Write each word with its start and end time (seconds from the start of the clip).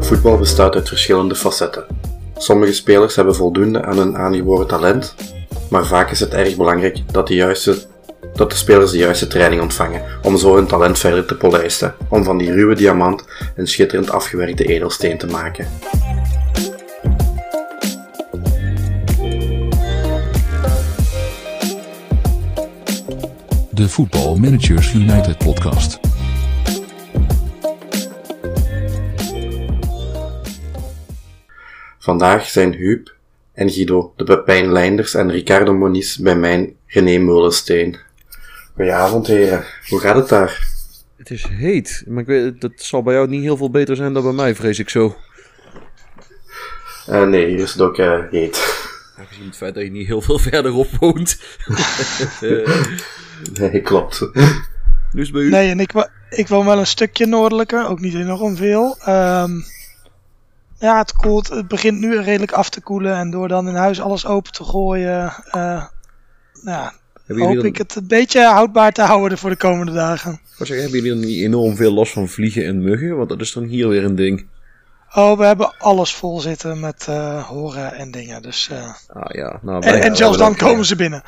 Voetbal 0.00 0.38
bestaat 0.38 0.74
uit 0.74 0.88
verschillende 0.88 1.34
facetten. 1.34 1.86
Sommige 2.36 2.72
spelers 2.72 3.16
hebben 3.16 3.34
voldoende 3.34 3.84
aan 3.84 3.98
hun 3.98 4.16
aangeboren 4.16 4.66
talent, 4.66 5.14
maar 5.70 5.86
vaak 5.86 6.10
is 6.10 6.20
het 6.20 6.34
erg 6.34 6.56
belangrijk 6.56 7.12
dat 7.12 7.26
de, 7.26 7.34
juiste, 7.34 7.76
dat 8.34 8.50
de 8.50 8.56
spelers 8.56 8.90
de 8.90 8.98
juiste 8.98 9.26
training 9.26 9.62
ontvangen 9.62 10.02
om 10.22 10.36
zo 10.36 10.54
hun 10.54 10.66
talent 10.66 10.98
verder 10.98 11.24
te 11.24 11.36
polijsten, 11.36 11.94
om 12.08 12.24
van 12.24 12.38
die 12.38 12.52
ruwe 12.52 12.74
diamant 12.74 13.24
een 13.56 13.66
schitterend 13.66 14.10
afgewerkte 14.10 14.64
edelsteen 14.64 15.18
te 15.18 15.26
maken. 15.26 15.66
De 23.82 23.88
Football 23.88 24.38
Managers 24.38 24.94
United 24.94 25.38
podcast. 25.38 25.98
Vandaag 31.98 32.48
zijn 32.48 32.72
Huub 32.72 33.14
en 33.52 33.70
Guido, 33.70 34.12
de 34.16 34.24
Pepijn 34.24 34.72
Leinders 34.72 35.14
en 35.14 35.30
Ricardo 35.30 35.74
Moniz 35.74 36.16
bij 36.16 36.36
mijn 36.36 36.76
René 36.86 37.18
Meulensteen. 37.18 37.96
Goedenavond 38.74 39.26
heren, 39.26 39.64
hoe 39.88 40.00
gaat 40.00 40.16
het 40.16 40.28
daar? 40.28 40.68
Het 41.16 41.30
is 41.30 41.46
heet, 41.46 42.04
maar 42.06 42.20
ik 42.20 42.26
weet, 42.26 42.60
dat 42.60 42.72
zal 42.76 43.02
bij 43.02 43.14
jou 43.14 43.28
niet 43.28 43.42
heel 43.42 43.56
veel 43.56 43.70
beter 43.70 43.96
zijn 43.96 44.12
dan 44.12 44.22
bij 44.22 44.32
mij, 44.32 44.54
vrees 44.54 44.78
ik 44.78 44.88
zo. 44.88 45.16
Uh, 47.08 47.26
nee, 47.26 47.46
hier 47.46 47.62
is 47.62 47.72
het 47.72 47.80
ook 47.80 47.98
uh, 47.98 48.20
heet. 48.30 48.80
Aangezien 49.18 49.46
het 49.46 49.56
feit 49.56 49.74
dat 49.74 49.82
je 49.82 49.90
niet 49.90 50.06
heel 50.06 50.22
veel 50.22 50.38
verderop 50.48 50.88
woont. 51.00 51.40
nee, 53.60 53.80
klopt. 53.80 54.30
Dus 55.12 55.30
bij 55.30 55.42
u? 55.42 55.50
Nee, 55.50 55.70
en 55.70 55.80
ik, 55.80 56.08
ik 56.30 56.48
woon 56.48 56.66
wel 56.66 56.78
een 56.78 56.86
stukje 56.86 57.26
noordelijker, 57.26 57.88
ook 57.88 58.00
niet 58.00 58.14
enorm 58.14 58.56
veel. 58.56 58.96
Um, 59.08 59.64
ja, 60.78 60.98
het 60.98 61.12
koelt. 61.12 61.48
Het 61.48 61.68
begint 61.68 62.00
nu 62.00 62.20
redelijk 62.20 62.52
af 62.52 62.70
te 62.70 62.80
koelen. 62.80 63.16
En 63.16 63.30
door 63.30 63.48
dan 63.48 63.68
in 63.68 63.74
huis 63.74 64.00
alles 64.00 64.26
open 64.26 64.52
te 64.52 64.64
gooien, 64.64 65.32
uh, 65.54 65.84
ja, 66.64 66.92
hoop 67.26 67.54
dan... 67.54 67.64
ik 67.64 67.76
het 67.76 67.94
een 67.94 68.06
beetje 68.06 68.44
houdbaar 68.44 68.92
te 68.92 69.02
houden 69.02 69.38
voor 69.38 69.50
de 69.50 69.56
komende 69.56 69.92
dagen. 69.92 70.40
Wat 70.58 70.66
zeg, 70.66 70.80
hebben 70.80 70.98
jullie 70.98 71.14
dan 71.14 71.28
niet 71.30 71.42
enorm 71.42 71.76
veel 71.76 71.92
last 71.92 72.12
van 72.12 72.28
vliegen 72.28 72.66
en 72.66 72.82
muggen? 72.82 73.16
Want 73.16 73.28
dat 73.28 73.40
is 73.40 73.52
dan 73.52 73.64
hier 73.64 73.88
weer 73.88 74.04
een 74.04 74.16
ding. 74.16 74.46
Oh, 75.14 75.38
we 75.38 75.44
hebben 75.44 75.74
alles 75.78 76.14
vol 76.14 76.40
zitten 76.40 76.80
met 76.80 77.06
uh, 77.08 77.48
horen 77.48 77.94
en 77.94 78.10
dingen. 78.10 78.42
Dus, 78.42 78.68
uh... 78.72 78.94
ah, 79.08 79.34
ja. 79.34 79.58
nou, 79.62 79.86
en, 79.86 80.02
en 80.02 80.16
zelfs 80.16 80.38
dan 80.38 80.56
komen 80.56 80.84
ze 80.84 80.96
binnen. 80.96 81.22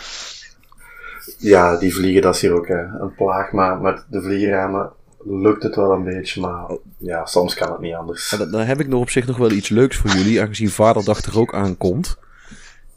Ja, 1.39 1.79
die 1.79 1.95
vliegen, 1.95 2.23
dat 2.23 2.35
is 2.35 2.41
hier 2.41 2.53
ook 2.53 2.69
een 2.69 3.15
plaag. 3.17 3.53
Maar 3.53 3.81
met 3.81 4.05
de 4.11 4.23
vliegramen 4.23 4.93
lukt 5.25 5.63
het 5.63 5.77
wel 5.77 5.93
een 5.93 6.05
beetje, 6.05 6.41
maar 6.41 6.77
ja, 6.99 7.27
soms 7.27 7.55
kan 7.55 7.71
het 7.73 7.81
niet 7.81 7.95
anders. 7.95 8.35
dan, 8.51 8.61
heb 8.61 8.81
ik 8.81 8.89
nog 8.89 9.01
op 9.01 9.11
zich 9.11 9.27
nog 9.27 9.37
wel 9.37 9.51
iets 9.51 9.69
leuks 9.69 9.97
voor 9.97 10.11
jullie, 10.11 10.41
aangezien 10.41 10.71
Vaderdag 10.71 11.23
er 11.23 11.39
ook 11.39 11.55
aankomt. 11.55 12.19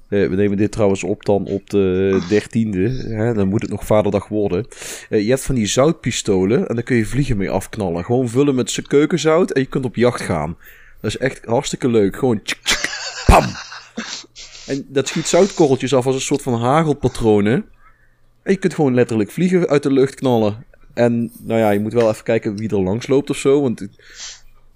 Uh, 0.10 0.30
we 0.30 0.36
nemen 0.36 0.58
dit 0.58 0.72
trouwens 0.72 1.04
op 1.04 1.26
dan 1.26 1.46
op 1.46 1.70
de 1.70 2.20
dertiende. 2.30 2.90
Hè, 2.90 3.34
dan 3.34 3.48
moet 3.48 3.62
het 3.62 3.72
nog 3.72 3.86
Vaderdag 3.86 4.28
worden. 4.28 4.68
Uh, 5.10 5.22
je 5.22 5.30
hebt 5.30 5.44
van 5.44 5.56
die 5.56 5.68
zoutpistolen 5.68 6.68
en 6.68 6.76
daar 6.76 6.84
kun 6.84 6.96
je 6.96 7.06
vliegen 7.06 7.38
mee 7.38 7.50
afknallen. 7.50 8.06
Gewoon 8.06 8.30
vullen 8.30 8.56
met 8.56 8.82
keukenzout 8.88 9.52
en 9.52 9.62
je 9.62 9.68
kunt 9.68 9.86
op 9.86 9.96
jacht 9.96 10.22
gaan. 10.22 10.58
Dat 11.02 11.12
is 11.12 11.18
echt 11.18 11.46
hartstikke 11.46 11.88
leuk. 11.88 12.16
Gewoon 12.16 12.42
pam! 13.26 13.44
En 14.68 14.86
dat 14.88 15.08
schiet 15.08 15.28
zoutkorreltjes 15.28 15.94
af 15.94 16.06
als 16.06 16.16
een 16.16 16.22
soort 16.22 16.42
van 16.42 16.62
hagelpatronen. 16.62 17.66
En 18.48 18.54
je 18.54 18.60
kunt 18.60 18.74
gewoon 18.74 18.94
letterlijk 18.94 19.32
vliegen 19.32 19.68
uit 19.68 19.84
de 19.84 19.92
lucht 19.92 20.16
knallen. 20.16 20.66
En 20.94 21.32
nou 21.40 21.60
ja, 21.60 21.70
je 21.70 21.80
moet 21.80 21.94
wel 21.94 22.10
even 22.10 22.24
kijken 22.24 22.58
wie 22.58 22.70
er 22.70 22.82
langs 22.82 23.08
loopt 23.08 23.30
of 23.30 23.38
zo. 23.38 23.62
Want 23.62 23.82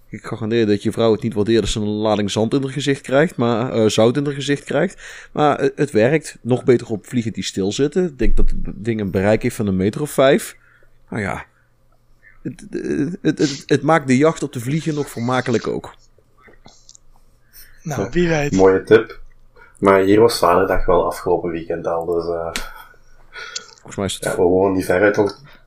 ik 0.09 0.25
garandeer 0.25 0.67
dat 0.67 0.83
je 0.83 0.91
vrouw 0.91 1.11
het 1.11 1.21
niet 1.21 1.33
waardeert 1.33 1.61
als 1.61 1.71
ze 1.71 1.79
een 1.79 1.87
lading 1.87 2.31
zand 2.31 2.53
in 2.53 2.61
haar 2.61 2.71
gezicht 2.71 3.01
krijgt. 3.01 3.35
Maar 3.35 3.77
uh, 3.77 3.87
zout 3.87 4.17
in 4.17 4.25
haar 4.25 4.33
gezicht 4.33 4.63
krijgt. 4.63 5.29
Maar 5.31 5.59
het, 5.59 5.71
het, 5.75 5.91
werkt. 5.91 6.37
Nog 6.41 6.63
beter 6.63 6.87
op 6.87 7.05
vliegen 7.05 7.33
die 7.33 7.43
stilzitten. 7.43 8.05
Ik 8.05 8.19
denk 8.19 8.37
dat 8.37 8.49
het 8.49 8.57
ding 8.75 8.99
een 8.99 9.11
bereik 9.11 9.41
heeft 9.41 9.55
van 9.55 9.67
een 9.67 9.75
meter 9.75 10.01
of 10.01 10.11
vijf. 10.11 10.57
Nou 11.09 11.21
ja. 11.21 11.45
Het, 12.41 12.67
het, 13.21 13.39
het, 13.39 13.63
het 13.65 13.81
maakt 13.81 14.07
de 14.07 14.17
jacht 14.17 14.43
op 14.43 14.53
de 14.53 14.59
vliegen 14.59 14.95
nog 14.95 15.09
vermakelijk 15.09 15.67
ook. 15.67 15.95
Nou, 17.83 18.09
wie 18.11 18.27
weet. 18.27 18.51
Mooie 18.51 18.83
tip. 18.83 19.19
Maar 19.79 20.01
hier 20.01 20.19
was 20.19 20.37
vaderdag 20.37 20.85
wel 20.85 21.05
afgelopen 21.05 21.51
weekend 21.51 21.87
al. 21.87 22.05
Dus 22.05 22.25
uh, 22.25 22.51
Volgens 23.81 23.95
mij 23.95 24.05
is 24.05 24.13
het... 24.13 24.23
Ja, 24.23 24.35
we 24.35 24.41
wonen 24.43 24.73
niet 24.73 24.85
ver 24.85 25.01
uit 25.01 25.15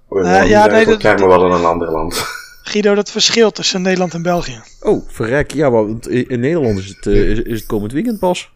we 0.08 0.20
uh, 0.20 0.48
ja, 0.48 0.66
nee, 0.66 0.84
dat 0.84 1.02
maar 1.02 1.28
wel 1.28 1.46
in 1.46 1.52
een 1.52 1.64
ander 1.64 1.90
land. 1.90 2.26
Guido, 2.62 2.94
dat 2.94 3.10
verschilt 3.10 3.54
tussen 3.54 3.82
Nederland 3.82 4.14
en 4.14 4.22
België. 4.22 4.60
Oh, 4.80 5.08
verrek. 5.08 5.52
Ja, 5.52 5.70
want 5.70 6.08
in 6.08 6.40
Nederland 6.40 6.78
is 6.78 6.88
het, 6.88 7.06
uh, 7.06 7.30
is, 7.30 7.38
is, 7.42 7.58
het 7.58 7.66
komend 7.66 7.92
weekend 7.92 8.18
pas. 8.18 8.52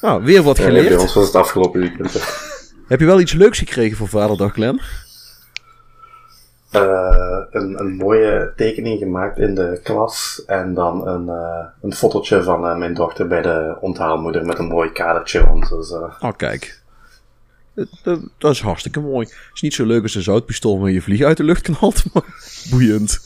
Nou, 0.00 0.24
weer 0.24 0.42
wat 0.42 0.58
geleerd. 0.58 0.84
Ja, 0.84 0.90
bij 0.90 0.98
ons 0.98 1.14
was 1.14 1.26
het 1.26 1.34
afgelopen 1.34 1.80
weekend. 1.80 2.12
Heb 2.88 3.00
je 3.00 3.06
wel 3.06 3.20
iets 3.20 3.32
leuks 3.32 3.58
gekregen 3.58 3.96
voor 3.96 4.08
Vaderdag, 4.08 4.52
Glenn? 4.52 4.80
Uh, 6.72 7.44
een, 7.50 7.80
een 7.80 7.96
mooie 7.96 8.52
tekening 8.56 8.98
gemaakt 8.98 9.38
in 9.38 9.54
de 9.54 9.80
klas. 9.82 10.42
En 10.46 10.74
dan 10.74 11.08
een, 11.08 11.26
uh, 11.26 11.64
een 11.82 11.94
fotootje 11.94 12.42
van 12.42 12.64
uh, 12.64 12.76
mijn 12.76 12.94
dochter 12.94 13.26
bij 13.26 13.42
de 13.42 13.76
onthaalmoeder 13.80 14.46
met 14.46 14.58
een 14.58 14.68
mooi 14.68 14.92
kadertje 14.92 15.38
rond. 15.38 15.68
Dus, 15.68 15.92
oh, 15.92 16.36
kijk. 16.36 16.79
Dat, 17.74 18.20
dat, 18.38 18.52
is 18.52 18.60
hartstikke 18.60 19.00
mooi. 19.00 19.26
Het 19.26 19.50
is 19.54 19.60
niet 19.60 19.74
zo 19.74 19.86
leuk 19.86 20.02
als 20.02 20.14
een 20.14 20.22
zoutpistool 20.22 20.80
waar 20.80 20.90
je 20.90 21.02
vlieg 21.02 21.22
uit 21.22 21.36
de 21.36 21.44
lucht 21.44 21.62
knalt, 21.62 22.04
maar 22.12 22.24
boeiend. 22.70 23.20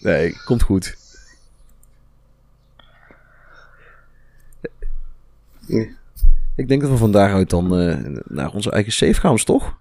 Nee, 0.00 0.36
komt 0.44 0.62
goed. 0.62 0.96
Ik 6.56 6.68
denk 6.68 6.80
dat 6.80 6.90
we 6.90 6.96
van 6.96 7.12
daaruit 7.12 7.50
dan 7.50 7.80
uh, 7.80 7.96
naar 8.24 8.50
onze 8.52 8.70
eigen 8.70 8.92
safe 8.92 9.20
gaan, 9.20 9.36
toch? 9.36 9.78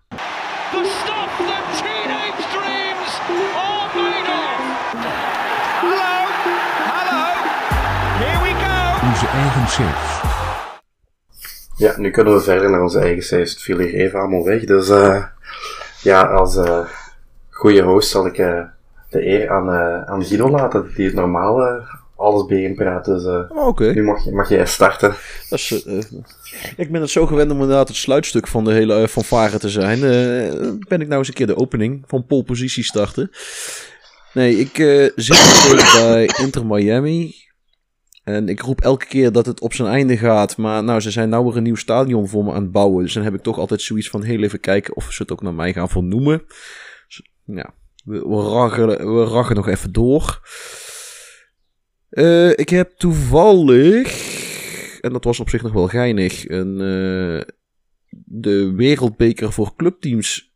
Onze 9.04 9.28
eigen 9.28 9.68
safe. 9.68 10.29
Ja, 11.80 11.94
nu 11.98 12.12
kunnen 12.12 12.34
we 12.34 12.42
verder 12.42 12.70
naar 12.70 12.82
onze 12.82 13.00
eigen 13.00 13.24
site. 13.24 13.36
Het 13.36 13.62
viel 13.62 13.78
hier 13.78 13.94
even 13.94 14.20
allemaal 14.20 14.44
weg. 14.44 14.64
Dus 14.66 14.90
uh, 14.90 15.24
ja, 16.02 16.22
als 16.22 16.56
uh, 16.56 16.80
goede 17.50 17.82
host 17.82 18.10
zal 18.10 18.26
ik 18.26 18.38
uh, 18.38 18.62
de 19.10 19.28
eer 19.28 19.50
aan, 19.50 19.70
aan 20.08 20.26
Guido 20.26 20.50
laten, 20.50 20.92
die 20.96 21.06
het 21.06 21.16
normaal 21.16 21.82
alles 22.16 22.46
bijeenpraat. 22.46 23.06
Dus 23.06 23.26
okay. 23.50 23.94
nu 23.94 24.04
mag, 24.04 24.24
je, 24.24 24.32
mag 24.32 24.50
jij 24.50 24.66
starten. 24.66 25.16
Dat 25.50 25.60
is, 25.60 25.86
ik 26.78 26.92
ben 26.92 27.02
het 27.02 27.10
zo 27.10 27.26
gewend 27.26 27.52
om 27.52 27.62
inderdaad 27.62 27.88
het 27.88 27.98
sluitstuk 27.98 28.48
van 28.48 28.64
de 28.64 28.72
hele 28.72 29.08
fanfare 29.08 29.60
te 29.60 29.70
zijn. 29.70 30.00
ben 30.88 31.02
ik 31.02 31.08
nou 31.08 31.20
eens 31.20 31.28
een 31.28 31.34
keer 31.34 31.48
de 31.48 31.58
opening 31.58 32.04
van 32.08 32.26
pole 32.26 32.44
positie 32.44 32.84
starten. 32.84 33.32
Nee, 34.34 34.56
ik 34.56 34.76
zit 35.16 35.92
bij 35.94 36.30
Inter 36.38 36.66
Miami. 36.66 37.36
En 38.30 38.50
ik 38.50 38.62
roep 38.62 38.82
elke 38.82 39.06
keer 39.06 39.32
dat 39.32 39.46
het 39.46 39.62
op 39.62 39.74
zijn 39.74 39.88
einde 39.88 40.18
gaat. 40.18 40.58
Maar 40.58 40.84
nou, 40.84 41.00
ze 41.00 41.12
zijn 41.12 41.30
nou 41.30 41.46
weer 41.46 41.58
een 41.58 41.64
nieuw 41.64 41.76
stadion 41.76 42.28
voor 42.28 42.44
me 42.44 42.54
aan 42.54 42.62
het 42.62 42.72
bouwen. 42.72 43.04
Dus 43.04 43.14
dan 43.14 43.24
heb 43.24 43.34
ik 43.34 43.42
toch 43.42 43.58
altijd 43.58 43.82
zoiets 43.82 44.10
van 44.10 44.24
heel 44.24 44.44
even 44.44 44.60
kijken 44.60 44.96
of 44.96 45.12
ze 45.12 45.22
het 45.22 45.32
ook 45.32 45.42
naar 45.42 45.54
mij 45.54 45.74
gaan 45.74 45.90
vernoemen. 45.90 46.44
Dus, 47.08 47.22
ja, 47.46 47.74
we, 48.04 48.20
we, 48.28 48.42
raggen, 48.42 48.88
we 49.48 49.54
nog 49.54 49.68
even 49.68 49.92
door. 49.92 50.48
Uh, 52.10 52.50
ik 52.50 52.70
heb 52.70 52.92
toevallig, 52.98 54.08
en 55.02 55.14
dat 55.14 55.24
was 55.24 55.40
op 55.40 55.50
zich 55.50 55.62
nog 55.62 55.74
wel 55.74 55.88
geinig, 55.88 56.50
een, 56.50 56.72
uh, 56.72 57.42
de 58.26 58.74
wereldbeker 58.76 59.52
voor 59.52 59.76
clubteams 59.76 60.54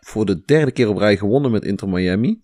voor 0.00 0.26
de 0.26 0.42
derde 0.44 0.72
keer 0.72 0.88
op 0.88 0.96
rij 0.96 1.16
gewonnen 1.16 1.50
met 1.50 1.64
Inter 1.64 1.88
Miami. 1.88 2.40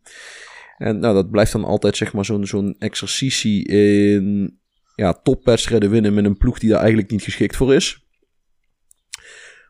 En 0.78 0.98
nou, 0.98 1.14
dat 1.14 1.30
blijft 1.30 1.52
dan 1.52 1.64
altijd 1.64 1.96
zeg 1.96 2.12
maar 2.12 2.24
zo'n 2.24 2.46
zo'n 2.46 2.76
exercitie 2.78 3.66
in 3.66 4.57
ja, 4.98 5.12
topwedstrijden 5.12 5.90
winnen 5.90 6.14
met 6.14 6.24
een 6.24 6.36
ploeg 6.36 6.58
die 6.58 6.68
daar 6.68 6.78
eigenlijk 6.78 7.10
niet 7.10 7.22
geschikt 7.22 7.56
voor 7.56 7.74
is. 7.74 8.06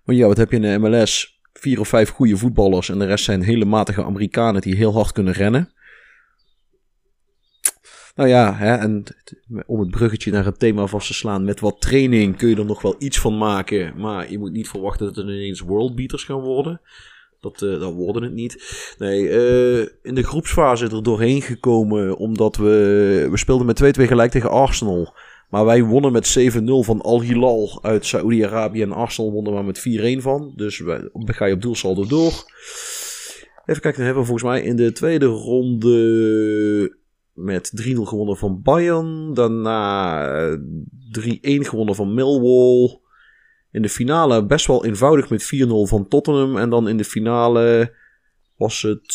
Want 0.05 0.19
ja, 0.19 0.27
wat 0.27 0.37
heb 0.37 0.51
je 0.51 0.57
in 0.57 0.63
de 0.63 0.79
MLS? 0.79 1.41
Vier 1.53 1.81
of 1.81 1.89
vijf 1.89 2.09
goede 2.09 2.37
voetballers 2.37 2.89
en 2.89 2.99
de 2.99 3.07
rest 3.07 3.25
zijn 3.25 3.43
hele 3.43 3.65
matige 3.65 4.05
Amerikanen 4.05 4.61
die 4.61 4.77
heel 4.77 4.93
hard 4.93 5.13
kunnen 5.13 5.33
rennen. 5.33 5.73
Nou 8.15 8.29
ja, 8.29 8.55
hè, 8.55 8.75
en 8.75 9.05
om 9.67 9.81
het 9.81 9.91
bruggetje 9.91 10.31
naar 10.31 10.45
het 10.45 10.59
thema 10.59 10.87
vast 10.87 11.07
te 11.07 11.15
slaan, 11.15 11.45
met 11.45 11.61
wat 11.61 11.81
training 11.81 12.37
kun 12.37 12.49
je 12.49 12.57
er 12.57 12.65
nog 12.65 12.83
wel 12.83 12.97
iets 12.99 13.19
van 13.19 13.39
maken. 13.39 14.01
Maar 14.01 14.31
je 14.31 14.39
moet 14.39 14.53
niet 14.53 14.69
verwachten 14.69 15.07
dat 15.07 15.17
het 15.17 15.25
ineens 15.25 15.61
worldbeaters 15.61 16.25
gaan 16.25 16.41
worden. 16.41 16.81
Dat, 17.41 17.63
uh, 17.63 17.81
dat 17.81 17.93
worden 17.93 18.23
het 18.23 18.33
niet. 18.33 18.95
Nee, 18.99 19.23
uh, 19.23 19.79
in 20.03 20.15
de 20.15 20.23
groepsfase 20.23 20.89
er 20.89 21.03
doorheen 21.03 21.43
gekomen 21.43 22.17
omdat 22.17 22.57
we, 22.57 23.27
we 23.31 23.37
speelden 23.37 23.67
met 23.67 23.99
2-2 23.99 24.03
gelijk 24.03 24.31
tegen 24.31 24.51
Arsenal. 24.51 25.15
Maar 25.49 25.65
wij 25.65 25.83
wonnen 25.83 26.13
met 26.13 26.39
7-0 26.39 26.63
van 26.65 27.01
Al 27.01 27.23
Hilal 27.23 27.79
uit 27.83 28.07
Saoedi-Arabië 28.07 28.83
en 28.83 28.93
Arsenal 28.93 29.33
wonnen 29.33 29.53
maar 29.53 29.65
met 29.65 29.89
4-1 30.19 30.23
van. 30.23 30.53
Dus 30.57 30.79
we, 30.79 31.11
ga 31.13 31.45
je 31.45 31.55
op 31.55 31.63
doelsaldo 31.63 32.07
door. 32.07 32.33
Even 33.67 33.83
kijken, 33.83 33.97
dan 33.97 34.05
hebben 34.05 34.23
we 34.23 34.29
volgens 34.29 34.51
mij 34.51 34.63
in 34.63 34.77
de 34.77 34.93
tweede 34.93 35.27
ronde 35.27 36.97
met 37.33 37.73
3-0 37.83 37.93
gewonnen 37.93 38.37
van 38.37 38.63
Bayern. 38.63 39.35
Daarna 39.35 40.59
3-1 41.21 41.39
gewonnen 41.41 41.95
van 41.95 42.15
Millwall. 42.15 43.01
In 43.79 43.85
de 43.85 43.91
finale 43.91 44.47
best 44.47 44.67
wel 44.67 44.85
eenvoudig 44.85 45.31
met 45.31 45.55
4-0 45.55 45.69
van 45.69 46.09
Tottenham. 46.09 46.57
En 46.57 46.71
dan 46.71 46.89
in 46.89 46.97
de 46.97 47.05
finale 47.05 47.95
was 48.57 48.83
het 48.83 49.15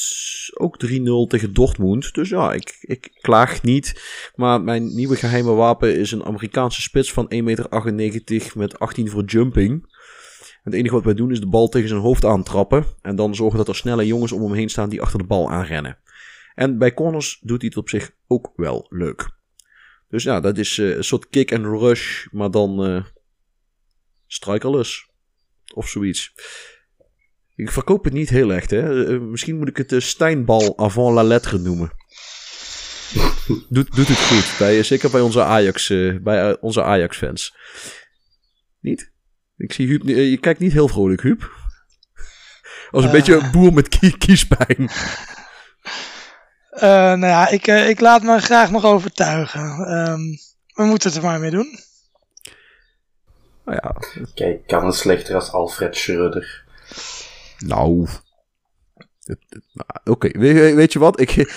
ook 0.54 0.86
3-0 0.86 0.89
tegen 1.27 1.54
Dortmund. 1.54 2.13
Dus 2.13 2.30
ja, 2.30 2.54
ik, 2.54 2.77
ik 2.81 3.10
klaag 3.21 3.63
niet. 3.63 4.01
Maar 4.36 4.62
mijn 4.62 4.95
nieuwe 4.95 5.15
geheime 5.15 5.51
wapen 5.51 5.98
is 6.00 6.12
een 6.12 6.25
Amerikaanse 6.25 6.81
spits 6.81 7.13
van 7.13 7.33
1,98 7.33 7.44
meter 7.44 8.51
met 8.56 8.80
18 8.80 9.10
voor 9.10 9.24
jumping. 9.24 9.95
het 10.63 10.74
enige 10.74 10.95
wat 10.95 11.04
wij 11.04 11.13
doen 11.13 11.31
is 11.31 11.39
de 11.39 11.50
bal 11.50 11.69
tegen 11.69 11.89
zijn 11.89 12.01
hoofd 12.01 12.25
aantrappen. 12.25 12.86
En 13.01 13.16
dan 13.16 13.36
zorgen 13.36 13.57
dat 13.57 13.68
er 13.68 13.75
snelle 13.75 14.06
jongens 14.06 14.31
om 14.31 14.42
hem 14.42 14.54
heen 14.54 14.69
staan 14.69 14.89
die 14.89 15.01
achter 15.01 15.19
de 15.19 15.25
bal 15.25 15.51
aanrennen. 15.51 15.98
En 16.56 16.77
bij 16.77 16.94
corners 16.94 17.39
doet 17.42 17.62
hij 17.62 17.69
het 17.69 17.77
op 17.77 17.89
zich 17.89 18.12
ook 18.27 18.51
wel 18.56 18.86
leuk. 18.89 19.30
Dus 20.09 20.24
ja, 20.24 20.39
dat 20.39 20.57
is 20.57 20.77
uh, 20.77 20.95
een 20.95 21.04
soort 21.04 21.30
kick 21.30 21.54
and 21.54 21.66
rush, 21.66 22.25
maar 22.31 22.51
dan 22.51 22.89
uh, 22.89 23.04
strikerless. 24.33 25.09
Of 25.74 25.89
zoiets. 25.89 26.33
Ik 27.56 27.71
verkoop 27.71 28.03
het 28.03 28.13
niet 28.13 28.30
heel 28.30 28.53
echt, 28.53 28.69
hè. 28.69 29.09
Uh, 29.09 29.21
misschien 29.21 29.57
moet 29.57 29.68
ik 29.68 29.77
het 29.77 29.89
de 29.89 30.00
Steinbal 30.00 30.77
avant 30.77 31.15
la 31.15 31.24
lettre 31.24 31.57
noemen. 31.57 31.91
doet, 33.69 33.95
doet 33.95 34.07
het 34.07 34.18
goed, 34.18 34.56
bij, 34.59 34.83
zeker 34.83 35.12
bij 35.12 35.21
onze 35.21 35.44
Ajax, 35.44 35.88
bij 36.21 36.59
onze 36.62 36.83
Ajax-fans. 36.83 37.56
Niet? 38.80 39.12
Ik 39.57 39.74
zie 39.74 39.88
Huub, 39.88 40.03
je 40.07 40.38
kijkt 40.38 40.59
niet 40.59 40.74
heel 40.74 40.88
vrolijk, 40.88 41.21
Huub. 41.21 41.51
Als 42.91 43.06
een 43.06 43.12
beetje 43.12 43.35
een 43.35 43.51
boer 43.51 43.74
met 43.74 44.18
kiespijn. 44.18 44.89
Nou 46.80 47.25
ja, 47.25 47.50
ik, 47.50 47.68
ik 47.68 48.00
laat 48.00 48.24
me 48.24 48.39
graag 48.39 48.71
nog 48.71 48.85
overtuigen. 48.85 49.62
Um, 49.62 50.38
we 50.74 50.83
moeten 50.83 51.09
het 51.09 51.18
er 51.18 51.25
maar 51.25 51.39
mee 51.39 51.51
doen. 51.51 51.80
Nou 53.65 53.80
ja. 53.81 53.95
Kijk, 54.33 54.68
kan 54.68 54.86
het 54.86 54.95
slechter 54.95 55.36
als 55.36 55.51
Alfred 55.51 55.95
Schreuder. 55.95 56.63
Nou. 57.57 58.07
nou 59.74 59.89
Oké, 60.04 60.12
okay. 60.12 60.31
weet, 60.31 60.75
weet, 60.75 60.94
je 60.94 61.00
wat? 61.00 61.19
Ik, 61.19 61.31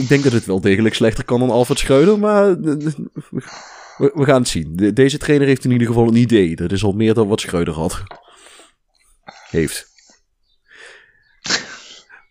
ik 0.00 0.08
denk 0.08 0.24
dat 0.24 0.32
het 0.32 0.46
wel 0.46 0.60
degelijk 0.60 0.94
slechter 0.94 1.24
kan 1.24 1.40
dan 1.40 1.50
Alfred 1.50 1.78
Schreuder, 1.78 2.18
maar 2.18 2.60
we, 2.60 4.10
we 4.14 4.24
gaan 4.24 4.40
het 4.40 4.48
zien. 4.48 4.76
De, 4.76 4.92
deze 4.92 5.18
trainer 5.18 5.46
heeft 5.46 5.64
in 5.64 5.70
ieder 5.70 5.86
geval 5.86 6.08
een 6.08 6.16
idee. 6.16 6.56
Dat 6.56 6.72
is 6.72 6.84
al 6.84 6.92
meer 6.92 7.14
dan 7.14 7.28
wat 7.28 7.40
Schreuder 7.40 7.74
had. 7.74 8.02
Heeft. 9.50 9.94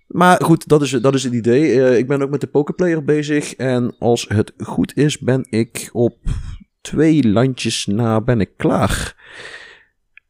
Maar 0.08 0.44
goed, 0.44 0.68
dat 0.68 0.82
is, 0.82 0.92
dat 0.92 1.14
is 1.14 1.24
het 1.24 1.34
idee. 1.34 1.76
Uh, 1.76 1.98
ik 1.98 2.08
ben 2.08 2.22
ook 2.22 2.30
met 2.30 2.42
de 2.42 2.48
pokerplayer 2.48 3.04
bezig. 3.04 3.56
En 3.56 3.96
als 4.00 4.26
het 4.28 4.54
goed 4.58 4.98
is, 4.98 5.20
ben 5.20 5.48
ik 5.50 5.90
op 5.92 6.18
twee 6.86 7.28
landjes 7.28 7.86
na 7.86 8.22
ben 8.22 8.40
ik 8.40 8.52
klaar. 8.58 9.24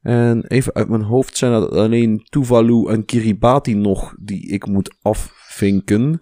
En 0.02 0.46
even 0.48 0.74
uit 0.74 0.90
mijn 0.90 1.02
hoofd 1.02 1.38
zijn 1.38 1.52
er 1.52 1.70
alleen 1.70 2.26
Tuvalu 2.30 2.88
en 2.88 3.06
Kiribati 3.06 3.74
nog 3.74 4.16
die 4.20 4.48
ik 4.48 4.68
moet 4.68 4.96
afvinken. 5.02 6.22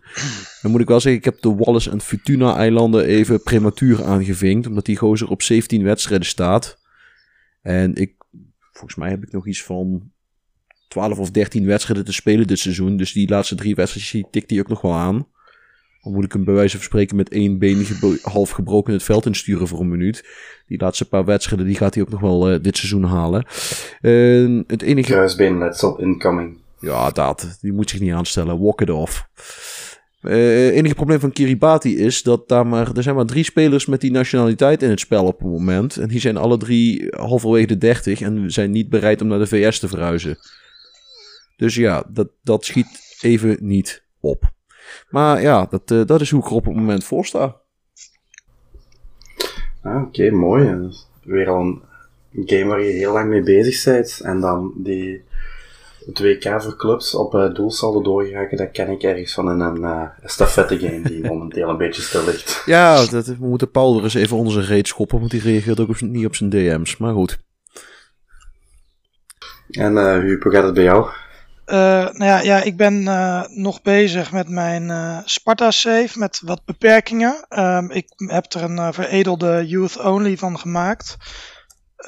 Dan 0.62 0.72
moet 0.72 0.82
ik 0.82 0.88
wel 0.88 1.00
zeggen, 1.00 1.20
ik 1.20 1.26
heb 1.26 1.42
de 1.42 1.56
Wallace 1.56 1.92
en 1.92 2.02
Futuna 2.02 2.56
eilanden 2.56 3.06
even 3.06 3.44
prematuur 3.44 4.04
aangevinkt. 4.04 4.68
Omdat 4.68 4.86
die 4.86 4.98
gozer 4.98 5.30
op 5.30 5.42
17 5.42 5.84
wedstrijden 5.84 6.28
staat. 6.28 6.82
En 7.62 7.96
ik, 7.96 8.14
volgens 8.72 8.96
mij 8.96 9.10
heb 9.10 9.24
ik 9.24 9.32
nog 9.32 9.48
iets 9.48 9.64
van 9.64 10.12
12 10.88 11.20
of 11.20 11.32
13 11.32 11.66
wedstrijden 11.66 12.06
te 12.06 12.14
spelen 12.14 12.48
dit 12.48 12.60
seizoen. 12.60 12.98
Dus 12.98 13.12
die 13.12 13.30
laatste 13.30 13.56
drie 13.56 13.76
wedstrijden 13.76 14.32
tikt 14.32 14.50
hij 14.50 14.60
ook 14.60 14.70
nog 14.70 14.82
wel 14.82 14.94
aan. 14.94 15.28
Dan 16.04 16.14
moet 16.14 16.24
ik 16.24 16.32
hem 16.32 16.44
bij 16.44 16.54
wijze 16.54 16.76
van 16.76 16.86
spreken 16.86 17.16
met 17.16 17.30
één 17.30 17.58
been 17.58 17.86
half 18.22 18.50
gebroken 18.50 18.94
het 18.94 19.04
veld 19.04 19.26
insturen 19.26 19.68
voor 19.68 19.80
een 19.80 19.90
minuut. 19.90 20.26
Die 20.68 20.80
laatste 20.80 21.08
paar 21.08 21.26
wedstrijden 21.26 21.68
die 21.68 21.76
gaat 21.76 21.94
hij 21.94 22.04
ook 22.04 22.10
nog 22.10 22.22
wel 22.22 22.54
uh, 22.54 22.60
dit 22.62 22.78
seizoen 22.78 23.04
halen. 23.04 23.46
Uh, 24.02 24.64
het 24.68 24.82
enige... 24.82 25.12
Kruisbeenletsel 25.12 26.00
incoming. 26.00 26.58
Ja, 26.80 27.10
dat. 27.10 27.58
Die 27.62 27.74
moet 27.74 27.90
zich 27.90 28.00
niet 28.00 28.14
aanstellen. 28.14 28.60
Walk 28.60 28.82
it 28.82 28.90
off. 28.90 29.28
Het 30.20 30.32
uh, 30.32 30.76
enige 30.76 30.96
probleem 30.96 31.20
van 31.20 31.32
Kiribati 31.32 31.98
is 31.98 32.24
dat 32.24 32.48
daar 32.48 32.68
maar, 32.68 32.96
er 32.96 33.04
zijn 33.04 33.16
maar 33.16 33.26
drie 33.26 33.44
spelers 33.44 33.86
met 33.86 34.02
die 34.02 34.12
nationaliteit 34.12 34.84
in 34.84 34.90
het 34.90 35.00
spel 35.00 35.26
op 35.26 35.40
het 35.40 35.48
moment. 35.48 35.98
En 35.98 36.08
die 36.08 36.20
zijn 36.20 36.38
alle 36.38 36.58
drie 36.58 37.08
halverwege 37.10 37.68
de 37.68 37.78
30 37.78 38.22
en 38.22 38.52
zijn 38.52 38.72
niet 38.72 38.90
bereid 38.90 39.22
om 39.22 39.28
naar 39.28 39.40
de 39.40 39.48
VS 39.48 39.80
te 39.80 39.88
verhuizen. 39.88 40.38
Dus 41.58 41.76
ja, 41.76 42.04
dat, 42.10 42.30
dat 42.42 42.66
schiet 42.66 43.18
even 43.22 43.58
niet 43.60 44.04
op. 44.20 44.53
Maar 45.14 45.42
ja, 45.42 45.68
dat, 45.70 45.92
uh, 45.92 46.06
dat 46.06 46.22
is 46.22 46.32
hoe 46.32 46.42
ik 46.42 46.46
er 46.48 46.54
op 46.54 46.66
het 46.66 46.76
moment 46.76 47.04
voor 47.04 47.26
sta. 47.26 47.56
Ah, 49.82 49.96
Oké, 49.96 50.06
okay, 50.06 50.30
mooi. 50.30 50.90
Weer 51.24 51.50
al 51.50 51.60
een 51.60 51.82
game 52.46 52.66
waar 52.66 52.82
je 52.82 52.92
heel 52.92 53.14
lang 53.14 53.30
mee 53.30 53.44
bezig 53.44 53.84
bent. 53.84 54.20
En 54.24 54.40
dan 54.40 54.74
die 54.76 55.24
het 56.06 56.20
WK 56.20 56.62
voor 56.62 56.76
clubs 56.78 57.16
op 57.16 57.34
uh, 57.34 57.54
doelsaldo 57.54 58.02
doorgeraken, 58.02 58.58
dat 58.58 58.72
ken 58.72 58.90
ik 58.90 59.04
ergens 59.04 59.34
van 59.34 59.52
in 59.52 59.60
een 59.60 59.82
uh, 59.82 60.04
stafette 60.24 60.80
game 60.80 61.02
die 61.02 61.24
momenteel 61.32 61.70
een 61.70 61.78
beetje 61.78 62.02
stil 62.02 62.26
ligt. 62.26 62.64
Ja, 62.66 63.06
dat, 63.06 63.26
we 63.26 63.36
moeten 63.40 63.72
Paul 63.72 63.98
er 63.98 64.04
eens 64.04 64.14
even 64.14 64.38
onder 64.38 64.54
zijn 64.54 64.66
reet 64.66 64.88
schoppen, 64.88 65.20
want 65.20 65.32
die 65.32 65.42
reageert 65.42 65.80
ook 65.80 65.90
op, 65.90 66.02
niet 66.02 66.26
op 66.26 66.36
zijn 66.36 66.50
DM's. 66.50 66.98
Maar 66.98 67.14
goed. 67.14 67.40
En 69.70 69.94
uh, 69.94 70.20
hoe 70.42 70.52
gaat 70.52 70.64
het 70.64 70.74
bij 70.74 70.84
jou? 70.84 71.08
Uh, 71.66 71.76
nou 71.76 72.26
ja, 72.26 72.40
ja, 72.42 72.62
ik 72.62 72.78
ben 72.78 73.02
uh, 73.02 73.44
nog 73.48 73.82
bezig 73.82 74.32
met 74.32 74.50
mijn 74.50 74.84
uh, 74.90 75.20
Sparta 75.26 75.72
save 75.72 76.20
met 76.20 76.42
wat 76.44 76.66
beperkingen. 76.66 77.46
Um, 77.50 77.92
ik 77.92 78.08
heb 78.16 78.54
er 78.54 78.64
een 78.64 78.94
veredelde 78.94 79.68
youth 79.68 80.00
only 80.00 80.38
van 80.38 80.60
gemaakt. 80.60 81.18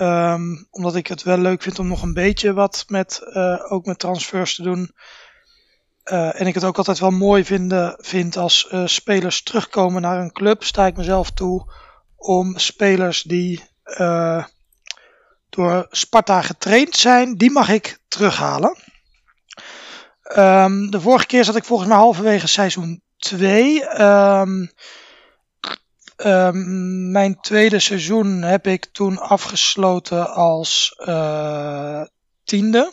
Um, 0.02 0.68
omdat 0.72 0.96
ik 0.96 1.08
het 1.08 1.24
wel 1.24 1.38
leuk 1.38 1.62
vind 1.62 1.80
om 1.80 1.88
nog 1.88 2.02
een 2.02 2.14
beetje 2.14 2.54
wat 2.54 2.84
met, 2.88 3.22
ook 3.70 3.86
met 3.86 4.00
transfers 4.00 4.56
te 4.56 4.64
doen. 4.64 4.92
en 6.04 6.48
ik 6.48 6.54
het 6.54 6.64
ook 6.64 6.78
altijd 6.78 7.00
wel 7.00 7.12
mooi 7.12 7.46
vinden, 7.46 7.98
vind 8.00 8.38
als 8.38 8.74
spelers 8.86 9.44
terugkomen 9.44 10.02
naar 10.02 10.20
een 10.20 10.32
club. 10.32 10.64
Sta 10.64 10.86
ik 10.86 10.98
mezelf 10.98 11.32
toe 11.32 11.74
om 12.16 12.58
spelers 12.58 13.24
die 13.24 13.64
door 15.50 15.88
Sparta 15.90 16.42
getraind 16.42 16.96
zijn, 16.96 17.36
die 17.36 17.52
mag 17.52 17.70
ik 17.70 18.00
terughalen. 18.08 18.78
Um, 20.34 20.92
de 20.92 21.02
vorige 21.02 21.26
keer 21.26 21.44
zat 21.44 21.56
ik 21.56 21.64
volgens 21.64 21.90
mij 21.90 21.98
halverwege 21.98 22.48
seizoen 22.48 23.02
2. 23.18 24.02
Um, 24.02 24.72
ehm, 26.16 26.56
um, 26.56 27.12
mijn 27.12 27.40
tweede 27.40 27.80
seizoen 27.80 28.42
heb 28.42 28.68
ik 28.68 28.86
toen 28.86 29.18
afgesloten 29.18 30.34
als 30.34 31.02
uh, 31.08 32.02
tiende. 32.44 32.92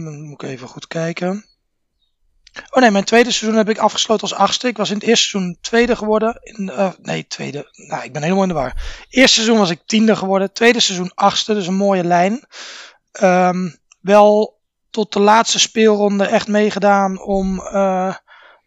moet 0.00 0.42
ik 0.42 0.48
even 0.48 0.68
goed 0.68 0.86
kijken. 0.86 1.44
Oh 2.70 2.80
nee, 2.82 2.90
mijn 2.90 3.04
tweede 3.04 3.30
seizoen 3.30 3.58
heb 3.58 3.68
ik 3.68 3.78
afgesloten 3.78 4.28
als 4.28 4.38
achtste. 4.38 4.68
Ik 4.68 4.76
was 4.76 4.90
in 4.90 4.94
het 4.94 5.04
eerste 5.04 5.28
seizoen 5.28 5.58
tweede 5.60 5.96
geworden. 5.96 6.38
In, 6.42 6.70
uh, 6.72 6.92
nee, 7.02 7.26
tweede. 7.26 7.68
Nou, 7.72 8.04
ik 8.04 8.12
ben 8.12 8.22
helemaal 8.22 8.42
in 8.42 8.48
de 8.48 8.54
war. 8.54 9.04
Eerste 9.08 9.34
seizoen 9.34 9.58
was 9.58 9.70
ik 9.70 9.82
tiende 9.86 10.16
geworden. 10.16 10.52
Tweede 10.52 10.80
seizoen 10.80 11.12
achtste, 11.14 11.54
dus 11.54 11.66
een 11.66 11.74
mooie 11.74 12.04
lijn. 12.04 12.44
Um, 13.22 13.80
wel 14.02 14.60
tot 14.90 15.12
de 15.12 15.20
laatste 15.20 15.58
speelronde 15.58 16.24
echt 16.24 16.48
meegedaan 16.48 17.20
om 17.20 17.60
uh, 17.60 18.14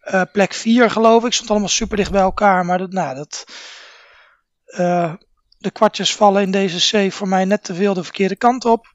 uh, 0.04 0.22
plek 0.32 0.54
4 0.54 0.90
geloof 0.90 1.26
ik. 1.26 1.34
Stond 1.34 1.50
allemaal 1.50 1.68
super 1.68 1.98
dicht 1.98 2.12
bij 2.12 2.22
elkaar. 2.22 2.66
Maar 2.66 2.78
dat, 2.78 2.92
nou, 2.92 3.16
dat, 3.16 3.46
uh, 4.68 5.14
de 5.58 5.72
kwartjes 5.72 6.16
vallen 6.16 6.42
in 6.42 6.52
deze 6.52 6.80
save 6.80 7.12
voor 7.12 7.28
mij 7.28 7.46
net 7.46 7.64
te 7.64 7.76
veel 7.76 7.94
de 7.94 8.04
verkeerde 8.04 8.36
kant 8.36 8.66
op. 8.66 8.94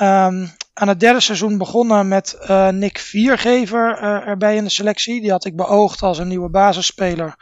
Um, 0.00 0.52
aan 0.72 0.88
het 0.88 1.00
derde 1.00 1.20
seizoen 1.20 1.58
begonnen 1.58 2.08
met 2.08 2.38
Nick 2.70 2.98
Viergever 2.98 3.98
erbij 4.26 4.56
in 4.56 4.64
de 4.64 4.70
selectie. 4.70 5.20
Die 5.20 5.30
had 5.30 5.44
ik 5.44 5.56
beoogd 5.56 6.02
als 6.02 6.18
een 6.18 6.28
nieuwe 6.28 6.50
basisspeler. 6.50 7.34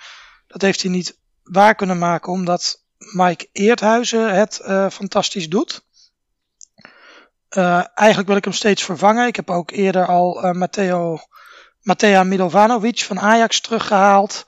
Dat 0.47 0.63
heeft 0.63 0.83
hij 0.83 0.91
niet 0.91 1.19
waar 1.43 1.75
kunnen 1.75 1.99
maken 1.99 2.33
omdat 2.33 2.85
Mike 2.99 3.49
Eerthuizen 3.53 4.35
het 4.35 4.61
fantastisch 4.93 5.49
doet. 5.49 5.85
Uh, 7.57 7.85
eigenlijk 7.95 8.29
wil 8.29 8.37
ik 8.37 8.45
hem 8.45 8.53
steeds 8.53 8.83
vervangen. 8.83 9.27
Ik 9.27 9.37
heb 9.37 9.51
ook 9.51 9.71
eerder 9.71 10.07
al 10.07 10.45
uh, 10.45 10.51
Matteo, 10.51 11.19
Mattea 11.81 12.25
Milovanovic 12.25 13.01
van 13.01 13.21
Ajax 13.21 13.61
teruggehaald. 13.61 14.45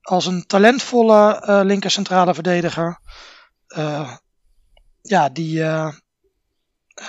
Als 0.00 0.26
een 0.26 0.46
talentvolle 0.46 1.42
uh, 1.46 1.60
linker 1.64 1.90
centrale 1.90 2.34
verdediger. 2.34 3.00
ja, 5.02 5.28
die, 5.28 5.62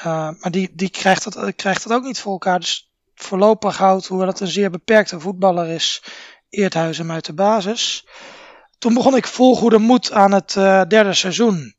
maar 0.03 0.51
die, 0.51 0.69
die 0.73 0.89
krijgt, 0.89 1.23
dat, 1.33 1.55
krijgt 1.55 1.87
dat 1.87 1.97
ook 1.97 2.03
niet 2.03 2.19
voor 2.19 2.31
elkaar. 2.31 2.59
Dus 2.59 2.91
voorlopig 3.15 3.77
houdt, 3.77 4.07
hoewel 4.07 4.27
het 4.27 4.39
een 4.39 4.47
zeer 4.47 4.69
beperkte 4.69 5.19
voetballer 5.19 5.67
is, 5.67 6.03
Eerthuis 6.49 6.97
hem 6.97 7.11
uit 7.11 7.25
de 7.25 7.33
basis. 7.33 8.07
toen 8.77 8.93
begon 8.93 9.15
ik 9.15 9.27
vol 9.27 9.55
goede 9.55 9.77
moed 9.77 10.11
aan 10.11 10.31
het 10.31 10.53
derde 10.89 11.13
seizoen. 11.13 11.75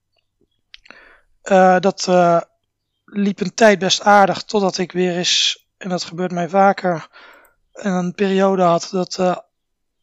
Dat 1.81 2.09
liep 3.11 3.40
een 3.40 3.55
tijd 3.55 3.79
best 3.79 4.02
aardig, 4.02 4.43
totdat 4.43 4.79
ik 4.79 4.93
weer 4.93 5.17
eens, 5.17 5.67
en 5.76 5.88
dat 5.88 6.05
gebeurt 6.05 6.33
mij 6.33 6.49
vaker, 6.49 7.09
een 7.73 8.14
periode 8.14 8.62
had 8.62 8.88
dat 8.90 9.45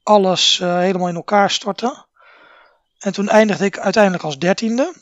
alles 0.03 0.57
helemaal 0.57 1.07
in 1.07 1.15
elkaar 1.15 1.51
stortte. 1.51 2.05
En 2.99 3.13
toen 3.13 3.29
eindigde 3.29 3.65
ik 3.65 3.79
uiteindelijk 3.79 4.23
als 4.23 4.39
dertiende. 4.39 4.93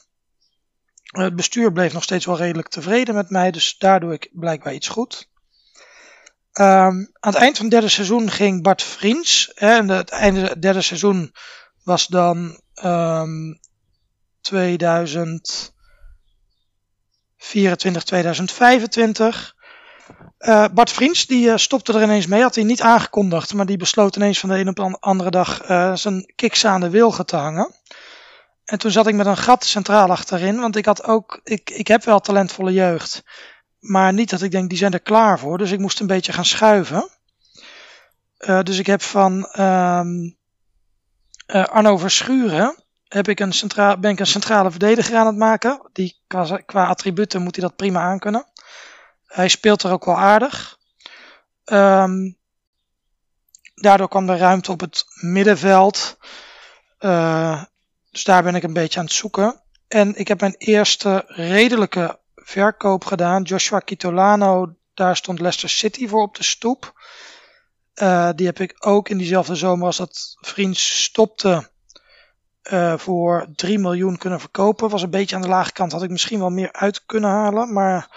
Het 1.04 1.36
bestuur 1.36 1.72
bleef 1.72 1.94
nog 1.94 2.04
steeds 2.04 2.26
wel 2.26 2.38
redelijk 2.38 2.68
tevreden 2.68 3.16
met 3.16 3.30
mij, 3.30 3.52
dus 3.52 3.78
daar 3.78 4.00
doe 4.00 4.14
ik 4.14 4.30
blijkbaar 4.34 4.74
iets 4.74 4.88
goed. 4.88 5.30
Um, 6.60 6.66
aan 7.20 7.32
het 7.32 7.36
eind 7.36 7.56
van 7.56 7.66
het 7.66 7.74
derde 7.74 7.90
seizoen 7.90 8.32
ging 8.32 8.64
Bart 8.64 8.84
Vriends. 8.84 9.52
Hè, 9.56 9.78
en 9.78 9.90
het 9.90 10.10
einde 10.10 10.48
van 10.48 10.60
derde 10.60 10.82
seizoen 10.82 11.36
was 11.84 12.08
dan 12.08 12.62
um, 12.84 13.60
2024, 17.46 18.04
2025. 18.04 19.56
Uh, 20.40 20.66
Bart 20.74 20.92
Vriends 20.92 21.26
die 21.26 21.48
uh, 21.48 21.58
stopte 21.58 21.94
er 21.94 22.04
ineens 22.04 22.28
mee, 22.28 22.42
had 22.42 22.56
hij 22.56 22.64
niet 22.64 22.82
aangekondigd, 22.82 23.54
maar 23.54 23.66
die 23.66 23.78
besloot 23.78 24.16
ineens 24.16 24.40
van 24.40 24.50
de 24.50 24.60
een 24.60 24.68
op 24.68 24.76
de 24.76 24.98
andere 25.00 25.30
dag 25.30 25.70
uh, 25.70 25.96
zijn 25.96 26.34
kiks 26.36 26.66
aan 26.66 26.82
de 26.82 26.90
wilgen 26.90 27.26
te 27.26 27.36
hangen. 27.36 27.72
En 28.66 28.78
toen 28.78 28.92
zat 28.92 29.08
ik 29.08 29.16
met 29.16 29.26
een 29.26 29.38
gat 29.38 29.66
centraal 29.66 30.10
achterin, 30.10 30.60
want 30.60 30.76
ik 30.76 30.86
had 30.86 31.04
ook, 31.04 31.40
ik, 31.44 31.70
ik 31.70 31.88
heb 31.88 32.04
wel 32.04 32.20
talentvolle 32.20 32.74
jeugd. 32.74 33.24
Maar 33.80 34.14
niet 34.14 34.30
dat 34.30 34.42
ik 34.42 34.52
denk, 34.52 34.70
die 34.70 34.78
zijn 34.78 34.94
er 34.94 35.00
klaar 35.00 35.40
voor. 35.40 35.58
Dus 35.58 35.72
ik 35.72 35.80
moest 35.80 36.00
een 36.00 36.08
beetje 36.08 36.34
gaan 36.34 36.46
schuiven. 36.46 37.10
Dus 38.38 38.78
ik 38.78 38.86
heb 38.86 39.02
van 39.02 39.50
uh, 39.58 40.02
Arno 41.46 41.98
Verschuren 41.98 42.85
heb 43.08 43.28
ik 43.28 43.40
een 43.40 43.54
centra 43.54 43.98
ben 43.98 44.12
ik 44.12 44.20
een 44.20 44.28
centrale 44.28 44.72
verdediger 44.72 45.16
aan 45.16 45.26
het 45.26 45.36
maken. 45.36 45.90
Die, 45.94 46.22
qua, 46.66 46.86
attributen 46.86 47.42
moet 47.42 47.56
hij 47.56 47.66
dat 47.66 47.76
prima 47.76 48.02
aankunnen. 48.02 48.46
Hij 49.26 49.48
speelt 49.48 49.84
er 49.84 49.92
ook 49.92 50.06
wel 50.06 50.18
aardig. 50.18 50.78
Um, 51.66 52.38
daardoor 53.76 54.08
kwam 54.08 54.30
er 54.30 54.38
ruimte 54.38 54.72
op 54.72 54.80
het 54.80 55.06
middenveld. 55.22 56.18
Uh, 57.00 57.64
dus 58.12 58.24
daar 58.24 58.44
ben 58.44 58.56
ik 58.56 58.64
een 58.64 58.74
beetje 58.74 59.00
aan 59.00 59.06
het 59.06 59.14
zoeken. 59.14 59.62
En 59.88 60.16
ik 60.16 60.28
heb 60.28 60.40
mijn 60.40 60.56
eerste 60.58 61.24
redelijke 61.28 62.20
verkoop 62.36 63.06
gedaan. 63.06 63.44
Joshua 63.44 63.80
Kitolano, 63.80 64.76
daar 64.94 65.16
stond 65.16 65.40
Leicester 65.40 65.70
City 65.70 66.08
voor 66.08 66.22
op 66.22 66.36
de 66.36 66.44
stoep. 66.44 66.94
Uh, 67.96 68.30
die 68.36 68.46
heb 68.46 68.60
ik 68.60 68.76
ook 68.80 69.10
in 69.10 69.18
diezelfde 69.18 69.56
zomer 69.56 69.86
als 69.86 69.98
dat 69.98 70.38
vriend 70.40 70.78
stopte 70.78 71.70
uh, 72.72 72.98
voor 72.98 73.48
3 73.56 73.80
miljoen 73.80 74.18
kunnen 74.18 74.40
verkopen. 74.40 74.90
Was 74.90 75.02
een 75.02 75.10
beetje 75.10 75.36
aan 75.36 75.42
de 75.42 75.48
lage 75.48 75.72
kant. 75.72 75.92
Had 75.92 76.04
ik 76.04 76.10
misschien 76.10 76.40
wel 76.40 76.50
meer 76.50 76.74
uit 76.74 77.06
kunnen 77.06 77.30
halen. 77.30 77.74
Maar 77.74 78.08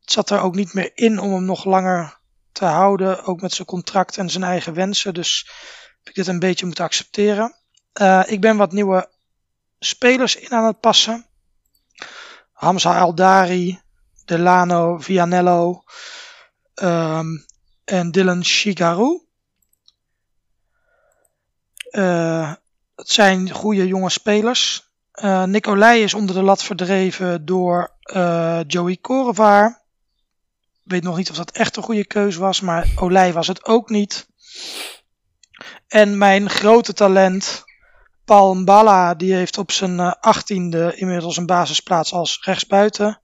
het 0.00 0.12
zat 0.12 0.30
er 0.30 0.40
ook 0.40 0.54
niet 0.54 0.74
meer 0.74 0.90
in 0.94 1.18
om 1.18 1.32
hem 1.32 1.44
nog 1.44 1.64
langer 1.64 2.18
te 2.52 2.64
houden. 2.64 3.24
Ook 3.24 3.40
met 3.40 3.52
zijn 3.52 3.66
contract 3.66 4.16
en 4.16 4.30
zijn 4.30 4.44
eigen 4.44 4.74
wensen. 4.74 5.14
Dus 5.14 5.50
heb 5.98 6.08
ik 6.08 6.14
dit 6.14 6.26
een 6.26 6.38
beetje 6.38 6.66
moeten 6.66 6.84
accepteren. 6.84 7.54
Uh, 8.00 8.22
ik 8.26 8.40
ben 8.40 8.56
wat 8.56 8.72
nieuwe 8.72 9.08
spelers 9.78 10.36
in 10.36 10.50
aan 10.50 10.64
het 10.64 10.80
passen. 10.80 11.26
Hamza 12.52 12.98
Aldari, 12.98 13.80
Delano 14.24 14.98
Vianello 14.98 15.84
um, 16.74 17.44
en 17.84 18.10
Dylan 18.10 18.44
Shigaru. 18.44 19.22
Uh, 21.90 22.52
het 22.94 23.08
zijn 23.08 23.50
goede 23.50 23.86
jonge 23.86 24.10
spelers. 24.10 24.92
Uh, 25.14 25.44
Nicolai 25.44 26.02
is 26.02 26.14
onder 26.14 26.34
de 26.34 26.42
lat 26.42 26.62
verdreven 26.62 27.44
door 27.44 27.94
uh, 28.02 28.60
Joey 28.66 28.96
Korevaar. 28.96 29.82
Weet 30.82 31.02
nog 31.02 31.16
niet 31.16 31.30
of 31.30 31.36
dat 31.36 31.50
echt 31.50 31.76
een 31.76 31.82
goede 31.82 32.06
keus 32.06 32.36
was, 32.36 32.60
maar 32.60 32.92
Olij 32.96 33.32
was 33.32 33.46
het 33.46 33.64
ook 33.64 33.90
niet. 33.90 34.28
En 35.88 36.18
mijn 36.18 36.50
grote 36.50 36.92
talent, 36.92 37.64
Paul 38.24 38.54
Mbala, 38.54 39.14
die 39.14 39.34
heeft 39.34 39.58
op 39.58 39.72
zijn 39.72 39.98
uh, 39.98 40.12
achttiende 40.20 40.96
inmiddels 40.96 41.36
een 41.36 41.46
basisplaats 41.46 42.12
als 42.12 42.40
rechtsbuiten. 42.42 43.20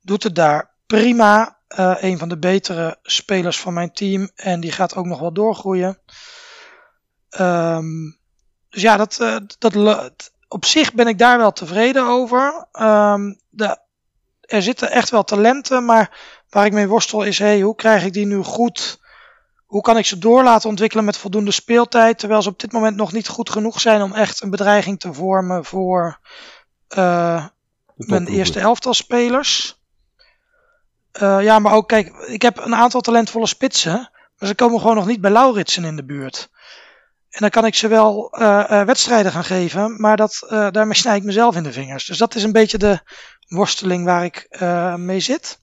Doet 0.00 0.22
het 0.22 0.34
daar 0.34 0.74
prima. 0.86 1.58
Uh, 1.68 1.96
een 2.00 2.18
van 2.18 2.28
de 2.28 2.38
betere 2.38 2.98
spelers 3.02 3.60
van 3.60 3.74
mijn 3.74 3.92
team. 3.92 4.30
En 4.34 4.60
die 4.60 4.72
gaat 4.72 4.94
ook 4.94 5.06
nog 5.06 5.20
wel 5.20 5.32
doorgroeien. 5.32 5.98
Um, 7.38 8.18
dus 8.74 8.82
ja, 8.82 8.96
dat, 8.96 9.18
uh, 9.20 9.36
dat, 9.58 10.32
op 10.48 10.64
zich 10.64 10.92
ben 10.92 11.06
ik 11.06 11.18
daar 11.18 11.38
wel 11.38 11.52
tevreden 11.52 12.06
over. 12.06 12.66
Um, 12.72 13.40
de, 13.48 13.78
er 14.40 14.62
zitten 14.62 14.90
echt 14.90 15.10
wel 15.10 15.24
talenten, 15.24 15.84
maar 15.84 16.18
waar 16.50 16.66
ik 16.66 16.72
mee 16.72 16.88
worstel 16.88 17.22
is, 17.22 17.38
hey, 17.38 17.60
hoe 17.60 17.74
krijg 17.74 18.04
ik 18.04 18.12
die 18.12 18.26
nu 18.26 18.42
goed 18.42 19.02
hoe 19.74 19.82
kan 19.82 19.96
ik 19.96 20.06
ze 20.06 20.18
door 20.18 20.42
laten 20.42 20.68
ontwikkelen 20.68 21.04
met 21.04 21.16
voldoende 21.16 21.50
speeltijd, 21.50 22.18
terwijl 22.18 22.42
ze 22.42 22.48
op 22.48 22.60
dit 22.60 22.72
moment 22.72 22.96
nog 22.96 23.12
niet 23.12 23.28
goed 23.28 23.50
genoeg 23.50 23.80
zijn 23.80 24.02
om 24.02 24.12
echt 24.12 24.42
een 24.42 24.50
bedreiging 24.50 25.00
te 25.00 25.12
vormen 25.12 25.64
voor 25.64 26.18
uh, 26.96 27.46
mijn 27.94 28.26
eerste 28.26 28.60
elftal 28.60 28.94
spelers. 28.94 29.80
Uh, 31.22 31.42
ja, 31.42 31.58
maar 31.58 31.72
ook, 31.72 31.88
kijk, 31.88 32.08
ik 32.26 32.42
heb 32.42 32.58
een 32.58 32.74
aantal 32.74 33.00
talentvolle 33.00 33.46
spitsen, 33.46 34.10
maar 34.38 34.48
ze 34.48 34.54
komen 34.54 34.80
gewoon 34.80 34.96
nog 34.96 35.06
niet 35.06 35.20
bij 35.20 35.30
Lauritsen 35.30 35.84
in 35.84 35.96
de 35.96 36.04
buurt. 36.04 36.50
En 37.34 37.40
dan 37.40 37.50
kan 37.50 37.66
ik 37.66 37.74
ze 37.74 37.88
wel 37.88 38.36
uh, 38.38 38.64
uh, 38.70 38.82
wedstrijden 38.82 39.32
gaan 39.32 39.44
geven, 39.44 40.00
maar 40.00 40.16
dat, 40.16 40.46
uh, 40.50 40.70
daarmee 40.70 40.94
snij 40.94 41.16
ik 41.16 41.22
mezelf 41.22 41.56
in 41.56 41.62
de 41.62 41.72
vingers. 41.72 42.06
Dus 42.06 42.18
dat 42.18 42.34
is 42.34 42.42
een 42.42 42.52
beetje 42.52 42.78
de 42.78 43.00
worsteling 43.48 44.04
waar 44.04 44.24
ik 44.24 44.46
mee 44.96 45.20
zit. 45.20 45.58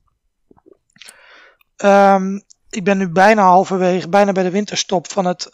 Um, 1.78 2.44
ik 2.70 2.84
ben 2.84 2.98
nu 2.98 3.10
bijna 3.10 3.44
halverwege, 3.44 4.10
bijna 4.10 4.32
bij 4.32 4.44
de 4.44 4.52
winterstop 4.52 5.12
van 5.12 5.26
het 5.26 5.50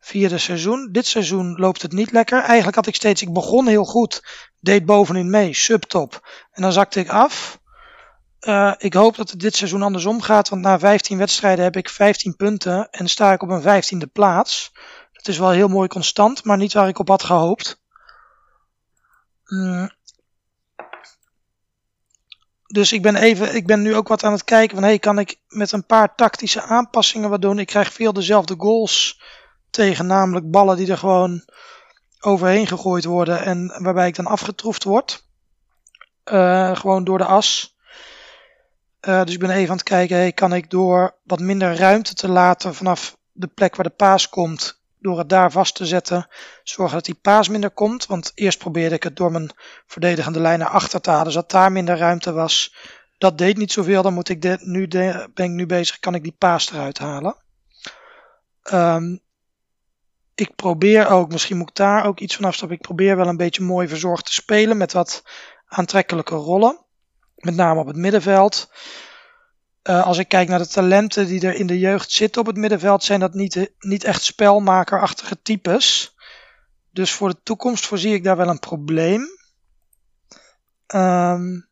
vierde 0.00 0.38
seizoen. 0.38 0.88
Dit 0.92 1.06
seizoen 1.06 1.56
loopt 1.56 1.82
het 1.82 1.92
niet 1.92 2.12
lekker. 2.12 2.42
Eigenlijk 2.42 2.76
had 2.76 2.86
ik 2.86 2.94
steeds, 2.94 3.22
ik 3.22 3.32
begon 3.32 3.66
heel 3.66 3.84
goed, 3.84 4.24
deed 4.60 4.86
bovenin 4.86 5.30
mee, 5.30 5.54
subtop. 5.54 6.28
En 6.52 6.62
dan 6.62 6.72
zakte 6.72 7.00
ik 7.00 7.08
af. 7.08 7.58
Ik 8.78 8.94
hoop 8.94 9.16
dat 9.16 9.30
het 9.30 9.40
dit 9.40 9.56
seizoen 9.56 9.82
andersom 9.82 10.20
gaat, 10.20 10.48
want 10.48 10.62
na 10.62 10.78
15 10.78 11.18
wedstrijden 11.18 11.64
heb 11.64 11.76
ik 11.76 11.88
15 11.88 12.36
punten 12.36 12.90
en 12.90 13.08
sta 13.08 13.32
ik 13.32 13.42
op 13.42 13.48
een 13.48 13.82
15e 13.82 14.12
plaats. 14.12 14.72
Dat 15.20 15.28
is 15.28 15.38
wel 15.38 15.50
heel 15.50 15.68
mooi 15.68 15.88
constant, 15.88 16.44
maar 16.44 16.56
niet 16.56 16.72
waar 16.72 16.88
ik 16.88 16.98
op 16.98 17.08
had 17.08 17.24
gehoopt. 17.24 17.80
Mm, 19.44 19.90
dus 22.66 22.92
ik 22.92 23.02
ben, 23.02 23.16
even, 23.16 23.54
ik 23.54 23.66
ben 23.66 23.82
nu 23.82 23.94
ook 23.94 24.08
wat 24.08 24.24
aan 24.24 24.32
het 24.32 24.44
kijken 24.44 24.76
van 24.76 24.84
hey, 24.84 24.98
kan 24.98 25.18
ik 25.18 25.40
met 25.48 25.72
een 25.72 25.86
paar 25.86 26.14
tactische 26.14 26.62
aanpassingen 26.62 27.30
wat 27.30 27.42
doen. 27.42 27.58
Ik 27.58 27.66
krijg 27.66 27.92
veel 27.92 28.12
dezelfde 28.12 28.54
goals 28.58 29.22
tegen, 29.70 30.06
namelijk 30.06 30.50
ballen 30.50 30.76
die 30.76 30.90
er 30.90 30.98
gewoon 30.98 31.44
overheen 32.20 32.66
gegooid 32.66 33.04
worden 33.04 33.44
en 33.44 33.82
waarbij 33.82 34.08
ik 34.08 34.14
dan 34.14 34.26
afgetroefd 34.26 34.84
word. 34.84 35.24
Uh, 36.24 36.76
gewoon 36.76 37.04
door 37.04 37.18
de 37.18 37.24
as. 37.24 37.76
Uh, 39.08 39.24
dus 39.24 39.34
ik 39.34 39.40
ben 39.40 39.50
even 39.50 39.70
aan 39.70 39.76
het 39.76 39.82
kijken, 39.82 40.16
hey, 40.16 40.32
kan 40.32 40.54
ik 40.54 40.70
door 40.70 41.14
wat 41.22 41.40
minder 41.40 41.76
ruimte 41.76 42.14
te 42.14 42.28
laten 42.28 42.74
vanaf 42.74 43.16
de 43.32 43.46
plek 43.46 43.76
waar 43.76 43.86
de 43.86 43.94
paas 43.94 44.28
komt, 44.28 44.79
door 45.00 45.18
het 45.18 45.28
daar 45.28 45.52
vast 45.52 45.74
te 45.74 45.86
zetten, 45.86 46.28
zorgen 46.62 46.94
dat 46.94 47.04
die 47.04 47.18
paas 47.22 47.48
minder 47.48 47.70
komt. 47.70 48.06
Want 48.06 48.32
eerst 48.34 48.58
probeerde 48.58 48.94
ik 48.94 49.02
het 49.02 49.16
door 49.16 49.32
mijn 49.32 49.50
verdedigende 49.86 50.40
lijn 50.40 50.58
naar 50.58 50.68
achter 50.68 51.00
te 51.00 51.10
halen, 51.10 51.32
zodat 51.32 51.50
daar 51.50 51.72
minder 51.72 51.96
ruimte 51.96 52.32
was. 52.32 52.74
Dat 53.18 53.38
deed 53.38 53.56
niet 53.56 53.72
zoveel, 53.72 54.02
dan 54.02 54.14
moet 54.14 54.28
ik 54.28 54.42
de, 54.42 54.58
nu 54.60 54.88
ben 54.88 55.30
ik 55.34 55.50
nu 55.50 55.66
bezig, 55.66 55.98
kan 55.98 56.14
ik 56.14 56.22
die 56.22 56.36
paas 56.38 56.72
eruit 56.72 56.98
halen. 56.98 57.36
Um, 58.72 59.20
ik 60.34 60.54
probeer 60.54 61.08
ook, 61.08 61.30
misschien 61.32 61.56
moet 61.56 61.68
ik 61.68 61.74
daar 61.74 62.04
ook 62.04 62.20
iets 62.20 62.36
van 62.36 62.44
afstappen, 62.44 62.76
ik 62.76 62.82
probeer 62.82 63.16
wel 63.16 63.26
een 63.26 63.36
beetje 63.36 63.62
mooi 63.62 63.88
verzorgd 63.88 64.24
te 64.26 64.32
spelen 64.32 64.76
met 64.76 64.92
wat 64.92 65.22
aantrekkelijke 65.66 66.34
rollen. 66.34 66.78
Met 67.34 67.54
name 67.54 67.80
op 67.80 67.86
het 67.86 67.96
middenveld. 67.96 68.70
Uh, 69.82 70.06
als 70.06 70.18
ik 70.18 70.28
kijk 70.28 70.48
naar 70.48 70.58
de 70.58 70.68
talenten 70.68 71.26
die 71.26 71.46
er 71.46 71.54
in 71.54 71.66
de 71.66 71.78
jeugd 71.78 72.10
zitten 72.10 72.40
op 72.40 72.46
het 72.46 72.56
middenveld, 72.56 73.04
zijn 73.04 73.20
dat 73.20 73.34
niet, 73.34 73.72
niet 73.78 74.04
echt 74.04 74.22
spelmakerachtige 74.22 75.42
types. 75.42 76.14
Dus 76.90 77.12
voor 77.12 77.28
de 77.28 77.40
toekomst 77.42 77.86
voorzie 77.86 78.14
ik 78.14 78.24
daar 78.24 78.36
wel 78.36 78.48
een 78.48 78.58
probleem. 78.58 79.20
Um, 80.94 81.68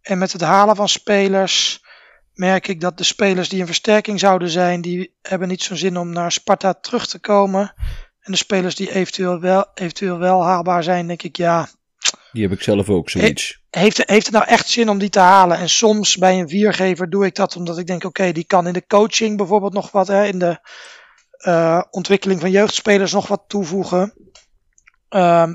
en 0.00 0.18
met 0.18 0.32
het 0.32 0.40
halen 0.40 0.76
van 0.76 0.88
spelers 0.88 1.84
merk 2.34 2.68
ik 2.68 2.80
dat 2.80 2.98
de 2.98 3.04
spelers 3.04 3.48
die 3.48 3.60
een 3.60 3.66
versterking 3.66 4.20
zouden 4.20 4.50
zijn, 4.50 4.80
die 4.80 5.16
hebben 5.22 5.48
niet 5.48 5.62
zo'n 5.62 5.76
zin 5.76 5.96
om 5.96 6.10
naar 6.10 6.32
Sparta 6.32 6.74
terug 6.74 7.06
te 7.06 7.18
komen. 7.18 7.74
En 8.20 8.32
de 8.32 8.38
spelers 8.38 8.74
die 8.74 8.92
eventueel 8.92 9.40
wel, 9.40 9.66
eventueel 9.74 10.18
wel 10.18 10.44
haalbaar 10.44 10.82
zijn, 10.82 11.06
denk 11.06 11.22
ik 11.22 11.36
ja. 11.36 11.68
Die 12.32 12.42
heb 12.42 12.52
ik 12.52 12.62
zelf 12.62 12.88
ook 12.88 13.10
zoiets 13.10 13.60
heeft, 13.70 14.02
heeft 14.10 14.26
het 14.26 14.34
nou 14.34 14.46
echt 14.46 14.68
zin 14.68 14.88
om 14.88 14.98
die 14.98 15.08
te 15.08 15.18
halen? 15.18 15.58
En 15.58 15.68
soms 15.68 16.16
bij 16.16 16.38
een 16.38 16.48
viergever 16.48 17.10
doe 17.10 17.24
ik 17.24 17.34
dat 17.34 17.56
omdat 17.56 17.78
ik 17.78 17.86
denk, 17.86 18.04
oké, 18.04 18.20
okay, 18.20 18.32
die 18.32 18.44
kan 18.44 18.66
in 18.66 18.72
de 18.72 18.86
coaching 18.86 19.36
bijvoorbeeld 19.36 19.72
nog 19.72 19.90
wat, 19.90 20.06
hè, 20.06 20.24
in 20.24 20.38
de 20.38 20.58
eh, 21.30 21.82
ontwikkeling 21.90 22.40
van 22.40 22.50
jeugdspelers 22.50 23.12
nog 23.12 23.26
wat 23.26 23.44
toevoegen. 23.46 24.14
Ehm, 25.08 25.54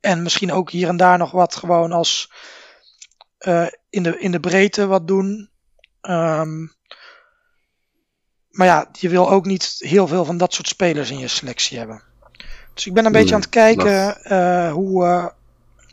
en 0.00 0.22
misschien 0.22 0.52
ook 0.52 0.70
hier 0.70 0.88
en 0.88 0.96
daar 0.96 1.18
nog 1.18 1.30
wat 1.30 1.56
gewoon 1.56 1.92
als 1.92 2.32
eh, 3.38 3.66
in, 3.90 4.02
de, 4.02 4.18
in 4.18 4.30
de 4.30 4.40
breedte 4.40 4.86
wat 4.86 5.06
doen. 5.06 5.50
Ehm, 6.00 6.60
maar 8.50 8.66
ja, 8.66 8.88
je 8.92 9.08
wil 9.08 9.30
ook 9.30 9.44
niet 9.44 9.74
heel 9.78 10.06
veel 10.06 10.24
van 10.24 10.36
dat 10.36 10.54
soort 10.54 10.68
spelers 10.68 11.10
in 11.10 11.18
je 11.18 11.28
selectie 11.28 11.78
hebben. 11.78 12.02
Dus 12.74 12.86
ik 12.86 12.94
ben 12.94 13.04
een 13.04 13.12
beetje 13.12 13.34
aan 13.34 13.40
het 13.40 13.48
kijken 13.48 14.18
uh, 14.32 14.72
hoe, 14.72 15.32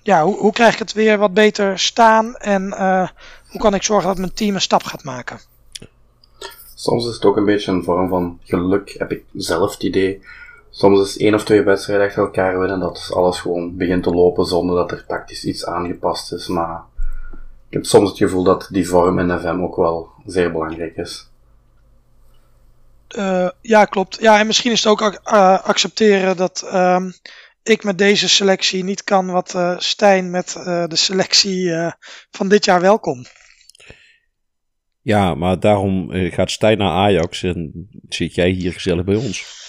ja, 0.04 0.24
hoe, 0.24 0.38
hoe 0.38 0.52
krijg 0.52 0.74
ik 0.74 0.80
het 0.80 0.94
weer 0.94 1.18
wat 1.18 1.34
beter 1.34 1.80
staan 1.80 2.36
en 2.36 2.68
uh, 2.68 3.08
hoe 3.48 3.62
kan 3.62 3.74
ik 3.74 3.84
zorgen 3.84 4.08
dat 4.08 4.18
mijn 4.18 4.34
team 4.34 4.56
een 4.56 4.62
stap 4.62 4.84
gaat 4.84 5.04
maken. 5.04 5.40
Soms 6.76 7.08
is 7.08 7.14
het 7.14 7.26
ook 7.26 7.38
een 7.38 7.46
beetje 7.46 7.72
een 7.72 7.84
vorm 7.84 8.10
van 8.10 8.40
geluk, 8.44 8.96
heb 8.98 9.12
ik 9.12 9.24
zelf 9.34 9.72
het 9.72 9.84
idee. 9.84 10.22
Soms 10.70 11.00
is 11.00 11.18
één 11.18 11.34
of 11.34 11.44
twee 11.44 11.62
wedstrijden 11.62 12.08
achter 12.08 12.24
elkaar 12.24 12.60
winnen 12.60 12.80
dat 12.80 13.10
alles 13.14 13.40
gewoon 13.40 13.78
begint 13.78 14.04
te 14.04 14.10
lopen 14.10 14.46
zonder 14.46 14.76
dat 14.76 14.92
er 14.92 15.06
tactisch 15.06 15.46
iets 15.46 15.66
aangepast 15.66 16.34
is. 16.34 16.48
Maar 16.48 16.84
ik 17.68 17.74
heb 17.74 17.86
soms 17.86 18.10
het 18.10 18.18
gevoel 18.18 18.44
dat 18.44 18.68
die 18.72 18.88
vorm 18.88 19.20
in 19.20 19.40
FM 19.40 19.62
ook 19.62 19.76
wel 19.76 20.10
zeer 20.26 20.52
belangrijk 20.52 20.98
is. 20.98 21.30
Uh, 23.18 23.50
ja, 23.62 23.86
klopt. 23.86 24.18
Ja, 24.20 24.40
en 24.40 24.48
misschien 24.48 24.72
is 24.72 24.84
het 24.84 24.92
ook 24.92 25.02
uh, 25.02 25.64
accepteren 25.64 26.38
dat 26.38 26.64
uh, 26.66 27.06
ik 27.64 27.84
met 27.84 27.98
deze 27.98 28.30
selectie 28.30 28.84
niet 28.84 29.04
kan 29.04 29.32
wat 29.32 29.54
uh, 29.56 29.80
Stijn 29.80 30.32
met 30.32 30.52
de 30.64 30.96
selectie 30.96 31.72
van 32.32 32.48
dit 32.48 32.66
jaar 32.66 32.82
wel 32.82 33.00
kon. 33.00 33.26
Ja, 35.02 35.36
maar 35.36 35.60
daarom 35.60 36.10
gaat 36.12 36.52
Stijn 36.52 36.78
naar 36.78 36.92
Ajax 36.92 37.44
en 37.44 37.88
zit 38.10 38.36
jij 38.36 38.50
hier 38.50 38.74
gezellig 38.74 39.04
bij 39.04 39.16
ons. 39.16 39.63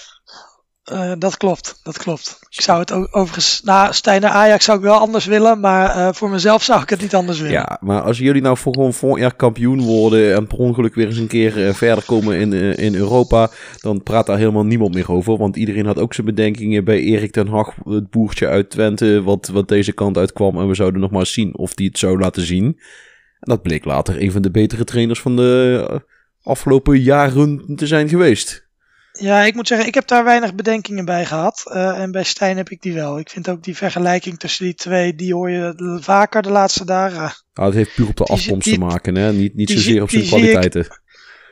Uh, 0.93 1.13
dat 1.19 1.37
klopt, 1.37 1.81
dat 1.83 1.99
klopt. 1.99 2.39
Ik 2.51 2.61
zou 2.61 2.81
het 2.81 2.93
ook 2.93 3.09
overigens, 3.11 3.61
na 3.63 3.93
Stijn 3.93 4.21
naar 4.21 4.31
Ajax 4.31 4.65
zou 4.65 4.79
ik 4.79 4.85
wel 4.85 4.99
anders 4.99 5.25
willen, 5.25 5.61
maar 5.61 5.97
uh, 5.97 6.13
voor 6.13 6.31
mezelf 6.31 6.63
zou 6.63 6.83
ik 6.83 6.91
het 6.91 7.01
niet 7.01 7.15
anders 7.15 7.39
willen. 7.39 7.53
Ja, 7.53 7.79
maar 7.81 8.01
als 8.01 8.19
jullie 8.19 8.43
nou 8.43 8.57
voor 8.57 8.75
gewoon 8.75 8.93
volgend 8.93 9.21
jaar 9.21 9.35
kampioen 9.35 9.81
worden 9.81 10.35
en 10.35 10.47
per 10.47 10.59
ongeluk 10.59 10.95
weer 10.95 11.07
eens 11.07 11.17
een 11.17 11.27
keer 11.27 11.59
uh, 11.59 11.75
verder 11.75 12.05
komen 12.05 12.39
in, 12.39 12.53
in 12.77 12.95
Europa, 12.95 13.51
dan 13.81 14.03
praat 14.03 14.27
daar 14.27 14.39
helemaal 14.39 14.65
niemand 14.65 14.95
meer 14.95 15.13
over. 15.13 15.37
Want 15.37 15.57
iedereen 15.57 15.87
had 15.87 15.99
ook 15.99 16.15
zijn 16.15 16.27
bedenkingen 16.27 16.85
bij 16.85 17.01
Erik 17.01 17.33
ten 17.33 17.49
Hag, 17.49 17.75
het 17.85 18.11
boertje 18.11 18.47
uit 18.49 18.71
Twente, 18.71 19.23
wat, 19.23 19.49
wat 19.49 19.69
deze 19.69 19.93
kant 19.93 20.17
uitkwam. 20.17 20.59
En 20.59 20.69
we 20.69 20.75
zouden 20.75 21.01
nog 21.01 21.11
maar 21.11 21.27
zien 21.27 21.57
of 21.57 21.75
die 21.75 21.89
het 21.89 21.99
zou 21.99 22.19
laten 22.19 22.43
zien. 22.43 22.65
En 22.65 23.51
dat 23.51 23.63
bleek 23.63 23.85
later 23.85 24.23
een 24.23 24.33
van 24.33 24.43
de 24.43 24.51
betere 24.51 24.85
trainers 24.85 25.21
van 25.21 25.37
de 25.37 26.03
afgelopen 26.43 27.01
jaren 27.01 27.77
te 27.77 27.87
zijn 27.87 28.09
geweest. 28.09 28.69
Ja, 29.19 29.43
ik 29.43 29.55
moet 29.55 29.69
zeggen, 29.69 29.87
ik 29.87 29.95
heb 29.95 30.07
daar 30.07 30.25
weinig 30.25 30.55
bedenkingen 30.55 31.05
bij 31.05 31.27
gehad. 31.27 31.63
Uh, 31.67 32.01
en 32.01 32.11
bij 32.11 32.23
Stijn 32.23 32.57
heb 32.57 32.71
ik 32.71 32.83
die 32.83 32.95
wel. 32.95 33.19
Ik 33.19 33.31
vind 33.31 33.49
ook 33.49 33.63
die 33.63 33.77
vergelijking 33.77 34.39
tussen 34.39 34.65
die 34.65 34.75
twee, 34.75 35.15
die 35.15 35.35
hoor 35.35 35.51
je 35.51 35.99
vaker 36.01 36.43
de 36.43 36.51
laatste 36.51 36.85
dagen. 36.85 37.33
Nou, 37.55 37.69
het 37.69 37.75
heeft 37.75 37.95
puur 37.95 38.09
op 38.09 38.17
de 38.17 38.25
afkomst 38.25 38.65
die, 38.65 38.75
te 38.75 38.85
maken, 38.85 39.15
hè? 39.15 39.33
Niet, 39.33 39.55
niet 39.55 39.71
zozeer 39.71 40.03
op 40.03 40.11
zijn 40.11 40.27
kwaliteiten. 40.27 40.81
Ik, 40.81 41.01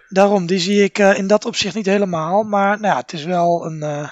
daarom, 0.08 0.46
die 0.46 0.58
zie 0.58 0.82
ik 0.82 0.98
uh, 0.98 1.18
in 1.18 1.26
dat 1.26 1.44
opzicht 1.44 1.74
niet 1.74 1.86
helemaal. 1.86 2.42
Maar 2.42 2.80
nou 2.80 2.94
ja, 2.94 3.00
het 3.00 3.12
is 3.12 3.24
wel 3.24 3.66
een 3.66 3.82
uh, 3.82 4.08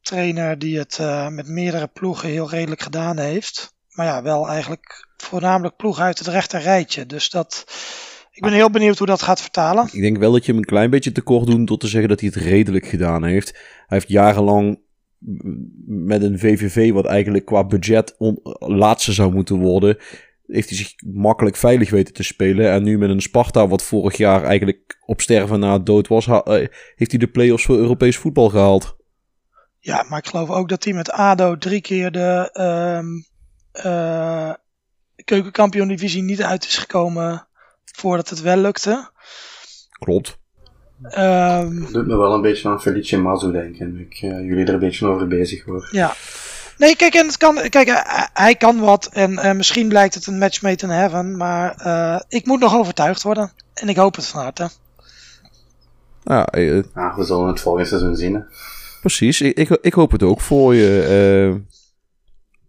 trainer 0.00 0.58
die 0.58 0.78
het 0.78 0.98
met 1.30 1.48
meerdere 1.48 1.86
ploegen 1.86 2.28
heel 2.28 2.50
redelijk 2.50 2.82
gedaan 2.82 3.18
heeft. 3.18 3.74
Maar 3.90 4.06
ja, 4.06 4.22
wel 4.22 4.48
eigenlijk 4.48 5.08
voornamelijk 5.16 5.76
ploegen 5.76 6.04
uit 6.04 6.18
het 6.18 6.28
rechter 6.28 6.60
rijtje. 6.60 7.06
Dus 7.06 7.30
dat 7.30 7.64
ik 8.40 8.46
ben 8.46 8.54
heel 8.54 8.70
benieuwd 8.70 8.98
hoe 8.98 9.06
dat 9.06 9.22
gaat 9.22 9.40
vertalen. 9.40 9.88
Ik 9.92 10.00
denk 10.00 10.18
wel 10.18 10.32
dat 10.32 10.44
je 10.44 10.50
hem 10.52 10.60
een 10.60 10.66
klein 10.66 10.90
beetje 10.90 11.12
tekort 11.12 11.46
doet 11.46 11.66
door 11.66 11.78
te 11.78 11.86
zeggen 11.86 12.08
dat 12.08 12.20
hij 12.20 12.30
het 12.34 12.42
redelijk 12.42 12.86
gedaan 12.86 13.24
heeft. 13.24 13.52
Hij 13.52 13.98
heeft 13.98 14.08
jarenlang 14.08 14.80
met 15.86 16.22
een 16.22 16.38
VVV, 16.38 16.92
wat 16.92 17.06
eigenlijk 17.06 17.44
qua 17.44 17.64
budget 17.64 18.14
laatste 18.58 19.12
zou 19.12 19.32
moeten 19.32 19.58
worden, 19.58 19.96
heeft 20.46 20.68
hij 20.68 20.78
zich 20.78 20.94
makkelijk 21.12 21.56
veilig 21.56 21.90
weten 21.90 22.14
te 22.14 22.22
spelen. 22.22 22.70
En 22.70 22.82
nu 22.82 22.98
met 22.98 23.10
een 23.10 23.20
Sparta, 23.20 23.68
wat 23.68 23.82
vorig 23.82 24.16
jaar 24.16 24.44
eigenlijk 24.44 24.98
op 25.06 25.20
sterven 25.20 25.60
na 25.60 25.78
dood 25.78 26.08
was, 26.08 26.26
eh, 26.26 26.42
heeft 26.94 27.10
hij 27.10 27.18
de 27.18 27.30
play-offs 27.30 27.64
voor 27.64 27.76
Europees 27.76 28.16
voetbal 28.16 28.48
gehaald. 28.48 28.96
Ja, 29.78 30.06
maar 30.08 30.18
ik 30.18 30.26
geloof 30.26 30.50
ook 30.50 30.68
dat 30.68 30.84
hij 30.84 30.92
met 30.92 31.10
ADO 31.10 31.58
drie 31.58 31.80
keer 31.80 32.10
de 32.10 32.50
uh, 32.52 33.84
uh, 33.86 34.54
keukenkampioen 35.24 35.88
divisie 35.88 36.22
niet 36.22 36.42
uit 36.42 36.64
is 36.64 36.78
gekomen 36.78 37.48
voordat 38.00 38.28
het 38.28 38.40
wel 38.40 38.56
lukte. 38.56 39.10
Klopt. 39.90 40.38
Um, 41.02 41.92
doet 41.92 42.06
me 42.06 42.16
wel 42.16 42.34
een 42.34 42.40
beetje 42.40 42.68
aan 42.68 42.80
Felice 42.80 43.18
Mazzu 43.18 43.52
denken, 43.52 43.98
ik 43.98 44.22
uh, 44.22 44.30
jullie 44.30 44.66
er 44.66 44.74
een 44.74 44.78
beetje 44.78 45.06
over 45.06 45.26
bezig 45.26 45.64
hoor. 45.64 45.88
Ja. 45.90 46.14
Nee, 46.78 46.96
kijk, 46.96 47.14
en 47.14 47.26
het 47.26 47.36
kan, 47.36 47.68
kijk 47.68 47.88
uh, 47.88 48.00
hij 48.32 48.54
kan 48.54 48.80
wat 48.80 49.08
en 49.12 49.32
uh, 49.32 49.52
misschien 49.52 49.88
blijkt 49.88 50.14
het 50.14 50.26
een 50.26 50.38
match 50.38 50.62
made 50.62 50.82
in 50.82 50.90
heaven, 50.90 51.36
maar 51.36 51.74
ik 52.28 52.46
moet 52.46 52.60
nog 52.60 52.74
overtuigd 52.74 53.22
worden. 53.22 53.52
En 53.74 53.88
ik 53.88 53.96
hoop 53.96 54.16
het 54.16 54.26
van 54.26 54.42
harte. 54.42 54.70
Ja, 56.24 56.48
ah, 56.94 57.16
we 57.16 57.24
zullen 57.24 57.46
het 57.46 57.60
volgende 57.60 57.88
seizoen 57.88 58.16
zien. 58.16 58.34
Hè? 58.34 58.40
Precies, 59.00 59.40
ik, 59.40 59.56
ik, 59.56 59.78
ik, 59.82 59.92
hoop 59.92 60.10
het 60.10 60.22
ook 60.22 60.40
voor 60.40 60.74
je. 60.74 61.60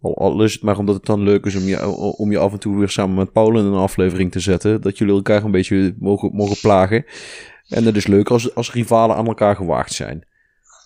Al, 0.01 0.17
al 0.17 0.43
is 0.43 0.53
het 0.53 0.61
maar 0.61 0.77
omdat 0.77 0.95
het 0.95 1.05
dan 1.05 1.23
leuk 1.23 1.45
is 1.45 1.55
om 1.55 1.63
je, 1.63 1.87
om 2.17 2.31
je 2.31 2.37
af 2.37 2.51
en 2.51 2.59
toe 2.59 2.77
weer 2.77 2.89
samen 2.89 3.15
met 3.15 3.31
Paul 3.31 3.57
in 3.57 3.65
een 3.65 3.73
aflevering 3.73 4.31
te 4.31 4.39
zetten. 4.39 4.81
Dat 4.81 4.97
jullie 4.97 5.13
elkaar 5.13 5.43
een 5.43 5.51
beetje 5.51 5.95
mogen, 5.99 6.29
mogen 6.33 6.59
plagen. 6.61 7.05
En 7.67 7.85
het 7.85 7.95
is 7.95 8.07
leuk 8.07 8.29
als, 8.29 8.55
als 8.55 8.73
rivalen 8.73 9.15
aan 9.15 9.27
elkaar 9.27 9.55
gewaagd 9.55 9.93
zijn. 9.93 10.25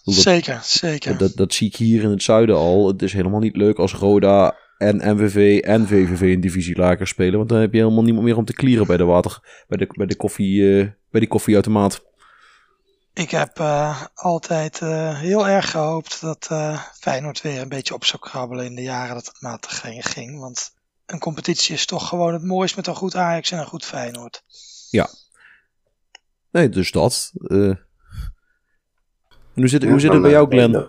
Dat, 0.04 0.14
zeker, 0.14 0.60
zeker. 0.64 1.18
Dat, 1.18 1.36
dat 1.36 1.54
zie 1.54 1.68
ik 1.68 1.76
hier 1.76 2.04
in 2.04 2.10
het 2.10 2.24
zuiden 2.24 2.56
al. 2.56 2.88
Het 2.88 3.02
is 3.02 3.14
helemaal 3.14 3.40
niet 3.40 3.56
leuk 3.56 3.78
als 3.78 3.94
Roda 3.94 4.56
en 4.78 5.16
MVV 5.16 5.60
en 5.60 5.88
VVV 5.88 6.22
een 6.22 6.42
divisie 6.42 6.78
lager 6.78 7.08
spelen. 7.08 7.38
Want 7.38 7.50
dan 7.50 7.60
heb 7.60 7.74
je 7.74 7.80
helemaal 7.80 8.04
niemand 8.04 8.26
meer 8.26 8.38
om 8.38 8.46
te 8.46 8.54
klieren 8.54 8.88
bij 8.88 8.98
de 8.98 9.04
water, 9.04 9.40
bij 9.68 9.78
de, 9.78 9.88
bij 9.92 10.06
de, 10.06 10.16
koffie, 10.16 10.62
uh, 10.62 10.88
bij 11.12 11.20
die 11.20 11.30
koffieautomaat. 11.30 12.04
Ik 13.16 13.32
heb 13.32 13.60
uh, 13.60 14.02
altijd 14.14 14.82
uh, 14.82 15.20
heel 15.20 15.48
erg 15.48 15.72
gehoopt 15.72 16.22
dat 16.22 16.48
uh, 16.52 16.82
Feyenoord 17.00 17.42
weer 17.42 17.62
een 17.62 17.70
beetje 17.70 17.94
op 17.94 18.06
zou 18.06 18.22
krabbelen 18.22 18.66
in 18.66 18.76
de 18.76 18.82
jaren 18.82 19.16
dat 19.16 19.26
het 19.26 19.42
matig 19.42 19.84
ging. 20.00 20.40
Want 20.40 20.74
een 21.06 21.20
competitie 21.20 21.74
is 21.74 21.86
toch 21.86 22.08
gewoon 22.08 22.34
het 22.34 22.44
mooist 22.44 22.76
met 22.76 22.88
een 22.88 22.96
goed 22.96 23.16
Ajax 23.16 23.52
en 23.52 23.60
een 23.60 23.66
goed 23.66 23.86
Feyenoord. 23.86 24.44
Ja. 24.90 25.10
Nee, 26.52 26.70
dus 26.70 26.92
dat. 26.92 27.32
hoe 27.44 27.78
zit, 29.54 29.84
hoe 29.84 30.00
zit 30.00 30.12
het 30.12 30.22
bij 30.22 30.32
jou, 30.32 30.50
Glenn? 30.50 30.88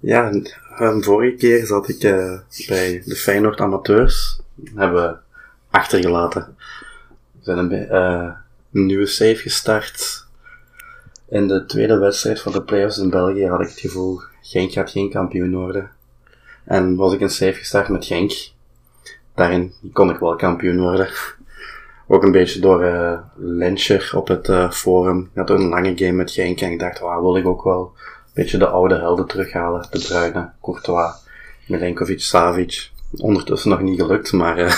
Ja, 0.00 0.32
een 0.76 1.02
vorige 1.02 1.36
keer 1.36 1.66
zat 1.66 1.88
ik 1.88 2.00
bij 2.68 3.02
de 3.04 3.16
Feyenoord 3.16 3.60
amateurs. 3.60 4.40
Hebben 4.74 5.22
achtergelaten. 5.70 6.56
We 7.32 7.44
zijn 7.44 7.58
een, 7.58 7.94
een 8.72 8.86
nieuwe 8.86 9.06
save 9.06 9.36
gestart 9.36 10.26
in 11.28 11.48
de 11.48 11.64
tweede 11.66 11.98
wedstrijd 11.98 12.40
van 12.40 12.52
de 12.52 12.62
playoffs 12.62 12.98
in 12.98 13.10
België 13.10 13.46
had 13.46 13.60
ik 13.60 13.68
het 13.68 13.80
gevoel, 13.80 14.20
Genk 14.42 14.72
gaat 14.72 14.90
geen 14.90 15.10
kampioen 15.10 15.54
worden. 15.54 15.90
En 16.64 16.96
was 16.96 17.12
ik 17.12 17.20
een 17.20 17.30
save 17.30 17.52
gestart 17.52 17.88
met 17.88 18.04
Genk. 18.04 18.32
Daarin 19.34 19.72
kon 19.92 20.10
ik 20.10 20.18
wel 20.18 20.36
kampioen 20.36 20.80
worden. 20.80 21.08
Ook 22.06 22.22
een 22.22 22.32
beetje 22.32 22.60
door 22.60 22.84
uh, 22.84 24.14
op 24.14 24.28
het 24.28 24.48
uh, 24.48 24.70
forum. 24.70 25.20
Ik 25.32 25.38
had 25.38 25.50
een 25.50 25.68
lange 25.68 25.96
game 25.96 26.12
met 26.12 26.30
Genk 26.30 26.60
en 26.60 26.70
ik 26.70 26.78
dacht, 26.78 26.98
waar 26.98 27.22
wil 27.22 27.36
ik 27.36 27.46
ook 27.46 27.64
wel 27.64 27.92
een 27.94 28.30
beetje 28.34 28.58
de 28.58 28.66
oude 28.66 28.94
helden 28.94 29.26
terughalen. 29.26 29.86
De 29.90 29.98
Bruyne, 29.98 30.50
Courtois, 30.62 31.12
Milenkovic, 31.66 32.20
Savic. 32.20 32.90
Ondertussen 33.16 33.70
nog 33.70 33.80
niet 33.80 34.00
gelukt, 34.00 34.32
maar 34.32 34.58
uh, 34.58 34.72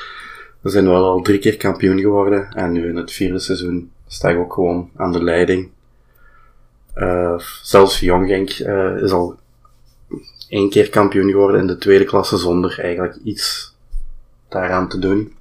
we 0.60 0.70
zijn 0.70 0.88
wel 0.88 1.04
al 1.04 1.22
drie 1.22 1.38
keer 1.38 1.56
kampioen 1.56 1.98
geworden. 1.98 2.52
En 2.52 2.72
nu 2.72 2.88
in 2.88 2.96
het 2.96 3.12
vierde 3.12 3.38
seizoen 3.38 3.90
sta 4.06 4.28
ik 4.28 4.38
ook 4.38 4.52
gewoon 4.52 4.90
aan 4.96 5.12
de 5.12 5.22
leiding. 5.22 5.70
Uh, 6.96 7.38
zelfs 7.62 8.00
Jong 8.00 8.28
Genk 8.28 8.58
uh, 8.58 9.02
is 9.02 9.10
al 9.10 9.36
één 10.48 10.70
keer 10.70 10.90
kampioen 10.90 11.30
geworden 11.30 11.60
in 11.60 11.66
de 11.66 11.78
tweede 11.78 12.04
klasse 12.04 12.36
zonder 12.36 12.80
eigenlijk 12.80 13.16
iets 13.24 13.74
daaraan 14.48 14.88
te 14.88 14.98
doen. 14.98 15.36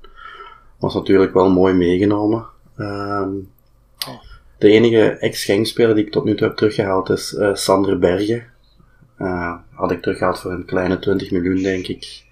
Was 0.77 0.93
natuurlijk 0.93 1.33
wel 1.33 1.49
mooi 1.49 1.73
meegenomen. 1.73 2.45
Um, 2.77 3.49
de 4.57 4.69
enige 4.69 5.09
ex-Genk-speler 5.09 5.95
die 5.95 6.05
ik 6.05 6.11
tot 6.11 6.23
nu 6.23 6.35
toe 6.35 6.47
heb 6.47 6.57
teruggehaald 6.57 7.09
is 7.09 7.33
uh, 7.33 7.53
Sander 7.53 7.99
Bergen. 7.99 8.45
had 9.73 9.91
ik 9.91 10.01
teruggehaald 10.01 10.39
voor 10.39 10.51
een 10.51 10.65
kleine 10.65 10.99
20 10.99 11.31
miljoen, 11.31 11.61
denk 11.61 11.87
ik. 11.87 12.23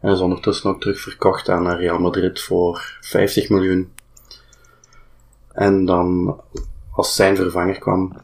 En 0.00 0.12
is 0.12 0.20
ondertussen 0.20 0.70
ook 0.70 0.80
terugverkocht 0.80 1.48
aan 1.48 1.68
Real 1.68 1.98
Madrid 1.98 2.40
voor 2.40 2.98
50 3.00 3.48
miljoen. 3.48 3.92
En 5.52 5.84
dan, 5.84 6.36
als 6.92 7.14
zijn 7.14 7.36
vervanger 7.36 7.78
kwam, 7.78 8.16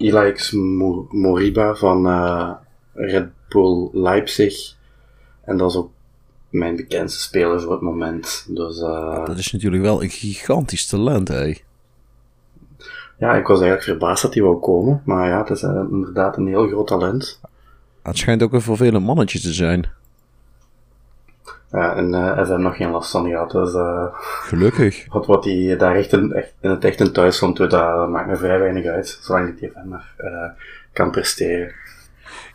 Ilaix 0.00 0.52
Moriba 1.10 1.74
van 1.74 2.06
uh, 2.06 2.50
Red 2.92 3.28
Bull 3.48 3.88
Leipzig. 3.92 4.74
En 5.44 5.56
dat 5.56 5.70
is 5.70 5.76
ook 5.76 5.90
mijn 6.50 6.76
bekendste 6.76 7.20
speler 7.20 7.60
voor 7.60 7.72
het 7.72 7.80
moment. 7.80 8.46
Dus, 8.48 8.80
uh, 8.80 9.26
dat 9.26 9.38
is 9.38 9.52
natuurlijk 9.52 9.82
wel 9.82 10.02
een 10.02 10.10
gigantisch 10.10 10.86
talent, 10.86 11.28
hè? 11.28 11.54
Ja, 13.18 13.34
ik 13.34 13.46
was 13.46 13.60
eigenlijk 13.60 13.82
verbaasd 13.82 14.22
dat 14.22 14.34
hij 14.34 14.42
wou 14.42 14.60
komen. 14.60 15.02
Maar 15.04 15.28
ja, 15.28 15.38
het 15.38 15.50
is 15.50 15.62
uh, 15.62 15.82
inderdaad 15.90 16.36
een 16.36 16.46
heel 16.46 16.68
groot 16.68 16.86
talent. 16.86 17.40
Het 18.02 18.18
schijnt 18.18 18.42
ook 18.42 18.52
een 18.52 18.62
vervelend 18.62 19.04
mannetje 19.04 19.40
te 19.40 19.52
zijn. 19.52 19.90
Ja, 21.72 21.96
en 21.96 22.08
uh, 22.12 22.44
FM 22.44 22.60
nog 22.60 22.76
geen 22.76 22.90
last 22.90 23.10
van 23.10 23.28
gehad. 23.28 23.50
Dus, 23.50 23.74
uh, 23.74 24.04
Gelukkig. 24.20 25.06
Wat, 25.08 25.26
wat 25.26 25.44
hij 25.44 25.76
daar 25.76 25.96
echt 25.96 26.12
in, 26.12 26.32
echt, 26.32 26.54
in 26.60 26.70
het 26.70 26.84
echt 26.84 27.00
in 27.00 27.12
thuisland 27.12 27.56
doet, 27.56 27.70
dat 27.70 28.08
maakt 28.08 28.28
me 28.28 28.36
vrij 28.36 28.58
weinig 28.58 28.84
uit. 28.84 29.18
Zolang 29.22 29.60
hij 29.60 29.68
FM 29.68 29.88
maar 29.88 30.14
uh, 30.18 30.62
kan 30.92 31.10
presteren. 31.10 31.72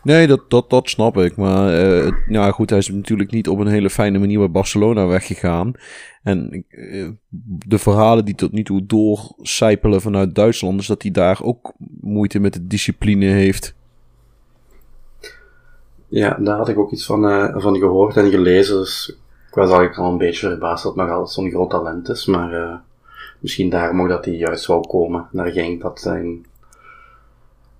Nee, 0.02 0.26
dat, 0.26 0.50
dat, 0.50 0.70
dat 0.70 0.88
snap 0.88 1.16
ik. 1.16 1.36
Maar 1.36 1.80
uh, 1.80 2.12
ja, 2.28 2.50
goed, 2.50 2.70
hij 2.70 2.78
is 2.78 2.88
natuurlijk 2.88 3.30
niet 3.30 3.48
op 3.48 3.58
een 3.58 3.66
hele 3.66 3.90
fijne 3.90 4.18
manier 4.18 4.38
bij 4.38 4.50
Barcelona 4.50 5.06
weggegaan. 5.06 5.72
En 6.22 6.64
uh, 6.70 7.08
de 7.66 7.78
verhalen 7.78 8.24
die 8.24 8.34
tot 8.34 8.52
nu 8.52 8.62
toe 8.62 8.86
doorcijpelen 8.86 10.00
vanuit 10.00 10.34
Duitsland, 10.34 10.80
is 10.80 10.86
dat 10.86 11.02
hij 11.02 11.10
daar 11.10 11.42
ook 11.42 11.72
moeite 12.00 12.38
met 12.38 12.52
de 12.52 12.66
discipline 12.66 13.24
heeft. 13.24 13.75
Ja, 16.16 16.36
daar 16.40 16.56
had 16.56 16.68
ik 16.68 16.78
ook 16.78 16.92
iets 16.92 17.06
van, 17.06 17.24
uh, 17.24 17.54
van 17.56 17.76
gehoord 17.76 18.16
en 18.16 18.30
gelezen. 18.30 18.76
Dus 18.76 19.08
ik 19.48 19.54
was 19.54 19.68
eigenlijk 19.68 19.98
al 19.98 20.10
een 20.10 20.18
beetje 20.18 20.48
verbaasd 20.48 20.82
dat 20.82 20.94
het 20.94 21.02
nog 21.02 21.12
altijd 21.12 21.30
zo'n 21.30 21.50
groot 21.50 21.70
talent 21.70 22.08
is. 22.08 22.26
Maar 22.26 22.80
misschien 23.40 23.70
daarom 23.70 24.00
ook 24.00 24.08
dat 24.08 24.24
hij 24.24 24.34
juist 24.34 24.66
wou 24.66 24.86
komen 24.86 25.28
naar 25.30 25.50
Genk. 25.50 25.82
Dat 25.82 26.00
zijn 26.00 26.46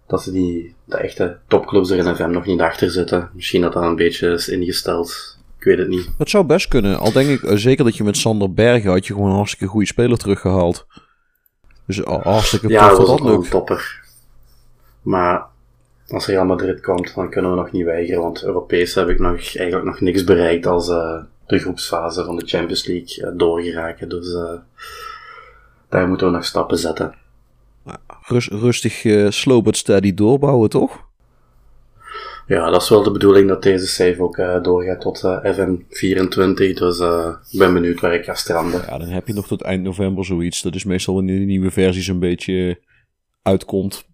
dat 0.06 0.22
ze 0.22 0.32
die, 0.32 0.74
de 0.84 0.96
echte 0.96 1.38
topclubs 1.48 1.90
er 1.90 2.06
in 2.06 2.14
FM 2.14 2.30
nog 2.30 2.46
niet 2.46 2.60
achter 2.60 2.90
zitten. 2.90 3.30
Misschien 3.32 3.60
dat 3.60 3.72
dat 3.72 3.82
een 3.82 3.96
beetje 3.96 4.30
is 4.30 4.48
ingesteld. 4.48 5.38
Ik 5.58 5.64
weet 5.64 5.78
het 5.78 5.88
niet. 5.88 6.10
Dat 6.18 6.28
zou 6.28 6.44
best 6.44 6.68
kunnen. 6.68 6.98
Al 6.98 7.12
denk 7.12 7.28
ik 7.28 7.42
uh, 7.42 7.56
zeker 7.56 7.84
dat 7.84 7.96
je 7.96 8.04
met 8.04 8.16
Sander 8.16 8.52
Bergen 8.52 8.90
had 8.90 9.06
je 9.06 9.12
gewoon 9.14 9.28
een 9.28 9.36
hartstikke 9.36 9.66
goede 9.66 9.86
speler 9.86 10.18
teruggehaald. 10.18 10.86
Dus 11.86 11.98
hartstikke 11.98 12.68
ja, 12.68 12.88
tof 12.88 12.98
dat 12.98 13.06
dat 13.06 13.18
was 13.20 13.30
ook 13.30 13.44
een 13.44 13.50
topper. 13.50 14.04
Maar 15.02 15.46
als 16.08 16.26
Real 16.26 16.44
Madrid 16.44 16.80
komt, 16.80 17.14
dan 17.14 17.30
kunnen 17.30 17.50
we 17.50 17.56
nog 17.56 17.72
niet 17.72 17.84
weigeren. 17.84 18.22
Want 18.22 18.44
Europees 18.44 18.94
heb 18.94 19.08
ik 19.08 19.18
nog, 19.18 19.56
eigenlijk 19.56 19.84
nog 19.84 20.00
niks 20.00 20.24
bereikt 20.24 20.66
als 20.66 20.88
uh, 20.88 21.22
de 21.46 21.58
groepsfase 21.58 22.24
van 22.24 22.36
de 22.36 22.46
Champions 22.46 22.86
League 22.86 23.32
uh, 23.32 23.38
doorgeraken. 23.38 24.08
Dus 24.08 24.28
uh, 24.28 24.52
daar 25.88 26.08
moeten 26.08 26.26
we 26.26 26.32
nog 26.32 26.44
stappen 26.44 26.78
zetten. 26.78 27.14
Rust, 28.22 28.48
rustig 28.48 29.04
slow 29.32 29.64
but 29.64 29.76
steady 29.76 30.14
doorbouwen, 30.14 30.70
toch? 30.70 31.04
Ja, 32.46 32.70
dat 32.70 32.82
is 32.82 32.88
wel 32.88 33.02
de 33.02 33.10
bedoeling 33.10 33.48
dat 33.48 33.62
deze 33.62 33.86
save 33.86 34.22
ook 34.22 34.36
doorgaat 34.62 35.00
tot 35.00 35.22
uh, 35.24 35.54
FM24. 35.54 36.54
Dus 36.56 37.00
ik 37.50 37.58
ben 37.58 37.74
benieuwd 37.74 38.00
waar 38.00 38.14
ik 38.14 38.24
ga 38.24 38.34
stranden. 38.34 38.80
Ja, 38.86 38.98
dan 38.98 39.08
heb 39.08 39.26
je 39.26 39.34
nog 39.34 39.46
tot 39.46 39.62
eind 39.62 39.82
november 39.82 40.24
zoiets. 40.24 40.62
Dat 40.62 40.74
is 40.74 40.84
meestal 40.84 41.14
wanneer 41.14 41.36
die 41.36 41.46
nieuwe 41.46 41.70
versies 41.70 42.06
een 42.06 42.18
beetje 42.18 42.80
uitkomt. 43.42 44.06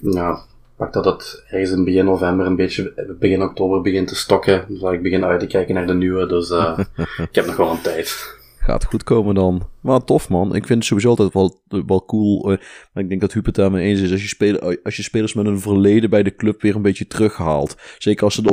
Ja, 0.00 0.42
pak 0.76 0.92
dat 0.92 1.04
het 1.04 1.44
ergens 1.48 1.70
in 1.70 1.84
begin 1.84 2.04
november, 2.04 2.46
een 2.46 2.56
beetje 2.56 3.16
begin 3.18 3.42
oktober 3.42 3.80
begint 3.80 4.08
te 4.08 4.16
stokken. 4.16 4.64
Dan 4.68 4.76
zal 4.76 4.92
ik 4.92 5.02
beginnen 5.02 5.28
uit 5.28 5.40
te 5.40 5.46
kijken 5.46 5.74
naar 5.74 5.86
de 5.86 5.94
nieuwe. 5.94 6.26
Dus 6.26 6.50
ik 7.28 7.34
heb 7.34 7.46
nog 7.46 7.56
wel 7.56 7.70
een 7.70 7.80
tijd. 7.80 8.38
Gaat 8.60 8.84
goed 8.84 9.04
komen 9.04 9.34
dan. 9.34 9.68
Maar 9.80 10.04
tof 10.04 10.28
man. 10.28 10.54
Ik 10.54 10.66
vind 10.66 10.78
het 10.78 10.84
sowieso 10.84 11.08
altijd 11.08 11.32
wel, 11.32 11.62
wel 11.86 12.04
cool. 12.04 12.52
Uh, 12.52 12.58
maar 12.92 13.02
ik 13.02 13.08
denk 13.08 13.20
dat 13.20 13.32
Huub 13.32 13.46
het 13.46 13.54
daarmee 13.54 13.86
eens 13.86 14.00
is. 14.00 14.12
Als 14.12 14.22
je, 14.22 14.28
speler, 14.28 14.78
als 14.82 14.96
je 14.96 15.02
spelers 15.02 15.34
met 15.34 15.46
een 15.46 15.60
verleden 15.60 16.10
bij 16.10 16.22
de 16.22 16.36
club 16.36 16.62
weer 16.62 16.74
een 16.74 16.82
beetje 16.82 17.06
terughaalt. 17.06 17.76
Zeker 17.98 18.24
als 18.24 18.34
ze 18.34 18.40
het 18.40 18.50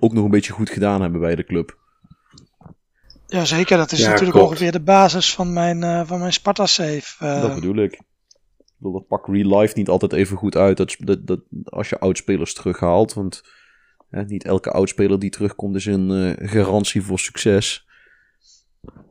ook 0.00 0.12
nog 0.12 0.24
een 0.24 0.30
beetje 0.30 0.52
goed 0.52 0.70
gedaan 0.70 1.00
hebben 1.02 1.20
bij 1.20 1.34
de 1.34 1.44
club. 1.44 1.78
Ja, 3.26 3.44
zeker. 3.44 3.76
Dat 3.76 3.92
is 3.92 3.98
ja, 3.98 4.08
natuurlijk 4.08 4.32
klopt. 4.32 4.48
ongeveer 4.48 4.72
de 4.72 4.80
basis 4.80 5.34
van 5.34 5.52
mijn, 5.52 5.82
uh, 5.82 6.02
van 6.04 6.18
mijn 6.18 6.32
Sparta-save. 6.32 7.24
Uh, 7.24 7.42
dat 7.42 7.54
bedoel 7.54 7.76
ik. 7.76 8.00
Bedoel, 8.82 8.98
dat 8.98 9.06
pak 9.06 9.26
real 9.26 9.58
life 9.58 9.78
niet 9.78 9.88
altijd 9.88 10.12
even 10.12 10.36
goed 10.36 10.56
uit. 10.56 10.76
Dat, 10.76 10.96
dat, 10.98 11.26
dat, 11.26 11.40
als 11.64 11.88
je 11.88 11.98
oudspelers 11.98 12.54
terughaalt. 12.54 13.14
Want 13.14 13.42
niet 14.10 14.44
elke 14.44 14.70
oudspeler 14.70 15.18
die 15.18 15.30
terugkomt 15.30 15.76
is 15.76 15.86
een 15.86 16.36
garantie 16.40 17.02
voor 17.02 17.18
succes. 17.18 17.86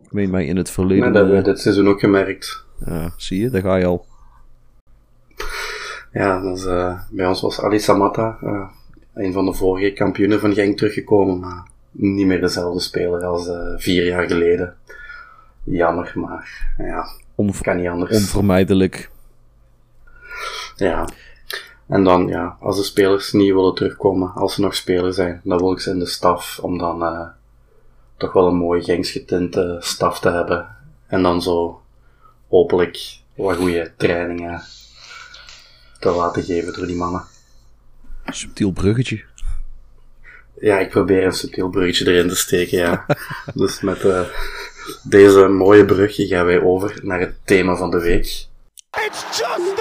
Ik 0.04 0.12
meen 0.12 0.30
mij 0.30 0.46
in 0.46 0.58
het 0.58 0.70
verleden. 0.70 1.04
Dat 1.04 1.14
hebben 1.14 1.36
we 1.36 1.42
dit 1.44 1.60
seizoen 1.60 1.88
ook 1.88 2.00
gemerkt. 2.00 2.66
Ja, 2.86 3.14
zie 3.18 3.42
je, 3.42 3.50
daar 3.50 3.62
ga 3.62 3.76
je 3.76 3.86
al. 3.86 4.06
Ja, 6.12 6.42
dus, 6.42 6.66
uh, 6.66 7.02
bij 7.12 7.28
ons 7.28 7.42
was 7.42 7.62
Ali 7.62 7.80
Samatta, 7.80 8.38
uh, 8.44 8.70
een 9.14 9.34
van 9.34 9.46
de 9.46 9.54
vorige 9.54 9.94
kampioenen 9.94 10.40
van 10.40 10.54
Genk, 10.54 10.78
teruggekomen, 10.78 11.40
maar 11.40 11.68
niet 11.92 12.28
meer 12.28 12.42
dezelfde 12.42 12.80
speler 12.80 13.24
als 13.24 13.50
vier 13.78 14.06
jaar 14.06 14.28
geleden. 14.28 14.76
Jammer, 15.64 16.12
maar 16.16 16.74
ja, 16.78 17.06
Onver 17.36 17.64
kan 17.64 17.78
niet 17.78 17.88
anders. 17.88 18.16
Onvermijdelijk. 18.16 19.10
Ja. 20.82 21.08
En 21.88 22.04
dan, 22.04 22.28
ja, 22.28 22.58
als 22.60 22.78
de 22.78 22.84
spelers 22.84 23.32
niet 23.32 23.54
willen 23.54 23.76
terugkomen, 23.76 24.34
als 24.34 24.54
ze 24.54 24.62
nog 24.62 24.76
speler 24.76 25.14
zijn, 25.14 25.42
dan 25.44 25.58
wil 25.58 25.72
ik 25.72 25.80
ze 25.80 25.90
in 25.90 26.00
de 26.00 26.06
staf 26.06 26.60
om 26.62 26.78
dan 26.78 27.04
uh, 27.04 27.28
toch 28.18 28.34
wel 28.34 28.48
een 28.48 28.56
mooi 28.56 28.84
gengsgetinte 28.84 29.78
staf 29.80 30.20
te 30.20 30.30
hebben. 30.30 30.76
En 31.08 31.24
dan 31.24 31.42
zo 31.42 31.82
hopelijk 32.48 33.20
wat 33.36 33.56
goede 33.56 33.92
trainingen 33.98 34.62
te 36.00 36.10
laten 36.10 36.44
geven 36.44 36.74
door 36.74 36.88
die 36.88 36.96
mannen. 36.96 37.24
Subtiel 38.26 38.72
bruggetje. 38.72 39.24
Ja, 40.60 40.80
ik 40.80 40.90
probeer 40.90 41.26
een 41.26 41.34
subtiel 41.34 41.70
bruggetje 41.70 42.12
erin 42.12 42.28
te 42.28 42.36
steken, 42.36 42.78
ja. 42.78 43.06
dus 43.54 43.82
met 43.82 44.04
uh, 44.04 44.22
deze 45.04 45.48
mooie 45.48 45.86
brugje 45.86 46.28
gaan 46.28 46.46
wij 46.46 46.62
over 46.62 47.00
naar 47.04 47.20
het 47.20 47.36
thema 47.44 47.76
van 47.76 47.92
de 47.92 48.00
week. 48.00 48.50
It's 48.92 49.38
just 49.38 49.81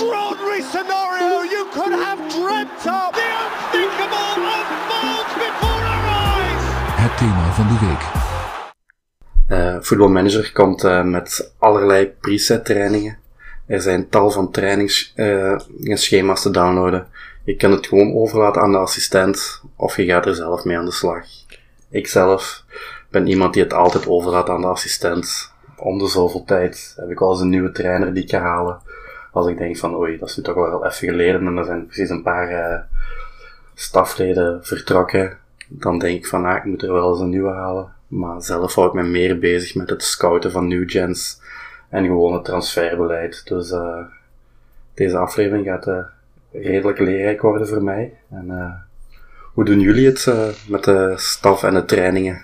extraordinary 0.00 0.62
scenario 0.62 1.42
you 1.42 1.66
could 1.72 1.92
have 1.92 2.18
dreamt 2.28 2.86
of. 2.86 3.12
The 3.12 3.28
unthinkable 3.44 4.28
unfolds 4.56 5.32
before 5.34 5.82
our 5.94 6.06
eyes. 6.06 6.62
Het 6.96 7.16
thema 7.18 7.52
van 7.52 7.66
de 7.68 7.78
week. 7.86 8.04
Uh, 9.58 9.76
Voetbalmanager 9.80 10.52
komt 10.52 10.84
uh, 10.84 11.04
met 11.04 11.52
allerlei 11.58 12.06
preset 12.06 12.64
trainingen. 12.64 13.18
Er 13.66 13.80
zijn 13.80 14.08
tal 14.08 14.30
van 14.30 14.50
trainingsschema's 14.50 16.38
uh, 16.38 16.42
te 16.42 16.50
downloaden. 16.50 17.06
Je 17.44 17.56
kan 17.56 17.70
het 17.70 17.86
gewoon 17.86 18.14
overlaten 18.14 18.62
aan 18.62 18.72
de 18.72 18.78
assistent 18.78 19.62
of 19.76 19.96
je 19.96 20.04
gaat 20.04 20.26
er 20.26 20.34
zelf 20.34 20.64
mee 20.64 20.76
aan 20.76 20.84
de 20.84 20.92
slag. 20.92 21.24
Ik 21.90 22.06
zelf 22.06 22.64
ben 23.10 23.26
iemand 23.26 23.52
die 23.52 23.62
het 23.62 23.72
altijd 23.72 24.06
overlaat 24.06 24.48
aan 24.48 24.60
de 24.60 24.66
assistent. 24.66 25.52
Om 25.76 25.98
de 25.98 26.08
zoveel 26.08 26.44
tijd 26.44 26.94
heb 26.96 27.10
ik 27.10 27.18
wel 27.18 27.30
eens 27.30 27.40
een 27.40 27.48
nieuwe 27.48 27.72
trainer 27.72 28.14
die 28.14 28.22
ik 28.22 28.28
kan 28.28 28.40
halen. 28.40 28.80
Als 29.32 29.46
ik 29.46 29.58
denk 29.58 29.76
van 29.76 29.96
oei, 29.96 30.18
dat 30.18 30.28
is 30.28 30.36
nu 30.36 30.42
toch 30.42 30.54
wel 30.54 30.86
even 30.86 31.08
geleden 31.08 31.46
en 31.46 31.56
er 31.56 31.64
zijn 31.64 31.86
precies 31.86 32.10
een 32.10 32.22
paar 32.22 32.50
uh, 32.50 32.78
stafleden 33.74 34.64
vertrokken. 34.64 35.38
Dan 35.68 35.98
denk 35.98 36.18
ik 36.18 36.26
van 36.26 36.44
ah, 36.44 36.56
ik 36.56 36.64
moet 36.64 36.82
er 36.82 36.92
wel 36.92 37.10
eens 37.10 37.20
een 37.20 37.28
nieuwe 37.28 37.52
halen. 37.52 37.92
Maar 38.06 38.42
zelf 38.42 38.74
hou 38.74 38.86
ik 38.88 38.92
me 38.92 39.02
meer 39.02 39.38
bezig 39.38 39.74
met 39.74 39.90
het 39.90 40.02
scouten 40.02 40.50
van 40.50 40.68
new 40.68 40.90
gens 40.90 41.40
en 41.88 42.04
gewoon 42.04 42.32
het 42.32 42.44
transferbeleid. 42.44 43.42
Dus 43.44 43.70
uh, 43.70 43.98
deze 44.94 45.18
aflevering 45.18 45.66
gaat 45.66 45.86
uh, 45.86 46.04
redelijk 46.52 46.98
leerrijk 46.98 47.42
worden 47.42 47.68
voor 47.68 47.82
mij. 47.82 48.12
En 48.30 48.84
hoe 49.52 49.64
doen 49.64 49.80
jullie 49.80 50.06
het 50.06 50.26
met 50.68 50.84
de 50.84 51.12
staf 51.16 51.62
en 51.62 51.74
de 51.74 51.84
trainingen? 51.84 52.42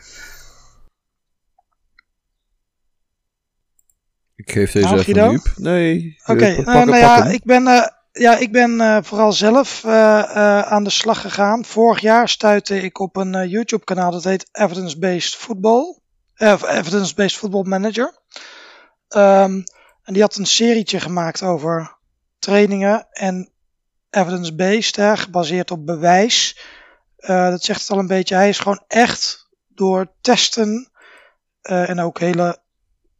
Ik 4.37 4.51
geef 4.51 4.73
deze 4.73 4.89
Nou, 4.89 4.99
even 4.99 5.23
aan. 5.23 5.43
Nee. 5.57 6.19
Oké, 6.27 6.63
nou 6.63 6.97
ja, 6.97 7.25
ik 7.25 7.45
ben, 7.45 7.65
ja, 8.13 8.37
ik 8.37 8.53
ben 8.53 9.05
vooral 9.05 9.33
zelf 9.33 9.85
eh, 9.85 10.61
aan 10.61 10.85
de 10.85 10.91
slag 10.91 11.21
gegaan. 11.21 11.65
Vorig 11.65 12.01
jaar 12.01 12.29
stuitte 12.29 12.81
ik 12.81 12.99
op 12.99 13.17
een 13.17 13.35
eh, 13.35 13.51
YouTube-kanaal 13.51 14.11
dat 14.11 14.25
heet 14.25 14.49
Evidence-Based 14.53 15.35
Football. 15.35 15.99
Evidence-Based 16.37 17.39
Football 17.39 17.65
Manager. 17.65 18.19
Ehm, 19.09 19.63
en 20.03 20.13
die 20.13 20.23
had 20.23 20.37
een 20.37 20.47
serietje 20.47 21.01
gemaakt 21.01 21.43
over 21.43 21.97
trainingen 22.39 23.07
en 23.11 23.51
evidence-based, 24.11 25.19
gebaseerd 25.19 25.71
op 25.71 25.87
bewijs. 25.87 26.59
Dat 27.17 27.63
zegt 27.63 27.81
het 27.81 27.91
al 27.91 27.99
een 27.99 28.07
beetje. 28.07 28.35
Hij 28.35 28.49
is 28.49 28.59
gewoon 28.59 28.85
echt 28.89 29.49
door 29.69 30.13
testen 30.21 30.91
en 31.63 32.01
ook 32.01 32.19
hele 32.19 32.65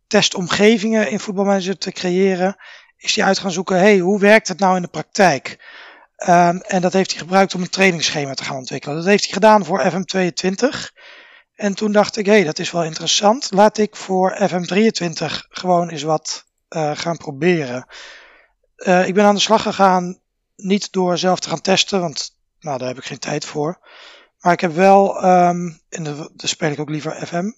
testomgevingen 0.07 1.11
in 1.11 1.21
voetbalmanager 1.21 1.79
te 1.79 1.93
creëren, 1.93 2.57
is 2.97 3.17
hij 3.17 3.25
uit 3.25 3.39
gaan 3.39 3.51
zoeken, 3.51 3.79
hey, 3.79 3.99
hoe 3.99 4.21
werkt 4.21 4.49
het 4.49 4.59
nou 4.59 4.77
in 4.77 4.83
de 4.83 4.89
praktijk? 4.89 5.59
Um, 6.17 6.61
en 6.61 6.81
dat 6.81 6.93
heeft 6.93 7.11
hij 7.11 7.21
gebruikt 7.21 7.55
om 7.55 7.61
een 7.61 7.69
trainingsschema 7.69 8.35
te 8.35 8.45
gaan 8.45 8.57
ontwikkelen. 8.57 8.97
Dat 8.97 9.07
heeft 9.07 9.25
hij 9.25 9.33
gedaan 9.33 9.65
voor 9.65 9.85
FM22. 9.85 10.95
En 11.55 11.75
toen 11.75 11.93
dacht 11.93 12.17
ik, 12.17 12.27
hé, 12.27 12.33
hey, 12.33 12.45
dat 12.45 12.59
is 12.59 12.71
wel 12.71 12.85
interessant. 12.85 13.51
Laat 13.51 13.79
ik 13.79 13.97
voor 13.97 14.39
FM23 14.51 15.25
gewoon 15.49 15.89
eens 15.89 16.03
wat 16.03 16.47
uh, 16.69 16.91
gaan 16.95 17.17
proberen. 17.17 17.87
Uh, 18.77 19.07
ik 19.07 19.15
ben 19.15 19.25
aan 19.25 19.35
de 19.35 19.41
slag 19.41 19.63
gegaan, 19.63 20.21
niet 20.57 20.93
door 20.93 21.19
zelf 21.19 21.41
te 21.41 21.49
gaan 21.49 21.61
testen, 21.61 22.01
want 22.01 22.37
nou, 22.61 22.79
daar 22.79 22.89
heb 22.89 22.99
ik 22.99 23.05
geen 23.05 23.19
tijd 23.19 23.45
voor. 23.45 23.79
Maar 24.41 24.53
ik 24.53 24.61
heb 24.61 24.75
wel, 24.75 25.25
um, 25.25 25.81
en 25.89 26.05
daar 26.05 26.29
speel 26.35 26.71
ik 26.71 26.81
ook 26.81 26.91
liever 26.91 27.27
FM. 27.27 27.51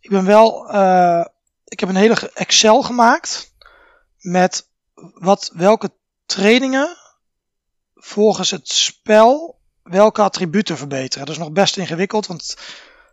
Ik 0.00 0.10
ben 0.10 0.24
wel 0.24 0.74
uh, 0.74 1.24
ik 1.64 1.80
heb 1.80 1.88
een 1.88 1.96
hele 1.96 2.30
Excel 2.34 2.82
gemaakt 2.82 3.54
met 4.18 4.68
wat, 5.14 5.50
welke 5.54 5.90
trainingen 6.26 6.96
volgens 7.94 8.50
het 8.50 8.68
spel 8.68 9.58
welke 9.82 10.22
attributen 10.22 10.76
verbeteren. 10.76 11.26
Dat 11.26 11.34
is 11.34 11.40
nog 11.40 11.52
best 11.52 11.76
ingewikkeld, 11.76 12.26
want 12.26 12.56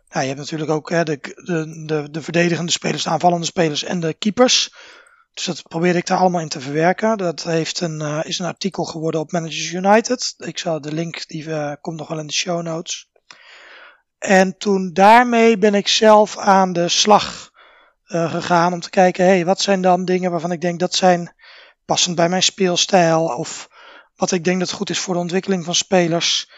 nou, 0.08 0.20
je 0.20 0.28
hebt 0.28 0.40
natuurlijk 0.40 0.70
ook 0.70 0.90
hè, 0.90 1.04
de, 1.04 1.18
de, 1.20 1.84
de, 1.86 2.10
de 2.10 2.22
verdedigende 2.22 2.72
spelers, 2.72 3.02
de 3.02 3.10
aanvallende 3.10 3.46
spelers 3.46 3.82
en 3.82 4.00
de 4.00 4.14
keepers. 4.14 4.74
Dus 5.34 5.44
dat 5.44 5.62
probeerde 5.62 5.98
ik 5.98 6.06
daar 6.06 6.18
allemaal 6.18 6.40
in 6.40 6.48
te 6.48 6.60
verwerken. 6.60 7.16
Dat 7.16 7.42
heeft 7.42 7.80
een, 7.80 8.00
uh, 8.00 8.20
is 8.22 8.38
een 8.38 8.46
artikel 8.46 8.84
geworden 8.84 9.20
op 9.20 9.32
Managers 9.32 9.72
United. 9.72 10.34
Ik 10.36 10.58
zal 10.58 10.80
de 10.80 10.92
link, 10.92 11.28
die 11.28 11.44
uh, 11.44 11.72
komt 11.80 11.96
nog 11.96 12.08
wel 12.08 12.18
in 12.18 12.26
de 12.26 12.32
show 12.32 12.62
notes. 12.62 13.07
En 14.18 14.56
toen 14.56 14.92
daarmee 14.92 15.58
ben 15.58 15.74
ik 15.74 15.88
zelf 15.88 16.38
aan 16.38 16.72
de 16.72 16.88
slag 16.88 17.50
uh, 18.06 18.30
gegaan 18.30 18.72
om 18.72 18.80
te 18.80 18.90
kijken, 18.90 19.24
hey, 19.24 19.44
wat 19.44 19.60
zijn 19.60 19.82
dan 19.82 20.04
dingen 20.04 20.30
waarvan 20.30 20.52
ik 20.52 20.60
denk 20.60 20.80
dat 20.80 20.94
zijn 20.94 21.34
passend 21.84 22.16
bij 22.16 22.28
mijn 22.28 22.42
speelstijl 22.42 23.24
of 23.24 23.68
wat 24.16 24.30
ik 24.30 24.44
denk 24.44 24.60
dat 24.60 24.72
goed 24.72 24.90
is 24.90 24.98
voor 24.98 25.14
de 25.14 25.20
ontwikkeling 25.20 25.64
van 25.64 25.74
spelers. 25.74 26.50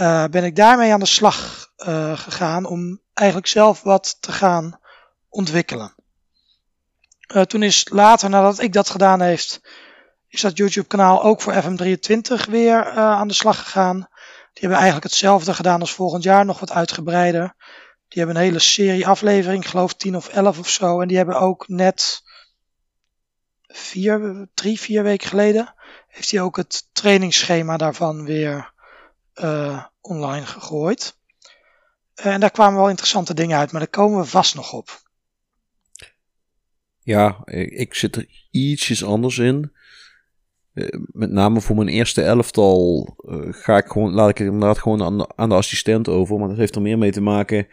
Uh, 0.00 0.24
ben 0.24 0.44
ik 0.44 0.56
daarmee 0.56 0.92
aan 0.92 1.00
de 1.00 1.06
slag 1.06 1.68
uh, 1.76 2.18
gegaan 2.18 2.64
om 2.64 3.00
eigenlijk 3.14 3.48
zelf 3.48 3.82
wat 3.82 4.16
te 4.20 4.32
gaan 4.32 4.80
ontwikkelen. 5.28 5.94
Toen 7.46 7.62
is 7.62 7.88
later, 7.88 8.30
nadat 8.30 8.60
ik 8.60 8.72
dat 8.72 8.90
gedaan 8.90 9.20
heeft, 9.20 9.60
is 10.28 10.40
dat 10.40 10.56
YouTube 10.56 10.86
kanaal 10.86 11.22
ook 11.22 11.40
voor 11.40 11.54
FM23 11.54 12.50
weer 12.50 12.90
aan 12.90 13.28
de 13.28 13.34
slag 13.34 13.58
gegaan. 13.58 14.08
Die 14.52 14.60
hebben 14.60 14.78
eigenlijk 14.78 15.04
hetzelfde 15.04 15.54
gedaan 15.54 15.80
als 15.80 15.92
volgend 15.92 16.22
jaar, 16.22 16.44
nog 16.44 16.60
wat 16.60 16.72
uitgebreider. 16.72 17.54
Die 18.08 18.18
hebben 18.18 18.36
een 18.36 18.42
hele 18.42 18.58
serie 18.58 19.06
aflevering, 19.06 19.62
ik 19.62 19.70
geloof 19.70 19.94
10 19.94 20.16
of 20.16 20.28
11 20.28 20.58
of 20.58 20.68
zo. 20.68 21.00
En 21.00 21.08
die 21.08 21.16
hebben 21.16 21.40
ook 21.40 21.68
net 21.68 22.22
vier, 23.66 24.48
drie, 24.54 24.80
vier 24.80 25.02
weken 25.02 25.28
geleden, 25.28 25.74
heeft 26.08 26.30
hij 26.30 26.40
ook 26.40 26.56
het 26.56 26.88
trainingsschema 26.92 27.76
daarvan 27.76 28.24
weer 28.24 28.72
uh, 29.34 29.84
online 30.00 30.46
gegooid. 30.46 31.16
En 32.14 32.40
daar 32.40 32.50
kwamen 32.50 32.78
wel 32.78 32.88
interessante 32.88 33.34
dingen 33.34 33.58
uit, 33.58 33.72
maar 33.72 33.80
daar 33.80 33.90
komen 33.90 34.18
we 34.18 34.26
vast 34.26 34.54
nog 34.54 34.72
op. 34.72 35.02
Ja, 37.02 37.44
ik 37.70 37.94
zit 37.94 38.16
er 38.16 38.26
ietsjes 38.50 39.04
anders 39.04 39.38
in. 39.38 39.72
Met 41.12 41.30
name 41.30 41.60
voor 41.60 41.76
mijn 41.76 41.88
eerste 41.88 42.22
elftal 42.22 43.08
uh, 43.28 43.36
ga 43.50 43.76
ik 43.76 43.86
gewoon, 43.86 44.12
laat 44.12 44.28
ik 44.28 44.38
het 44.38 44.46
inderdaad 44.46 44.78
gewoon 44.78 45.02
aan 45.02 45.18
de, 45.18 45.28
aan 45.36 45.48
de 45.48 45.54
assistent 45.54 46.08
over. 46.08 46.38
Maar 46.38 46.48
dat 46.48 46.56
heeft 46.56 46.74
er 46.74 46.82
meer 46.82 46.98
mee 46.98 47.10
te 47.10 47.20
maken. 47.20 47.66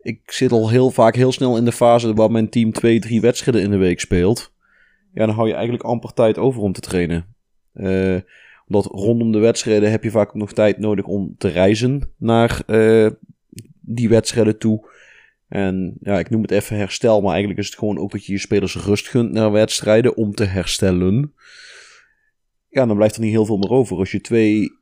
Ik 0.00 0.20
zit 0.24 0.52
al 0.52 0.70
heel 0.70 0.90
vaak 0.90 1.14
heel 1.14 1.32
snel 1.32 1.56
in 1.56 1.64
de 1.64 1.72
fase 1.72 2.14
waar 2.14 2.30
mijn 2.30 2.48
team 2.48 2.72
twee, 2.72 3.00
drie 3.00 3.20
wedstrijden 3.20 3.62
in 3.62 3.70
de 3.70 3.76
week 3.76 4.00
speelt. 4.00 4.52
Ja, 5.14 5.26
dan 5.26 5.34
hou 5.34 5.46
je 5.46 5.54
eigenlijk 5.54 5.84
amper 5.84 6.12
tijd 6.12 6.38
over 6.38 6.62
om 6.62 6.72
te 6.72 6.80
trainen. 6.80 7.26
Uh, 7.74 8.16
omdat 8.66 8.84
rondom 8.84 9.32
de 9.32 9.38
wedstrijden 9.38 9.90
heb 9.90 10.02
je 10.02 10.10
vaak 10.10 10.34
nog 10.34 10.52
tijd 10.52 10.78
nodig 10.78 11.04
om 11.04 11.34
te 11.38 11.48
reizen 11.48 12.10
naar 12.18 12.62
die 13.80 14.08
wedstrijden 14.08 14.58
toe. 14.58 14.92
En 15.48 15.96
ja, 16.00 16.18
ik 16.18 16.30
noem 16.30 16.42
het 16.42 16.50
even 16.50 16.76
herstel, 16.76 17.20
maar 17.20 17.30
eigenlijk 17.30 17.60
is 17.60 17.66
het 17.66 17.78
gewoon 17.78 17.98
ook 17.98 18.10
dat 18.10 18.26
je 18.26 18.32
je 18.32 18.38
spelers 18.38 18.76
rust 18.76 19.08
gunt 19.08 19.32
naar 19.32 19.52
wedstrijden 19.52 20.16
om 20.16 20.34
te 20.34 20.44
herstellen. 20.44 21.34
Ja, 22.74 22.86
dan 22.86 22.96
blijft 22.96 23.14
er 23.14 23.20
niet 23.20 23.30
heel 23.30 23.46
veel 23.46 23.56
meer 23.56 23.70
over. 23.70 23.96
Als 23.96 24.10
je 24.10 24.20
twee 24.20 24.72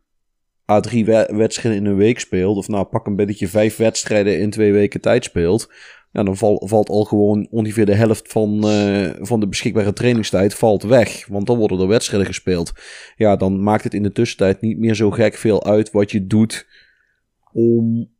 à 0.68 0.80
drie 0.80 1.04
wedstrijden 1.04 1.80
in 1.80 1.86
een 1.86 1.96
week 1.96 2.20
speelt, 2.20 2.56
of 2.56 2.68
nou 2.68 2.84
pak 2.84 3.06
een 3.06 3.16
beetje 3.16 3.48
vijf 3.48 3.76
wedstrijden 3.76 4.38
in 4.38 4.50
twee 4.50 4.72
weken 4.72 5.00
tijd 5.00 5.24
speelt, 5.24 5.72
ja, 6.12 6.22
dan 6.22 6.36
val, 6.36 6.62
valt 6.66 6.88
al 6.88 7.04
gewoon 7.04 7.46
ongeveer 7.50 7.86
de 7.86 7.94
helft 7.94 8.32
van, 8.32 8.70
uh, 8.70 9.10
van 9.18 9.40
de 9.40 9.48
beschikbare 9.48 9.92
trainingstijd 9.92 10.54
valt 10.54 10.82
weg. 10.82 11.26
Want 11.26 11.46
dan 11.46 11.58
worden 11.58 11.80
er 11.80 11.86
wedstrijden 11.86 12.26
gespeeld. 12.26 12.72
Ja, 13.16 13.36
dan 13.36 13.62
maakt 13.62 13.84
het 13.84 13.94
in 13.94 14.02
de 14.02 14.12
tussentijd 14.12 14.60
niet 14.60 14.78
meer 14.78 14.94
zo 14.94 15.10
gek 15.10 15.34
veel 15.34 15.64
uit 15.64 15.90
wat 15.90 16.10
je 16.10 16.26
doet 16.26 16.66
om 17.52 18.10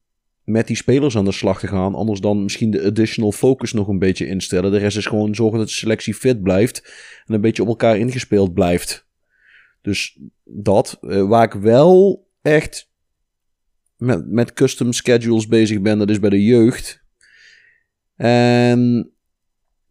met 0.45 0.67
die 0.67 0.77
spelers 0.77 1.17
aan 1.17 1.25
de 1.25 1.33
slag 1.33 1.59
te 1.59 1.67
gaan. 1.67 1.95
Anders 1.95 2.21
dan 2.21 2.43
misschien 2.43 2.71
de 2.71 2.85
additional 2.85 3.33
focus 3.33 3.73
nog 3.73 3.89
een 3.89 3.99
beetje 3.99 4.27
instellen. 4.27 4.71
De 4.71 4.79
rest 4.79 4.97
is 4.97 5.07
gewoon 5.07 5.35
zorgen 5.35 5.59
dat 5.59 5.67
de 5.67 5.75
selectie 5.75 6.15
fit 6.15 6.43
blijft 6.43 6.93
en 7.27 7.35
een 7.35 7.41
beetje 7.41 7.63
op 7.63 7.69
elkaar 7.69 7.99
ingespeeld 7.99 8.55
blijft. 8.55 9.11
Dus 9.83 10.21
dat, 10.45 10.99
uh, 11.03 11.29
waar 11.29 11.45
ik 11.45 11.53
wel 11.53 12.27
echt 12.43 12.91
met, 13.97 14.27
met 14.27 14.53
custom 14.53 14.93
schedules 14.93 15.47
bezig 15.47 15.81
ben, 15.81 15.99
dat 15.99 16.11
is 16.11 16.21
bij 16.21 16.31
de 16.31 16.45
jeugd. 16.45 17.05
En 18.17 19.11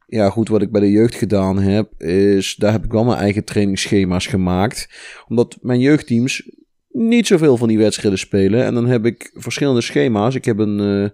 ja, 0.05 0.29
goed, 0.29 0.47
wat 0.47 0.61
ik 0.61 0.71
bij 0.71 0.81
de 0.81 0.91
jeugd 0.91 1.15
gedaan 1.15 1.59
heb, 1.59 2.01
is 2.01 2.55
daar 2.55 2.71
heb 2.71 2.83
ik 2.83 2.91
wel 2.91 3.03
mijn 3.03 3.19
eigen 3.19 3.43
trainingsschema's 3.43 4.27
gemaakt. 4.27 4.89
Omdat 5.27 5.57
mijn 5.61 5.79
jeugdteams 5.79 6.49
niet 6.89 7.27
zoveel 7.27 7.57
van 7.57 7.67
die 7.67 7.77
wedstrijden 7.77 8.19
spelen. 8.19 8.65
En 8.65 8.73
dan 8.73 8.87
heb 8.87 9.05
ik 9.05 9.31
verschillende 9.33 9.81
schema's. 9.81 10.35
Ik 10.35 10.45
heb 10.45 10.57
een 10.57 10.79
uh, 10.79 11.09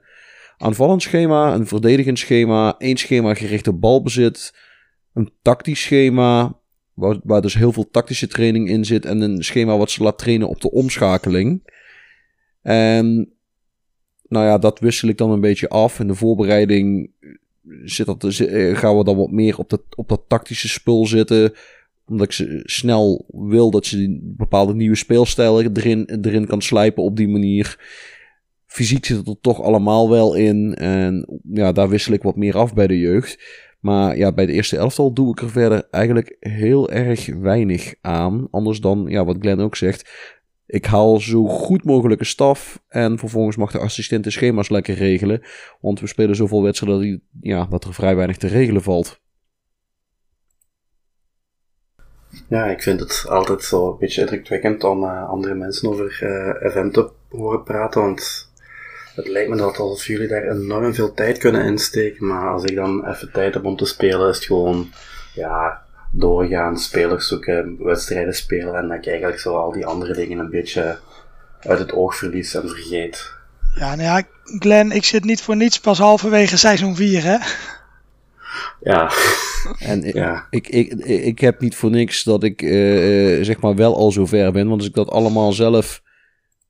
aanvallend 0.58 1.02
schema, 1.02 1.54
een 1.54 1.68
verdedigend 1.68 2.20
schema, 2.20 2.76
één 2.78 2.98
schema 2.98 3.34
gericht 3.34 3.68
op 3.68 3.82
balbezit, 3.82 4.54
een 5.14 5.32
tactisch 5.42 5.82
schema, 5.82 6.57
waar, 7.24 7.42
dus 7.42 7.54
heel 7.54 7.72
veel 7.72 7.90
tactische 7.92 8.28
training 8.28 8.70
in 8.70 8.86
zit, 8.86 9.06
en 9.06 9.22
een 9.22 9.44
schema 9.44 9.78
wat 9.78 9.92
ze 9.92 10.04
laat 10.04 10.18
trainen 10.18 10.48
op 10.48 10.62
de 10.62 10.72
omschakeling. 10.72 11.62
En 12.62 13.32
nou 14.28 14.46
ja, 14.46 14.58
dat 14.58 14.80
wissel 14.80 15.10
ik 15.10 15.18
dan 15.18 15.32
een 15.32 15.42
beetje 15.42 15.70
af. 15.70 16.00
In 16.00 16.08
de 16.08 16.16
voorbereiding 16.16 17.12
zit 17.84 18.06
dat, 18.06 18.24
eh, 18.24 18.78
gaan 18.78 18.98
we 18.98 19.04
dan 19.04 19.18
wat 19.18 19.32
meer 19.32 19.58
op 19.58 19.70
dat, 19.70 19.82
op 19.96 20.10
dat 20.10 20.22
tactische 20.28 20.68
spul 20.68 21.06
zitten. 21.06 21.54
Omdat 22.08 22.26
ik 22.26 22.32
ze 22.32 22.62
snel 22.64 23.26
wil 23.28 23.72
dat 23.72 23.86
ze 23.86 24.20
bepaalde 24.22 24.74
nieuwe 24.74 24.96
speelstijlen 24.96 25.76
erin, 25.76 26.20
erin 26.22 26.48
kan 26.48 26.62
slijpen 26.62 27.04
op 27.04 27.16
die 27.16 27.28
manier. 27.28 27.80
Fysiek 28.66 29.06
zit 29.06 29.18
het 29.18 29.28
er 29.28 29.38
toch 29.42 29.62
allemaal 29.62 30.10
wel 30.10 30.36
in. 30.36 30.76
En 30.76 31.42
ja, 31.54 31.72
daar 31.72 31.90
wissel 31.90 32.14
ik 32.14 32.24
wat 32.24 32.36
meer 32.36 32.58
af 32.58 32.74
bij 32.74 32.88
de 32.88 33.00
jeugd. 33.00 33.38
Maar 33.80 34.18
ja, 34.18 34.32
bij 34.32 34.46
de 34.46 34.54
eerste 34.54 34.78
elftal 34.78 35.14
doe 35.14 35.32
ik 35.32 35.42
er 35.42 35.50
verder 35.50 35.88
eigenlijk 35.92 36.36
heel 36.40 36.90
erg 36.90 37.26
weinig 37.26 37.94
aan. 38.02 38.48
Anders 38.52 38.80
dan, 38.80 39.06
ja, 39.08 39.26
wat 39.26 39.38
Glenn 39.40 39.62
ook 39.62 39.76
zegt. 39.76 40.10
Ik 40.66 40.86
haal 40.86 41.20
zo 41.20 41.46
goed 41.46 41.84
mogelijke 41.84 42.26
staf. 42.26 42.84
En 42.88 43.18
vervolgens 43.18 43.56
mag 43.56 43.72
de 43.72 43.80
assistent 43.80 44.24
de 44.24 44.30
schema's 44.30 44.70
lekker 44.70 44.96
regelen. 44.96 45.42
Want 45.82 46.00
we 46.00 46.08
spelen 46.08 46.36
zoveel 46.36 46.64
wedstrijden 46.64 47.12
dat, 47.12 47.20
ja, 47.42 47.66
dat 47.66 47.84
er 47.84 47.94
vrij 47.94 48.16
weinig 48.16 48.38
te 48.38 48.48
regelen 48.48 48.82
valt. 48.82 49.22
Ja, 52.48 52.66
ik 52.66 52.82
vind 52.82 53.00
het 53.00 53.26
altijd 53.30 53.64
zo 53.64 53.92
een 53.92 53.98
beetje 53.98 54.22
indrukwekkend 54.22 54.84
om 54.84 55.04
uh, 55.04 55.30
andere 55.30 55.54
mensen 55.54 55.90
over 55.90 56.20
uh, 56.24 56.72
FM 56.72 56.90
te 56.90 57.12
horen 57.30 57.64
praten. 57.64 58.02
Want 58.02 58.47
het 59.18 59.28
lijkt 59.28 59.50
me 59.50 59.56
dat 59.56 59.78
alsof 59.78 60.06
jullie 60.06 60.28
daar 60.28 60.44
enorm 60.44 60.94
veel 60.94 61.14
tijd 61.14 61.38
kunnen 61.38 61.66
insteken. 61.66 62.26
Maar 62.26 62.50
als 62.50 62.64
ik 62.64 62.76
dan 62.76 63.08
even 63.08 63.32
tijd 63.32 63.54
heb 63.54 63.66
om 63.66 63.76
te 63.76 63.86
spelen, 63.86 64.30
is 64.30 64.36
het 64.36 64.46
gewoon, 64.46 64.90
ja, 65.34 65.82
doorgaan, 66.12 66.78
spelers 66.78 67.28
zoeken, 67.28 67.84
wedstrijden 67.84 68.34
spelen 68.34 68.76
en 68.76 68.88
dat 68.88 68.98
ik 68.98 69.08
eigenlijk 69.08 69.40
zo 69.40 69.56
al 69.56 69.72
die 69.72 69.86
andere 69.86 70.14
dingen 70.14 70.40
een 70.40 70.50
beetje 70.50 70.98
uit 71.60 71.80
het 71.80 71.94
oog 71.94 72.16
verlies 72.16 72.54
en 72.54 72.70
vergeet. 72.70 73.34
Ja, 73.76 73.96
nou 73.96 74.02
ja, 74.02 74.24
Glenn, 74.44 74.92
ik 74.92 75.04
zit 75.04 75.24
niet 75.24 75.42
voor 75.42 75.56
niets 75.56 75.80
pas 75.80 75.98
halverwege 75.98 76.58
seizoen 76.58 76.96
4, 76.96 77.24
hè? 77.24 77.38
Ja. 78.82 79.12
En 79.80 80.02
ja. 80.02 80.48
Ik, 80.50 80.68
ik, 80.68 80.94
ik, 80.94 81.06
ik 81.06 81.40
heb 81.40 81.60
niet 81.60 81.76
voor 81.76 81.90
niks 81.90 82.24
dat 82.24 82.44
ik 82.44 82.62
uh, 82.62 83.44
zeg 83.44 83.60
maar 83.60 83.76
wel 83.76 83.96
al 83.96 84.12
zo 84.12 84.26
ver 84.26 84.52
ben. 84.52 84.68
Want 84.68 84.80
als 84.80 84.90
ik 84.90 84.96
dat 84.96 85.10
allemaal 85.10 85.52
zelf 85.52 86.02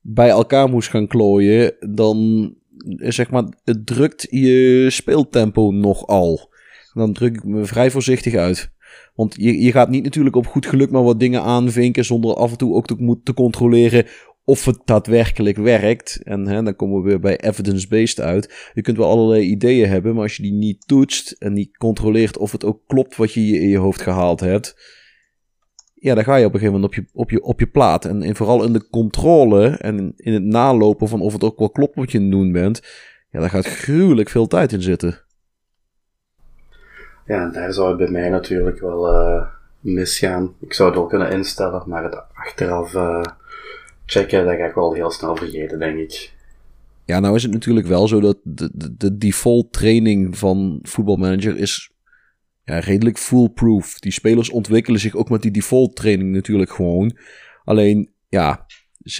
bij 0.00 0.28
elkaar 0.28 0.68
moest 0.68 0.88
gaan 0.90 1.06
klooien, 1.06 1.76
dan 1.94 2.54
zeg 2.96 3.30
maar, 3.30 3.44
het 3.64 3.86
drukt 3.86 4.26
je 4.30 4.86
speeltempo 4.90 5.70
nogal. 5.70 6.56
Dan 6.92 7.12
druk 7.12 7.34
ik 7.34 7.44
me 7.44 7.64
vrij 7.64 7.90
voorzichtig 7.90 8.34
uit. 8.34 8.70
Want 9.14 9.34
je, 9.38 9.60
je 9.60 9.72
gaat 9.72 9.88
niet 9.88 10.04
natuurlijk 10.04 10.36
op 10.36 10.46
goed 10.46 10.66
geluk 10.66 10.90
maar 10.90 11.02
wat 11.02 11.20
dingen 11.20 11.42
aanvinken 11.42 12.04
zonder 12.04 12.34
af 12.34 12.50
en 12.50 12.56
toe 12.58 12.74
ook 12.74 12.86
te 12.86 12.94
moeten 12.98 13.34
controleren 13.34 14.06
of 14.44 14.64
het 14.64 14.78
daadwerkelijk 14.84 15.56
werkt. 15.56 16.20
En 16.22 16.46
hè, 16.46 16.62
dan 16.62 16.76
komen 16.76 17.02
we 17.02 17.08
weer 17.08 17.20
bij 17.20 17.40
evidence-based 17.40 18.20
uit. 18.20 18.70
Je 18.74 18.82
kunt 18.82 18.96
wel 18.96 19.10
allerlei 19.10 19.42
ideeën 19.42 19.88
hebben, 19.88 20.14
maar 20.14 20.22
als 20.22 20.36
je 20.36 20.42
die 20.42 20.52
niet 20.52 20.86
toetst 20.86 21.30
en 21.30 21.52
niet 21.52 21.76
controleert 21.76 22.38
of 22.38 22.52
het 22.52 22.64
ook 22.64 22.80
klopt 22.86 23.16
wat 23.16 23.32
je 23.32 23.40
in 23.40 23.68
je 23.68 23.76
hoofd 23.76 24.00
gehaald 24.00 24.40
hebt. 24.40 24.76
Ja, 26.00 26.14
dan 26.14 26.24
ga 26.24 26.36
je 26.36 26.46
op 26.46 26.54
een 26.54 26.58
gegeven 26.58 26.80
moment 26.80 26.98
op 26.98 27.04
je, 27.04 27.10
op 27.12 27.30
je, 27.30 27.42
op 27.42 27.60
je 27.60 27.66
plaat. 27.66 28.04
En, 28.04 28.22
en 28.22 28.36
vooral 28.36 28.64
in 28.64 28.72
de 28.72 28.88
controle 28.90 29.68
en 29.68 30.12
in 30.16 30.32
het 30.32 30.42
nalopen 30.42 31.08
van 31.08 31.20
of 31.20 31.32
het 31.32 31.44
ook 31.44 31.58
wel 31.58 31.70
klopt 31.70 31.94
wat 31.94 32.12
je 32.12 32.18
aan 32.18 32.24
het 32.24 32.32
doen 32.32 32.52
bent. 32.52 32.82
Ja, 33.30 33.40
daar 33.40 33.50
gaat 33.50 33.66
gruwelijk 33.66 34.28
veel 34.28 34.46
tijd 34.46 34.72
in 34.72 34.82
zitten. 34.82 35.20
Ja, 37.26 37.50
daar 37.50 37.72
zou 37.72 37.88
het 37.88 37.96
bij 37.96 38.10
mij 38.10 38.28
natuurlijk 38.28 38.80
wel 38.80 39.12
uh, 39.12 39.46
misgaan. 39.80 40.54
Ik 40.60 40.72
zou 40.72 40.88
het 40.88 40.98
wel 40.98 41.08
kunnen 41.08 41.30
instellen, 41.30 41.82
maar 41.86 42.04
het 42.04 42.22
achteraf 42.34 42.94
uh, 42.94 43.22
checken, 44.06 44.46
dat 44.46 44.56
ga 44.56 44.64
ik 44.64 44.74
wel 44.74 44.92
heel 44.92 45.10
snel 45.10 45.36
vergeten, 45.36 45.78
denk 45.78 45.98
ik. 45.98 46.32
Ja, 47.04 47.20
nou 47.20 47.34
is 47.34 47.42
het 47.42 47.52
natuurlijk 47.52 47.86
wel 47.86 48.08
zo 48.08 48.20
dat 48.20 48.38
de, 48.42 48.70
de, 48.74 48.96
de 48.96 49.18
default 49.18 49.72
training 49.72 50.38
van 50.38 50.78
voetbalmanager 50.82 51.56
is 51.56 51.90
ja, 52.68 52.78
redelijk 52.78 53.18
foolproof. 53.18 53.98
Die 53.98 54.12
spelers 54.12 54.50
ontwikkelen 54.50 55.00
zich 55.00 55.14
ook 55.14 55.28
met 55.28 55.42
die 55.42 55.50
default 55.50 55.96
training 55.96 56.32
natuurlijk 56.32 56.70
gewoon. 56.70 57.18
Alleen, 57.64 58.12
ja, 58.28 58.66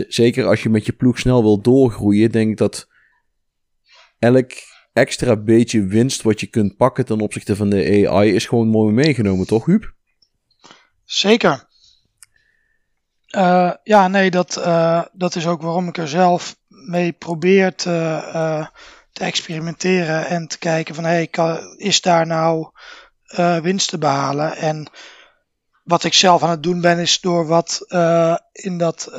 zeker 0.09 0.47
als 0.47 0.63
je 0.63 0.69
met 0.69 0.87
je 0.87 0.93
ploeg 0.93 1.19
snel 1.19 1.43
wil 1.43 1.61
doorgroeien, 1.61 2.31
denk 2.31 2.51
ik 2.51 2.57
dat 2.57 2.89
elk 4.19 4.51
extra 4.93 5.37
beetje 5.37 5.85
winst 5.85 6.23
wat 6.23 6.41
je 6.41 6.47
kunt 6.47 6.77
pakken 6.77 7.05
ten 7.05 7.21
opzichte 7.21 7.57
van 7.57 7.71
de 7.71 8.09
AI 8.09 8.35
is 8.35 8.47
gewoon 8.47 8.69
mooi 8.69 8.93
meegenomen, 8.93 9.47
toch, 9.47 9.67
Huub? 9.67 9.95
Zeker. 11.05 11.67
Uh, 13.37 13.73
ja, 13.83 14.09
nee, 14.09 14.31
dat, 14.31 14.57
uh, 14.59 15.03
dat 15.13 15.35
is 15.35 15.47
ook 15.47 15.63
waarom 15.63 15.89
ik 15.89 15.99
er 15.99 16.09
zelf 16.09 16.59
mee 16.69 17.13
probeer 17.13 17.75
te, 17.75 18.23
uh, 18.35 18.67
te 19.13 19.25
experimenteren 19.25 20.27
en 20.27 20.49
te 20.49 20.59
kijken 20.59 20.95
van 20.95 21.05
hey, 21.05 21.31
is 21.77 22.01
daar 22.01 22.27
nou 22.27 22.71
winst 23.63 23.89
te 23.89 23.99
behalen? 23.99 24.57
En 24.57 24.91
wat 25.85 26.05
ik 26.05 26.15
zelf 26.15 26.43
aan 26.43 26.51
het 26.51 26.63
doen 26.63 26.81
ben, 26.81 26.99
is 26.99 27.21
door 27.21 27.47
wat 27.47 27.87
in 28.53 28.79
dat 28.79 29.11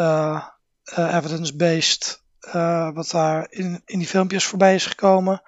evidence-based, 0.95 2.23
wat 2.93 3.09
daar 3.11 3.47
in, 3.49 3.81
in 3.85 3.99
die 3.99 4.07
filmpjes 4.07 4.45
voorbij 4.45 4.75
is 4.75 4.85
gekomen, 4.85 5.41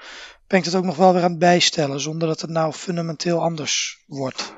ben 0.47 0.60
ik 0.60 0.65
het 0.65 0.76
ook 0.76 0.84
nog 0.84 0.95
wel 0.95 1.13
weer 1.13 1.24
aan 1.24 1.30
het 1.30 1.39
bijstellen, 1.39 2.00
zonder 2.00 2.28
dat 2.28 2.41
het 2.41 2.50
nou 2.50 2.74
fundamenteel 2.74 3.41
anders 3.41 4.04
wordt. 4.08 4.54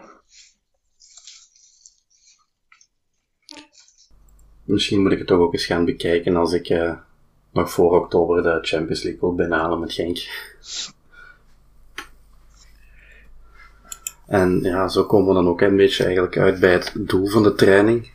Misschien 4.63 5.01
moet 5.01 5.11
ik 5.11 5.17
het 5.17 5.27
toch 5.27 5.39
ook 5.39 5.53
eens 5.53 5.65
gaan 5.65 5.85
bekijken 5.85 6.35
als 6.35 6.53
ik 6.53 6.95
nog 7.51 7.71
voor 7.71 8.01
oktober 8.01 8.43
de 8.43 8.59
Champions 8.61 9.03
League 9.03 9.21
wil 9.21 9.35
binnenhalen 9.35 9.79
met 9.79 9.93
Genk. 9.93 10.17
En 14.27 14.59
ja, 14.61 14.87
zo 14.87 15.03
komen 15.03 15.27
we 15.27 15.33
dan 15.33 15.47
ook 15.47 15.61
een 15.61 15.75
beetje 15.75 16.03
eigenlijk 16.03 16.37
uit 16.37 16.59
bij 16.59 16.71
het 16.71 16.93
doel 16.97 17.27
van 17.27 17.43
de 17.43 17.55
training. 17.55 18.11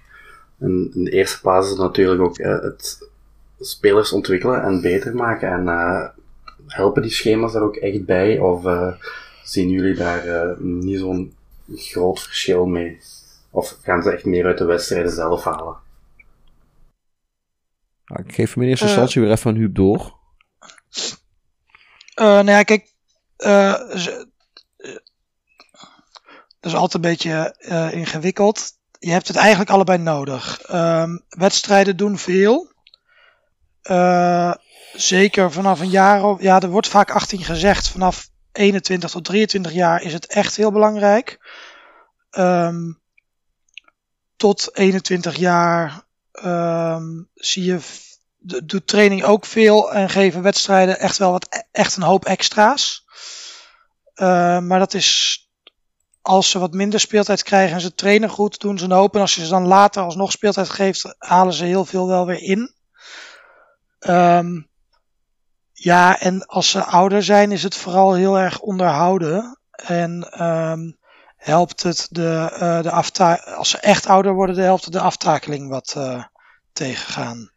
En 0.58 0.90
in 0.94 1.04
de 1.04 1.10
eerste 1.10 1.40
plaats 1.40 1.70
is 1.70 1.76
natuurlijk 1.76 2.20
ook 2.20 2.38
uh, 2.38 2.60
het 2.60 3.08
spelers 3.60 4.12
ontwikkelen 4.12 4.62
en 4.62 4.80
beter 4.80 5.14
maken. 5.14 5.48
En 5.50 5.64
uh, 5.64 6.08
helpen 6.66 7.02
die 7.02 7.10
schema's 7.10 7.52
daar 7.52 7.62
ook 7.62 7.76
echt 7.76 8.04
bij? 8.04 8.38
Of 8.38 8.62
zien 9.42 9.68
jullie 9.68 9.94
daar 9.94 10.56
niet 10.58 10.98
zo'n 10.98 11.34
groot 11.74 12.20
verschil 12.20 12.66
mee? 12.66 12.98
Of 13.50 13.78
gaan 13.82 14.02
ze 14.02 14.10
echt 14.10 14.24
meer 14.24 14.44
uit 14.44 14.58
de 14.58 14.64
wedstrijden 14.64 15.12
zelf 15.12 15.44
halen? 15.44 15.76
ik 18.16 18.34
geef 18.34 18.54
hem 18.54 18.62
in 18.62 18.68
eerste 18.68 18.84
uh, 18.84 18.90
instantie 18.90 19.22
weer 19.22 19.30
even 19.30 19.50
aan 19.50 19.56
Huub 19.56 19.74
door. 19.74 20.16
Uh, 22.20 22.26
nou 22.26 22.50
ja, 22.50 22.62
kijk. 22.62 22.92
Uh, 23.38 23.74
dat 26.60 26.72
is 26.72 26.78
altijd 26.78 26.94
een 26.94 27.10
beetje 27.10 27.54
ingewikkeld. 27.92 28.72
Je 28.98 29.10
hebt 29.10 29.28
het 29.28 29.36
eigenlijk 29.36 29.70
allebei 29.70 29.98
nodig. 29.98 30.72
Um, 30.72 31.24
wedstrijden 31.28 31.96
doen 31.96 32.18
veel. 32.18 32.72
zeker 34.92 35.52
vanaf 35.52 35.80
een 35.80 35.90
jaar. 35.90 36.42
Ja, 36.42 36.60
er 36.60 36.68
wordt 36.68 36.88
vaak 36.88 37.10
18 37.10 37.44
gezegd. 37.44 37.88
Vanaf 37.88 38.28
21 38.52 39.10
tot 39.10 39.24
23 39.24 39.72
jaar 39.72 40.02
is 40.02 40.12
het 40.12 40.26
echt 40.26 40.56
heel 40.56 40.72
belangrijk. 40.72 41.38
Um, 42.30 43.00
tot 44.36 44.76
21 44.76 45.36
jaar 45.36 46.02
um, 46.44 47.28
zie 47.34 47.64
je 47.64 47.80
doet 48.38 48.86
training 48.86 49.24
ook 49.24 49.44
veel 49.44 49.92
en 49.92 50.08
geven 50.08 50.42
wedstrijden 50.42 50.98
echt 50.98 51.18
wel 51.18 51.30
wat 51.30 51.46
e-, 51.50 51.62
echt 51.72 51.96
een 51.96 52.02
hoop 52.02 52.24
extra's. 52.24 53.06
Uh, 54.14 54.58
maar 54.58 54.78
dat 54.78 54.94
is 54.94 55.47
als 56.22 56.50
ze 56.50 56.58
wat 56.58 56.72
minder 56.72 57.00
speeltijd 57.00 57.42
krijgen 57.42 57.74
en 57.74 57.80
ze 57.80 57.94
trainen 57.94 58.28
goed, 58.28 58.60
doen 58.60 58.78
ze 58.78 58.84
een 58.84 58.90
hoop. 58.90 59.14
En 59.14 59.20
als 59.20 59.34
je 59.34 59.44
ze 59.44 59.50
dan 59.50 59.66
later 59.66 60.02
alsnog 60.02 60.32
speeltijd 60.32 60.70
geeft, 60.70 61.14
halen 61.18 61.52
ze 61.52 61.64
heel 61.64 61.84
veel 61.84 62.06
wel 62.06 62.26
weer 62.26 62.42
in. 62.42 62.74
Um, 64.00 64.68
ja, 65.72 66.20
en 66.20 66.46
als 66.46 66.70
ze 66.70 66.84
ouder 66.84 67.22
zijn, 67.22 67.52
is 67.52 67.62
het 67.62 67.74
vooral 67.74 68.14
heel 68.14 68.38
erg 68.38 68.60
onderhouden. 68.60 69.58
En 69.70 70.44
um, 70.46 70.98
helpt 71.36 71.82
het 71.82 72.06
de, 72.10 72.50
uh, 72.52 72.82
de 72.82 72.90
aftakeling, 72.90 73.56
als 73.56 73.70
ze 73.70 73.78
echt 73.78 74.06
ouder 74.06 74.34
worden, 74.34 74.64
helpt 74.64 74.84
het 74.84 74.92
de 74.92 75.00
aftakeling 75.00 75.68
wat 75.68 75.94
uh, 75.96 76.24
tegengaan. 76.72 77.50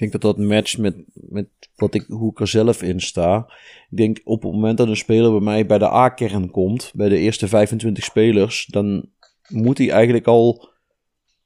Ik 0.00 0.10
denk 0.10 0.22
dat 0.22 0.36
dat 0.36 0.46
matcht 0.46 0.78
met, 0.78 0.96
met 1.12 1.48
wat 1.76 1.94
ik, 1.94 2.04
hoe 2.08 2.30
ik 2.30 2.40
er 2.40 2.48
zelf 2.48 2.82
in 2.82 3.00
sta. 3.00 3.52
Ik 3.90 3.96
denk 3.96 4.20
op 4.24 4.42
het 4.42 4.52
moment 4.52 4.78
dat 4.78 4.88
een 4.88 4.96
speler 4.96 5.30
bij 5.30 5.40
mij 5.40 5.66
bij 5.66 5.78
de 5.78 5.90
A-kern 5.90 6.50
komt, 6.50 6.92
bij 6.94 7.08
de 7.08 7.18
eerste 7.18 7.48
25 7.48 8.04
spelers, 8.04 8.66
dan 8.66 9.08
moet 9.48 9.78
hij 9.78 9.90
eigenlijk 9.90 10.26
al 10.26 10.68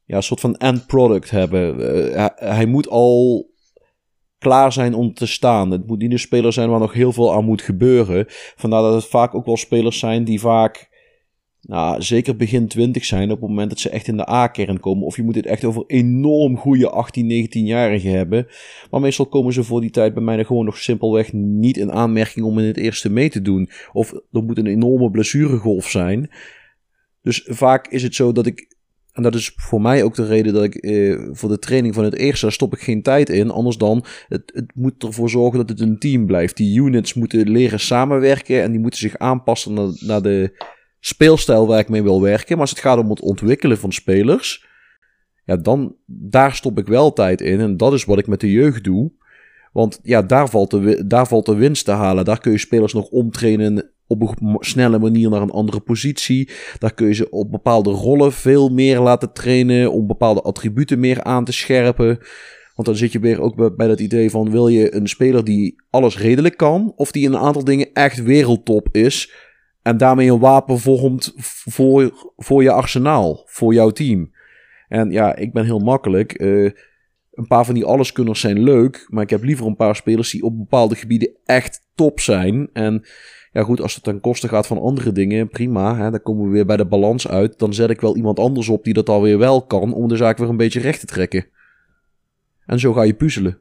ja, 0.04 0.16
een 0.16 0.22
soort 0.22 0.40
van 0.40 0.56
end 0.56 0.86
product 0.86 1.30
hebben. 1.30 1.80
Uh, 1.80 2.14
hij, 2.14 2.32
hij, 2.34 2.66
moet 2.66 2.88
al 2.88 3.46
klaar 4.38 4.72
zijn 4.72 4.94
om 4.94 5.14
te 5.14 5.26
staan. 5.26 5.70
Het 5.70 5.86
moet 5.86 5.98
niet 5.98 6.12
een 6.12 6.18
speler 6.18 6.52
zijn 6.52 6.70
waar 6.70 6.80
nog 6.80 6.92
heel 6.92 7.12
veel 7.12 7.34
aan 7.34 7.44
moet 7.44 7.62
gebeuren. 7.62 8.24
Vandaar 8.56 8.82
dat 8.82 8.94
het 8.94 9.10
vaak 9.10 9.34
ook 9.34 9.46
wel 9.46 9.56
spelers 9.56 9.98
zijn 9.98 10.24
die 10.24 10.40
vaak 10.40 10.93
nou, 11.66 12.02
zeker 12.02 12.36
begin 12.36 12.68
20 12.68 13.04
zijn 13.04 13.30
op 13.30 13.40
het 13.40 13.48
moment 13.48 13.70
dat 13.70 13.78
ze 13.78 13.88
echt 13.90 14.08
in 14.08 14.16
de 14.16 14.30
A-kern 14.30 14.80
komen. 14.80 15.04
Of 15.04 15.16
je 15.16 15.22
moet 15.22 15.34
het 15.34 15.46
echt 15.46 15.64
over 15.64 15.84
enorm 15.86 16.56
goede 16.56 16.90
18, 16.90 17.46
19-jarigen 17.46 18.10
hebben. 18.10 18.46
Maar 18.90 19.00
meestal 19.00 19.26
komen 19.26 19.52
ze 19.52 19.64
voor 19.64 19.80
die 19.80 19.90
tijd 19.90 20.14
bij 20.14 20.22
mij 20.22 20.44
gewoon 20.44 20.64
nog 20.64 20.78
simpelweg 20.78 21.32
niet 21.32 21.76
in 21.76 21.92
aanmerking 21.92 22.46
om 22.46 22.58
in 22.58 22.64
het 22.64 22.76
eerste 22.76 23.10
mee 23.10 23.30
te 23.30 23.42
doen. 23.42 23.70
Of 23.92 24.12
er 24.12 24.42
moet 24.42 24.58
een 24.58 24.66
enorme 24.66 25.10
blessuregolf 25.10 25.88
zijn. 25.90 26.30
Dus 27.22 27.46
vaak 27.46 27.88
is 27.88 28.02
het 28.02 28.14
zo 28.14 28.32
dat 28.32 28.46
ik. 28.46 28.72
En 29.12 29.22
dat 29.22 29.34
is 29.34 29.52
voor 29.54 29.80
mij 29.80 30.02
ook 30.02 30.14
de 30.14 30.26
reden 30.26 30.52
dat 30.52 30.64
ik 30.64 30.74
eh, 30.74 31.28
voor 31.30 31.48
de 31.48 31.58
training 31.58 31.94
van 31.94 32.04
het 32.04 32.14
eerste 32.14 32.50
stop 32.50 32.72
ik 32.72 32.80
geen 32.80 33.02
tijd 33.02 33.28
in. 33.28 33.50
Anders 33.50 33.76
dan, 33.76 34.04
het, 34.28 34.42
het 34.54 34.72
moet 34.74 35.02
ervoor 35.02 35.30
zorgen 35.30 35.58
dat 35.58 35.68
het 35.68 35.80
een 35.80 35.98
team 35.98 36.26
blijft. 36.26 36.56
Die 36.56 36.78
units 36.78 37.14
moeten 37.14 37.50
leren 37.50 37.80
samenwerken 37.80 38.62
en 38.62 38.70
die 38.70 38.80
moeten 38.80 39.00
zich 39.00 39.18
aanpassen 39.18 39.74
naar, 39.74 39.88
naar 40.00 40.22
de 40.22 40.64
speelstijl 41.06 41.66
waar 41.66 41.78
ik 41.78 41.88
mee 41.88 42.02
wil 42.02 42.22
werken. 42.22 42.52
Maar 42.52 42.60
als 42.60 42.70
het 42.70 42.78
gaat 42.78 42.98
om 42.98 43.10
het 43.10 43.20
ontwikkelen 43.20 43.78
van 43.78 43.92
spelers, 43.92 44.66
ja, 45.44 45.56
dan 45.56 45.96
daar 46.06 46.54
stop 46.54 46.78
ik 46.78 46.86
wel 46.86 47.12
tijd 47.12 47.40
in. 47.40 47.60
En 47.60 47.76
dat 47.76 47.92
is 47.92 48.04
wat 48.04 48.18
ik 48.18 48.26
met 48.26 48.40
de 48.40 48.50
jeugd 48.50 48.84
doe. 48.84 49.12
Want 49.72 49.98
ja, 50.02 50.22
daar 50.22 50.48
valt 50.48 50.70
de, 50.70 51.06
daar 51.06 51.26
valt 51.26 51.46
de 51.46 51.54
winst 51.54 51.84
te 51.84 51.90
halen. 51.90 52.24
Daar 52.24 52.40
kun 52.40 52.52
je 52.52 52.58
spelers 52.58 52.92
nog 52.92 53.08
omtrainen 53.08 53.90
op 54.06 54.20
een 54.22 54.56
snelle 54.58 54.98
manier 54.98 55.30
naar 55.30 55.42
een 55.42 55.50
andere 55.50 55.80
positie. 55.80 56.50
Daar 56.78 56.94
kun 56.94 57.06
je 57.06 57.14
ze 57.14 57.30
op 57.30 57.50
bepaalde 57.50 57.90
rollen 57.90 58.32
veel 58.32 58.68
meer 58.68 59.00
laten 59.00 59.32
trainen. 59.32 59.92
Om 59.92 60.06
bepaalde 60.06 60.42
attributen 60.42 61.00
meer 61.00 61.22
aan 61.22 61.44
te 61.44 61.52
scherpen. 61.52 62.18
Want 62.74 62.88
dan 62.88 62.96
zit 62.96 63.12
je 63.12 63.18
weer 63.18 63.40
ook 63.40 63.76
bij 63.76 63.86
dat 63.86 64.00
idee 64.00 64.30
van: 64.30 64.50
wil 64.50 64.68
je 64.68 64.94
een 64.94 65.08
speler 65.08 65.44
die 65.44 65.82
alles 65.90 66.18
redelijk 66.18 66.56
kan, 66.56 66.92
of 66.96 67.12
die 67.12 67.26
een 67.26 67.36
aantal 67.36 67.64
dingen 67.64 67.92
echt 67.92 68.22
wereldtop 68.22 68.88
is, 68.92 69.32
en 69.84 69.96
daarmee 69.96 70.30
een 70.30 70.38
wapen 70.38 70.78
vormt 70.78 71.32
voor, 71.36 72.30
voor 72.36 72.62
je 72.62 72.70
arsenaal, 72.70 73.42
voor 73.46 73.74
jouw 73.74 73.90
team. 73.90 74.32
En 74.88 75.10
ja, 75.10 75.36
ik 75.36 75.52
ben 75.52 75.64
heel 75.64 75.78
makkelijk. 75.78 76.40
Uh, 76.40 76.70
een 77.32 77.46
paar 77.46 77.64
van 77.64 77.74
die 77.74 77.84
alleskunners 77.84 78.40
zijn 78.40 78.62
leuk, 78.62 79.06
maar 79.08 79.22
ik 79.22 79.30
heb 79.30 79.42
liever 79.42 79.66
een 79.66 79.76
paar 79.76 79.96
spelers 79.96 80.30
die 80.30 80.42
op 80.42 80.58
bepaalde 80.58 80.94
gebieden 80.94 81.36
echt 81.44 81.86
top 81.94 82.20
zijn. 82.20 82.68
En 82.72 83.04
ja, 83.52 83.62
goed, 83.62 83.80
als 83.80 83.94
het 83.94 84.04
ten 84.04 84.20
koste 84.20 84.48
gaat 84.48 84.66
van 84.66 84.78
andere 84.78 85.12
dingen, 85.12 85.48
prima. 85.48 85.96
Hè, 85.96 86.10
dan 86.10 86.22
komen 86.22 86.44
we 86.44 86.50
weer 86.50 86.66
bij 86.66 86.76
de 86.76 86.86
balans 86.86 87.28
uit. 87.28 87.58
Dan 87.58 87.74
zet 87.74 87.90
ik 87.90 88.00
wel 88.00 88.16
iemand 88.16 88.38
anders 88.38 88.68
op 88.68 88.84
die 88.84 88.94
dat 88.94 89.08
alweer 89.08 89.38
wel 89.38 89.66
kan, 89.66 89.94
om 89.94 90.08
de 90.08 90.16
zaak 90.16 90.38
weer 90.38 90.48
een 90.48 90.56
beetje 90.56 90.80
recht 90.80 91.00
te 91.00 91.06
trekken. 91.06 91.46
En 92.66 92.78
zo 92.78 92.92
ga 92.92 93.02
je 93.02 93.14
puzzelen. 93.14 93.58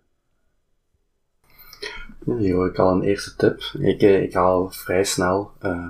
Hoor 2.25 2.67
ik 2.67 2.79
al 2.79 2.91
een 2.91 3.03
eerste 3.03 3.35
tip. 3.35 3.81
Ik, 3.81 4.01
eh, 4.01 4.21
ik 4.21 4.33
haal 4.33 4.69
vrij 4.69 5.03
snel 5.03 5.51
uh, 5.61 5.89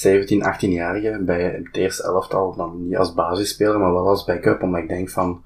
17, 0.00 0.42
18-jarigen 0.42 1.24
bij 1.24 1.42
het 1.42 1.76
eerste 1.76 2.02
elftal, 2.02 2.54
dan 2.56 2.86
niet 2.86 2.96
als 2.96 3.14
basisspeler, 3.14 3.78
maar 3.78 3.92
wel 3.92 4.08
als 4.08 4.24
backup, 4.24 4.62
omdat 4.62 4.80
ik 4.80 4.88
denk 4.88 5.10
van, 5.10 5.42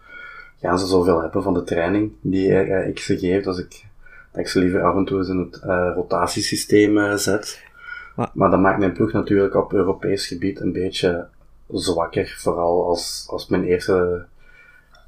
gaan 0.61 0.79
ze 0.79 0.87
zoveel 0.87 1.21
hebben 1.21 1.43
van 1.43 1.55
de 1.55 1.63
training 1.63 2.13
die 2.21 2.49
uh, 2.49 2.89
ik 2.89 2.99
ze 2.99 3.19
geef, 3.19 3.45
dat 3.45 3.59
ik, 3.59 3.85
dat 4.33 4.41
ik 4.41 4.49
ze 4.49 4.59
liever 4.59 4.83
af 4.83 4.97
en 4.97 5.05
toe 5.05 5.19
eens 5.19 5.29
in 5.29 5.39
het 5.39 5.61
uh, 5.65 5.91
rotatiesysteem 5.95 6.99
uh, 6.99 7.15
zet. 7.15 7.63
Maar, 8.17 8.31
maar 8.35 8.51
dat 8.51 8.61
maakt 8.61 8.79
mijn 8.79 8.93
ploeg 8.93 9.13
natuurlijk 9.13 9.55
op 9.55 9.73
Europees 9.73 10.27
gebied 10.27 10.61
een 10.61 10.73
beetje 10.73 11.27
zwakker, 11.69 12.35
vooral 12.39 12.87
als, 12.87 13.27
als 13.31 13.49
mijn 13.49 13.65
eerste, 13.65 14.25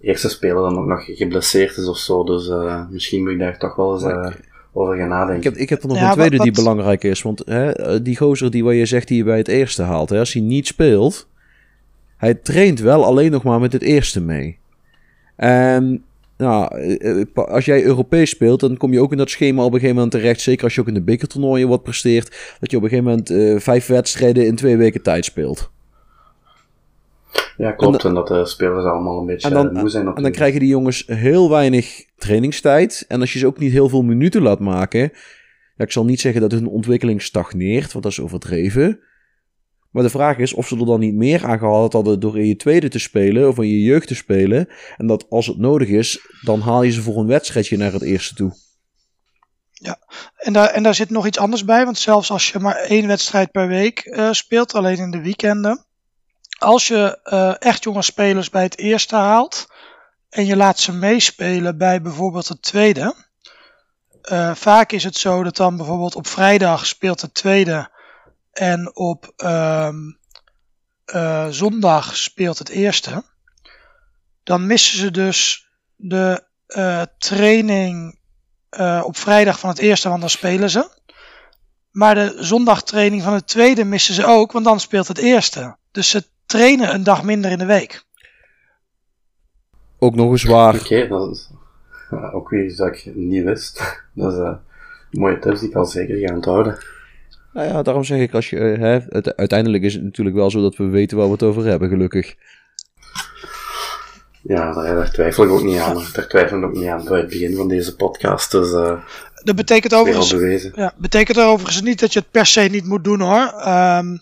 eerste 0.00 0.28
speler 0.28 0.62
dan 0.62 0.78
ook 0.78 0.86
nog 0.86 1.04
geblesseerd 1.04 1.76
is 1.76 1.88
of 1.88 1.98
zo, 1.98 2.24
dus 2.24 2.50
misschien 2.90 3.22
moet 3.22 3.32
ik 3.32 3.38
daar 3.38 3.58
toch 3.58 3.76
wel 3.76 3.94
eens 3.94 4.34
over 4.76 4.96
gaan 4.96 5.08
nadenken. 5.08 5.36
Ik 5.36 5.44
heb, 5.44 5.54
ik 5.54 5.68
heb 5.68 5.82
er 5.82 5.88
nog 5.88 6.00
een 6.00 6.12
tweede 6.12 6.38
die 6.38 6.52
belangrijk 6.52 7.04
is. 7.04 7.22
Want 7.22 7.42
hè, 7.46 8.02
die 8.02 8.16
gozer 8.16 8.50
die 8.50 8.64
waar 8.64 8.74
je 8.74 8.86
zegt 8.86 9.08
die 9.08 9.16
je 9.16 9.24
bij 9.24 9.36
het 9.38 9.48
eerste 9.48 9.82
haalt. 9.82 10.10
Hè, 10.10 10.18
als 10.18 10.32
hij 10.32 10.42
niet 10.42 10.66
speelt. 10.66 11.28
Hij 12.16 12.34
traint 12.34 12.80
wel 12.80 13.04
alleen 13.04 13.30
nog 13.30 13.42
maar 13.42 13.60
met 13.60 13.72
het 13.72 13.82
eerste 13.82 14.20
mee. 14.20 14.58
En 15.36 16.04
nou, 16.36 16.76
eh, 16.76 17.20
eh, 17.20 17.26
als 17.34 17.64
jij 17.64 17.84
Europees 17.84 18.30
speelt, 18.30 18.60
dan 18.60 18.76
kom 18.76 18.92
je 18.92 19.00
ook 19.00 19.12
in 19.12 19.18
dat 19.18 19.30
schema 19.30 19.60
op 19.60 19.72
een 19.72 19.72
gegeven 19.72 19.94
moment 19.94 20.12
terecht. 20.12 20.40
Zeker 20.40 20.64
als 20.64 20.74
je 20.74 20.80
ook 20.80 20.88
in 20.88 20.94
de 20.94 21.02
bekertoernooien 21.02 21.68
wat 21.68 21.82
presteert. 21.82 22.56
Dat 22.60 22.70
je 22.70 22.76
op 22.76 22.82
een 22.82 22.88
gegeven 22.88 23.10
moment 23.10 23.30
eh, 23.30 23.58
vijf 23.58 23.86
wedstrijden 23.86 24.46
in 24.46 24.56
twee 24.56 24.76
weken 24.76 25.02
tijd 25.02 25.24
speelt. 25.24 25.70
Ja, 27.56 27.72
klopt. 27.72 28.04
En, 28.04 28.14
dat 28.14 28.28
de 28.28 28.46
spelers 28.46 28.84
allemaal 28.84 29.18
een 29.18 29.26
beetje 29.26 29.48
En 29.48 29.54
dan, 29.54 29.70
eh, 29.70 29.80
moe 29.80 29.88
zijn 29.88 30.14
en 30.14 30.22
dan 30.22 30.32
krijgen 30.32 30.60
die 30.60 30.68
jongens 30.68 31.04
heel 31.06 31.50
weinig 31.50 32.04
trainingstijd. 32.16 33.04
En 33.08 33.20
als 33.20 33.32
je 33.32 33.38
ze 33.38 33.46
ook 33.46 33.58
niet 33.58 33.72
heel 33.72 33.88
veel 33.88 34.02
minuten 34.02 34.42
laat 34.42 34.60
maken. 34.60 35.00
Ja, 35.76 35.84
ik 35.84 35.92
zal 35.92 36.04
niet 36.04 36.20
zeggen 36.20 36.40
dat 36.40 36.52
hun 36.52 36.66
ontwikkeling 36.66 37.22
stagneert, 37.22 37.92
want 37.92 38.04
dat 38.04 38.12
is 38.12 38.20
overdreven. 38.20 39.00
Maar 39.90 40.02
de 40.02 40.10
vraag 40.10 40.38
is 40.38 40.54
of 40.54 40.66
ze 40.66 40.78
er 40.78 40.86
dan 40.86 41.00
niet 41.00 41.14
meer 41.14 41.44
aan 41.44 41.58
gehad 41.58 41.92
hadden 41.92 42.20
door 42.20 42.38
in 42.38 42.46
je 42.46 42.56
tweede 42.56 42.88
te 42.88 42.98
spelen 42.98 43.48
of 43.48 43.58
in 43.58 43.68
je 43.68 43.82
jeugd 43.82 44.08
te 44.08 44.14
spelen. 44.14 44.68
En 44.96 45.06
dat 45.06 45.26
als 45.28 45.46
het 45.46 45.58
nodig 45.58 45.88
is, 45.88 46.20
dan 46.44 46.60
haal 46.60 46.82
je 46.82 46.90
ze 46.90 47.02
voor 47.02 47.16
een 47.16 47.26
wedstrijdje 47.26 47.76
naar 47.76 47.92
het 47.92 48.02
eerste 48.02 48.34
toe. 48.34 48.52
En 50.36 50.52
daar, 50.52 50.68
en 50.68 50.82
daar 50.82 50.94
zit 50.94 51.10
nog 51.10 51.26
iets 51.26 51.38
anders 51.38 51.64
bij, 51.64 51.84
want 51.84 51.98
zelfs 51.98 52.30
als 52.30 52.50
je 52.50 52.58
maar 52.58 52.76
één 52.76 53.06
wedstrijd 53.06 53.50
per 53.50 53.68
week 53.68 53.98
eh, 53.98 54.32
speelt, 54.32 54.74
alleen 54.74 54.96
in 54.96 55.10
de 55.10 55.20
weekenden. 55.20 55.85
Als 56.58 56.88
je 56.88 57.18
eh, 57.22 57.54
echt 57.58 57.84
jonge 57.84 58.02
spelers 58.02 58.50
bij 58.50 58.62
het 58.62 58.78
eerste 58.78 59.16
haalt 59.16 59.66
en 60.28 60.46
je 60.46 60.56
laat 60.56 60.78
ze 60.78 60.92
meespelen 60.92 61.78
bij 61.78 62.02
bijvoorbeeld 62.02 62.48
het 62.48 62.62
tweede. 62.62 63.14
eh, 64.22 64.54
vaak 64.54 64.92
is 64.92 65.04
het 65.04 65.16
zo 65.16 65.42
dat 65.42 65.56
dan 65.56 65.76
bijvoorbeeld 65.76 66.14
op 66.14 66.26
vrijdag 66.26 66.86
speelt 66.86 67.20
het 67.20 67.34
tweede 67.34 67.90
en 68.52 68.96
op 68.96 69.32
ehm, 69.36 69.96
eh, 71.04 71.46
zondag 71.48 72.16
speelt 72.16 72.58
het 72.58 72.68
eerste. 72.68 73.24
Dan 74.42 74.66
missen 74.66 74.98
ze 74.98 75.10
dus 75.10 75.68
de 75.96 76.44
training 77.18 78.18
op 79.02 79.16
vrijdag 79.16 79.58
van 79.58 79.68
het 79.68 79.78
eerste, 79.78 80.08
want 80.08 80.20
dan 80.20 80.30
spelen 80.30 80.70
ze. 80.70 80.90
Maar 81.90 82.14
de 82.14 82.36
zondagtraining 82.38 83.22
van 83.22 83.32
het 83.32 83.46
tweede 83.46 83.84
missen 83.84 84.14
ze 84.14 84.26
ook, 84.26 84.52
want 84.52 84.64
dan 84.64 84.80
speelt 84.80 85.08
het 85.08 85.18
eerste. 85.18 85.76
Dus 85.90 86.10
ze 86.10 86.28
trainen 86.46 86.94
een 86.94 87.04
dag 87.04 87.22
minder 87.22 87.50
in 87.50 87.58
de 87.58 87.66
week. 87.66 88.04
Ook 89.98 90.14
nog 90.14 90.30
eens 90.30 90.44
waar. 90.44 90.74
Oké, 90.74 91.08
dat 91.08 91.30
is 91.30 91.50
ook 92.32 92.50
weer 92.50 92.64
iets 92.64 92.76
dat 92.76 92.88
ik 92.88 93.14
niet 93.14 93.44
wist. 93.44 93.80
Dat 94.14 94.32
is 94.32 94.38
eh, 94.38 94.54
mooie 95.10 95.38
tips 95.38 95.60
die 95.60 95.68
ik 95.68 95.74
al 95.74 95.84
zeker 95.84 96.16
ga 96.16 96.34
onthouden. 96.34 96.78
Nou 97.52 97.68
ja, 97.68 97.82
daarom 97.82 98.04
zeg 98.04 98.20
ik, 98.20 98.34
als 98.34 98.50
je, 98.50 98.58
eh, 98.58 98.78
hè, 98.78 98.98
het, 99.08 99.36
uiteindelijk 99.36 99.82
is 99.82 99.94
het 99.94 100.02
natuurlijk 100.02 100.36
wel 100.36 100.50
zo 100.50 100.60
dat 100.60 100.76
we 100.76 100.84
weten 100.84 101.16
waar 101.16 101.26
we 101.26 101.32
het 101.32 101.42
over 101.42 101.64
hebben, 101.64 101.88
gelukkig. 101.88 102.34
Ja, 104.42 104.72
daar, 104.72 104.94
daar 104.94 105.10
twijfel 105.10 105.44
ik 105.44 105.50
ook 105.50 105.62
niet 105.62 105.78
aan. 105.78 106.04
Daar 106.12 106.28
twijfel 106.28 106.58
ik 106.58 106.64
ook 106.64 106.74
niet 106.74 106.88
aan 106.88 107.04
bij 107.04 107.18
het 107.18 107.28
begin 107.28 107.56
van 107.56 107.68
deze 107.68 107.96
podcast. 107.96 108.50
Dus 108.50 108.72
eh 108.72 108.98
Dat 109.44 109.56
betekent 109.56 109.94
overigens, 109.94 110.70
ja, 110.74 110.94
betekent 110.96 111.40
overigens 111.40 111.82
niet 111.82 112.00
dat 112.00 112.12
je 112.12 112.18
het 112.18 112.30
per 112.30 112.46
se 112.46 112.60
niet 112.60 112.84
moet 112.84 113.04
doen 113.04 113.20
hoor. 113.20 113.52
Ehm, 113.58 114.16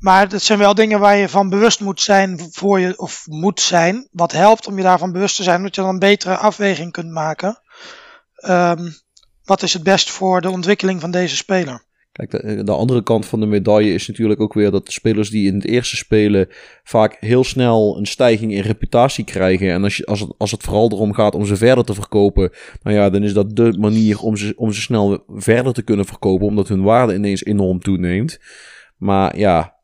maar 0.00 0.28
dat 0.28 0.42
zijn 0.42 0.58
wel 0.58 0.74
dingen 0.74 1.00
waar 1.00 1.16
je 1.16 1.28
van 1.28 1.48
bewust 1.48 1.80
moet 1.80 2.00
zijn 2.00 2.40
voor 2.50 2.80
je, 2.80 2.98
of 2.98 3.24
moet 3.26 3.60
zijn. 3.60 4.08
Wat 4.12 4.32
helpt 4.32 4.66
om 4.66 4.76
je 4.76 4.82
daarvan 4.82 5.12
bewust 5.12 5.36
te 5.36 5.42
zijn, 5.42 5.62
dat 5.62 5.74
je 5.74 5.80
dan 5.80 5.90
een 5.90 5.98
betere 5.98 6.36
afweging 6.36 6.92
kunt 6.92 7.10
maken. 7.10 7.60
Ehm, 8.34 8.90
wat 9.44 9.62
is 9.62 9.72
het 9.72 9.82
best 9.82 10.10
voor 10.10 10.40
de 10.40 10.50
ontwikkeling 10.50 11.00
van 11.00 11.10
deze 11.10 11.36
speler? 11.36 11.86
Kijk, 12.12 12.30
de, 12.30 12.64
de 12.64 12.72
andere 12.72 13.02
kant 13.02 13.26
van 13.26 13.40
de 13.40 13.46
medaille 13.46 13.94
is 13.94 14.08
natuurlijk 14.08 14.40
ook 14.40 14.54
weer 14.54 14.70
dat 14.70 14.86
de 14.86 14.92
spelers 14.92 15.30
die 15.30 15.46
in 15.46 15.54
het 15.54 15.64
eerste 15.64 15.96
spelen 15.96 16.48
vaak 16.82 17.16
heel 17.20 17.44
snel 17.44 17.96
een 17.98 18.06
stijging 18.06 18.52
in 18.52 18.60
reputatie 18.60 19.24
krijgen. 19.24 19.70
En 19.70 19.82
als, 19.82 19.96
je, 19.96 20.06
als, 20.06 20.20
het, 20.20 20.32
als 20.38 20.50
het 20.50 20.62
vooral 20.62 20.90
erom 20.92 21.14
gaat 21.14 21.34
om 21.34 21.46
ze 21.46 21.56
verder 21.56 21.84
te 21.84 21.94
verkopen, 21.94 22.50
nou 22.82 22.96
ja, 22.96 23.10
dan 23.10 23.22
is 23.22 23.32
dat 23.32 23.56
de 23.56 23.76
manier 23.78 24.20
om 24.20 24.36
ze, 24.36 24.52
om 24.56 24.72
ze 24.72 24.80
snel 24.80 25.24
verder 25.28 25.72
te 25.72 25.82
kunnen 25.82 26.06
verkopen, 26.06 26.46
omdat 26.46 26.68
hun 26.68 26.82
waarde 26.82 27.14
ineens 27.14 27.44
enorm 27.44 27.80
toeneemt. 27.80 28.38
Maar 28.96 29.38
ja, 29.38 29.77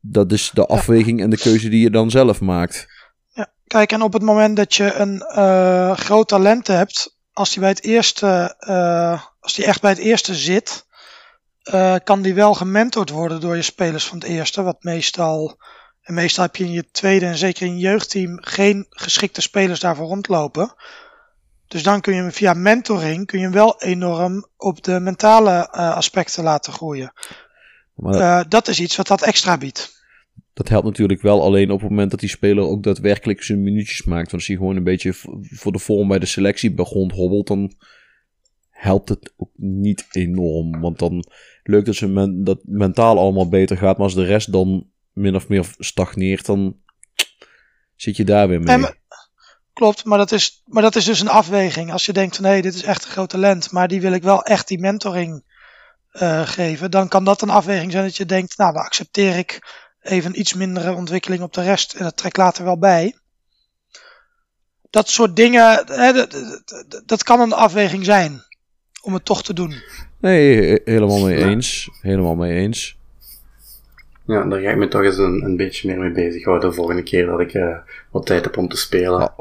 dat 0.00 0.32
is 0.32 0.50
de 0.54 0.66
afweging 0.66 1.20
en 1.20 1.30
de 1.30 1.38
keuze 1.38 1.68
die 1.68 1.82
je 1.82 1.90
dan 1.90 2.10
zelf 2.10 2.40
maakt. 2.40 2.86
Ja, 3.28 3.52
kijk, 3.66 3.92
en 3.92 4.02
op 4.02 4.12
het 4.12 4.22
moment 4.22 4.56
dat 4.56 4.74
je 4.74 4.94
een 4.94 5.20
eh, 5.20 5.96
groot 5.96 6.28
talent 6.28 6.66
hebt, 6.66 7.16
als 7.32 7.50
die 7.50 7.60
bij 7.60 7.68
het 7.68 7.82
eerste, 7.82 8.54
eh, 8.58 9.22
als 9.40 9.54
die 9.54 9.64
echt 9.64 9.80
bij 9.80 9.90
het 9.90 10.00
eerste 10.00 10.34
zit, 10.34 10.86
eh, 11.62 11.94
kan 12.04 12.22
die 12.22 12.34
wel 12.34 12.54
gementord 12.54 13.10
worden 13.10 13.40
door 13.40 13.56
je 13.56 13.62
spelers 13.62 14.06
van 14.06 14.18
het 14.18 14.28
eerste. 14.28 14.62
Wat 14.62 14.82
meestal, 14.82 15.56
en 16.02 16.14
meestal 16.14 16.44
heb 16.44 16.56
je 16.56 16.64
in 16.64 16.72
je 16.72 16.90
tweede 16.90 17.26
en 17.26 17.36
zeker 17.36 17.66
in 17.66 17.74
je 17.74 17.80
jeugdteam 17.80 18.38
geen 18.40 18.86
geschikte 18.88 19.40
spelers 19.40 19.80
daarvoor 19.80 20.06
rondlopen. 20.06 20.74
Dus 21.66 21.82
dan 21.82 22.00
kun 22.00 22.14
je 22.14 22.20
hem 22.20 22.32
via 22.32 22.52
mentoring 22.52 23.26
kun 23.26 23.38
je 23.38 23.44
hem 23.44 23.54
wel 23.54 23.80
enorm 23.80 24.48
op 24.56 24.82
de 24.82 25.00
mentale 25.00 25.70
aspecten 25.70 26.44
laten 26.44 26.72
groeien. 26.72 27.12
Maar 27.98 28.14
Eh, 28.14 28.44
dat 28.48 28.68
is 28.68 28.80
iets 28.80 28.96
wat 28.96 29.06
dat 29.06 29.22
extra 29.22 29.58
biedt. 29.58 29.96
Dat 30.52 30.68
helpt 30.68 30.86
natuurlijk 30.86 31.22
wel 31.22 31.42
alleen 31.42 31.70
op 31.70 31.80
het 31.80 31.90
moment 31.90 32.10
dat 32.10 32.20
die 32.20 32.28
speler 32.28 32.64
ook 32.64 32.82
daadwerkelijk 32.82 33.42
zijn 33.42 33.62
minuutjes 33.62 34.02
maakt. 34.02 34.30
Want 34.30 34.32
als 34.32 34.46
hij 34.46 34.56
gewoon 34.56 34.76
een 34.76 34.84
beetje 34.84 35.12
voor 35.42 35.72
de 35.72 35.78
vorm 35.78 36.08
bij 36.08 36.18
de 36.18 36.26
selectie 36.26 36.74
begon 36.74 37.12
hobbelt, 37.12 37.46
dan 37.46 37.72
helpt 38.70 39.08
het 39.08 39.32
ook 39.36 39.50
niet 39.56 40.06
enorm. 40.10 40.80
Want 40.80 40.98
dan 40.98 41.24
leuk 41.62 41.84
dat 41.84 41.94
ze 41.94 42.08
men, 42.08 42.44
dat 42.44 42.60
mentaal 42.64 43.18
allemaal 43.18 43.48
beter 43.48 43.76
gaat, 43.76 43.96
maar 43.96 44.06
als 44.06 44.14
de 44.14 44.24
rest 44.24 44.52
dan 44.52 44.86
min 45.12 45.34
of 45.34 45.48
meer 45.48 45.74
stagneert, 45.78 46.46
dan 46.46 46.76
zit 47.96 48.16
je 48.16 48.24
daar 48.24 48.48
weer 48.48 48.60
mee. 48.60 48.86
Klopt, 49.72 50.04
maar 50.04 50.18
dat, 50.18 50.32
is, 50.32 50.62
maar 50.66 50.82
dat 50.82 50.96
is 50.96 51.04
dus 51.04 51.20
een 51.20 51.28
afweging. 51.28 51.92
Als 51.92 52.06
je 52.06 52.12
denkt 52.12 52.36
van 52.36 52.44
hé, 52.44 52.60
dit 52.60 52.74
is 52.74 52.82
echt 52.82 53.04
een 53.04 53.10
groot 53.10 53.30
talent, 53.30 53.72
maar 53.72 53.88
die 53.88 54.00
wil 54.00 54.12
ik 54.12 54.22
wel 54.22 54.42
echt 54.42 54.68
die 54.68 54.78
mentoring 54.78 55.44
eh, 56.10 56.46
geven, 56.46 56.90
dan 56.90 57.08
kan 57.08 57.24
dat 57.24 57.42
een 57.42 57.50
afweging 57.50 57.92
zijn 57.92 58.04
dat 58.04 58.16
je 58.16 58.26
denkt, 58.26 58.56
nou 58.58 58.72
dan 58.72 58.82
accepteer 58.82 59.36
ik 59.38 59.58
even 60.00 60.30
een 60.30 60.40
iets 60.40 60.54
mindere 60.54 60.92
ontwikkeling 60.94 61.42
op 61.42 61.52
de 61.52 61.62
rest 61.62 61.94
en 61.94 62.04
dat 62.04 62.16
trek 62.16 62.36
later 62.36 62.64
wel 62.64 62.78
bij. 62.78 63.16
Dat 64.90 65.08
soort 65.08 65.36
dingen, 65.36 65.86
hè, 65.86 66.12
dat, 66.12 66.30
dat- 66.88 67.02
dat 67.06 67.22
kan 67.22 67.40
een 67.40 67.52
afweging 67.52 68.04
zijn 68.04 68.42
om 69.02 69.14
het 69.14 69.24
toch 69.24 69.42
te 69.42 69.52
doen. 69.52 69.82
Nee, 70.20 70.56
he- 70.68 70.80
helemaal 70.92 71.24
mee 71.24 71.38
Ja. 71.38 71.46
eens. 71.46 71.88
Helemaal 72.00 72.34
mee 72.34 72.54
eens. 72.58 72.97
Ja, 74.28 74.44
daar 74.44 74.60
ga 74.60 74.70
ik 74.70 74.76
me 74.76 74.88
toch 74.88 75.02
eens 75.02 75.18
een, 75.18 75.44
een 75.44 75.56
beetje 75.56 75.88
meer 75.88 75.98
mee 75.98 76.12
bezighouden 76.12 76.68
de 76.68 76.74
volgende 76.74 77.02
keer 77.02 77.26
dat 77.26 77.40
ik 77.40 77.54
eh, 77.54 77.76
wat 78.10 78.26
tijd 78.26 78.44
heb 78.44 78.56
om 78.56 78.68
te 78.68 78.76
spelen. 78.76 79.32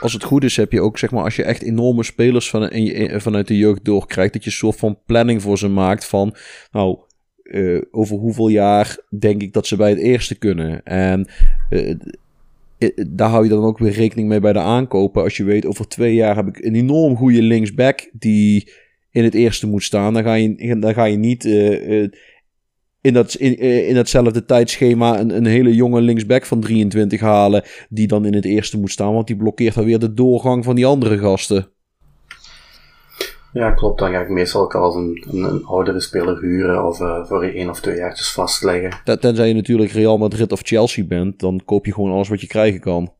Als 0.00 0.12
het 0.12 0.24
goed 0.24 0.44
is, 0.44 0.56
heb 0.56 0.72
je 0.72 0.80
ook, 0.80 0.98
zeg 0.98 1.10
maar, 1.10 1.24
als 1.24 1.36
je 1.36 1.42
echt 1.42 1.62
enorme 1.62 2.02
spelers 2.02 2.50
van, 2.50 2.82
je, 2.84 3.20
vanuit 3.20 3.48
de 3.48 3.56
jeugd 3.56 3.84
doorkrijgt, 3.84 4.32
dat 4.32 4.44
je 4.44 4.50
een 4.50 4.56
soort 4.56 4.76
van 4.76 4.98
planning 5.06 5.42
voor 5.42 5.58
ze 5.58 5.68
maakt 5.68 6.04
van, 6.04 6.34
nou, 6.72 6.98
eh, 7.42 7.80
over 7.90 8.16
hoeveel 8.16 8.48
jaar 8.48 8.98
denk 9.18 9.42
ik 9.42 9.52
dat 9.52 9.66
ze 9.66 9.76
bij 9.76 9.90
het 9.90 9.98
eerste 9.98 10.38
kunnen. 10.38 10.82
En 10.82 11.28
eh, 11.70 11.90
eh, 12.78 13.06
daar 13.08 13.30
hou 13.30 13.44
je 13.44 13.50
dan 13.50 13.64
ook 13.64 13.78
weer 13.78 13.92
rekening 13.92 14.28
mee 14.28 14.40
bij 14.40 14.52
de 14.52 14.58
aankopen. 14.58 15.22
Als 15.22 15.36
je 15.36 15.44
weet, 15.44 15.66
over 15.66 15.88
twee 15.88 16.14
jaar 16.14 16.36
heb 16.36 16.46
ik 16.46 16.64
een 16.64 16.74
enorm 16.74 17.16
goede 17.16 17.42
linksback 17.42 18.08
die 18.12 18.72
in 19.14 19.24
het 19.24 19.34
eerste 19.34 19.66
moet 19.66 19.82
staan. 19.82 20.14
Dan 20.14 20.22
ga 20.22 20.34
je, 20.34 20.78
dan 20.78 20.94
ga 20.94 21.04
je 21.04 21.16
niet 21.16 21.44
eh, 21.44 22.02
eh, 22.02 22.10
in, 23.04 23.12
dat, 23.12 23.34
in, 23.34 23.56
eh, 23.58 23.88
in 23.88 23.94
datzelfde 23.94 24.44
tijdschema 24.44 25.18
een, 25.20 25.36
een 25.36 25.46
hele 25.46 25.74
jonge 25.74 26.00
linksback 26.00 26.46
van 26.46 26.60
23 26.60 27.20
halen 27.20 27.62
die 27.88 28.06
dan 28.06 28.24
in 28.24 28.34
het 28.34 28.44
eerste 28.44 28.78
moet 28.78 28.90
staan, 28.90 29.12
want 29.12 29.26
die 29.26 29.36
blokkeert 29.36 29.74
dan 29.74 29.84
weer 29.84 29.98
de 29.98 30.14
doorgang 30.14 30.64
van 30.64 30.74
die 30.74 30.86
andere 30.86 31.18
gasten. 31.18 31.66
Ja, 33.52 33.70
klopt. 33.70 33.98
Dan 33.98 34.10
ga 34.10 34.20
ik 34.20 34.28
meestal 34.28 34.62
ook 34.62 34.74
al 34.74 34.96
een, 34.96 35.24
een, 35.30 35.42
een 35.42 35.64
oudere 35.64 36.00
speler 36.00 36.40
huren 36.40 36.86
of 36.86 37.00
eh, 37.00 37.24
voor 37.26 37.42
één 37.42 37.70
of 37.70 37.80
twee 37.80 37.96
jaartjes 37.96 38.32
vastleggen. 38.32 39.00
Ten- 39.04 39.20
Tenzij 39.20 39.48
je 39.48 39.54
natuurlijk 39.54 39.90
Real 39.90 40.18
Madrid 40.18 40.52
of 40.52 40.60
Chelsea 40.62 41.04
bent, 41.04 41.38
dan 41.40 41.60
koop 41.64 41.86
je 41.86 41.92
gewoon 41.92 42.12
alles 42.12 42.28
wat 42.28 42.40
je 42.40 42.46
krijgen 42.46 42.80
kan. 42.80 43.12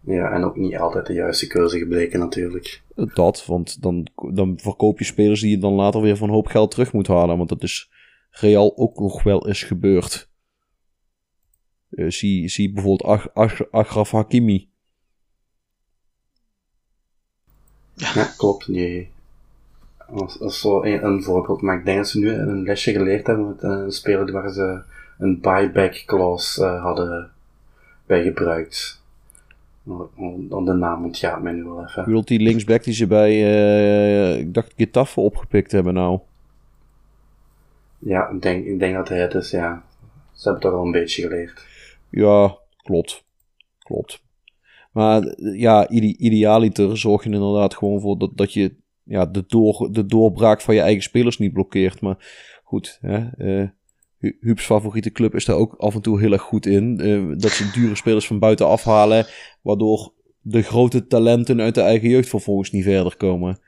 Ja, 0.00 0.30
en 0.32 0.44
ook 0.44 0.56
niet 0.56 0.76
altijd 0.76 1.06
de 1.06 1.12
juiste 1.12 1.46
keuze 1.46 1.78
gebleken 1.78 2.18
natuurlijk. 2.18 2.82
Dat, 3.14 3.46
want 3.46 3.82
dan, 3.82 4.06
dan 4.32 4.58
verkoop 4.58 4.98
je 4.98 5.04
spelers 5.04 5.40
die 5.40 5.50
je 5.50 5.58
dan 5.58 5.72
later 5.72 6.00
weer 6.00 6.16
van 6.16 6.28
een 6.28 6.34
hoop 6.34 6.46
geld 6.46 6.70
terug 6.70 6.92
moet 6.92 7.06
halen. 7.06 7.36
Want 7.36 7.48
dat 7.48 7.62
is 7.62 7.90
Real 8.30 8.76
ook 8.76 8.98
nog 8.98 9.22
wel 9.22 9.46
eens 9.48 9.62
gebeurd. 9.62 10.30
Eh, 11.90 12.10
zie, 12.10 12.48
zie 12.48 12.72
bijvoorbeeld 12.72 13.10
Ach, 13.10 13.34
Ach, 13.34 13.70
Achraf 13.70 14.10
Hakimi. 14.10 14.70
Ja, 17.94 18.24
klopt. 18.36 18.66
Dat 18.66 18.76
is- 20.28 20.38
dat 20.38 20.50
is 20.50 20.60
zo 20.60 20.82
een, 20.82 21.04
een 21.04 21.22
voorbeeld. 21.22 21.60
Maar 21.62 21.78
ik 21.78 21.84
denk 21.84 21.96
dat 21.96 22.08
ze 22.08 22.18
nu 22.18 22.30
een 22.30 22.62
lesje 22.62 22.92
geleerd 22.92 23.26
hebben 23.26 23.46
met 23.48 23.62
een 23.62 23.92
speler 23.92 24.32
waar 24.32 24.52
ze 24.52 24.82
een 25.18 25.40
buyback 25.40 26.02
clause 26.06 26.64
eh, 26.64 26.82
hadden 26.82 27.30
bij 28.06 28.22
gebruikt. 28.22 28.97
Dan 30.48 30.64
de 30.64 30.72
naam 30.72 31.04
ontgaat 31.04 31.42
mij 31.42 31.52
nu 31.52 31.64
wel 31.64 31.84
even. 31.84 32.04
bedoelt 32.04 32.28
die 32.28 32.40
linksback 32.40 32.84
die 32.84 32.94
ze 32.94 33.06
bij, 33.06 33.30
eh, 33.30 34.38
ik 34.38 34.54
dacht 34.54 34.72
Getafe 34.76 35.20
opgepikt 35.20 35.72
hebben 35.72 35.94
nou. 35.94 36.20
Ja, 37.98 38.28
ik 38.28 38.42
denk, 38.42 38.66
ik 38.66 38.78
denk 38.78 38.94
dat 38.94 39.08
hij 39.08 39.20
het 39.20 39.34
is, 39.34 39.50
ja. 39.50 39.84
Ze 40.32 40.42
hebben 40.42 40.62
toch 40.62 40.72
al 40.72 40.84
een 40.84 40.92
beetje 40.92 41.22
geleerd. 41.22 41.66
Ja, 42.10 42.56
klopt. 42.82 43.24
Klopt. 43.78 44.22
Maar 44.92 45.22
eh, 45.22 45.60
ja, 45.60 45.88
ide 45.88 46.16
idealiter 46.16 46.98
zorg 46.98 47.24
je 47.24 47.30
inderdaad 47.30 47.74
gewoon 47.74 48.00
voor 48.00 48.18
dat, 48.18 48.36
dat 48.36 48.52
je 48.52 48.74
ja, 49.02 49.26
de, 49.26 49.44
door, 49.46 49.88
de 49.92 50.06
doorbraak 50.06 50.60
van 50.60 50.74
je 50.74 50.80
eigen 50.80 51.02
spelers 51.02 51.38
niet 51.38 51.52
blokkeert. 51.52 52.00
Maar 52.00 52.16
goed, 52.64 52.98
hè, 53.00 53.26
uh, 53.38 53.68
Huub's 54.18 54.64
favoriete 54.64 55.12
club 55.12 55.34
is 55.34 55.44
daar 55.44 55.56
ook 55.56 55.74
af 55.74 55.94
en 55.94 56.00
toe 56.00 56.20
heel 56.20 56.32
erg 56.32 56.42
goed 56.42 56.66
in. 56.66 57.06
Uh, 57.06 57.38
dat 57.38 57.50
ze 57.50 57.70
dure 57.70 57.94
spelers 57.94 58.26
van 58.26 58.38
buiten 58.38 58.66
afhalen, 58.66 59.26
waardoor 59.62 60.12
de 60.40 60.62
grote 60.62 61.06
talenten 61.06 61.60
uit 61.60 61.74
de 61.74 61.80
eigen 61.80 62.08
jeugd 62.08 62.28
vervolgens 62.28 62.70
niet 62.70 62.84
verder 62.84 63.16
komen. 63.16 63.58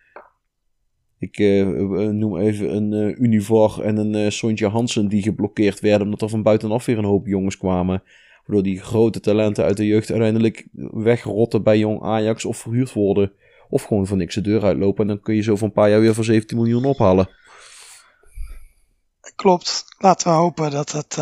Ik 1.19 1.39
uh, 1.39 1.67
noem 2.09 2.39
even 2.39 2.77
een 2.77 2.93
uh, 3.23 3.87
en 3.87 3.97
een 3.97 4.33
uh, 4.59 4.73
Hansen 4.73 5.09
die 5.09 5.23
geblokkeerd 5.23 5.81
werden 5.81 6.05
omdat 6.05 6.23
er 6.23 6.29
van 6.29 6.43
buitenaf 6.43 6.85
weer 6.85 6.99
een 6.99 7.05
hoop 7.05 7.27
jongens 7.27 7.57
kwamen. 7.57 8.03
Waardoor 8.47 8.65
die 8.65 8.81
grote 8.81 9.21
talenten 9.21 9.65
uit 9.65 9.77
de 9.77 9.87
jeugd 9.87 10.11
uiteindelijk 10.11 10.69
wegrotten 10.93 11.63
bij 11.63 11.79
jong 11.79 12.03
Ajax 12.03 12.45
of 12.45 12.57
verhuurd 12.57 12.93
worden. 12.93 13.33
Of 13.69 13.83
gewoon 13.83 14.07
van 14.07 14.19
niks 14.19 14.35
de 14.35 14.41
deur 14.41 14.63
uitlopen 14.63 15.03
en 15.03 15.09
dan 15.09 15.21
kun 15.21 15.35
je 15.35 15.43
zo 15.43 15.57
van 15.57 15.69
een 15.69 15.75
paar 15.75 15.91
jaar 15.91 16.01
weer 16.01 16.15
voor 16.15 16.25
17 16.25 16.57
miljoen 16.57 16.85
ophalen. 16.85 17.29
Klopt. 19.37 19.85
Laten 19.99 20.29
we 20.29 20.35
hopen 20.35 20.71
dat 20.71 20.93
het... 20.93 21.19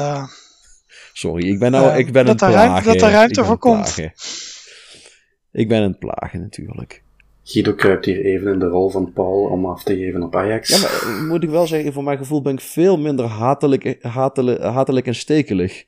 Sorry, 1.13 1.49
ik 1.49 1.59
ben, 1.59 1.71
nou, 1.71 1.99
ik 1.99 2.13
ben 2.13 2.27
dat 2.27 2.43
een 2.43 2.49
plagen. 2.49 2.93
Dat 2.93 3.03
er 3.03 3.11
ruimte 3.11 3.45
voor 3.45 3.59
komt. 3.59 3.97
Ik 5.53 5.69
ben 5.69 5.83
een 5.83 5.99
plagen 5.99 6.41
natuurlijk. 6.41 7.03
Guido 7.43 7.73
kruipt 7.73 8.05
hier 8.05 8.25
even 8.25 8.53
in 8.53 8.59
de 8.59 8.67
rol 8.67 8.91
van 8.91 9.13
Paul 9.13 9.43
om 9.43 9.67
af 9.67 9.83
te 9.83 9.97
geven 9.97 10.23
op 10.23 10.37
Ajax. 10.37 10.69
Ja, 10.69 10.79
maar 10.81 11.23
moet 11.23 11.43
ik 11.43 11.51
wel 11.51 11.67
zeggen, 11.67 11.93
voor 11.93 12.05
mijn 12.05 12.19
gevoel 12.19 12.43
ben 12.43 12.53
ik 12.53 12.61
veel 12.61 12.99
minder 12.99 13.27
hatelijk, 13.27 13.97
hatelijk, 14.03 14.63
hatelijk 14.63 15.07
en 15.07 15.15
stekelig. 15.15 15.85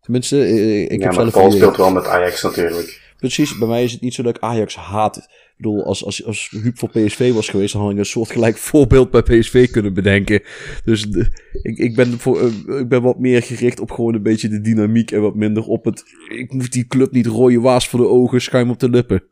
Tenminste, 0.00 0.48
ik 0.88 1.00
ja, 1.00 1.06
heb 1.06 1.14
maar 1.14 1.14
zelf... 1.14 1.32
Paul 1.32 1.50
speelt 1.50 1.76
wel 1.76 1.90
met 1.90 2.06
Ajax 2.06 2.42
natuurlijk. 2.42 3.12
Precies, 3.16 3.58
bij 3.58 3.68
mij 3.68 3.84
is 3.84 3.92
het 3.92 4.00
niet 4.00 4.14
zo 4.14 4.22
dat 4.22 4.36
ik 4.36 4.42
Ajax 4.42 4.76
haat. 4.76 5.28
Ik 5.58 5.64
bedoel, 5.64 5.84
als, 5.84 6.04
als, 6.04 6.24
als 6.24 6.50
Huub 6.50 6.78
voor 6.78 6.88
PSV 6.88 7.32
was 7.32 7.48
geweest, 7.48 7.72
dan 7.72 7.82
had 7.82 7.90
ik 7.90 7.98
een 7.98 8.04
soortgelijk 8.04 8.56
voorbeeld 8.70 9.10
bij 9.10 9.22
PSV 9.22 9.70
kunnen 9.70 9.94
bedenken. 9.94 10.42
Dus 10.84 11.02
de, 11.10 11.28
ik, 11.62 11.78
ik, 11.78 11.96
ben 11.96 12.18
voor, 12.18 12.42
uh, 12.42 12.80
ik 12.80 12.88
ben 12.88 13.02
wat 13.02 13.18
meer 13.18 13.42
gericht 13.42 13.80
op 13.80 13.90
gewoon 13.90 14.14
een 14.14 14.22
beetje 14.22 14.48
de 14.48 14.60
dynamiek 14.60 15.10
en 15.10 15.20
wat 15.20 15.34
minder 15.34 15.62
op 15.62 15.84
het... 15.84 16.04
Ik 16.28 16.52
moet 16.52 16.72
die 16.72 16.86
club 16.86 17.12
niet 17.12 17.26
rode 17.26 17.60
waas 17.60 17.88
voor 17.88 17.98
de 17.98 18.06
ogen, 18.06 18.40
schuim 18.40 18.70
op 18.70 18.78
de 18.78 18.90
lippen. 18.90 19.22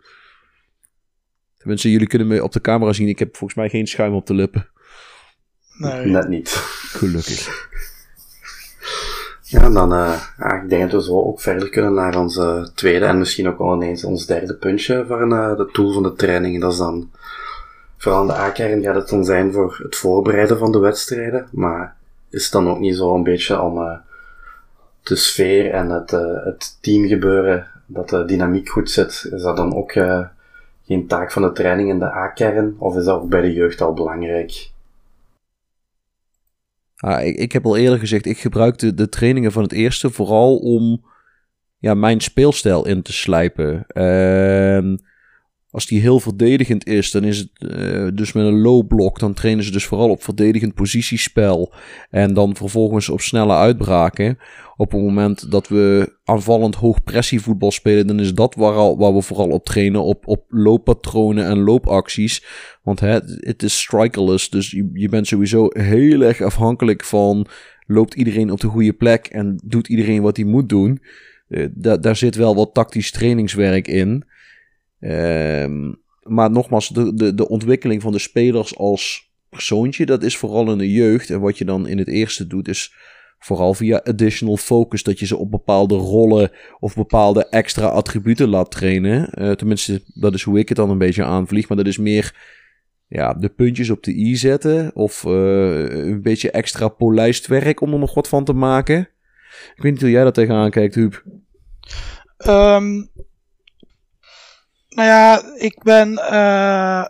Tenminste, 1.59 1.91
jullie 1.91 2.07
kunnen 2.07 2.29
me 2.29 2.43
op 2.43 2.53
de 2.53 2.61
camera 2.61 2.93
zien. 2.93 3.09
Ik 3.09 3.19
heb 3.19 3.37
volgens 3.37 3.59
mij 3.59 3.69
geen 3.69 3.87
schuim 3.87 4.15
op 4.15 4.27
de 4.27 4.35
lippen. 4.35 4.69
Nee. 5.79 6.07
Net 6.07 6.29
niet. 6.29 6.49
Gelukkig. 6.49 7.49
Ja, 9.49 9.71
dan 9.71 9.93
uh, 9.93 10.23
ja, 10.39 10.63
ik 10.63 10.71
dat 10.71 10.91
we 10.91 11.03
zo 11.03 11.23
ook 11.23 11.41
verder 11.41 11.69
kunnen 11.69 11.95
naar 11.95 12.19
onze 12.19 12.71
tweede 12.75 13.05
en 13.05 13.19
misschien 13.19 13.49
ook 13.49 13.59
wel 13.59 13.75
ineens 13.75 14.05
ons 14.05 14.27
derde 14.27 14.55
puntje 14.55 15.05
van 15.07 15.33
uh, 15.33 15.57
de 15.57 15.69
tool 15.73 15.93
van 15.93 16.03
de 16.03 16.13
training. 16.13 16.61
Dat 16.61 16.73
is 16.73 16.79
dan 16.79 17.11
vooral 17.97 18.21
aan 18.21 18.27
de 18.27 18.37
A-kern 18.37 18.83
gaat 18.83 18.95
het 18.95 19.09
dan 19.09 19.25
zijn 19.25 19.53
voor 19.53 19.81
het 19.83 19.97
voorbereiden 19.97 20.59
van 20.59 20.73
de 20.73 20.79
wedstrijden. 20.79 21.49
Maar 21.53 21.97
is 22.31 22.43
het 22.43 22.53
dan 22.53 22.69
ook 22.69 22.79
niet 22.79 22.97
zo 22.97 23.15
een 23.15 23.23
beetje 23.23 23.61
om 23.61 23.79
uh, 23.79 23.97
de 25.03 25.17
sfeer 25.17 25.71
en 25.71 25.91
het, 25.91 26.11
het 26.45 26.79
teamgebeuren, 26.81 27.67
dat 27.87 28.09
de 28.09 28.25
dynamiek 28.25 28.69
goed 28.69 28.91
zit, 28.91 29.29
is 29.33 29.43
dat 29.43 29.57
dan 29.57 29.75
ook 29.75 29.93
geen 30.87 31.07
taak 31.07 31.33
van 31.33 31.43
de 31.43 31.53
training 31.53 31.89
in 31.89 31.99
de 31.99 32.13
A-kern? 32.13 32.77
Of 32.79 32.97
is 32.97 33.05
dat 33.05 33.21
ook 33.21 33.29
bij 33.29 33.41
de 33.41 33.53
jeugd 33.53 33.81
al 33.81 33.93
belangrijk? 33.93 34.75
Ah, 36.97 37.25
ik, 37.25 37.53
heb 37.53 37.65
al 37.67 37.77
eerder 37.77 37.99
gezegd, 37.99 38.27
ik 38.27 38.39
gebruik 38.39 38.79
de, 38.79 39.09
trainingen 39.09 39.53
van 39.53 39.63
het 39.63 39.73
eerste 39.73 40.11
vooral 40.11 40.57
om 40.57 41.05
ja, 41.79 41.95
mijn 41.95 42.21
speelstijl 42.21 42.87
in 42.87 43.03
te 43.03 43.13
slijpen. 43.13 43.87
Uh, 43.95 44.97
als 45.77 45.87
die 45.87 46.01
heel 46.01 46.21
verdedigend 46.21 46.87
is, 46.87 47.11
dan 47.11 47.25
is 47.25 47.39
het 47.39 47.51
uh, 47.59 48.09
dus 48.15 48.33
met 48.33 48.47
een 48.47 48.61
low 48.61 48.87
block. 48.87 49.19
Dan 49.19 49.35
trainen 49.35 49.65
ze 49.65 49.71
dus 49.71 49.85
vooral 49.85 50.11
op 50.11 50.23
verdedigend 50.23 50.75
positiespel. 50.75 51.73
En 52.11 52.35
dan 52.35 52.57
vervolgens 52.57 53.09
op 53.09 53.21
snelle 53.21 53.55
uitbraken. 53.55 54.39
Op 54.77 54.93
het 54.93 55.01
moment 55.01 55.51
dat 55.51 55.69
we 55.69 56.13
aanvallend 56.25 56.75
hoogpressievoetbal 56.75 57.71
spelen, 57.71 58.07
dan 58.07 58.21
is 58.21 58.35
dat 58.35 58.55
waar, 58.55 58.73
al, 58.73 58.99
waar 58.99 59.15
we 59.15 59.23
vooral 59.23 59.49
op 59.49 59.65
trainen. 59.65 60.03
Op, 60.03 60.27
op 60.27 60.45
looppatronen 60.49 61.47
en 61.47 61.59
loopacties. 61.59 62.45
Want 62.83 63.01
het 63.01 63.63
is 63.63 63.81
strikerless, 63.81 64.51
dus 64.51 64.71
je, 64.71 64.91
je 64.93 65.09
bent 65.09 65.27
sowieso 65.27 65.69
heel 65.69 66.21
erg 66.21 66.41
afhankelijk 66.41 67.05
van... 67.05 67.47
Loopt 67.89 68.15
iedereen 68.15 68.51
op 68.51 68.61
de 68.61 68.69
goede 68.69 68.93
plek 68.93 69.27
en 69.27 69.61
doet 69.65 69.89
iedereen 69.89 70.23
wat 70.23 70.37
hij 70.37 70.47
moet 70.47 70.69
doen? 70.69 71.01
Da 71.71 71.97
daar 71.97 72.17
zit 72.17 72.35
wel 72.35 72.55
wat 72.55 72.75
tactisch 72.75 73.11
trainingswerk 73.11 73.89
in. 73.89 74.25
Um, 75.01 76.05
maar 76.23 76.51
nogmaals, 76.51 76.89
de, 76.89 77.15
de, 77.15 77.35
de 77.35 77.49
ontwikkeling 77.49 78.03
van 78.03 78.13
de 78.13 78.19
spelers 78.19 78.77
als 78.77 79.31
persoontje, 79.49 80.07
dat 80.07 80.23
is 80.23 80.37
vooral 80.37 80.73
in 80.73 80.79
de 80.79 80.93
jeugd. 80.93 81.31
En 81.31 81.41
wat 81.41 81.59
je 81.59 81.65
dan 81.65 81.87
in 81.89 81.99
het 81.99 82.09
eerste 82.09 82.47
doet, 82.47 82.69
is 82.69 82.95
vooral 83.39 83.75
via 83.75 84.01
additional 84.05 84.57
focus. 84.57 85.03
Dat 85.03 85.19
je 85.19 85.27
ze 85.27 85.37
op 85.37 85.51
bepaalde 85.51 85.95
rollen 85.95 86.51
of 86.81 86.95
bepaalde 86.95 87.49
extra 87.49 87.87
attributen 87.87 88.49
laat 88.49 88.71
trainen. 88.71 89.31
Uh, 89.43 89.53
tenminste, 89.53 90.03
dat 90.15 90.35
is 90.35 90.43
hoe 90.43 90.59
ik 90.59 90.69
het 90.69 90.77
dan 90.77 90.91
een 90.91 90.99
beetje 90.99 91.25
aanvlieg. 91.25 91.69
Maar 91.69 91.77
dat 91.77 91.87
is 91.87 91.99
meer 91.99 92.35
ja, 93.09 93.35
de 93.35 93.49
puntjes 93.49 93.91
op 93.91 94.03
de 94.03 94.15
i 94.17 94.37
zetten. 94.37 94.91
Of 94.95 95.25
uh, 95.25 95.33
een 96.07 96.23
beetje 96.23 96.51
extra 96.51 96.89
polijstwerk 96.89 97.81
om 97.81 97.93
er 97.93 97.99
nog 97.99 98.15
wat 98.15 98.29
van 98.29 98.45
te 98.45 98.53
maken. 98.53 99.09
Ik 99.77 99.83
weet 99.83 99.93
niet 99.93 100.01
hoe 100.01 100.11
jij 100.11 100.25
dat 100.25 100.35
tegenaan 100.35 100.71
kijkt, 100.71 100.95
Huub. 100.95 101.25
Um, 102.47 103.09
nou 104.97 105.09
ja, 105.09 105.43
ik 105.55 105.83
ben. 105.83 106.13
Uh, 106.13 107.07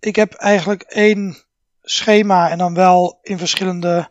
ik 0.00 0.16
heb 0.16 0.32
eigenlijk 0.32 0.82
één 0.82 1.36
schema 1.82 2.50
en 2.50 2.58
dan 2.58 2.74
wel 2.74 3.18
in 3.22 3.38
verschillende 3.38 4.08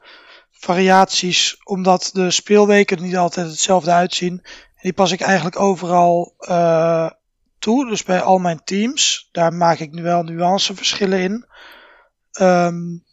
variaties, 0.52 1.62
omdat 1.64 2.10
de 2.14 2.32
speelweken 2.32 3.02
niet 3.02 3.18
altijd 3.18 3.48
hetzelfde 3.48 3.92
uitzien. 3.92 4.42
En 4.44 4.82
die 4.82 4.94
pas 4.94 5.12
ik 5.12 5.22
eigenlijk 5.22 5.60
overal 5.60 6.34
uh, 6.40 7.10
toe, 7.60 7.90
dus 7.90 8.04
bij 8.04 8.22
al 8.22 8.38
mijn 8.38 8.64
teams. 8.64 9.30
Daar 9.32 9.54
maak 9.54 9.80
ik 9.80 9.92
nu 9.92 10.04
wel 10.04 10.24
nuanceverschillen 10.24 11.20
in. 11.20 11.46
Um, 12.42 13.06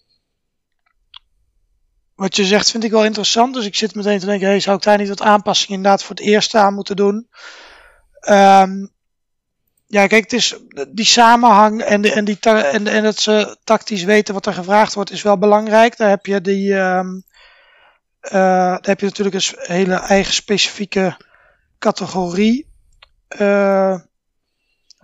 wat 2.15 2.37
je 2.37 2.45
zegt 2.45 2.71
vind 2.71 2.85
ik 2.85 2.91
wel 2.91 3.05
interessant, 3.05 3.55
dus 3.55 3.67
ik 3.67 3.75
zit 3.75 3.95
meteen 3.95 4.19
te 4.19 4.27
denken, 4.27 4.47
hey, 4.49 4.61
zou 4.61 4.77
ik 4.77 4.83
daar 4.83 4.99
niet 4.99 5.09
wat 5.09 5.23
aanpassingen 5.23 5.77
inderdaad 5.77 6.03
voor 6.03 6.17
het 6.17 6.25
eerste 6.25 6.59
aan 6.59 6.75
moeten 6.75 6.97
doen? 6.97 7.29
Um, 8.29 8.93
ja, 9.87 10.07
kijk, 10.07 10.23
het 10.23 10.33
is 10.33 10.57
die 10.89 11.05
samenhang 11.05 11.83
en, 11.83 12.05
en, 12.05 12.25
die 12.25 12.39
en, 12.41 13.03
dat 13.03 13.19
ze 13.19 13.57
tactisch 13.65 14.05
weten 14.05 14.35
wat 14.35 14.47
er 14.47 14.53
gevraagd 14.53 14.95
wordt, 14.95 15.11
is 15.11 15.23
wel 15.23 15.39
belangrijk. 15.39 15.97
Daar 15.97 16.09
heb 16.09 16.27
je 16.27 16.41
die. 16.41 16.69
Uh, 16.69 17.11
daar 18.31 18.79
heb 18.81 19.01
je 19.01 19.07
natuurlijk 19.07 19.37
een 19.37 19.55
hele 19.57 19.95
eigen 19.95 20.33
specifieke 20.33 21.17
categorie 21.79 22.69
uh, 23.41 23.99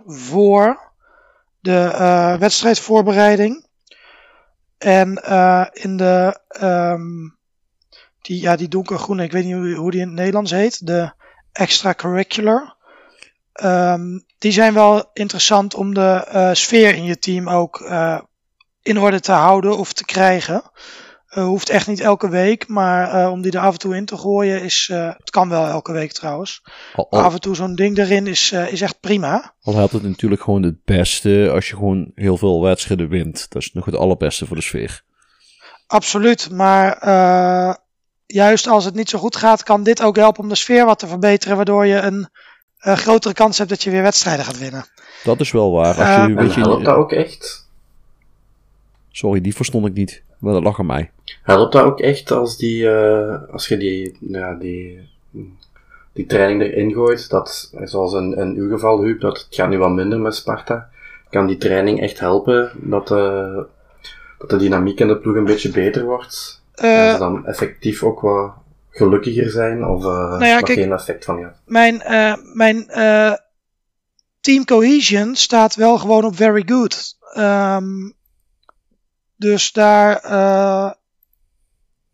voor 0.05 0.91
de 1.59 1.89
uh, 1.91 2.37
wedstrijdvoorbereiding. 2.37 3.65
En 4.77 5.15
in 5.73 5.97
de. 5.97 6.39
Um, 6.61 7.39
die, 8.21 8.41
ja, 8.41 8.55
die 8.55 8.67
donkergroene, 8.67 9.23
ik 9.23 9.31
weet 9.31 9.45
niet 9.45 9.53
hoe, 9.53 9.73
hoe 9.73 9.91
die 9.91 10.01
in 10.01 10.07
het 10.07 10.15
Nederlands 10.15 10.51
heet. 10.51 10.87
De 10.87 11.13
extracurricular. 11.51 12.75
Um, 13.63 14.25
die 14.37 14.51
zijn 14.51 14.73
wel 14.73 15.09
interessant 15.13 15.75
om 15.75 15.93
de 15.93 16.27
uh, 16.33 16.49
sfeer 16.53 16.95
in 16.95 17.03
je 17.03 17.19
team 17.19 17.49
ook 17.49 17.79
uh, 17.79 18.19
in 18.81 18.99
orde 18.99 19.19
te 19.19 19.31
houden 19.31 19.77
of 19.77 19.93
te 19.93 20.05
krijgen. 20.05 20.61
Uh, 21.35 21.43
hoeft 21.43 21.69
echt 21.69 21.87
niet 21.87 21.99
elke 21.99 22.29
week, 22.29 22.67
maar 22.67 23.29
om 23.31 23.41
die 23.41 23.51
er 23.51 23.59
af 23.59 23.73
en 23.73 23.79
toe 23.79 23.95
in 23.95 24.05
te 24.05 24.17
gooien 24.17 24.61
is. 24.61 24.89
het 24.93 25.29
kan 25.29 25.49
wel 25.49 25.65
elke 25.67 25.91
week 25.91 26.11
trouwens. 26.11 26.63
Al, 26.93 27.07
al, 27.09 27.21
af 27.21 27.33
en 27.33 27.39
toe 27.39 27.55
zo'n 27.55 27.75
ding 27.75 27.97
erin 27.97 28.27
is, 28.27 28.51
is 28.51 28.81
echt 28.81 28.99
prima. 28.99 29.53
Al 29.61 29.75
helpt 29.75 29.93
het 29.93 30.03
natuurlijk 30.03 30.41
gewoon 30.41 30.63
het 30.63 30.83
beste 30.85 31.49
als 31.53 31.69
je 31.69 31.75
gewoon 31.75 32.11
heel 32.15 32.37
veel 32.37 32.61
wedstrijden 32.61 33.09
wint. 33.09 33.45
Dat 33.49 33.61
is 33.61 33.73
nog 33.73 33.85
het 33.85 33.95
allerbeste 33.95 34.45
voor 34.45 34.55
de 34.55 34.61
sfeer. 34.61 35.03
Absoluut, 35.87 36.49
maar 36.49 36.97
juist 38.25 38.67
als 38.67 38.85
het 38.85 38.95
niet 38.95 39.09
zo 39.09 39.19
goed 39.19 39.35
gaat, 39.35 39.63
kan 39.63 39.83
dit 39.83 40.01
ook 40.01 40.15
helpen 40.15 40.43
om 40.43 40.49
de 40.49 40.55
sfeer 40.55 40.85
wat 40.85 40.99
te 40.99 41.07
verbeteren, 41.07 41.55
waardoor 41.55 41.85
je 41.85 41.95
een 41.95 42.29
uh, 42.83 42.93
grotere 42.93 43.33
kans 43.33 43.57
hebt 43.57 43.69
dat 43.69 43.83
je 43.83 43.91
weer 43.91 44.01
wedstrijden 44.01 44.45
gaat 44.45 44.59
winnen. 44.59 44.85
Dat 45.23 45.39
is 45.39 45.51
wel 45.51 45.71
waar. 45.71 45.95
Als 45.95 46.25
je, 46.25 46.31
uh, 46.31 46.37
weet 46.37 46.53
je, 46.53 46.61
helpt 46.61 46.85
dat 46.85 46.95
ook 46.95 47.11
echt? 47.11 47.69
Sorry, 49.11 49.41
die 49.41 49.55
verstond 49.55 49.85
ik 49.85 49.93
niet. 49.93 50.23
Maar 50.37 50.53
dat 50.53 50.63
lag 50.63 50.79
aan 50.79 50.85
mij. 50.85 51.11
Helpt 51.43 51.73
dat 51.73 51.83
ook 51.83 51.99
echt 51.99 52.31
als, 52.31 52.57
die, 52.57 52.83
uh, 52.83 53.35
als 53.51 53.67
je 53.67 53.77
die, 53.77 54.17
ja, 54.19 54.53
die, 54.53 55.09
die 56.13 56.25
training 56.25 56.61
erin 56.61 56.93
gooit? 56.93 57.29
Dat, 57.29 57.73
zoals 57.83 58.13
in, 58.13 58.37
in 58.37 58.55
uw 58.55 58.69
geval, 58.69 59.01
Huub, 59.01 59.21
dat 59.21 59.37
het 59.37 59.47
gaat 59.49 59.69
nu 59.69 59.77
wat 59.77 59.91
minder 59.91 60.19
met 60.19 60.35
Sparta. 60.35 60.89
Kan 61.29 61.47
die 61.47 61.57
training 61.57 62.01
echt 62.01 62.19
helpen 62.19 62.71
dat, 62.75 63.07
dat 63.07 64.49
de 64.49 64.57
dynamiek 64.57 64.99
in 64.99 65.07
de 65.07 65.17
ploeg 65.17 65.35
een 65.35 65.45
beetje 65.45 65.69
beter 65.69 66.03
wordt? 66.03 66.61
Uh, 66.83 67.05
dat 67.05 67.13
ze 67.13 67.19
dan 67.19 67.45
effectief 67.45 68.03
ook 68.03 68.19
wat 68.19 68.53
gelukkiger 68.91 69.49
zijn 69.49 69.85
of 69.85 70.03
uh, 70.03 70.09
Nou 70.29 70.45
ja, 70.45 70.59
kijk- 70.59 70.79
geen 70.79 70.91
effect 70.91 71.25
van 71.25 71.37
gehad? 71.37 71.61
Mijn, 71.65 72.01
eh, 72.01 72.33
mijn 72.53 72.89
eh, 72.89 73.33
team 74.39 74.65
cohesion 74.65 75.35
staat 75.35 75.75
wel 75.75 75.97
gewoon 75.97 76.25
op 76.25 76.35
very 76.35 76.63
good. 76.65 77.17
Ehm, 77.33 78.09
dus 79.35 79.71
daar, 79.71 80.21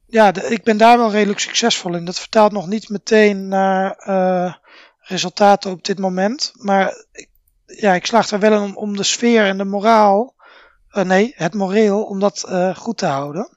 ja, 0.07 0.31
de- 0.31 0.43
ik 0.49 0.63
ben 0.63 0.77
daar 0.77 0.97
wel 0.97 1.11
redelijk 1.11 1.39
succesvol 1.39 1.95
in. 1.95 2.05
Dat 2.05 2.19
vertaalt 2.19 2.51
nog 2.51 2.67
niet 2.67 2.89
meteen 2.89 3.47
naar 3.47 3.95
resultaten 4.99 5.71
op 5.71 5.83
dit 5.85 5.99
moment. 5.99 6.51
Maar 6.55 7.05
ik, 7.11 7.29
ja, 7.65 7.93
ik 7.93 8.05
slaag 8.05 8.29
er 8.31 8.39
wel 8.39 8.51
in 8.53 8.59
om, 8.61 8.75
om 8.77 8.97
de 8.97 9.03
sfeer 9.03 9.45
en 9.45 9.57
de 9.57 9.65
moraal, 9.65 10.35
nee, 10.91 11.33
het 11.35 11.53
moreel, 11.53 12.03
om 12.03 12.19
dat 12.19 12.49
goed 12.75 12.97
te 12.97 13.05
houden. 13.05 13.56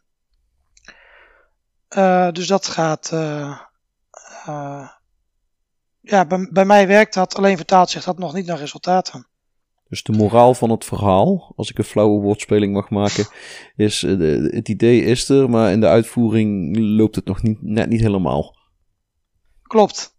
Eh, 1.91 2.31
dus 2.33 2.47
dat 2.47 2.67
gaat, 2.67 3.13
eh, 3.13 3.59
eh, 4.47 4.89
ja, 6.01 6.27
bij, 6.27 6.49
bij 6.53 6.65
mij 6.65 6.87
werkt 6.87 7.15
dat, 7.15 7.35
alleen 7.37 7.57
vertaalt 7.57 7.91
zich 7.91 8.05
dat 8.05 8.19
nog 8.19 8.35
niet 8.35 8.47
naar 8.47 8.59
resultaten. 8.59 9.27
Dus 9.89 10.03
de 10.03 10.13
moraal 10.13 10.55
van 10.55 10.71
het 10.71 10.85
verhaal, 10.85 11.53
als 11.57 11.71
ik 11.71 11.79
een 11.79 11.85
flauwe 11.85 12.21
woordspeling 12.21 12.73
mag 12.73 12.91
maken, 12.91 13.27
is 13.77 13.99
de- 14.01 14.51
het 14.55 14.69
idee 14.69 15.03
is 15.03 15.29
er, 15.29 15.51
maar 15.51 15.73
in 15.73 15.81
de 15.81 15.87
uitvoering 15.87 16.77
loopt 16.79 17.15
het 17.17 17.25
nog 17.25 17.43
niet, 17.43 17.63
net 17.63 17.89
niet 17.89 18.01
helemaal. 18.01 18.57
Klopt. 19.63 20.19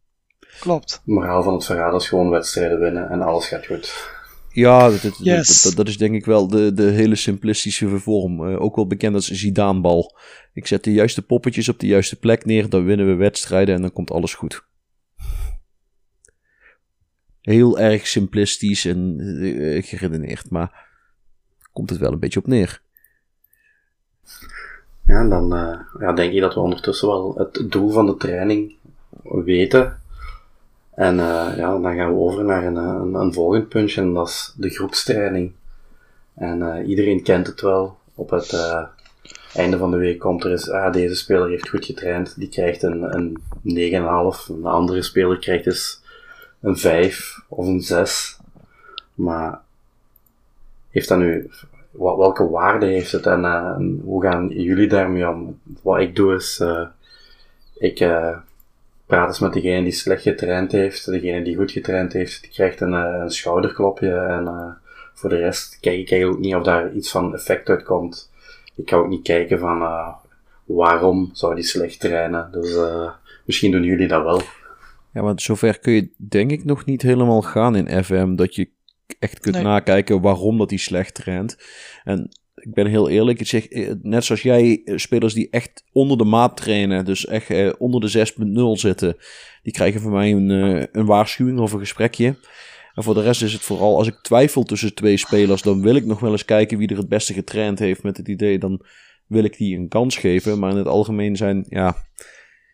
Klopt. 0.59 0.91
Het 0.91 1.01
moraal 1.05 1.43
van 1.43 1.53
het 1.53 1.65
verhaal 1.65 1.95
is 1.95 2.07
gewoon 2.07 2.29
wedstrijden 2.29 2.79
winnen 2.79 3.09
en 3.09 3.21
alles 3.21 3.47
gaat 3.47 3.65
goed. 3.65 4.09
Ja, 4.53 4.89
dat, 4.89 5.01
dat, 5.01 5.17
Yes. 5.17 5.47
dat, 5.47 5.63
dat- 5.63 5.75
dat 5.75 5.87
is 5.87 5.97
denk 5.97 6.15
ik 6.15 6.25
wel 6.25 6.47
de, 6.47 6.73
de 6.73 6.83
hele 6.83 7.15
simplistische 7.15 7.99
vorm. 7.99 8.47
Eh, 8.47 8.61
ook 8.61 8.75
wel 8.75 8.87
bekend 8.87 9.15
als 9.15 9.27
Zidane-bal. 9.31 10.17
Ik 10.53 10.67
zet 10.67 10.83
de 10.83 10.91
juiste 10.93 11.21
poppetjes 11.21 11.69
op 11.69 11.79
de 11.79 11.87
juiste 11.87 12.19
plek 12.19 12.45
neer, 12.45 12.69
dan 12.69 12.85
winnen 12.85 13.07
we 13.07 13.13
wedstrijden 13.15 13.75
en 13.75 13.81
dan 13.81 13.91
komt 13.93 14.11
alles 14.11 14.33
goed. 14.33 14.63
Heel 17.41 17.79
erg 17.79 18.07
simplistisch 18.07 18.85
en 18.85 19.19
eh, 19.19 19.83
geredeneerd, 19.83 20.49
maar 20.49 20.87
komt 21.73 21.89
het 21.89 21.99
wel 21.99 22.11
een 22.11 22.19
beetje 22.19 22.39
op 22.39 22.47
neer. 22.47 22.81
Ja, 25.05 25.19
en 25.19 25.29
dan 25.29 25.55
eh, 25.55 25.79
ja, 25.99 26.13
denk 26.13 26.33
ik 26.33 26.39
dat 26.41 26.53
we 26.53 26.59
ondertussen 26.59 27.07
wel 27.07 27.35
het 27.37 27.71
doel 27.71 27.89
van 27.91 28.05
de 28.05 28.15
training 28.17 28.75
weten. 29.23 30.00
En 31.01 31.19
eh, 31.19 31.57
ja, 31.57 31.79
dan 31.79 31.95
gaan 31.95 32.13
we 32.13 32.19
over 32.19 32.45
naar 32.45 32.63
een, 32.63 32.77
eh, 32.77 32.83
een, 32.83 33.13
een 33.13 33.33
volgend 33.33 33.69
puntje 33.69 34.01
en 34.01 34.13
dat 34.13 34.27
is 34.27 34.53
de 34.57 34.69
groepstraining. 34.69 35.51
En 36.33 36.61
eh, 36.61 36.87
iedereen 36.87 37.23
kent 37.23 37.47
het 37.47 37.61
wel. 37.61 37.97
Op 38.15 38.29
het 38.29 38.53
einde 39.53 39.77
van 39.77 39.91
de 39.91 39.97
week 39.97 40.19
komt 40.19 40.43
er 40.43 40.51
eens, 40.51 40.69
ah, 40.69 40.93
deze 40.93 41.15
speler 41.15 41.49
heeft 41.49 41.69
goed 41.69 41.85
getraind, 41.85 42.39
die 42.39 42.49
krijgt 42.49 42.83
een, 42.83 43.15
een 43.15 43.37
9,5. 43.63 44.49
Een 44.49 44.65
andere 44.65 45.01
speler 45.01 45.39
krijgt 45.39 45.63
dus 45.63 46.01
een 46.59 46.77
5 46.77 47.39
of 47.47 47.67
een 47.67 47.81
6. 47.81 48.39
Maar 49.13 49.61
heeft 50.89 51.07
dat 51.07 51.17
nu, 51.17 51.49
wat, 51.91 52.17
welke 52.17 52.49
waarde 52.49 52.85
heeft 52.85 53.11
het 53.11 53.25
en 53.25 54.01
hoe 54.03 54.21
gaan 54.21 54.47
jullie 54.47 54.87
daarmee 54.87 55.29
om? 55.29 55.59
Wat 55.81 55.99
ik 55.99 56.15
doe 56.15 56.35
is, 56.35 56.63
ik 57.73 57.99
praat 59.11 59.27
eens 59.27 59.39
met 59.39 59.53
degene 59.53 59.83
die 59.83 59.91
slecht 59.91 60.21
getraind 60.21 60.71
heeft, 60.71 61.05
degene 61.05 61.43
die 61.43 61.55
goed 61.55 61.71
getraind 61.71 62.13
heeft, 62.13 62.41
die 62.41 62.51
krijgt 62.51 62.81
een, 62.81 62.93
eh, 62.93 63.21
een 63.21 63.29
schouderklopje 63.29 64.13
en 64.13 64.47
eh, 64.47 64.71
voor 65.13 65.29
de 65.29 65.35
rest 65.35 65.77
kijk 65.79 65.99
ik 65.99 66.11
eigenlijk 66.11 66.39
ook 66.39 66.45
niet 66.45 66.55
of 66.55 66.63
daar 66.63 66.93
iets 66.93 67.11
van 67.11 67.33
effect 67.33 67.69
uitkomt. 67.69 68.31
Ik 68.75 68.89
ga 68.89 68.95
ook 68.95 69.09
niet 69.09 69.23
kijken 69.23 69.59
van 69.59 69.81
eh, 69.81 70.13
waarom 70.65 71.29
zou 71.33 71.55
die 71.55 71.63
slecht 71.63 71.99
trainen, 71.99 72.49
dus 72.51 72.75
eh, 72.75 73.11
misschien 73.45 73.71
doen 73.71 73.83
jullie 73.83 74.07
dat 74.07 74.23
wel. 74.23 74.41
Ja, 75.13 75.21
want 75.21 75.41
zover 75.41 75.79
kun 75.79 75.93
je 75.93 76.09
denk 76.17 76.51
ik 76.51 76.65
nog 76.65 76.85
niet 76.85 77.01
helemaal 77.01 77.41
gaan 77.41 77.75
in 77.75 78.03
FM 78.03 78.35
dat 78.35 78.55
je 78.55 78.69
echt 79.19 79.39
kunt 79.39 79.55
Nee. 79.55 79.63
nakijken 79.63 80.21
waarom 80.21 80.57
dat 80.57 80.69
hij 80.69 80.79
slecht 80.79 81.13
traint. 81.13 81.57
En 82.03 82.29
ik 82.61 82.73
ben 82.73 82.87
heel 82.87 83.09
eerlijk, 83.09 83.39
ik 83.39 83.47
zeg, 83.47 83.67
eh, 83.67 83.91
net 84.01 84.25
zoals 84.25 84.41
jij, 84.41 84.81
eh, 84.85 84.97
spelers 84.97 85.33
die 85.33 85.47
echt 85.49 85.83
onder 85.91 86.17
de 86.17 86.23
maat 86.23 86.57
trainen, 86.57 87.05
dus 87.05 87.25
echt 87.25 87.49
eh, 87.49 87.69
onder 87.77 88.01
de 88.01 88.07
6.0 88.07 88.77
zitten, 88.77 89.15
die 89.63 89.73
krijgen 89.73 90.01
van 90.01 90.11
mij 90.11 90.31
een, 90.31 90.49
een 90.91 91.05
waarschuwing 91.05 91.59
of 91.59 91.71
een 91.71 91.79
gesprekje. 91.79 92.35
En 92.95 93.03
voor 93.03 93.13
de 93.13 93.21
rest 93.21 93.43
is 93.43 93.53
het 93.53 93.61
vooral, 93.61 93.97
als 93.97 94.07
ik 94.07 94.19
twijfel 94.21 94.63
tussen 94.63 94.93
twee 94.93 95.17
spelers, 95.17 95.61
dan 95.61 95.81
wil 95.81 95.95
ik 95.95 96.05
nog 96.05 96.19
wel 96.19 96.31
eens 96.31 96.45
kijken 96.45 96.77
wie 96.77 96.87
er 96.87 96.97
het 96.97 97.09
beste 97.09 97.33
getraind 97.33 97.79
heeft 97.79 98.03
met 98.03 98.17
het 98.17 98.27
idee, 98.27 98.59
dan 98.59 98.85
wil 99.27 99.43
ik 99.43 99.57
die 99.57 99.77
een 99.77 99.87
kans 99.87 100.17
geven. 100.17 100.59
Maar 100.59 100.71
in 100.71 100.77
het 100.77 100.87
algemeen 100.87 101.35
zijn, 101.35 101.65
ja, 101.69 101.95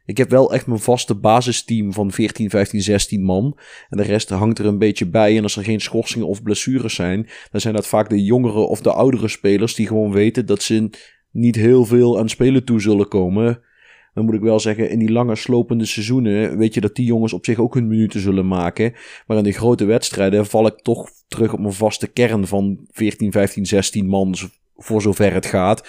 ik 0.08 0.18
heb 0.18 0.30
wel 0.30 0.54
echt 0.54 0.68
mijn 0.68 0.80
vaste 0.80 1.16
basisteam 1.16 1.94
van 1.94 2.12
14, 2.12 2.50
15, 2.50 2.82
16 2.82 3.24
man. 3.24 3.58
En 3.90 3.98
de 3.98 4.04
rest 4.04 4.30
hangt 4.30 4.60
er 4.60 4.66
een 4.66 4.78
beetje 4.78 5.08
bij. 5.08 5.38
En 5.38 5.44
als 5.44 5.56
er 5.56 5.64
geen 5.64 5.82
schorsingen 5.82 6.28
of 6.28 6.44
blessures 6.44 6.96
zijn, 6.96 7.30
dan 7.52 7.62
zijn 7.62 7.74
dat 7.74 7.88
vaak 7.88 8.10
de 8.10 8.24
jongere 8.24 8.60
of 8.60 8.82
de 8.82 8.92
oudere 8.92 9.28
spelers 9.28 9.76
die 9.76 9.88
gewoon 9.88 10.12
weten 10.12 10.46
dat 10.46 10.62
ze 10.62 10.90
niet 11.32 11.56
heel 11.56 11.86
veel 11.86 12.20
aan 12.20 12.30
spelen 12.30 12.64
toe 12.64 12.82
zullen 12.82 13.08
komen. 13.08 13.62
Dan 14.14 14.26
moet 14.26 14.36
ik 14.36 14.42
wel 14.42 14.60
zeggen, 14.60 14.90
in 14.90 15.00
die 15.00 15.12
lange 15.12 15.36
slopende 15.36 15.86
seizoenen 15.86 16.58
weet 16.58 16.74
je 16.74 16.82
dat 16.82 16.96
die 16.96 17.06
jongens 17.06 17.34
op 17.34 17.46
zich 17.46 17.60
ook 17.60 17.74
hun 17.74 17.88
minuten 17.88 18.20
zullen 18.20 18.48
maken. 18.48 18.94
Maar 19.26 19.38
in 19.38 19.44
die 19.44 19.54
grote 19.54 19.86
wedstrijden 19.86 20.46
val 20.46 20.68
ik 20.68 20.78
toch 20.78 21.10
terug 21.28 21.54
op 21.54 21.60
mijn 21.60 21.74
vaste 21.74 22.08
kern 22.08 22.48
van 22.48 22.88
14, 22.92 23.32
15, 23.32 23.66
16 23.66 24.08
man, 24.08 24.36
voor 24.76 25.02
zover 25.02 25.34
het 25.34 25.46
gaat. 25.46 25.88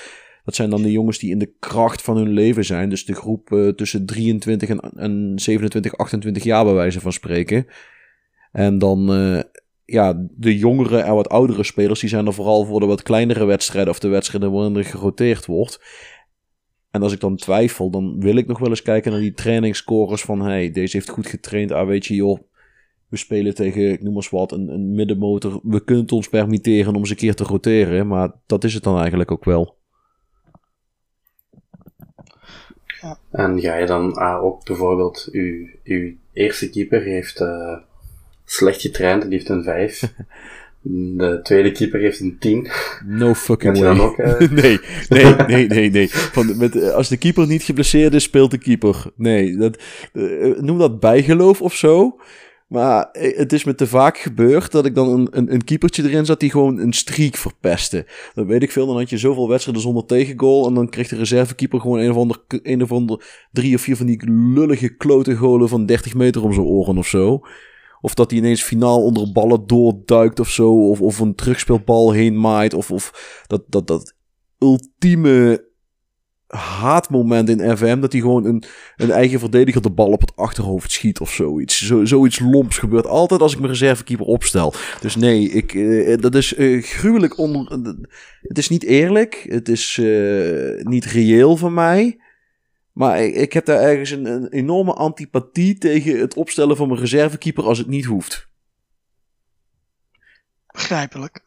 Dat 0.48 0.56
zijn 0.56 0.70
dan 0.70 0.82
de 0.82 0.92
jongens 0.92 1.18
die 1.18 1.30
in 1.30 1.38
de 1.38 1.52
kracht 1.58 2.02
van 2.02 2.16
hun 2.16 2.28
leven 2.28 2.64
zijn. 2.64 2.88
Dus 2.88 3.04
de 3.04 3.14
groep 3.14 3.52
eh, 3.52 3.68
tussen 3.68 4.06
23 4.06 4.68
en, 4.68 4.80
en 4.80 5.32
27, 5.36 5.96
28 5.96 6.44
jaar 6.44 6.64
bij 6.64 6.72
wijze 6.72 7.00
van 7.00 7.12
spreken. 7.12 7.66
En 8.52 8.78
dan, 8.78 9.12
eh, 9.12 9.42
ja, 9.84 10.26
de 10.30 10.58
jongere 10.58 10.98
en 10.98 11.14
wat 11.14 11.28
oudere 11.28 11.62
spelers, 11.62 12.00
die 12.00 12.08
zijn 12.08 12.26
er 12.26 12.34
vooral 12.34 12.64
voor 12.64 12.80
de 12.80 12.86
wat 12.86 13.02
kleinere 13.02 13.44
wedstrijden 13.44 13.92
of 13.92 13.98
de 13.98 14.08
wedstrijden 14.08 14.52
waarin 14.52 14.76
er 14.76 14.84
geroteerd 14.84 15.46
wordt. 15.46 15.80
En 16.90 17.02
als 17.02 17.12
ik 17.12 17.20
dan 17.20 17.36
twijfel, 17.36 17.90
dan 17.90 18.20
wil 18.20 18.36
ik 18.36 18.46
nog 18.46 18.58
wel 18.58 18.68
eens 18.68 18.82
kijken 18.82 19.12
naar 19.12 19.20
die 19.20 19.34
trainingsscores 19.34 20.22
van, 20.22 20.40
hey, 20.40 20.70
deze 20.70 20.96
heeft 20.96 21.08
goed 21.08 21.26
getraind. 21.26 21.72
Ah, 21.72 21.86
weet 21.86 22.06
je, 22.06 22.14
joh, 22.14 22.38
we 23.08 23.16
spelen 23.16 23.54
tegen, 23.54 23.92
ik 23.92 24.02
noem 24.02 24.14
maar 24.14 24.28
wat, 24.30 24.52
een, 24.52 24.68
een 24.68 24.94
middenmotor. 24.94 25.60
We 25.62 25.84
kunnen 25.84 26.04
het 26.04 26.12
ons 26.12 26.28
permitteren 26.28 26.94
om 26.94 27.00
eens 27.00 27.10
een 27.10 27.16
keer 27.16 27.34
te 27.34 27.44
roteren, 27.44 28.06
maar 28.06 28.32
dat 28.46 28.64
is 28.64 28.74
het 28.74 28.82
dan 28.82 28.98
eigenlijk 28.98 29.30
ook 29.30 29.44
wel. 29.44 29.77
En 33.30 33.60
ga 33.60 33.76
je 33.76 33.86
dan 33.86 34.14
ah, 34.14 34.44
ook 34.44 34.64
bijvoorbeeld, 34.64 35.28
uw, 35.32 35.66
uw 35.84 36.12
eerste 36.32 36.70
keeper 36.70 37.02
heeft 37.02 37.40
eh, 37.40 37.76
slecht 38.44 38.80
getraind, 38.80 39.22
die 39.22 39.32
heeft 39.32 39.48
een 39.48 39.62
5. 39.62 40.02
De 41.16 41.40
tweede 41.42 41.72
keeper 41.72 42.00
heeft 42.00 42.20
een 42.20 42.36
10. 42.38 42.68
No 43.04 43.34
fucking 43.34 43.78
way. 43.78 43.82
dan 43.82 44.00
ook, 44.00 44.18
eh? 44.18 44.50
nee, 44.62 44.80
nee, 45.08 45.34
nee, 45.46 45.66
nee, 45.66 45.90
nee. 45.90 46.08
Van, 46.10 46.56
met, 46.56 46.76
eh, 46.76 46.90
als 46.90 47.08
de 47.08 47.16
keeper 47.16 47.46
niet 47.46 47.62
geblesseerd 47.62 48.14
is, 48.14 48.22
speelt 48.22 48.50
de 48.50 48.58
keeper. 48.58 49.04
Nee, 49.16 49.56
dat, 49.56 49.82
noem 50.60 50.78
dat 50.78 51.00
bijgeloof 51.00 51.62
of 51.62 51.74
zo. 51.74 52.18
Maar 52.68 53.10
eh, 53.10 53.36
het 53.38 53.52
is 53.52 53.64
me 53.64 53.74
te 53.74 53.86
vaak 53.86 54.18
gebeurd 54.18 54.72
dat 54.72 54.86
ik 54.86 54.94
dan 54.94 55.08
een, 55.08 55.28
een, 55.30 55.52
een 55.52 55.64
keepertje 55.64 56.02
erin 56.02 56.24
zat 56.24 56.40
die 56.40 56.50
gewoon 56.50 56.78
een 56.78 56.92
streak 56.92 57.36
verpestte. 57.36 58.06
Dan 58.34 58.46
weet 58.46 58.62
ik 58.62 58.72
veel, 58.72 58.86
dan 58.86 58.96
had 58.96 59.10
je 59.10 59.18
zoveel 59.18 59.48
wedstrijden 59.48 59.82
zonder 59.82 60.04
tegengoal. 60.04 60.66
En 60.66 60.74
dan 60.74 60.88
kreeg 60.88 61.08
de 61.08 61.16
reservekeeper 61.16 61.80
gewoon 61.80 61.98
een 61.98 62.10
of 62.10 62.16
ander, 62.16 62.42
een 62.48 62.82
of 62.82 62.92
ander 62.92 63.46
drie 63.52 63.74
of 63.74 63.80
vier 63.80 63.96
van 63.96 64.06
die 64.06 64.30
lullige 64.30 64.88
klote 64.88 65.36
golen 65.36 65.68
van 65.68 65.86
30 65.86 66.14
meter 66.14 66.42
om 66.42 66.52
zijn 66.52 66.66
oren 66.66 66.98
of 66.98 67.06
zo. 67.06 67.40
Of 68.00 68.14
dat 68.14 68.30
hij 68.30 68.40
ineens 68.40 68.62
finaal 68.62 69.02
onder 69.02 69.32
ballen 69.32 69.66
doorduikt 69.66 70.40
of 70.40 70.48
zo. 70.48 70.88
Of, 70.90 71.00
of 71.00 71.18
een 71.18 71.34
terugspeelbal 71.34 72.12
heen 72.12 72.40
maait. 72.40 72.74
Of, 72.74 72.90
of 72.90 73.42
dat, 73.46 73.62
dat, 73.66 73.86
dat 73.86 74.14
ultieme 74.58 75.67
haatmoment 76.56 77.48
in 77.48 77.76
FM. 77.76 78.00
Dat 78.00 78.12
hij 78.12 78.20
gewoon 78.20 78.44
een, 78.44 78.62
een 78.96 79.10
eigen 79.10 79.38
verdediger 79.38 79.82
de 79.82 79.90
bal 79.90 80.10
op 80.10 80.20
het 80.20 80.36
achterhoofd 80.36 80.92
schiet 80.92 81.20
of 81.20 81.32
zoiets. 81.32 81.86
Zo, 81.86 82.04
zoiets 82.04 82.38
lomps 82.38 82.78
gebeurt 82.78 83.06
altijd 83.06 83.40
als 83.40 83.52
ik 83.52 83.58
mijn 83.58 83.72
reservekeeper 83.72 84.26
opstel. 84.26 84.74
Dus 85.00 85.16
nee, 85.16 85.50
ik, 85.50 85.74
eh, 85.74 86.18
dat 86.18 86.34
is 86.34 86.54
eh, 86.54 86.82
gruwelijk 86.82 87.38
onder... 87.38 87.96
het 88.42 88.58
is 88.58 88.68
niet 88.68 88.84
eerlijk. 88.84 89.46
Het 89.48 89.68
is 89.68 89.98
eh, 89.98 90.84
niet 90.84 91.04
reëel 91.04 91.56
van 91.56 91.74
mij. 91.74 92.20
Maar 92.92 93.22
ik, 93.22 93.34
ik 93.34 93.52
heb 93.52 93.64
daar 93.64 93.80
ergens 93.80 94.10
een, 94.10 94.24
een 94.24 94.48
enorme 94.48 94.92
antipathie 94.92 95.78
tegen 95.78 96.20
het 96.20 96.34
opstellen 96.34 96.76
van 96.76 96.88
mijn 96.88 97.00
reservekeeper 97.00 97.64
als 97.64 97.78
het 97.78 97.86
niet 97.86 98.04
hoeft. 98.04 98.48
Begrijpelijk. 100.66 101.40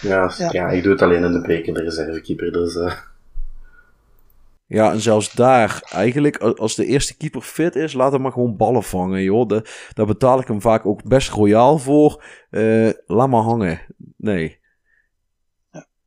Ja, 0.00 0.32
ja. 0.38 0.48
Ja. 0.52 0.68
ik 0.68 0.82
doe 0.82 0.92
het 0.92 1.02
alleen 1.02 1.24
in 1.24 1.32
de 1.32 1.40
beker, 1.40 1.74
de 1.74 1.82
reservekeeper. 1.82 2.52
Dus, 2.52 2.76
eh, 2.76 2.92
Ja, 4.68 4.92
en 4.92 5.00
zelfs 5.00 5.32
daar, 5.32 5.82
eigenlijk, 5.92 6.36
als 6.38 6.74
de 6.74 6.86
eerste 6.86 7.16
keeper 7.16 7.40
fit 7.40 7.76
is, 7.76 7.92
laat 7.92 8.12
hem 8.12 8.20
maar 8.20 8.32
gewoon 8.32 8.56
ballen 8.56 8.82
vangen, 8.82 9.22
joh. 9.22 9.48
De, 9.48 9.62
daar 9.94 10.06
betaal 10.06 10.40
ik 10.40 10.46
hem 10.48 10.60
vaak 10.60 10.86
ook 10.86 11.02
best 11.04 11.30
royaal 11.30 11.78
voor. 11.78 12.24
Eh, 12.50 12.90
laat 13.06 13.28
maar 13.28 13.42
hangen. 13.42 13.80
Nee. 14.16 14.58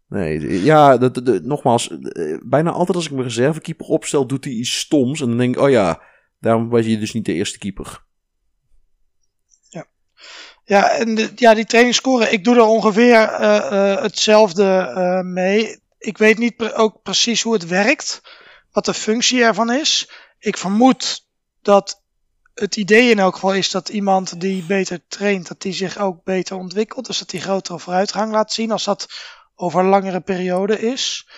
Nee, 0.07 0.63
ja, 0.63 0.97
dat, 0.97 1.13
dat- 1.13 1.25
dat- 1.25 1.43
nogmaals, 1.43 1.89
eh, 1.99 2.37
bijna 2.45 2.71
altijd 2.71 2.97
als 2.97 3.05
ik 3.05 3.11
mijn 3.11 3.23
reservekeeper 3.23 3.85
opstel, 3.85 4.27
doet 4.27 4.43
hij 4.43 4.53
iets 4.53 4.79
stoms. 4.79 5.21
En 5.21 5.27
dan 5.27 5.37
denk 5.37 5.55
ik, 5.55 5.61
oh 5.61 5.69
ja, 5.69 6.01
daarom 6.39 6.69
was 6.69 6.85
je 6.85 6.97
dus 6.99 7.13
niet 7.13 7.25
de 7.25 7.33
eerste 7.33 7.57
keeper. 7.57 8.03
Ja, 10.63 10.89
en 10.91 11.15
de- 11.15 11.31
ja, 11.35 11.53
die 11.53 11.65
trainingsscore, 11.65 12.29
ik 12.29 12.43
doe 12.43 12.55
er 12.55 12.61
ongeveer 12.61 13.21
eh, 13.21 14.01
hetzelfde 14.01 15.21
mee. 15.25 15.79
Ik 15.97 16.17
weet 16.17 16.37
niet 16.37 16.55
pre- 16.55 16.73
ook 16.75 17.01
precies 17.03 17.41
hoe 17.41 17.53
het 17.53 17.67
werkt, 17.67 18.21
wat 18.71 18.85
de 18.85 18.93
functie 18.93 19.43
ervan 19.43 19.71
is. 19.71 20.09
Ik 20.39 20.57
vermoed 20.57 21.27
dat 21.61 22.01
het 22.53 22.75
idee 22.75 23.09
in 23.09 23.19
elk 23.19 23.33
geval 23.33 23.53
is 23.53 23.71
dat 23.71 23.89
iemand 23.89 24.39
die 24.39 24.63
beter 24.63 25.07
traint, 25.07 25.47
dat 25.47 25.61
die 25.61 25.73
zich 25.73 25.97
ook 25.97 26.23
beter 26.23 26.55
ontwikkelt. 26.57 27.05
Dus 27.05 27.19
dat 27.19 27.29
die 27.29 27.41
grotere 27.41 27.79
vooruitgang 27.79 28.31
laat 28.31 28.53
zien 28.53 28.71
als 28.71 28.83
dat 28.83 29.07
over 29.55 29.83
langere 29.83 30.21
periode 30.21 30.79
is. 30.79 31.29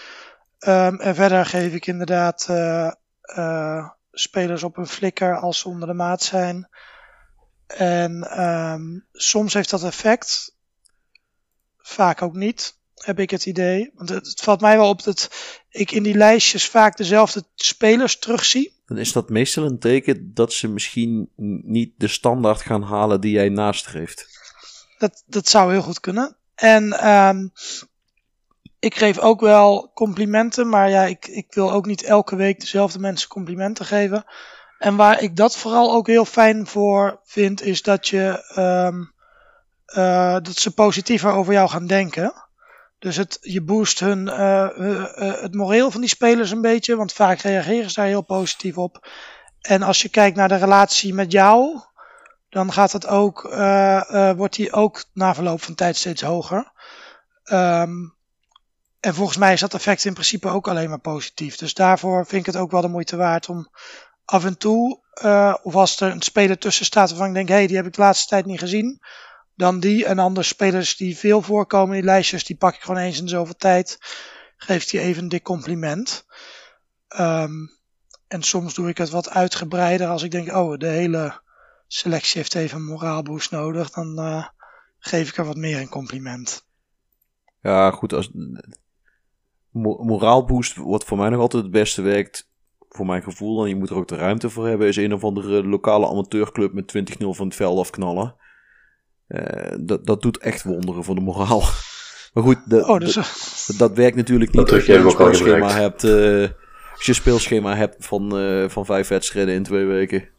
Ehm, 0.59 0.95
en 0.95 1.15
verder 1.15 1.45
geef 1.45 1.73
ik 1.73 1.87
inderdaad 1.87 2.45
eh, 2.49 2.91
eh, 3.21 3.89
spelers 4.11 4.63
op 4.63 4.77
een 4.77 4.87
flikker 4.87 5.39
als 5.39 5.59
ze 5.59 5.67
onder 5.67 5.87
de 5.87 5.93
maat 5.93 6.23
zijn. 6.23 6.69
En 7.67 8.23
ehm, 8.23 8.99
soms 9.11 9.53
heeft 9.53 9.69
dat 9.69 9.83
effect. 9.83 10.55
Vaak 11.77 12.21
ook 12.21 12.33
niet, 12.33 12.77
heb 13.05 13.19
ik 13.19 13.29
het 13.29 13.45
idee. 13.45 13.91
Want 13.95 14.09
het, 14.09 14.27
het 14.27 14.41
valt 14.41 14.61
mij 14.61 14.77
wel 14.77 14.89
op 14.89 15.03
dat 15.03 15.29
ik 15.69 15.91
in 15.91 16.03
die 16.03 16.17
lijstjes 16.17 16.67
vaak 16.67 16.97
dezelfde 16.97 17.43
spelers 17.55 18.19
terugzie. 18.19 18.81
Dan 18.85 18.97
is 18.97 19.11
dat 19.11 19.29
meestal 19.29 19.63
een 19.63 19.79
teken 19.79 20.33
dat 20.33 20.53
ze 20.53 20.67
misschien 20.67 21.29
niet 21.63 21.93
de 21.97 22.07
standaard 22.07 22.61
gaan 22.61 22.83
halen 22.83 23.21
die 23.21 23.31
jij 23.31 23.49
nastreeft. 23.49 24.27
Dat, 24.97 25.23
dat 25.25 25.49
zou 25.49 25.71
heel 25.71 25.81
goed 25.81 25.99
kunnen. 25.99 26.35
En 26.55 26.93
ehm, 26.93 27.47
ik 28.79 28.95
geef 28.95 29.19
ook 29.19 29.41
wel 29.41 29.91
complimenten, 29.93 30.69
maar 30.69 30.89
ja, 30.89 31.03
ik, 31.03 31.27
ik 31.27 31.53
wil 31.53 31.71
ook 31.71 31.85
niet 31.85 32.03
elke 32.03 32.35
week 32.35 32.59
dezelfde 32.59 32.99
mensen 32.99 33.29
complimenten 33.29 33.85
geven. 33.85 34.25
En 34.77 34.95
waar 34.95 35.21
ik 35.21 35.35
dat 35.35 35.57
vooral 35.57 35.93
ook 35.93 36.07
heel 36.07 36.25
fijn 36.25 36.67
voor 36.67 37.19
vind, 37.23 37.61
is 37.61 37.81
dat 37.81 38.07
je 38.07 38.45
ehm, 38.55 39.03
eh, 39.85 40.33
dat 40.41 40.55
ze 40.55 40.73
positiever 40.73 41.31
over 41.31 41.53
jou 41.53 41.69
gaan 41.69 41.87
denken. 41.87 42.33
Dus 43.03 43.15
het, 43.15 43.37
je 43.41 43.61
boost 43.61 43.99
hun, 43.99 44.29
eh, 44.29 44.63
eh, 44.63 45.01
eh, 45.01 45.41
het 45.41 45.53
moreel 45.53 45.91
van 45.91 46.01
die 46.01 46.09
spelers 46.09 46.51
een 46.51 46.61
beetje, 46.61 46.95
want 46.95 47.13
vaak 47.13 47.39
reageren 47.39 47.89
ze 47.89 47.95
daar 47.95 48.05
heel 48.05 48.21
positief 48.21 48.77
op. 48.77 49.07
En 49.61 49.81
als 49.81 50.01
je 50.01 50.09
kijkt 50.09 50.35
naar 50.35 50.47
de 50.47 50.55
relatie 50.55 51.13
met 51.13 51.31
jou, 51.31 51.79
dan 52.49 52.71
gaat 52.71 52.91
het 52.91 53.07
ook, 53.07 53.41
wordt 54.35 54.55
die 54.55 54.71
ook 54.71 55.03
na 55.13 55.33
verloop 55.33 55.61
van 55.61 55.75
tijd 55.75 55.97
steeds 55.97 56.21
hoger. 56.21 56.71
Ehm, 57.43 57.91
en 58.99 59.13
volgens 59.13 59.37
mij 59.37 59.53
is 59.53 59.59
dat 59.59 59.73
effect 59.73 60.05
in 60.05 60.13
principe 60.13 60.47
ook 60.47 60.67
alleen 60.67 60.89
maar 60.89 60.99
positief. 60.99 61.55
Dus 61.55 61.73
daarvoor 61.73 62.25
vind 62.25 62.47
ik 62.47 62.53
het 62.53 62.61
ook 62.61 62.71
wel 62.71 62.81
de 62.81 62.87
moeite 62.87 63.15
waard 63.15 63.49
om 63.49 63.69
af 64.25 64.45
en 64.45 64.57
toe, 64.57 65.01
of 65.63 65.75
als 65.75 65.99
er 65.99 66.11
een 66.11 66.21
speler 66.21 66.57
tussen 66.57 66.85
staat 66.85 67.09
waarvan 67.09 67.27
ik 67.27 67.33
denk, 67.33 67.47
hé, 67.47 67.55
hey, 67.55 67.67
die 67.67 67.75
heb 67.75 67.85
ik 67.85 67.93
de 67.93 68.01
laatste 68.01 68.27
tijd 68.27 68.45
niet 68.45 68.59
gezien. 68.59 69.01
Dan 69.55 69.79
die 69.79 70.05
en 70.05 70.19
andere 70.19 70.45
spelers 70.45 70.95
die 70.97 71.17
veel 71.17 71.41
voorkomen 71.41 71.97
in 71.97 72.03
lijstjes, 72.03 72.43
die 72.43 72.55
pak 72.55 72.75
ik 72.75 72.81
gewoon 72.81 73.01
eens 73.01 73.19
in 73.19 73.27
zoveel 73.27 73.55
tijd. 73.55 73.97
Geeft 74.57 74.89
die 74.89 74.99
even 74.99 75.23
een 75.23 75.29
dik 75.29 75.43
compliment. 75.43 76.25
Ehm, 77.07 77.51
en 78.27 78.41
soms 78.41 78.73
doe 78.73 78.89
ik 78.89 78.97
het 78.97 79.09
wat 79.09 79.29
uitgebreider 79.29 80.07
als 80.07 80.23
ik 80.23 80.31
denk, 80.31 80.51
oh, 80.51 80.77
de 80.77 80.87
hele 80.87 81.41
selectie 81.87 82.37
heeft 82.37 82.55
even 82.55 82.77
een 82.77 82.85
moraalboost 82.85 83.51
nodig. 83.51 83.89
Dan 83.89 84.19
eh, 84.19 84.47
geef 84.99 85.29
ik 85.29 85.37
er 85.37 85.45
wat 85.45 85.57
meer 85.57 85.79
een 85.79 85.89
compliment. 85.89 86.65
Ja, 87.61 87.91
goed, 87.91 88.13
als 88.13 88.31
mo- 89.69 90.03
moraalboost 90.03 90.75
wat 90.75 91.03
voor 91.03 91.17
mij 91.17 91.29
nog 91.29 91.39
altijd 91.39 91.63
het 91.63 91.71
beste 91.71 92.01
werkt, 92.01 92.49
voor 92.89 93.05
mijn 93.05 93.23
gevoel, 93.23 93.63
en 93.63 93.69
je 93.69 93.75
moet 93.75 93.89
er 93.89 93.95
ook 93.95 94.07
de 94.07 94.15
ruimte 94.15 94.49
voor 94.49 94.67
hebben, 94.67 94.87
is 94.87 94.95
een 94.95 95.13
of 95.13 95.23
andere 95.23 95.63
lokale 95.63 96.07
amateurclub 96.07 96.73
met 96.73 97.15
20-0 97.21 97.27
van 97.29 97.47
het 97.47 97.55
veld 97.55 97.79
afknallen. 97.79 98.35
Eh, 99.33 99.75
dat, 99.79 100.05
dat 100.05 100.21
doet 100.21 100.37
echt 100.37 100.63
wonderen 100.63 101.03
voor 101.03 101.15
de 101.15 101.21
moraal. 101.21 101.63
Maar 102.33 102.43
goed, 102.43 102.57
de, 102.65 102.87
Oh, 102.87 102.99
dus 102.99 103.13
de- 103.13 103.19
eh, 103.73 103.77
dat, 103.79 103.91
werkt 103.93 104.15
natuurlijk 104.15 104.51
niet 104.51 104.65
Dat 104.65 104.71
als 104.75 104.85
je 104.85 104.95
een 104.95 105.11
speelschema 105.11 105.71
hebt, 105.71 106.03
eh, 106.03 106.11
als 106.93 107.05
je 107.05 107.09
een 107.09 107.15
speelschema 107.15 107.75
hebt 107.75 107.95
van, 108.05 108.37
eh, 108.37 108.69
van 108.69 108.85
vijf 108.85 109.07
wedstrijden 109.07 109.53
in 109.53 109.63
twee 109.63 109.85
weken. 109.85 110.29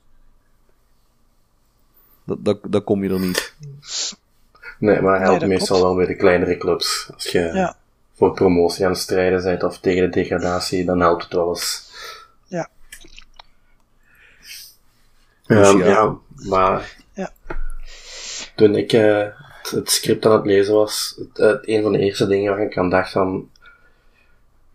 Dat, 2.25 2.45
dat, 2.45 2.59
dan 2.69 2.85
kom 2.85 3.03
je 3.05 3.11
er 3.11 3.21
niet. 3.21 3.55
Nee, 4.79 5.01
maar 5.01 5.19
Nee, 5.19 5.29
helpt 5.29 5.47
meestal 5.47 5.67
klopt. 5.67 5.83
wel 5.83 5.95
bij 5.95 6.07
de 6.07 6.17
kleinere 6.17 6.57
clubs. 6.57 7.11
Als 7.15 7.25
je 7.27 7.39
Ja. 7.41 7.77
voor 8.17 8.33
promotie 8.33 8.85
aan 8.85 8.91
het 8.91 9.01
strijden 9.01 9.43
bent 9.43 9.63
of 9.63 9.79
tegen 9.79 10.03
de 10.03 10.09
degradatie, 10.09 10.85
dan 10.85 11.01
helpt 11.01 11.23
het 11.23 11.33
wel 11.33 11.49
eens. 11.49 11.91
Ja. 12.47 12.69
Dus 14.41 14.77
Ehm, 15.47 15.79
ja. 15.79 15.87
ja. 15.87 16.15
maar 16.49 16.97
Ja. 17.13 17.33
Toen 18.57 18.75
ik 18.77 18.93
eh, 18.93 19.19
het, 19.63 19.71
het 19.71 19.91
script 19.91 20.27
aan 20.27 20.33
het 20.33 20.47
lezen 20.47 20.75
was, 20.75 21.15
het, 21.19 21.37
het- 21.37 21.69
een 21.69 21.83
van 21.83 21.93
de 21.93 21.99
eerste 21.99 22.27
dingen 22.27 22.51
waar 22.57 22.65
ik 22.65 22.79
aan 22.79 22.91
dacht 22.91 23.11
van, 23.13 23.49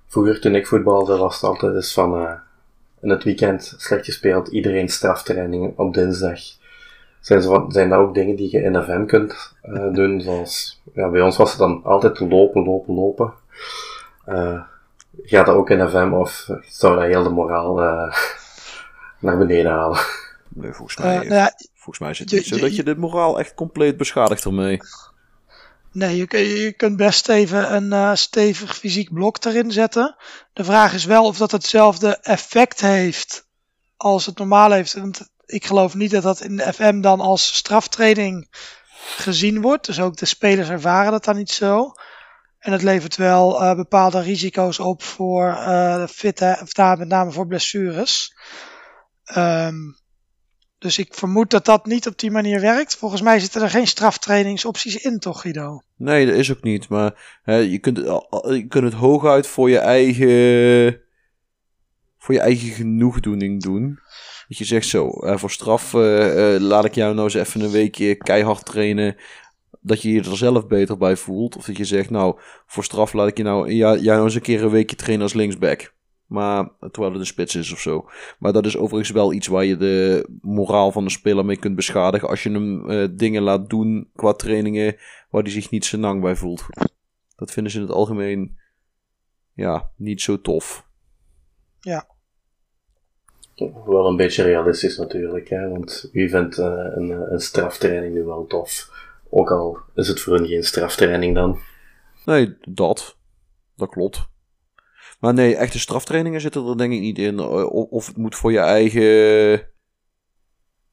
vroeger 0.07 0.41
toen 0.41 0.55
ik 0.55 0.67
voetbalde 0.67 1.17
was 1.17 1.35
het 1.35 1.43
altijd 1.43 1.75
eens 1.75 1.93
van, 1.93 2.15
eh, 2.25 2.33
in 3.01 3.09
het 3.09 3.23
weekend 3.23 3.73
slecht 3.77 4.05
gespeeld, 4.05 4.47
iedereen 4.47 4.89
straftrainingen 4.89 5.73
op 5.75 5.93
dinsdag. 5.93 6.39
Zijn, 7.19 7.41
zo, 7.41 7.53
van- 7.53 7.71
zijn 7.71 7.89
dat 7.89 7.99
ook 7.99 8.13
dingen 8.13 8.35
die 8.35 8.51
je 8.51 8.61
in 8.61 8.83
FM 8.83 9.05
kunt 9.05 9.53
eh, 9.61 9.93
doen? 9.93 10.21
Zoals, 10.21 10.81
ja, 10.93 11.09
bij 11.09 11.21
ons 11.21 11.37
was 11.37 11.49
het 11.49 11.59
dan 11.59 11.81
altijd 11.83 12.19
lopen, 12.19 12.63
lopen, 12.63 12.93
lopen. 12.95 13.33
Eh, 14.25 14.61
gaat 15.23 15.45
dat 15.45 15.55
ook 15.55 15.69
in 15.69 15.89
FM 15.89 16.11
of 16.13 16.49
zou 16.67 16.95
dat 16.95 17.03
heel 17.05 17.23
de 17.23 17.29
moraal 17.29 17.81
eh, 17.81 18.13
naar 19.19 19.37
beneden 19.37 19.71
halen? 19.71 19.99
Nee, 20.47 20.71
volgens 20.73 20.97
eh, 20.97 21.03
mij, 21.05 21.15
nou 21.15 21.27
ja, 21.33 21.51
volgens 21.89 21.99
mij 21.99 22.09
is 22.09 22.19
het 22.19 22.29
je- 22.29 22.35
niet 22.35 22.45
zo 22.47 22.55
je- 22.55 22.61
dat 22.61 22.75
je 22.75 22.83
de 22.83 22.95
moraal 22.95 23.39
echt 23.39 23.53
compleet 23.53 23.97
beschadigt 23.97 24.45
ermee. 24.45 24.79
nee, 25.91 26.17
je, 26.17 26.37
je 26.63 26.73
kunt 26.73 26.97
best 26.97 27.29
even 27.29 27.73
een 27.75 27.93
eh, 27.93 28.15
stevig 28.15 28.77
fysiek 28.77 29.13
blok 29.13 29.45
erin 29.45 29.71
zetten. 29.71 30.15
De 30.53 30.63
vraag 30.63 30.93
is 30.93 31.05
wel 31.05 31.25
of 31.25 31.37
dat 31.37 31.51
hetzelfde 31.51 32.17
effect 32.21 32.81
heeft 32.81 33.47
als 33.97 34.25
het 34.25 34.37
normaal 34.37 34.71
heeft. 34.71 34.93
Want 34.93 35.29
ik 35.45 35.65
geloof 35.65 35.93
niet 35.95 36.11
dat 36.11 36.23
dat 36.23 36.41
in 36.41 36.55
de 36.55 36.73
FM 36.73 37.01
dan 37.01 37.19
als 37.19 37.55
straftraining 37.55 38.47
gezien 39.17 39.61
wordt. 39.61 39.85
Dus 39.85 39.99
ook 39.99 40.17
de 40.17 40.25
spelers 40.25 40.69
ervaren 40.69 41.11
dat 41.11 41.23
dan 41.23 41.35
niet 41.35 41.51
zo. 41.51 41.91
En 42.59 42.71
het 42.71 42.81
levert 42.83 43.15
wel 43.15 43.61
eh, 43.61 43.75
bepaalde 43.75 44.21
risico's 44.21 44.79
op 44.79 45.03
voor 45.03 45.47
eh 45.49 46.07
fit, 46.07 46.41
of 46.41 46.73
daar 46.73 46.97
met 46.97 47.07
name 47.07 47.31
voor 47.31 47.47
blessures. 47.47 48.33
Ehm, 49.23 49.75
dus 50.79 50.97
ik 50.97 51.13
vermoed 51.13 51.49
dat 51.49 51.65
dat 51.65 51.85
niet 51.85 52.07
op 52.07 52.19
die 52.19 52.31
manier 52.31 52.61
werkt. 52.61 52.95
Volgens 52.95 53.21
mij 53.21 53.39
zitten 53.39 53.61
er 53.61 53.69
geen 53.69 53.87
straftrainingsopties 53.87 54.95
in, 54.95 55.19
toch 55.19 55.41
Guido? 55.41 55.81
Nee, 55.95 56.25
dat 56.25 56.35
is 56.35 56.51
ook 56.51 56.63
niet. 56.63 56.89
Maar 56.89 57.39
hè, 57.43 57.55
je, 57.55 57.79
kunt, 57.79 57.97
je 57.97 58.65
kunt 58.67 58.83
het 58.83 58.93
hooguit 58.93 59.47
voor 59.47 59.69
je 59.69 59.77
eigen. 59.77 61.01
voor 62.17 62.33
je 62.33 62.41
eigen 62.41 62.69
genoegdoening 62.69 63.61
doen. 63.61 63.99
Dat 64.47 64.57
je 64.57 64.65
zegt 64.65 64.87
zo, 64.87 65.09
eh, 65.09 65.37
voor 65.37 65.51
straf 65.51 65.93
eh, 65.93 66.55
eh, 66.55 66.61
laat 66.61 66.85
ik 66.85 66.95
jou 66.95 67.13
nou 67.13 67.23
eens 67.23 67.33
even 67.33 67.61
een 67.61 67.71
weekje 67.71 68.15
keihard 68.15 68.65
trainen. 68.65 69.15
Dat 69.81 70.01
je 70.01 70.11
je 70.11 70.19
er 70.21 70.37
zelf 70.37 70.67
beter 70.67 70.97
bij 70.97 71.15
voelt. 71.15 71.55
Of 71.55 71.65
dat 71.65 71.77
je 71.77 71.85
zegt, 71.85 72.09
nou, 72.09 72.39
voor 72.65 72.83
straf 72.83 73.13
laat 73.13 73.27
ik 73.27 73.37
je 73.37 73.43
nou, 73.43 73.73
jou 73.73 74.01
nou 74.01 74.23
eens 74.23 74.35
een 74.35 74.41
keer 74.41 74.63
een 74.63 74.69
weekje 74.69 74.95
trainen 74.95 75.23
als 75.23 75.33
linksback. 75.33 75.93
Maar 76.29 76.69
terwijl 76.79 77.11
het 77.11 77.21
een 77.21 77.27
spits 77.27 77.55
is 77.55 77.71
of 77.71 77.79
zo. 77.79 78.09
Maar 78.39 78.53
dat 78.53 78.65
is 78.65 78.77
overigens 78.77 79.11
wel 79.11 79.33
iets 79.33 79.47
waar 79.47 79.65
je 79.65 79.77
de 79.77 80.27
moraal 80.41 80.91
van 80.91 81.03
de 81.03 81.09
speler 81.09 81.45
mee 81.45 81.57
kunt 81.57 81.75
beschadigen. 81.75 82.27
Als 82.29 82.43
je 82.43 82.51
hem 82.51 82.89
eh, 82.89 83.07
dingen 83.11 83.41
laat 83.41 83.69
doen 83.69 84.09
qua 84.15 84.33
trainingen 84.33 84.95
waar 85.29 85.41
hij 85.41 85.51
zich 85.51 85.69
niet 85.69 85.85
zo 85.85 85.97
lang 85.97 86.21
bij 86.21 86.35
voelt. 86.35 86.65
Dat 87.35 87.51
vinden 87.51 87.71
ze 87.71 87.77
in 87.77 87.83
het 87.83 87.93
algemeen 87.93 88.57
ja, 89.53 89.91
niet 89.95 90.21
zo 90.21 90.41
tof. 90.41 90.87
Wel 93.85 94.07
een 94.07 94.15
beetje 94.15 94.43
realistisch 94.43 94.97
natuurlijk, 94.97 95.49
hè? 95.49 95.69
want 95.69 96.09
wie 96.11 96.29
vindt 96.29 96.57
eh, 96.57 96.65
een, 96.95 97.31
een 97.33 97.39
straftraining 97.39 98.13
nu 98.13 98.23
wel 98.23 98.45
tof? 98.45 98.89
Ook 99.29 99.51
al 99.51 99.77
is 99.95 100.07
het 100.07 100.19
voor 100.19 100.33
hun 100.33 100.47
geen 100.47 100.63
straftraining 100.63 101.35
dan. 101.35 101.59
Nee, 102.25 102.57
dat. 102.67 103.17
Dat 103.75 103.89
klopt. 103.89 104.28
Maar 105.19 105.33
nee, 105.33 105.55
echte 105.55 105.79
straftrainingen 105.79 106.41
zitten 106.41 106.67
er 106.67 106.77
denk 106.77 106.93
ik 106.93 106.99
niet 106.99 107.17
in. 107.17 107.39
Of, 107.39 108.07
het 108.07 108.17
moet 108.17 108.35
voor 108.35 108.51
je 108.51 108.59
eigen. 108.59 109.67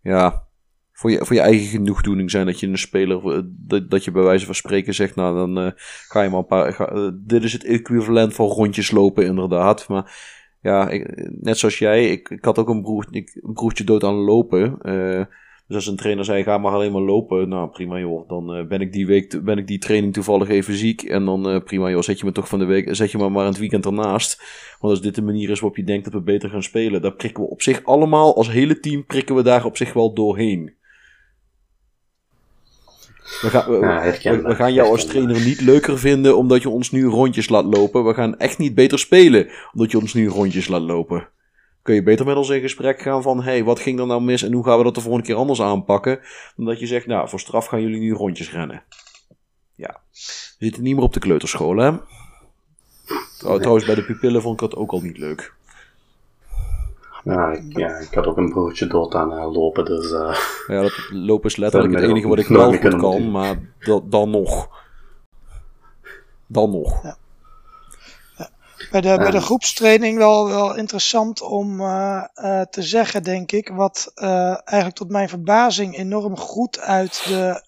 Ja. 0.03 0.45
Voor 0.93 1.11
je, 1.11 1.24
voor 1.24 1.37
je 1.37 1.43
eigen 1.43 1.66
genoegdoening 1.66 2.31
zijn 2.31 2.47
dat 2.47 2.61
je 2.61 2.66
een 2.66 2.79
speler. 2.79 3.33
eh, 3.37 3.43
Dat, 3.47 3.91
dat 3.91 4.05
je 4.05 4.11
bij 4.11 4.22
wijze 4.22 4.47
van 4.47 4.55
spreken 4.55 4.95
zegt. 4.95 5.14
Nou, 5.14 5.37
dan 5.37 5.64
eh, 5.64 5.72
ga 6.09 6.22
je 6.22 6.29
maar 6.31 6.39
een 6.39 6.47
paar. 6.47 6.81
eh, 6.81 7.11
dit 7.14 7.43
is 7.43 7.53
het 7.53 7.64
equivalent 7.64 8.35
van 8.35 8.47
rondjes 8.47 8.91
lopen, 8.91 9.24
inderdaad. 9.27 9.89
Maar 9.89 10.18
ja, 10.61 10.89
net 11.31 11.59
zoals 11.59 11.79
jij. 11.79 12.11
Ik, 12.11 12.29
ik 12.29 12.45
had 12.45 12.59
ook 12.59 12.68
een, 12.68 12.83
broertje 13.53 13.85
dood 13.85 14.05
aan 14.05 14.14
lopen. 14.14 14.79
eh, 14.81 15.24
Dus 15.69 15.77
als 15.77 15.87
een 15.87 15.97
trainer 15.97 16.25
zei, 16.25 16.43
ga 16.43 16.59
maar 16.59 16.73
alleen 16.73 16.93
maar 16.93 17.03
lopen. 17.03 17.49
Nou, 17.49 17.69
prima 17.69 17.99
joh. 17.99 18.29
Dan 18.29 18.55
eh, 18.55 18.67
ben 18.67 18.81
ik 18.81 18.93
die 18.93 19.07
week, 19.07 19.45
ben 19.45 19.59
ik 19.59 19.67
die 19.67 19.79
training 19.79 20.12
toevallig 20.12 20.49
even 20.49 20.75
ziek. 20.75 21.03
En 21.03 21.25
dan 21.25 21.49
eh, 21.49 21.62
prima 21.64 21.91
joh, 21.91 22.03
zet 22.03 22.19
je 22.19 22.25
me 22.25 22.33
toch 22.33 22.49
van 22.49 22.59
de 22.59 22.64
week, 22.64 22.89
zet 22.95 23.11
je 23.11 23.19
me 23.19 23.29
maar 23.29 23.41
aan 23.43 23.49
het 23.49 23.59
weekend 23.59 23.85
ernaast. 23.87 24.43
Want 24.81 24.93
als 24.93 25.03
dit 25.03 25.14
de 25.14 25.23
manier 25.23 25.51
is 25.51 25.61
waarop 25.61 25.77
je 25.79 25.85
denkt 25.85 26.05
dat 26.05 26.12
we 26.12 26.21
beter 26.21 26.51
gaan 26.51 26.62
spelen, 26.62 27.03
daar 27.03 27.12
prikken 27.14 27.43
we 27.43 27.49
op 27.51 27.62
zich 27.62 27.85
allemaal, 27.85 28.37
als 28.37 28.51
hele 28.51 28.81
team, 28.81 29.05
prikken 29.07 29.35
we 29.35 29.43
daar 29.43 29.64
op 29.64 29.77
zich 29.77 29.93
wel 29.93 30.14
doorheen. 30.14 30.75
We, 33.41 33.49
gaan- 33.51 33.71
we- 33.71 33.77
Ja, 33.87 33.95
we- 33.97 34.09
herkenbaar, 34.09 34.51
we 34.51 34.57
gaan 34.57 34.73
jou 34.73 34.89
als 34.91 35.07
trainer 35.07 35.45
niet 35.45 35.61
leuker 35.61 35.99
vinden 35.99 36.37
omdat 36.37 36.62
je 36.62 36.69
ons 36.69 36.91
nu 36.91 37.05
rondjes 37.07 37.49
laat 37.49 37.64
lopen. 37.77 38.05
We 38.05 38.14
gaan 38.14 38.39
echt 38.39 38.59
niet 38.59 38.75
beter 38.75 38.99
spelen 38.99 39.49
omdat 39.73 39.91
je 39.91 39.99
ons 39.99 40.14
nu 40.14 40.29
rondjes 40.29 40.69
laat 40.69 40.83
lopen. 40.83 41.29
Kun 41.87 41.95
je 41.95 42.03
beter 42.03 42.26
met 42.26 42.37
ons 42.37 42.49
in 42.49 42.61
gesprek 42.61 43.01
gaan 43.01 43.22
van, 43.22 43.43
hey, 43.43 43.64
wat 43.64 43.80
ging 43.80 43.99
er 44.01 44.07
nou 44.07 44.22
mis 44.22 44.43
en 44.43 44.53
hoe 44.53 44.64
gaan 44.64 44.78
we 44.78 44.84
dat 44.84 44.95
de 44.95 45.01
volgende 45.01 45.26
keer 45.26 45.37
anders 45.37 45.62
aanpakken? 45.62 46.20
Dan 46.57 46.66
dat 46.66 46.78
je 46.80 46.87
zegt, 46.87 47.07
nou, 47.07 47.28
voor 47.28 47.41
straf 47.41 47.66
gaan 47.66 47.80
jullie 47.82 48.01
nu 48.01 48.12
rondjes 48.12 48.53
rennen. 48.53 48.82
Ja. 49.74 50.01
We 50.59 50.64
zitten 50.64 50.82
niet 50.82 50.95
meer 50.95 51.05
op 51.05 51.12
de 51.12 51.20
kleuterschool, 51.20 51.76
hè? 51.76 51.93
Trouw- 53.39 53.59
Trouwens, 53.59 53.84
bij 53.87 53.95
de 53.95 54.05
pupillen 54.05 54.43
vond 54.43 54.61
ik 54.62 54.70
dat 54.70 54.78
ook 54.78 54.91
al 54.91 55.01
niet 55.01 55.18
leuk. 55.18 55.55
Ja, 57.24 57.51
ik, 57.53 57.76
ja, 57.78 57.97
ik 57.97 58.14
had 58.14 58.26
ook 58.26 58.37
een 58.37 58.51
broertje 58.51 58.87
dood 58.87 59.14
aan 59.14 59.32
eh, 59.32 59.53
lopen, 59.53 59.84
dus 59.84 60.12
eh, 60.12 60.37
Ja, 60.66 60.82
dat 60.82 61.09
lopen 61.11 61.51
is 61.51 61.57
letterlijk 61.57 61.95
het 61.95 62.03
enige 62.03 62.28
wat 62.28 62.39
ik 62.39 62.47
wel 62.47 62.72
goed 62.72 62.97
kan, 62.97 63.30
maar 63.30 63.59
dat, 63.78 64.11
dan 64.11 64.30
nog. 64.30 64.68
Dan 66.47 66.70
nog. 66.70 67.16
Bij 68.91 69.01
de, 69.01 69.16
bij 69.16 69.31
de 69.31 69.41
groepstraining 69.41 70.18
wel, 70.18 70.47
wel 70.47 70.74
interessant 70.74 71.41
om 71.41 71.81
eh, 71.81 72.24
eh, 72.35 72.61
te 72.61 72.83
zeggen, 72.83 73.22
denk 73.22 73.53
ik. 73.53 73.68
Wat 73.68 74.12
eh, 74.14 74.49
eigenlijk 74.49 74.95
tot 74.95 75.11
mijn 75.11 75.29
verbazing 75.29 75.97
enorm 75.97 76.37
goed 76.37 76.81
uit 76.81 77.24
de 77.24 77.62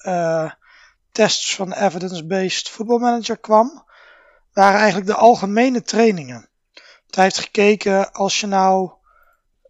tests 1.13 1.55
van 1.55 1.73
Evidence-Based 1.73 2.69
Football 2.69 2.99
Manager 2.99 3.39
kwam. 3.39 3.85
Waren 4.53 4.79
eigenlijk 4.79 5.07
de 5.07 5.17
algemene 5.17 5.83
trainingen. 5.83 6.49
Want 6.75 7.15
hij 7.15 7.25
heeft 7.25 7.39
gekeken 7.39 8.13
als 8.13 8.41
je 8.41 8.47
nou. 8.47 8.91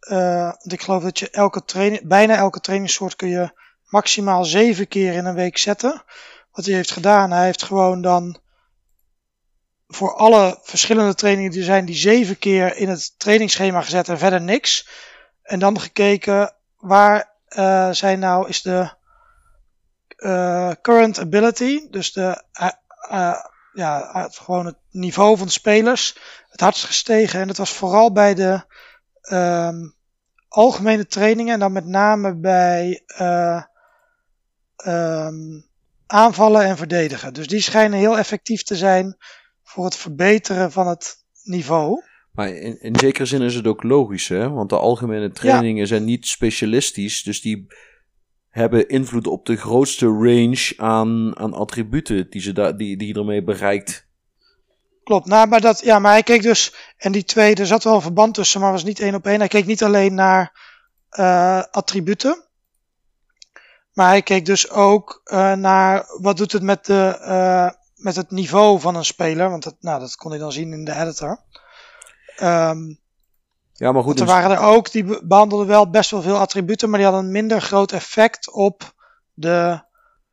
want 0.08 0.72
ik 0.72 0.82
geloof 0.82 1.02
dat 1.02 1.18
je 1.18 1.30
elke 1.30 1.64
training, 1.64 2.08
bijna 2.08 2.36
elke 2.36 2.60
trainingssoort 2.60 3.16
kun 3.16 3.28
je 3.28 3.50
maximaal 3.88 4.44
zeven 4.44 4.88
keer 4.88 5.12
in 5.12 5.24
een 5.24 5.34
week 5.34 5.58
zetten. 5.58 6.02
Wat 6.52 6.64
hij 6.64 6.74
heeft 6.74 6.90
gedaan, 6.90 7.30
hij 7.30 7.44
heeft 7.44 7.62
gewoon 7.62 8.02
dan 8.02 8.40
voor 9.88 10.14
alle 10.14 10.58
verschillende 10.62 11.14
trainingen 11.14 11.50
die 11.50 11.60
er 11.60 11.66
zijn, 11.66 11.84
die 11.84 11.96
zeven 11.96 12.38
keer 12.38 12.76
in 12.76 12.88
het 12.88 13.18
trainingsschema 13.18 13.82
gezet 13.82 14.08
en 14.08 14.18
verder 14.18 14.40
niks. 14.40 14.88
En 15.42 15.58
dan 15.58 15.80
gekeken 15.80 16.54
waar 16.76 17.30
eh, 17.48 17.90
zijn 17.90 18.18
nou 18.18 18.48
is 18.48 18.62
de 18.62 18.90
eh, 20.16 20.70
current 20.82 21.18
ability, 21.18 21.86
dus 21.90 22.12
de, 22.12 22.42
eh, 22.52 23.42
ja, 23.72 24.28
gewoon 24.32 24.66
het 24.66 24.76
niveau 24.90 25.36
van 25.36 25.46
de 25.46 25.52
spelers, 25.52 26.16
het 26.48 26.60
hardst 26.60 26.84
gestegen. 26.84 27.40
En 27.40 27.46
dat 27.46 27.56
was 27.56 27.72
vooral 27.72 28.12
bij 28.12 28.34
de 28.34 28.64
ehm, 29.20 29.88
algemene 30.48 31.06
trainingen 31.06 31.54
en 31.54 31.60
dan 31.60 31.72
met 31.72 31.86
name 31.86 32.34
bij 32.34 33.02
eh, 33.06 33.62
ehm, 34.76 35.60
aanvallen 36.06 36.64
en 36.64 36.76
verdedigen. 36.76 37.34
Dus 37.34 37.46
die 37.46 37.60
schijnen 37.60 37.98
heel 37.98 38.18
effectief 38.18 38.62
te 38.62 38.76
zijn 38.76 39.16
voor 39.68 39.84
het 39.84 39.96
verbeteren 39.96 40.72
van 40.72 40.86
het 40.86 41.24
niveau. 41.42 42.02
Maar 42.32 42.48
in, 42.48 42.80
in 42.80 42.98
zekere 42.98 43.26
zin 43.26 43.42
is 43.42 43.54
het 43.54 43.66
ook 43.66 43.82
logisch, 43.82 44.28
hè? 44.28 44.50
Want 44.50 44.70
de 44.70 44.78
algemene 44.78 45.30
trainingen 45.30 45.86
zijn 45.86 46.04
niet 46.04 46.26
specialistisch, 46.26 47.22
dus 47.22 47.40
die 47.40 47.66
hebben 48.48 48.88
invloed 48.88 49.26
op 49.26 49.46
de 49.46 49.56
grootste 49.56 50.06
range 50.06 50.72
aan, 50.76 51.38
aan 51.38 51.52
attributen 51.52 52.30
die, 52.30 52.40
ze 52.40 52.52
daar 52.52 52.76
die, 52.76 52.96
die 52.96 53.08
je 53.08 53.14
ermee 53.14 53.42
bereikt. 53.42 54.06
Klopt, 55.04 55.26
nou, 55.26 55.48
maar, 55.48 55.60
dat, 55.60 55.80
ja, 55.84 55.98
maar 55.98 56.12
hij 56.12 56.22
keek 56.22 56.42
dus, 56.42 56.74
en 56.96 57.12
die 57.12 57.24
twee, 57.24 57.54
er 57.54 57.66
zat 57.66 57.84
wel 57.84 57.94
een 57.94 58.00
verband 58.00 58.34
tussen, 58.34 58.60
maar 58.60 58.72
was 58.72 58.84
niet 58.84 59.00
één 59.00 59.14
op 59.14 59.26
één. 59.26 59.38
Hij 59.38 59.48
keek 59.48 59.66
niet 59.66 59.82
alleen 59.82 60.14
naar 60.14 60.52
eh, 61.08 61.62
attributen, 61.70 62.44
maar 63.92 64.08
hij 64.08 64.22
keek 64.22 64.44
dus 64.44 64.70
ook 64.70 65.20
eh, 65.24 65.52
naar 65.52 66.04
wat 66.20 66.36
doet 66.36 66.52
het 66.52 66.62
met, 66.62 66.86
de, 66.86 67.18
eh, 67.20 67.70
met 67.98 68.16
het 68.16 68.30
niveau 68.30 68.80
van 68.80 68.94
een 68.96 69.04
speler, 69.04 69.50
want 69.50 69.62
dat, 69.62 69.76
nou, 69.80 70.00
dat 70.00 70.16
kon 70.16 70.30
hij 70.30 70.40
dan 70.40 70.52
zien 70.52 70.72
in 70.72 70.84
de 70.84 70.94
editor. 70.94 71.38
Ehm, 72.36 72.78
Ja, 73.72 73.92
maar 73.92 74.02
goed, 74.02 74.20
er 74.20 74.26
waren 74.26 74.50
er 74.50 74.60
ook, 74.62 74.90
die 74.92 75.04
be- 75.04 75.20
behandelden 75.24 75.66
wel 75.66 75.90
best 75.90 76.10
wel 76.10 76.22
veel 76.22 76.36
attributen, 76.38 76.88
maar 76.90 76.98
die 76.98 77.08
hadden 77.08 77.26
een 77.26 77.32
minder 77.32 77.60
groot 77.60 77.92
effect 77.92 78.52
op 78.52 78.92
de 79.34 79.86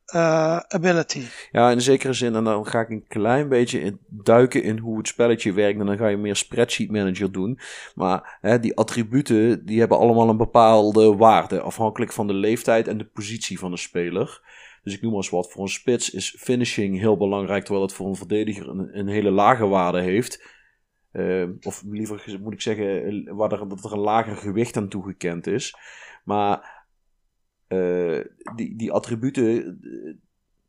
eh, 0.05 0.57
ability. 0.57 1.24
Ja, 1.51 1.70
in 1.72 1.82
zekere 1.82 2.13
zin. 2.13 2.36
En 2.36 2.43
dan 2.43 2.68
ga 2.68 2.80
ik 2.80 2.89
een 2.89 3.07
klein 3.07 3.49
beetje 3.49 3.80
in, 3.80 3.99
duiken 4.07 4.63
in 4.63 4.78
hoe 4.78 4.97
het 4.97 5.07
spelletje 5.07 5.53
werkt. 5.53 5.80
En 5.80 5.86
dan 5.86 5.97
ga 5.97 6.07
je 6.07 6.18
meer 6.18 6.36
spreadsheet 6.36 6.91
manager 6.91 7.32
doen. 7.32 7.59
Maar 7.95 8.38
hè, 8.41 8.59
die 8.59 8.76
attributen, 8.78 9.66
die 9.66 9.80
hebben 9.80 9.97
allemaal 9.97 10.30
een 10.30 10.38
bepaalde 10.38 11.16
waarde. 11.16 11.61
Afhankelijk 11.61 12.11
van 12.13 12.28
de 12.28 12.34
leeftijd 12.34 12.88
en 12.88 12.97
de 12.97 13.05
positie 13.05 13.59
van 13.59 13.72
de 13.72 13.78
speler. 13.78 14.41
Dus 14.86 14.93
ik 14.93 15.01
noem 15.01 15.11
maar 15.11 15.21
eens 15.21 15.29
wat. 15.29 15.51
Voor 15.51 15.61
een 15.61 15.67
spits 15.67 16.09
is 16.09 16.36
finishing 16.39 16.99
heel 16.99 17.17
belangrijk. 17.17 17.63
Terwijl 17.63 17.86
het 17.86 17.95
voor 17.95 18.07
een 18.07 18.15
verdediger 18.15 18.69
een, 18.69 18.99
een 18.99 19.07
hele 19.07 19.31
lage 19.31 19.67
waarde 19.67 20.01
heeft. 20.01 20.53
Eh, 21.11 21.49
of 21.61 21.83
liever 21.89 22.39
moet 22.41 22.53
ik 22.53 22.61
zeggen, 22.61 23.25
dat 23.67 23.83
er 23.83 23.93
een 23.93 23.99
lager 23.99 24.36
gewicht 24.36 24.77
aan 24.77 24.89
toegekend 24.89 25.47
is. 25.47 25.75
Maar 26.23 26.86
eh, 27.67 28.19
die, 28.55 28.75
die 28.75 28.91
attributen, 28.91 29.79
eh, 29.81 30.13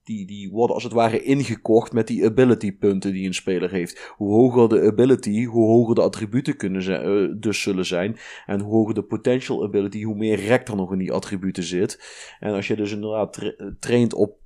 die, 0.06 0.26
die 0.26 0.50
worden 0.50 0.74
als 0.74 0.84
het 0.84 0.92
ware 0.92 1.22
ingekocht 1.22 1.92
met 1.92 2.06
die 2.06 2.24
ability 2.24 2.76
punten 2.76 3.12
die 3.12 3.26
een 3.26 3.34
speler 3.34 3.70
heeft. 3.70 4.12
Hoe 4.16 4.32
hoger 4.32 4.68
de 4.68 4.82
ability, 4.82 5.44
hoe 5.44 5.66
hoger 5.66 5.94
de 5.94 6.02
attributen 6.02 6.56
kunnen 6.56 6.82
zijn, 6.82 7.02
eh, 7.02 7.34
dus 7.40 7.62
zullen 7.62 7.86
zijn. 7.86 8.16
En 8.46 8.60
hoe 8.60 8.72
hoger 8.72 8.94
de 8.94 9.02
potential 9.02 9.64
ability, 9.64 10.02
hoe 10.02 10.16
meer 10.16 10.40
rek 10.40 10.68
er 10.68 10.76
nog 10.76 10.92
in 10.92 10.98
die 10.98 11.12
attributen 11.12 11.62
zit. 11.62 12.00
En 12.40 12.54
als 12.54 12.66
je 12.66 12.76
dus 12.76 12.92
inderdaad 12.92 13.32
tra- 13.32 13.74
traint 13.80 14.14
op 14.14 14.38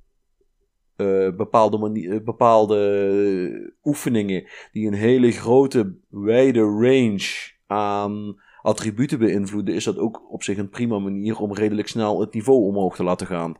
eh, 0.95 1.35
bepaalde, 1.35 1.77
mani- 1.77 2.07
eh, 2.07 2.23
bepaalde 2.23 3.73
oefeningen 3.83 4.47
die 4.71 4.87
een 4.87 4.93
hele 4.93 5.31
grote, 5.31 5.97
wijde 6.09 6.59
range 6.59 7.51
aan 7.67 8.41
attributen 8.61 9.19
beïnvloeden, 9.19 9.75
is 9.75 9.83
dat 9.83 9.97
ook 9.97 10.31
op 10.31 10.43
zich 10.43 10.57
een 10.57 10.69
prima 10.69 10.99
manier 10.99 11.39
om 11.39 11.53
redelijk 11.53 11.87
snel 11.87 12.19
het 12.19 12.33
niveau 12.33 12.63
omhoog 12.65 12.95
te 12.95 13.03
laten 13.03 13.27
gaan. 13.27 13.55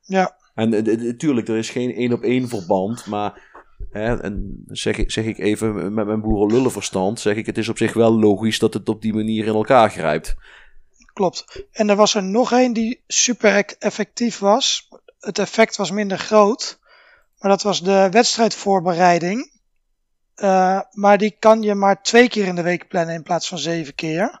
Ja, 0.00 0.37
En 0.58 0.70
natuurlijk, 1.06 1.48
er 1.48 1.56
is 1.56 1.70
geen 1.70 1.94
één 1.94 2.12
op 2.12 2.22
één 2.22 2.48
verband, 2.48 3.06
maar 3.06 3.42
hè, 3.90 4.20
en 4.20 4.64
zeg, 4.66 4.96
zeg 5.06 5.24
ik 5.24 5.38
even 5.38 5.94
met 5.94 6.06
mijn 6.06 6.20
boerenlullenverstand, 6.20 7.20
zeg 7.20 7.36
ik, 7.36 7.46
het 7.46 7.58
is 7.58 7.68
op 7.68 7.78
zich 7.78 7.92
wel 7.92 8.18
logisch 8.18 8.58
dat 8.58 8.74
het 8.74 8.88
op 8.88 9.02
die 9.02 9.14
manier 9.14 9.46
in 9.46 9.54
elkaar 9.54 9.90
grijpt. 9.90 10.34
Klopt. 11.12 11.66
En 11.72 11.88
er 11.88 11.96
was 11.96 12.14
er 12.14 12.22
nog 12.22 12.52
één 12.52 12.72
die 12.72 13.02
super 13.06 13.56
ec- 13.56 13.76
effectief 13.78 14.38
was. 14.38 14.88
Het 15.20 15.38
effect 15.38 15.76
was 15.76 15.90
minder 15.90 16.18
groot. 16.18 16.78
Maar 17.38 17.50
dat 17.50 17.62
was 17.62 17.82
de 17.82 18.08
wedstrijdvoorbereiding. 18.10 19.50
Eh, 20.34 20.80
maar 20.90 21.18
die 21.18 21.36
kan 21.38 21.62
je 21.62 21.74
maar 21.74 22.02
twee 22.02 22.28
keer 22.28 22.46
in 22.46 22.54
de 22.54 22.62
week 22.62 22.88
plannen 22.88 23.14
in 23.14 23.22
plaats 23.22 23.48
van 23.48 23.58
zeven 23.58 23.94
keer. 23.94 24.40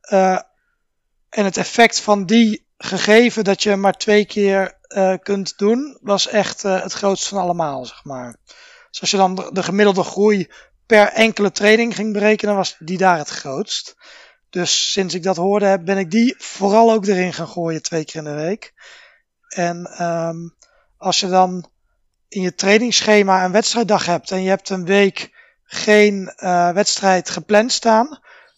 Eh, 0.00 0.38
en 1.28 1.44
het 1.44 1.56
effect 1.56 2.00
van 2.00 2.26
die 2.26 2.66
gegeven 2.78 3.44
dat 3.44 3.62
je 3.62 3.76
maar 3.76 3.96
twee 3.96 4.24
keer 4.24 4.78
eh, 4.90 5.14
kunt 5.22 5.58
doen, 5.58 5.98
was 6.00 6.26
echt 6.26 6.64
eh, 6.64 6.82
het 6.82 6.92
grootste 6.92 7.28
van 7.28 7.38
allemaal, 7.38 7.86
zeg 7.86 8.04
maar. 8.04 8.36
Dus 8.90 9.00
als 9.00 9.10
je 9.10 9.16
dan 9.16 9.34
de, 9.34 9.50
de 9.52 9.62
gemiddelde 9.62 10.02
groei 10.02 10.50
per 10.86 11.08
enkele 11.08 11.52
training 11.52 11.94
ging 11.94 12.12
berekenen, 12.12 12.56
was 12.56 12.76
die 12.78 12.98
daar 12.98 13.18
het 13.18 13.28
grootst. 13.28 13.96
Dus 14.50 14.92
sinds 14.92 15.14
ik 15.14 15.22
dat 15.22 15.36
hoorde, 15.36 15.66
heb- 15.66 15.84
ben 15.84 15.98
ik 15.98 16.10
die 16.10 16.34
vooral 16.38 16.92
ook 16.92 17.06
erin 17.06 17.32
gaan 17.32 17.48
gooien 17.48 17.82
twee 17.82 18.04
keer 18.04 18.16
in 18.16 18.24
de 18.24 18.34
week. 18.34 18.72
En 19.48 19.86
ehm, 19.86 20.36
als 20.96 21.20
je 21.20 21.28
dan 21.28 21.70
in 22.28 22.42
je 22.42 22.54
trainingsschema 22.54 23.44
een 23.44 23.52
wedstrijddag 23.52 24.06
hebt 24.06 24.30
en 24.30 24.42
je 24.42 24.48
hebt 24.48 24.68
een 24.68 24.84
week 24.84 25.30
geen 25.64 26.32
eh, 26.36 26.70
wedstrijd 26.70 27.30
gepland 27.30 27.72
staan, 27.72 28.06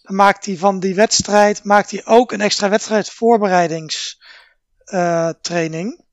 dan 0.02 0.16
maakt 0.16 0.46
hij 0.46 0.56
van 0.56 0.80
die 0.80 0.94
wedstrijd 0.94 1.64
maakt 1.64 1.90
hij 1.90 2.04
ook 2.04 2.32
een 2.32 2.40
extra 2.40 2.68
wedstrijd 2.68 3.10
voorbereidingstraining. 3.10 6.04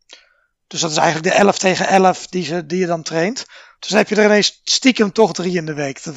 Dus 0.69 0.81
dat 0.81 0.91
is 0.91 0.97
eigenlijk 0.97 1.33
de 1.33 1.39
11 1.39 1.57
tegen 1.57 1.87
11 1.87 2.27
die, 2.27 2.43
ze, 2.43 2.65
die 2.65 2.79
je 2.79 2.85
dan 2.85 3.03
traint. 3.03 3.45
Dus 3.79 3.89
dan 3.89 3.97
heb 3.97 4.09
je 4.09 4.15
er 4.15 4.25
ineens 4.25 4.61
stiekem 4.63 5.11
toch 5.11 5.33
drie 5.33 5.55
in 5.57 5.65
de 5.65 5.73
week. 5.73 6.03
Dan, 6.03 6.15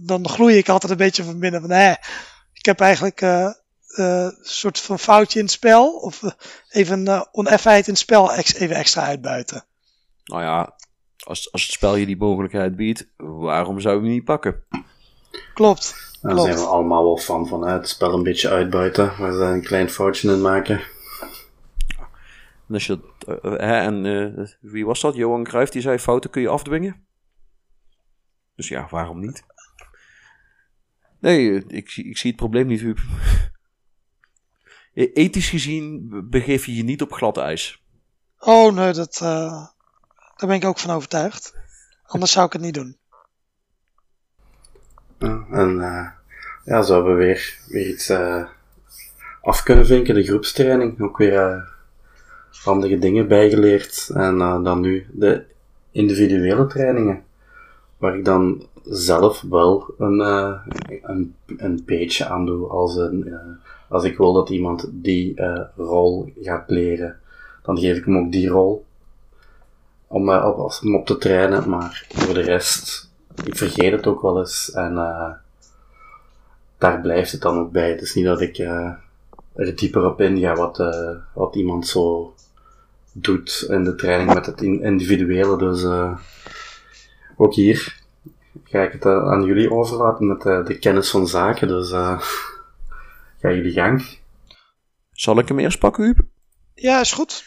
dan- 0.00 0.28
gloei 0.28 0.56
ik 0.56 0.68
altijd 0.68 0.92
een 0.92 0.98
beetje 0.98 1.24
van 1.24 1.38
binnen 1.38 1.60
van, 1.60 1.70
hè, 1.70 1.90
ik 2.52 2.64
heb 2.64 2.80
eigenlijk 2.80 3.20
eh, 3.20 3.44
eh, 3.44 3.52
een 4.22 4.36
soort 4.42 4.78
van 4.80 4.98
foutje 4.98 5.38
in 5.38 5.44
het 5.44 5.54
spel. 5.54 5.92
Of 5.96 6.22
eh, 6.22 6.30
even 6.70 6.98
een 6.98 7.06
eh, 7.08 7.22
oneffenheid 7.32 7.86
in 7.86 7.92
het 7.92 8.02
spel 8.02 8.32
ex- 8.32 8.54
even 8.54 8.76
extra 8.76 9.02
uitbuiten. 9.04 9.64
Nou 10.24 10.42
ja, 10.42 10.74
als, 11.24 11.52
als 11.52 11.62
het 11.62 11.72
spel 11.72 11.96
je 11.96 12.06
die 12.06 12.16
mogelijkheid 12.16 12.76
biedt, 12.76 13.06
waarom 13.16 13.80
zou 13.80 13.94
je 13.96 14.00
hem 14.02 14.10
niet 14.10 14.24
pakken? 14.24 14.64
Klopt. 15.54 15.94
Daar 16.20 16.32
Klopt. 16.32 16.48
zijn 16.52 16.64
we 16.64 16.70
allemaal 16.72 17.04
wel 17.04 17.16
fan 17.18 17.46
van. 17.48 17.66
Hè? 17.66 17.72
Het 17.72 17.88
spel 17.88 18.12
een 18.12 18.22
beetje 18.22 18.48
uitbuiten, 18.50 19.12
waar 19.18 19.32
ze 19.32 19.38
een 19.38 19.62
klein 19.62 19.90
foutje 19.90 20.32
in 20.32 20.40
maken. 20.42 20.80
En, 22.68 22.74
als 22.74 22.86
je 22.86 23.00
eh, 23.26 23.42
hè, 23.42 23.78
en 23.80 24.06
eh, 24.06 24.46
wie 24.60 24.86
was 24.86 25.00
dat? 25.00 25.14
Johan 25.14 25.44
Cruijff 25.44 25.70
die 25.72 25.82
zei 25.82 25.98
fouten 25.98 26.30
kun 26.30 26.42
je 26.42 26.48
afdwingen. 26.48 27.06
Dus 28.54 28.68
ja, 28.68 28.86
waarom 28.90 29.20
niet? 29.20 29.44
Nee, 31.20 31.64
ik, 31.66 31.90
zie- 31.90 32.04
ik 32.04 32.18
zie 32.18 32.30
het 32.30 32.40
probleem 32.40 32.66
niet, 32.66 32.80
Huub. 32.80 32.98
E- 34.94 35.10
Ethisch 35.12 35.48
gezien 35.50 36.08
begeef 36.30 36.66
je 36.66 36.74
je 36.76 36.82
niet 36.82 37.02
op 37.02 37.12
glad 37.12 37.36
ijs. 37.36 37.82
Oh 38.38 38.74
nee, 38.74 38.92
dat, 38.92 39.14
eh, 39.14 39.66
daar 40.36 40.48
ben 40.48 40.56
ik 40.56 40.64
ook 40.64 40.78
van 40.78 40.94
overtuigd. 40.94 41.54
Anders 42.02 42.32
zou 42.32 42.46
ik 42.46 42.52
het 42.52 42.62
niet 42.62 42.74
doen. 42.74 42.98
Ja, 45.18 45.46
en 45.50 45.80
eh, 45.80 46.10
ja, 46.64 46.82
zo 46.82 46.94
hebben 46.94 47.16
we 47.16 47.24
weer, 47.24 47.58
weer 47.66 47.88
iets 47.88 48.08
eh, 48.08 48.48
af 49.42 49.62
kunnen 49.62 49.86
vinken. 49.86 50.14
De 50.14 50.22
groepstraining, 50.24 51.00
ook 51.00 51.16
weer 51.16 51.34
eh, 51.50 51.62
handige 52.62 52.98
dingen 52.98 53.28
bijgeleerd. 53.28 54.10
En 54.14 54.40
eh, 54.40 54.62
dan 54.62 54.80
nu 54.80 55.06
de 55.12 55.44
individuele 55.90 56.66
trainingen. 56.66 57.22
Waar 57.96 58.16
ik 58.16 58.24
dan 58.24 58.66
zelf 58.84 59.44
wel 59.50 59.94
een, 59.98 60.20
eh, 60.20 60.60
een, 61.02 61.34
een 61.56 61.84
page 61.84 62.26
aan 62.26 62.46
doe. 62.46 62.68
Als, 62.68 62.96
een, 62.96 63.28
eh, 63.28 63.38
als 63.88 64.04
ik 64.04 64.16
wil 64.16 64.32
dat 64.32 64.48
iemand 64.48 64.88
die 64.92 65.42
rol 65.76 66.32
gaat 66.40 66.70
leren, 66.70 67.20
dan 67.62 67.78
geef 67.78 67.96
ik 67.96 68.04
hem 68.04 68.18
ook 68.18 68.32
die 68.32 68.48
rol. 68.48 68.84
Om, 70.06 70.30
op, 70.30 70.70
op 70.82 71.06
te 71.06 71.16
trainen, 71.18 71.68
maar 71.68 72.06
voor 72.08 72.34
de 72.34 72.40
rest, 72.40 73.10
ik 73.44 73.56
vergeet 73.56 73.92
het 73.92 74.06
ook 74.06 74.22
wel 74.22 74.38
eens. 74.38 74.70
En 74.70 74.94
daar 76.78 77.00
blijft 77.00 77.32
het 77.32 77.40
dan 77.40 77.58
ook 77.58 77.72
bij. 77.72 77.90
Het 77.90 78.00
is 78.00 78.14
niet 78.14 78.24
dat 78.24 78.40
ik 78.40 78.58
er 79.54 79.76
dieper 79.76 80.04
op 80.04 80.20
inga 80.20 80.54
wat, 80.54 80.82
wat 81.34 81.54
iemand 81.54 81.86
zo 81.86 82.33
doet 83.14 83.66
in 83.68 83.84
de 83.84 83.94
training 83.94 84.34
met 84.34 84.46
het 84.46 84.62
in- 84.62 84.82
individuele. 84.82 85.58
Dus 85.58 85.82
eh, 85.82 86.18
ook 87.36 87.54
hier 87.54 88.02
ga 88.64 88.82
ik 88.82 88.92
het 88.92 89.04
eh, 89.04 89.30
aan 89.32 89.44
jullie 89.44 89.70
overlaten 89.70 90.26
met 90.26 90.46
eh, 90.46 90.64
de 90.66 90.78
kennis 90.78 91.10
van 91.10 91.26
zaken. 91.28 91.68
Dus 91.68 91.90
eh 91.90 92.20
ga 93.40 93.52
jullie 93.52 93.72
gang. 93.72 94.18
Zal 95.12 95.38
ik 95.38 95.48
hem 95.48 95.58
eerst 95.58 95.78
pakken, 95.78 96.04
Huub? 96.04 96.18
Ja, 96.74 97.00
is 97.00 97.12
goed. 97.12 97.44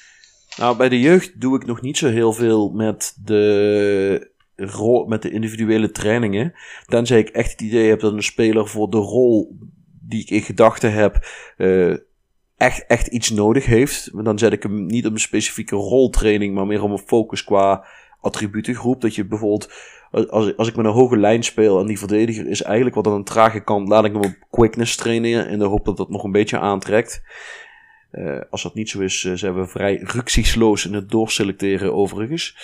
Nou, 0.58 0.78
bij 0.78 0.90
de 0.90 1.00
jeugd 1.00 1.42
doe 1.42 1.56
ik 1.56 1.66
nog 1.66 1.82
niet 1.82 1.98
zo 1.98 2.08
heel 2.08 2.34
veel 2.34 2.70
met 2.70 3.16
de, 3.24 4.32
rol, 4.56 5.06
met 5.06 5.22
de 5.22 5.30
individuele 5.32 5.92
trainingen. 5.92 6.54
Tenzij 6.86 7.20
ik 7.20 7.30
echt 7.30 7.52
het 7.52 7.62
idee 7.62 7.90
heb 7.90 8.00
dat 8.00 8.14
een 8.14 8.24
speler 8.24 8.68
voor 8.68 8.90
de 8.90 8.98
rol 8.98 9.58
die 10.02 10.22
ik 10.22 10.30
in 10.30 10.42
gedachten 10.42 10.94
heb, 10.94 11.26
eh, 11.58 11.94
echt, 12.58 12.86
echt 12.86 13.08
iets 13.08 13.30
nodig 13.30 13.66
heeft. 13.66 14.24
Dan 14.24 14.40
zet 14.40 14.54
ik 14.54 14.64
hem 14.64 14.86
niet 14.86 15.06
op 15.06 15.14
een 15.14 15.20
specifieke 15.20 15.76
roltraining, 15.76 16.54
maar 16.54 16.66
meer 16.66 16.84
op 16.84 16.92
een 16.92 17.08
focus 17.08 17.44
qua 17.44 17.86
attributengroep. 18.22 19.02
Dat 19.02 19.16
je 19.16 19.26
bijvoorbeeld, 19.26 19.74
als, 20.12 20.58
als 20.58 20.68
ik 20.68 20.76
met 20.76 20.86
een 20.86 20.92
hoge 20.92 21.18
lijn 21.18 21.44
speel 21.44 21.80
en 21.80 21.86
die 21.86 22.00
verdediger 22.00 22.48
is 22.48 22.62
eigenlijk 22.62 22.96
wat 22.96 23.08
aan 23.08 23.14
een 23.14 23.24
trage 23.24 23.64
kant, 23.64 23.88
laat 23.88 24.06
ik 24.06 24.12
hem 24.12 24.24
op 24.24 24.48
quickness 24.50 24.96
trainen 24.96 25.50
in 25.50 25.60
de 25.60 25.66
hoop 25.66 25.86
dat 25.86 25.98
dat 25.98 26.10
nog 26.10 26.24
een 26.24 26.32
beetje 26.32 26.60
aantrekt. 26.60 27.22
Eh, 28.12 28.40
als 28.50 28.64
dat 28.64 28.74
niet 28.74 28.90
zo 28.90 29.00
is, 29.00 29.24
eh, 29.24 29.34
zijn 29.34 29.56
we 29.56 29.68
vrij 29.68 29.96
rücksichtsloos 30.04 30.86
in 30.86 30.94
het 30.94 31.10
doorselecteren 31.10 31.94
overigens. 31.94 32.58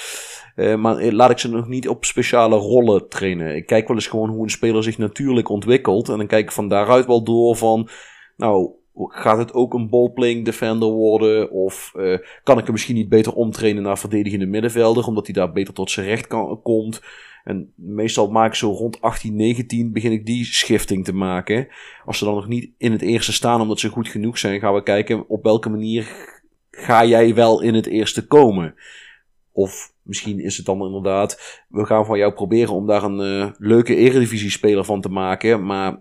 Eh, 0.56 0.76
maar 0.76 1.04
laat 1.04 1.30
ik 1.30 1.40
ze 1.40 1.50
nog 1.50 1.68
niet 1.68 1.88
op 1.88 2.06
speciale 2.06 2.56
rollen 2.56 3.10
trainen. 3.10 3.56
Ik 3.56 3.66
kijk 3.66 3.88
wel 3.88 3.98
eens 3.98 4.08
gewoon 4.08 4.30
hoe 4.30 4.44
een 4.44 4.50
speler 4.50 4.84
zich 4.84 4.98
natuurlijk 4.98 5.50
ontwikkelt. 5.50 6.10
En 6.10 6.18
dan 6.18 6.28
kijk 6.28 6.44
ik 6.44 6.52
van 6.52 6.68
daaruit 6.68 7.06
wel 7.06 7.24
door 7.24 7.56
van... 7.56 7.90
Nou, 8.38 8.72
gaat 8.96 9.38
het 9.38 9.54
ook 9.54 9.74
een 9.74 9.90
ballplaying 9.90 10.46
defender 10.46 10.90
worden? 10.90 11.52
Of 11.52 11.92
eh, 11.96 12.18
kan 12.44 12.58
ik 12.58 12.64
hem 12.64 12.74
misschien 12.74 12.96
niet 12.96 13.10
beter 13.10 13.34
omtrainen 13.34 13.84
naar 13.84 14.00
verdedigende 14.00 14.46
middenvelder... 14.46 15.08
omdat 15.08 15.26
hij 15.26 15.36
daar 15.36 15.52
beter 15.52 15.74
tot 15.74 15.92
zijn 15.92 16.06
recht 16.06 16.28
kan, 16.28 16.62
komt... 16.62 17.02
En 17.44 17.74
meestal 17.76 18.32
maak 18.32 18.48
ik 18.48 18.56
zo 18.56 18.72
rond 18.72 19.02
18, 19.02 19.36
19 19.36 19.92
begin 19.92 20.12
ik 20.12 20.26
die 20.26 20.46
schifting 20.46 21.06
te 21.06 21.14
maken. 21.14 21.68
Als 22.06 22.18
ze 22.18 22.26
dan 22.26 22.36
nog 22.36 22.48
niet 22.48 22.70
in 22.78 22.92
het 22.92 23.02
eerste 23.02 23.34
staan 23.34 23.62
omdat 23.62 23.80
ze 23.80 23.90
goed 23.90 24.08
genoeg 24.08 24.38
zijn, 24.38 24.60
gaan 24.60 24.74
we 24.74 24.84
kijken 24.84 25.30
op 25.30 25.44
welke 25.44 25.70
manier 25.70 26.32
ga 26.72 27.06
jij 27.06 27.34
wel 27.34 27.62
in 27.62 27.74
het 27.74 27.86
eerste 27.86 28.28
komen. 28.28 28.76
Of 29.52 29.93
misschien 30.04 30.40
is 30.40 30.58
het 30.58 30.66
dan 30.66 30.86
inderdaad, 30.86 31.64
we 31.70 31.86
gaan 31.86 32.06
van 32.06 32.18
jou 32.18 32.34
proberen 32.34 32.74
om 32.74 32.88
daar 32.88 33.04
een 33.04 33.20
eh, 33.20 33.52
leuke 33.58 33.96
eredivisie-speler 33.96 34.84
van 34.86 35.02
te 35.02 35.10
maken. 35.10 35.66
Maar 35.66 36.00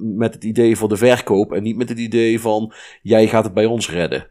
met 0.00 0.34
het 0.34 0.44
idee 0.44 0.76
voor 0.76 0.88
de 0.88 0.96
verkoop 0.96 1.52
en 1.52 1.62
niet 1.62 1.76
met 1.76 1.88
het 1.88 1.98
idee 1.98 2.40
van 2.40 2.72
jij 3.02 3.28
gaat 3.28 3.44
het 3.44 3.54
bij 3.54 3.66
ons 3.66 3.90
redden. 3.90 4.30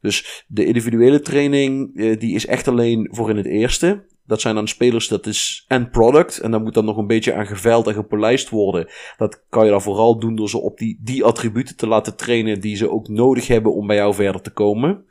Dus 0.00 0.44
de 0.48 0.64
individuele 0.64 1.20
training, 1.20 1.96
eh, 1.96 2.18
die 2.18 2.34
is 2.34 2.46
echt 2.46 2.68
alleen 2.68 3.08
voor 3.10 3.30
in 3.30 3.36
het 3.36 3.46
eerste. 3.46 4.06
Dat 4.26 4.40
zijn 4.40 4.54
dan 4.54 4.68
spelers, 4.68 5.08
dat 5.08 5.26
is 5.26 5.64
end 5.68 5.90
product. 5.90 6.38
En 6.38 6.50
daar 6.50 6.60
moet 6.60 6.74
dan 6.74 6.84
nog 6.84 6.96
een 6.96 7.06
beetje 7.06 7.34
aan 7.34 7.46
geveild 7.46 7.86
en 7.86 7.94
gepolijst 7.94 8.48
worden. 8.48 8.88
Dat 9.16 9.44
kan 9.48 9.64
je 9.64 9.70
dan 9.70 9.82
vooral 9.82 10.18
doen 10.18 10.36
door 10.36 10.48
ze 10.48 10.58
op 10.58 10.78
die, 10.78 10.98
die 11.02 11.24
attributen 11.24 11.76
te 11.76 11.86
laten 11.86 12.16
trainen 12.16 12.60
die 12.60 12.76
ze 12.76 12.90
ook 12.90 13.08
nodig 13.08 13.46
hebben 13.46 13.74
om 13.74 13.86
bij 13.86 13.96
jou 13.96 14.14
verder 14.14 14.40
te 14.40 14.50
komen. 14.50 15.04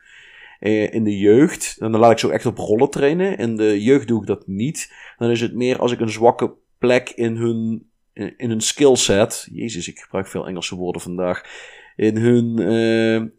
Eh, 0.60 0.94
in 0.94 1.04
de 1.04 1.18
jeugd, 1.18 1.76
dan 1.80 1.98
laat 1.98 2.12
ik 2.12 2.18
ze 2.18 2.26
ook 2.26 2.32
echt 2.32 2.46
op 2.46 2.58
rollen 2.58 2.90
trainen. 2.90 3.38
In 3.38 3.56
de 3.56 3.84
jeugd 3.84 4.08
doe 4.08 4.22
ik 4.22 4.28
dat 4.28 4.48
niet. 4.48 4.94
Dan 5.18 5.30
is 5.30 5.42
het 5.42 5.54
meer 5.54 5.80
als 5.80 5.92
ik 5.92 6.00
een 6.00 6.10
zwakke 6.10 6.52
plek 6.78 7.10
in 7.10 7.36
hun, 7.36 7.90
in, 8.14 8.34
in 8.38 8.50
hun 8.50 8.62
skillset. 8.62 9.48
Jezus, 9.52 9.88
ik 9.88 10.00
gebruik 10.00 10.28
veel 10.28 10.48
Engelse 10.48 10.76
woorden 10.76 11.02
vandaag. 11.02 11.44
In 11.96 12.18
hun, 12.18 12.60
eh, 12.60 13.30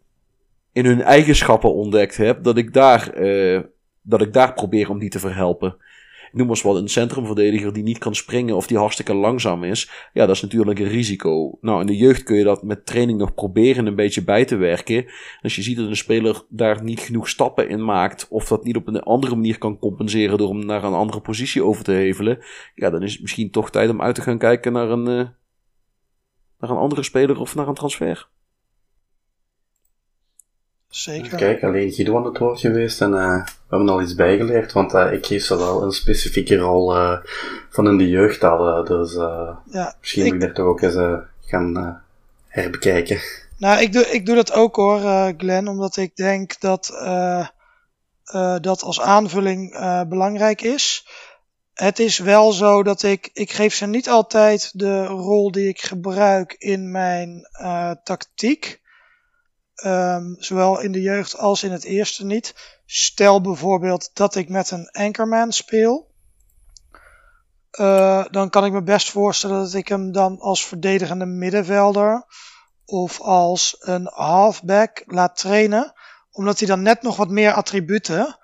in 0.73 0.85
hun 0.85 1.03
eigenschappen 1.03 1.75
ontdekt 1.75 2.17
heb, 2.17 2.43
dat 2.43 2.57
ik 2.57 2.73
daar, 2.73 3.13
eh, 3.13 3.61
dat 4.03 4.23
ik 4.23 4.33
daar 4.33 4.53
probeer 4.53 4.91
om 4.91 4.99
die 4.99 5.11
te 5.11 5.19
verhelpen. 5.19 5.77
Noem 6.33 6.49
eens 6.49 6.63
wat 6.63 6.77
een 6.77 6.89
centrumverdediger 6.89 7.73
die 7.73 7.83
niet 7.83 7.99
kan 7.99 8.15
springen 8.15 8.57
of 8.57 8.67
die 8.67 8.77
hartstikke 8.77 9.15
langzaam 9.15 9.65
is. 9.65 9.91
Ja, 10.13 10.27
dat 10.27 10.37
is 10.37 10.43
natuurlijk 10.43 10.79
een 10.79 10.89
risico. 10.89 11.59
Nou, 11.61 11.81
in 11.81 11.87
de 11.87 11.97
jeugd 11.97 12.23
kun 12.23 12.37
je 12.37 12.45
dat 12.45 12.63
met 12.63 12.87
training 12.87 13.19
nog 13.19 13.35
proberen 13.35 13.87
een 13.87 13.95
beetje 13.95 14.25
bij 14.25 14.45
te 14.45 14.57
werken. 14.57 15.07
Als 15.43 15.57
je 15.57 15.63
ziet 15.63 15.77
dat 15.77 15.87
een 15.87 15.97
speler 15.97 16.43
daar 16.49 16.83
niet 16.83 17.01
genoeg 17.01 17.29
stappen 17.29 17.69
in 17.69 17.85
maakt, 17.85 18.27
of 18.31 18.49
dat 18.49 18.65
niet 18.65 18.77
op 18.77 18.87
een 18.87 19.03
andere 19.03 19.35
manier 19.35 19.59
kan 19.59 19.79
compenseren 19.79 20.39
door 20.39 20.49
hem 20.49 20.67
naar 20.67 20.85
een 20.85 20.93
andere 20.93 21.21
positie 21.21 21.65
over 21.65 21.85
te 21.85 21.93
hevelen, 21.93 22.39
ja, 22.75 22.91
dan 22.91 23.03
is 23.03 23.13
het 23.13 23.21
misschien 23.21 23.51
toch 23.51 23.71
tijd 23.71 23.91
om 23.91 24.03
uit 24.03 24.15
te 24.15 24.23
gaan 24.23 24.39
kijken 24.39 24.73
naar 24.73 24.91
een, 24.91 25.07
eh, 25.07 25.29
naar 26.59 26.71
een 26.71 26.77
andere 26.77 27.03
speler 27.03 27.41
of 27.41 27.55
naar 27.55 27.69
een 27.69 27.75
transfer. 27.75 28.29
Zeker. 30.89 31.37
Kijk, 31.37 31.63
alleen 31.63 31.93
Guido 31.93 32.17
aan 32.17 32.25
het 32.25 32.39
woord 32.39 32.61
geweest 32.61 33.01
en 33.01 33.15
eh, 33.15 33.45
we 33.45 33.51
hebben 33.69 33.89
al 33.89 34.03
iets 34.03 34.15
bijgeleerd, 34.15 34.73
want 34.73 34.95
eh, 34.95 35.13
ik 35.13 35.27
geef 35.27 35.45
ze 35.45 35.57
wel 35.57 35.83
een 35.83 35.93
specifieke 35.93 36.57
rol 36.57 36.95
eh, 36.95 37.19
van 37.71 37.89
in 37.89 37.97
de 37.97 38.09
jeugd 38.09 38.45
al, 38.45 38.85
dus 38.85 39.13
Ja, 39.71 39.95
misschien 40.01 40.25
ik- 40.27 40.33
moet 40.33 40.43
ik 40.43 40.47
daar 40.49 40.55
toch 40.57 40.67
ook 40.67 40.81
eens 40.83 41.23
gaan 41.41 42.03
herbekijken. 42.47 43.21
Nou, 43.59 43.81
ik 43.83 43.93
doe, 43.93 44.07
ik 44.07 44.27
doe 44.27 44.35
dat 44.35 44.53
ook 44.53 44.77
hoor, 44.77 45.01
Glenn, 45.37 45.69
omdat 45.69 45.97
ik 45.97 46.17
denk 46.17 46.61
dat 46.61 46.87
dat 48.61 48.83
als 48.83 49.01
aanvulling 49.01 49.71
belangrijk 50.09 50.63
is. 50.63 51.07
Het 51.75 51.99
is 51.99 52.19
wel 52.19 52.53
zo 52.53 52.83
dat 52.83 53.03
ik, 53.03 53.31
ik 53.33 53.51
geef 53.53 53.75
ze 53.75 53.87
niet 53.87 54.09
altijd 54.09 54.71
de 54.79 55.05
rol 55.07 55.51
die 55.53 55.69
ik 55.69 55.81
gebruik 55.81 56.55
in 56.59 56.91
mijn 56.91 57.49
tactiek. 58.05 58.81
Ehm, 59.79 60.35
zowel 60.39 60.81
in 60.81 60.93
de 60.93 61.01
jeugd 61.01 61.37
als 61.37 61.63
in 61.63 61.73
het 61.73 61.85
eerste 61.85 62.25
niet. 62.25 62.55
Stel 62.87 63.41
bijvoorbeeld 63.41 64.11
dat 64.13 64.35
ik 64.35 64.49
met 64.49 64.71
een 64.71 64.91
anchorman 64.91 65.53
speel. 65.53 66.11
Eh, 67.71 68.25
dan 68.31 68.51
kan 68.51 68.65
ik 68.65 68.73
me 68.73 68.83
best 68.83 69.11
voorstellen 69.11 69.59
dat 69.59 69.75
ik 69.75 69.89
hem 69.89 70.13
dan 70.13 70.39
als 70.39 70.67
verdedigende 70.67 71.27
middenvelder 71.27 72.25
of 72.85 73.21
als 73.21 73.77
een 73.79 74.07
halfback 74.11 75.03
laat 75.07 75.37
trainen. 75.37 75.93
Omdat 76.31 76.59
hij 76.59 76.69
dan 76.69 76.83
net 76.83 77.03
nog 77.03 77.17
wat 77.17 77.31
meer 77.31 77.53
attributen, 77.53 78.39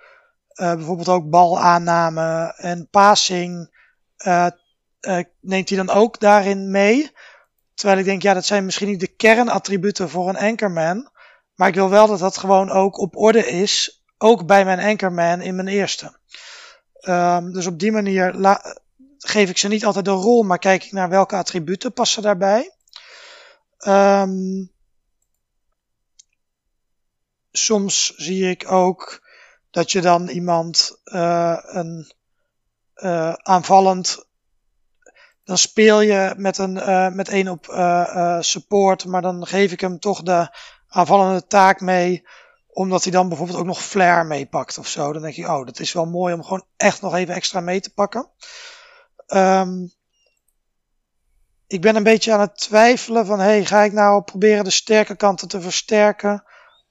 eh, 0.48 0.74
bijvoorbeeld 0.74 1.08
ook 1.08 1.30
balaanname 1.30 2.54
en 2.56 2.88
passing, 2.90 3.76
eh, 4.16 4.48
neemt 5.40 5.68
hij 5.68 5.78
dan 5.78 5.90
ook 5.90 6.20
daarin 6.20 6.70
mee. 6.70 7.12
Terwijl 7.74 7.98
ik 7.98 8.04
denk, 8.04 8.22
ja, 8.22 8.34
dat 8.34 8.44
zijn 8.44 8.64
misschien 8.64 8.88
niet 8.88 9.00
de 9.00 9.16
kernattributen 9.16 10.08
voor 10.08 10.28
een 10.28 10.38
anchorman. 10.38 11.12
Maar 11.54 11.68
ik 11.68 11.74
wil 11.74 11.90
wel 11.90 12.06
dat 12.06 12.18
dat 12.18 12.38
gewoon 12.38 12.70
ook 12.70 12.98
op 12.98 13.16
orde 13.16 13.46
is, 13.46 14.04
ook 14.18 14.46
bij 14.46 14.64
mijn 14.64 14.80
anchorman 14.80 15.40
in 15.40 15.54
mijn 15.54 15.68
eerste. 15.68 16.18
Ehm, 16.92 17.52
dus 17.52 17.66
op 17.66 17.78
die 17.78 17.92
manier 17.92 18.34
geef 19.18 19.50
ik 19.50 19.58
ze 19.58 19.68
niet 19.68 19.84
altijd 19.84 20.04
de 20.04 20.10
rol, 20.10 20.42
maar 20.42 20.58
kijk 20.58 20.84
ik 20.84 20.92
naar 20.92 21.08
welke 21.08 21.36
attributen 21.36 21.92
passen 21.92 22.22
daarbij. 22.22 22.74
Ehm, 23.78 24.64
soms 27.50 28.14
zie 28.16 28.50
ik 28.50 28.70
ook 28.70 29.22
dat 29.70 29.92
je 29.92 30.00
dan 30.00 30.28
iemand 30.28 31.00
eh, 31.04 31.58
een 31.62 32.12
eh, 32.94 33.32
aanvallend. 33.32 34.26
Dan 35.44 35.58
speel 35.58 36.00
je 36.00 36.34
met 36.36 36.58
een 36.58 36.78
eh, 36.78 37.08
met 37.08 37.28
één 37.28 37.48
op 37.48 37.64
support, 38.40 39.04
maar 39.04 39.22
dan 39.22 39.46
geef 39.46 39.72
ik 39.72 39.80
hem 39.80 39.98
toch 39.98 40.22
de 40.22 40.56
aanvallende 40.94 41.46
taak 41.46 41.80
mee 41.80 42.26
Omdat 42.66 43.02
hij 43.02 43.12
dan 43.12 43.28
bijvoorbeeld 43.28 43.58
ook 43.58 43.66
nog 43.66 43.82
flair 43.82 44.26
meepakt 44.26 44.78
of 44.78 44.88
zo. 44.88 45.12
Dan 45.12 45.22
denk 45.22 45.34
je, 45.34 45.46
oh, 45.46 45.66
dat 45.66 45.80
is 45.80 45.92
wel 45.92 46.06
mooi 46.06 46.34
om 46.34 46.42
gewoon 46.42 46.66
echt 46.76 47.00
nog 47.00 47.14
even 47.14 47.34
extra 47.34 47.60
mee 47.60 47.80
te 47.80 47.92
pakken. 47.92 48.30
Ehm, 49.26 49.86
ik 51.66 51.80
ben 51.80 51.96
een 51.96 52.02
beetje 52.02 52.32
aan 52.32 52.40
het 52.40 52.56
twijfelen 52.56 53.26
van, 53.26 53.40
hey, 53.40 53.64
ga 53.64 53.82
ik 53.82 53.92
nou 53.92 54.22
proberen 54.22 54.64
de 54.64 54.70
sterke 54.70 55.16
kanten 55.16 55.48
te 55.48 55.60
versterken? 55.60 56.44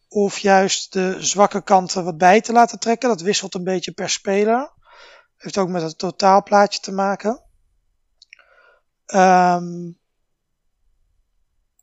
Of 0.08 0.38
juist 0.38 0.94
de 0.94 1.24
zwakke 1.24 1.64
kanten 1.64 2.04
wat 2.04 2.18
bij 2.18 2.42
te 2.42 2.54
laten 2.54 2.80
trekken? 2.80 3.10
Dat 3.10 3.22
wisselt 3.22 3.56
een 3.56 3.64
beetje 3.64 3.92
per 3.92 4.10
speler. 4.10 4.72
Heeft 5.38 5.58
ook 5.58 5.70
met 5.70 5.82
het 5.82 5.98
totaalplaatje 5.98 6.80
te 6.80 6.92
maken. 6.92 7.44
Ehm, 9.06 9.92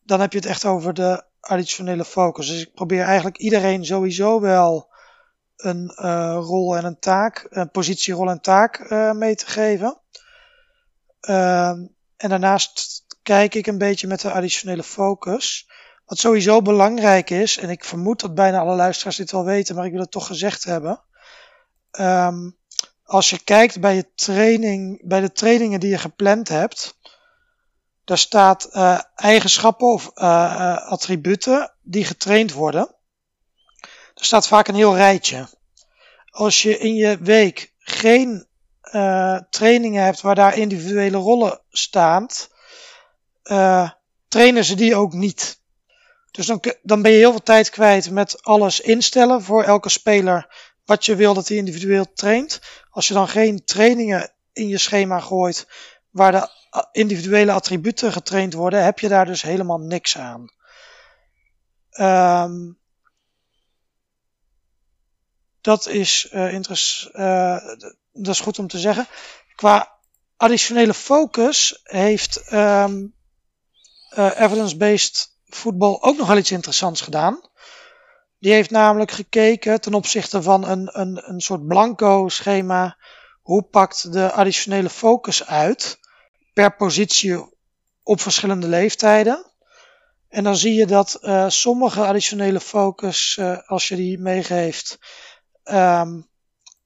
dan 0.03 0.21
heb 0.21 0.33
je 0.33 0.39
het 0.39 0.49
echt 0.49 0.65
over 0.65 0.95
de 0.95 1.29
additionele 1.41 2.05
focus. 2.05 2.47
Dus 2.47 2.61
ik 2.61 2.75
probeer 2.75 3.03
eigenlijk 3.03 3.39
iedereen 3.39 3.85
sowieso 3.85 4.41
wel 4.41 4.89
een 5.57 5.93
uh, 6.03 6.39
rol 6.41 6.77
en 6.77 6.85
een 6.85 6.99
taak, 6.99 7.47
een 7.51 7.71
positierol 7.71 8.31
en 8.31 8.41
taak 8.41 8.79
uh, 8.79 9.13
mee 9.13 9.35
te 9.35 9.47
geven. 9.47 10.01
Ehm, 11.21 11.87
en 12.17 12.29
daarnaast 12.29 13.05
kijk 13.23 13.55
ik 13.55 13.67
een 13.67 13.79
beetje 13.79 14.07
met 14.07 14.21
de 14.21 14.33
additionele 14.33 14.83
focus. 14.83 15.69
Wat 16.05 16.19
sowieso 16.19 16.63
belangrijk 16.63 17.31
is, 17.31 17.59
en 17.59 17.71
ik 17.71 17.85
vermoed 17.85 18.21
dat 18.21 18.35
bijna 18.35 18.59
alle 18.59 18.75
luisteraars 18.75 19.17
dit 19.17 19.31
wel 19.31 19.45
weten, 19.45 19.75
maar 19.75 19.85
ik 19.85 19.93
wil 19.93 20.01
het 20.01 20.11
toch 20.11 20.27
gezegd 20.27 20.65
hebben. 20.65 21.03
Um, 22.01 22.59
als 23.11 23.31
je 23.31 23.45
kijkt 23.45 23.81
bij, 23.81 23.95
je 23.95 24.15
training, 24.15 25.01
bij 25.05 25.21
de 25.21 25.33
trainingen 25.33 25.81
die 25.81 25.91
je 25.91 25.99
gepland 25.99 26.49
hebt, 26.49 26.99
daar 28.11 28.19
staat 28.19 28.69
uh, 28.73 29.01
eigenschappen 29.15 29.87
of 29.87 30.11
uh, 30.15 30.77
attributen 30.77 31.73
die 31.83 32.05
getraind 32.05 32.53
worden. 32.53 32.95
Er 34.15 34.25
staat 34.25 34.47
vaak 34.47 34.69
een 34.69 34.75
heel 34.75 34.97
rijtje. 34.97 35.49
Als 36.31 36.63
je 36.63 36.79
in 36.79 36.95
je 36.95 37.19
week 37.19 37.73
geen 37.79 38.49
trainingen 39.51 40.05
hebt 40.05 40.21
waar 40.21 40.35
daar 40.35 40.57
individuele 40.57 41.17
rollen 41.17 41.61
staan, 41.71 42.27
trainen 44.29 44.65
ze 44.65 44.75
die 44.75 44.95
ook 44.95 45.13
niet. 45.13 45.61
Dus 46.31 46.47
dan, 46.47 46.63
dan 46.83 47.03
ben 47.03 47.11
je 47.11 47.19
heel 47.19 47.31
veel 47.31 47.43
tijd 47.43 47.71
kwijt 47.71 48.11
met 48.11 48.43
alles 48.43 48.81
instellen 48.81 49.43
voor 49.43 49.65
elke 49.65 49.89
speler 49.89 50.55
wat 50.85 51.05
je 51.05 51.15
wil 51.15 51.35
dat 51.35 51.49
hij 51.49 51.57
individueel 51.57 52.13
traint. 52.15 52.61
Als 52.91 53.09
je 53.09 53.15
dan 53.15 53.29
geen 53.29 53.65
trainingen 53.65 54.33
in 54.53 54.69
je 54.69 54.79
schema 54.79 55.21
gooit 55.21 55.69
waar 56.11 56.33
de 56.33 56.59
individuele 56.93 57.53
attributen 57.53 58.13
getraind 58.13 58.53
worden, 58.53 58.85
heb 58.85 58.99
je 58.99 59.09
daar 59.09 59.27
dus 59.27 59.43
helemaal 59.43 59.79
niks 59.79 60.19
aan. 60.19 60.49
Um, 61.91 62.79
dat 65.61 65.87
is 65.87 66.29
uh, 66.33 67.57
dat 68.13 68.35
is 68.35 68.41
goed 68.41 68.59
om 68.59 68.67
te 68.67 68.79
zeggen. 68.79 69.07
Qua 69.55 69.99
additionele 70.37 70.95
focus 70.95 71.81
heeft 71.83 72.53
um, 72.53 73.15
uh, 74.19 74.41
evidence-based 74.41 75.39
voetbal 75.47 76.03
ook 76.03 76.17
nog 76.17 76.27
wel 76.27 76.37
iets 76.37 76.51
interessants 76.51 77.01
gedaan. 77.01 77.41
Die 78.39 78.53
heeft 78.53 78.71
namelijk 78.71 79.11
gekeken 79.11 79.81
ten 79.81 79.95
opzichte 79.95 80.43
van 80.43 80.69
een, 80.69 81.01
een, 81.01 81.29
een 81.29 81.41
soort 81.41 81.67
blanco 81.67 82.29
schema. 82.29 82.97
Hoe 83.43 83.63
pakt 83.63 84.13
de 84.13 84.33
additionele 84.33 84.91
focus 84.91 85.47
uit 85.47 86.00
per 86.61 86.77
positie 86.77 87.49
op 88.03 88.21
verschillende 88.21 88.69
leeftijden? 88.69 89.47
En 90.29 90.45
dan 90.45 90.57
zie 90.57 90.75
je 90.75 90.87
dat 90.87 91.19
uh, 91.23 91.49
sommige 91.49 92.07
additionele 92.07 92.61
focus, 92.61 93.37
uh, 93.41 93.59
als 93.69 93.89
je 93.89 93.97
die 93.97 94.19
meegeeft, 94.19 94.99
um, 95.65 96.29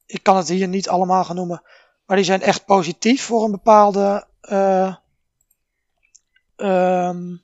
ik 0.06 0.22
kan 0.22 0.36
het 0.36 0.48
hier 0.48 0.68
niet 0.68 0.88
allemaal 0.88 1.24
gaan 1.24 1.36
noemen, 1.36 1.62
maar 2.06 2.16
die 2.16 2.26
zijn 2.26 2.42
echt 2.42 2.64
positief 2.64 3.22
voor 3.22 3.44
een 3.44 3.50
bepaalde 3.50 4.26
uh, 4.42 4.94
um, 6.56 7.42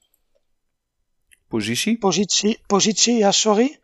positie. 1.49 1.99
Positie, 1.99 2.61
positie, 2.67 3.17
ja, 3.17 3.33
sorry. 3.33 3.81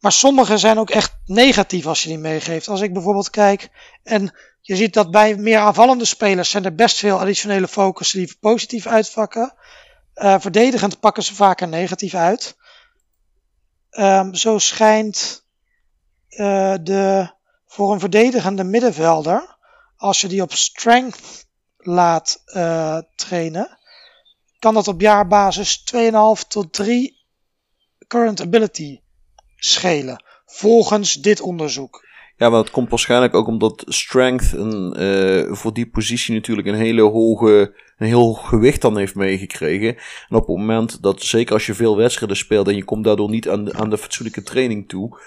Maar 0.00 0.12
sommige 0.12 0.58
zijn 0.58 0.78
ook 0.78 0.90
echt 0.90 1.16
negatief 1.24 1.86
als 1.86 2.02
je 2.02 2.08
die 2.08 2.18
meegeeft. 2.18 2.68
Als 2.68 2.80
ik 2.80 2.92
bijvoorbeeld 2.92 3.30
kijk 3.30 3.70
en 4.02 4.36
je 4.66 4.76
ziet 4.76 4.94
dat 4.94 5.10
bij 5.10 5.36
meer 5.36 5.58
aanvallende 5.58 6.04
spelers 6.04 6.50
zijn 6.50 6.64
er 6.64 6.74
best 6.74 6.96
veel 6.98 7.18
additionele 7.18 7.68
focus 7.68 8.10
die 8.10 8.36
positief 8.40 8.86
uitvakken. 8.86 9.54
Uh, 10.14 10.34
verdedigend 10.38 11.00
pakken 11.00 11.22
ze 11.22 11.34
vaker 11.34 11.68
negatief 11.68 12.14
uit. 12.14 12.56
Um, 13.90 14.34
zo 14.34 14.58
schijnt 14.58 15.44
uh, 16.30 16.74
de, 16.82 17.30
voor 17.66 17.92
een 17.92 18.00
verdedigende 18.00 18.64
middenvelder, 18.64 19.56
als 19.96 20.20
je 20.20 20.28
die 20.28 20.42
op 20.42 20.52
strength 20.52 21.46
laat 21.76 22.42
uh, 22.46 22.98
trainen, 23.14 23.78
kan 24.58 24.74
dat 24.74 24.88
op 24.88 25.00
jaarbasis 25.00 25.84
2,5 25.94 26.48
tot 26.48 26.72
3 26.72 27.24
current 28.06 28.40
ability 28.40 29.00
schelen. 29.56 30.24
Volgens 30.46 31.14
dit 31.14 31.40
onderzoek. 31.40 32.05
Ja, 32.38 32.48
maar 32.50 32.62
dat 32.62 32.70
komt 32.70 32.90
waarschijnlijk 32.90 33.34
ook 33.34 33.46
omdat 33.46 33.84
strength 33.86 34.52
een, 34.52 35.02
uh, 35.02 35.52
voor 35.52 35.72
die 35.72 35.88
positie 35.88 36.34
natuurlijk 36.34 36.68
een 36.68 36.74
hele 36.74 37.02
hoge, 37.02 37.74
een 37.96 38.06
heel 38.06 38.20
hoog 38.20 38.48
gewicht 38.48 38.80
dan 38.80 38.96
heeft 38.96 39.14
meegekregen. 39.14 39.88
En 40.28 40.36
op 40.36 40.46
het 40.46 40.56
moment 40.56 41.02
dat, 41.02 41.22
zeker 41.22 41.54
als 41.54 41.66
je 41.66 41.74
veel 41.74 41.96
wedstrijden 41.96 42.36
speelt 42.36 42.68
en 42.68 42.76
je 42.76 42.84
komt 42.84 43.04
daardoor 43.04 43.30
niet 43.30 43.48
aan 43.48 43.64
de, 43.64 43.72
aan 43.72 43.90
de 43.90 43.98
fatsoenlijke 43.98 44.42
training 44.42 44.88
toe, 44.88 45.20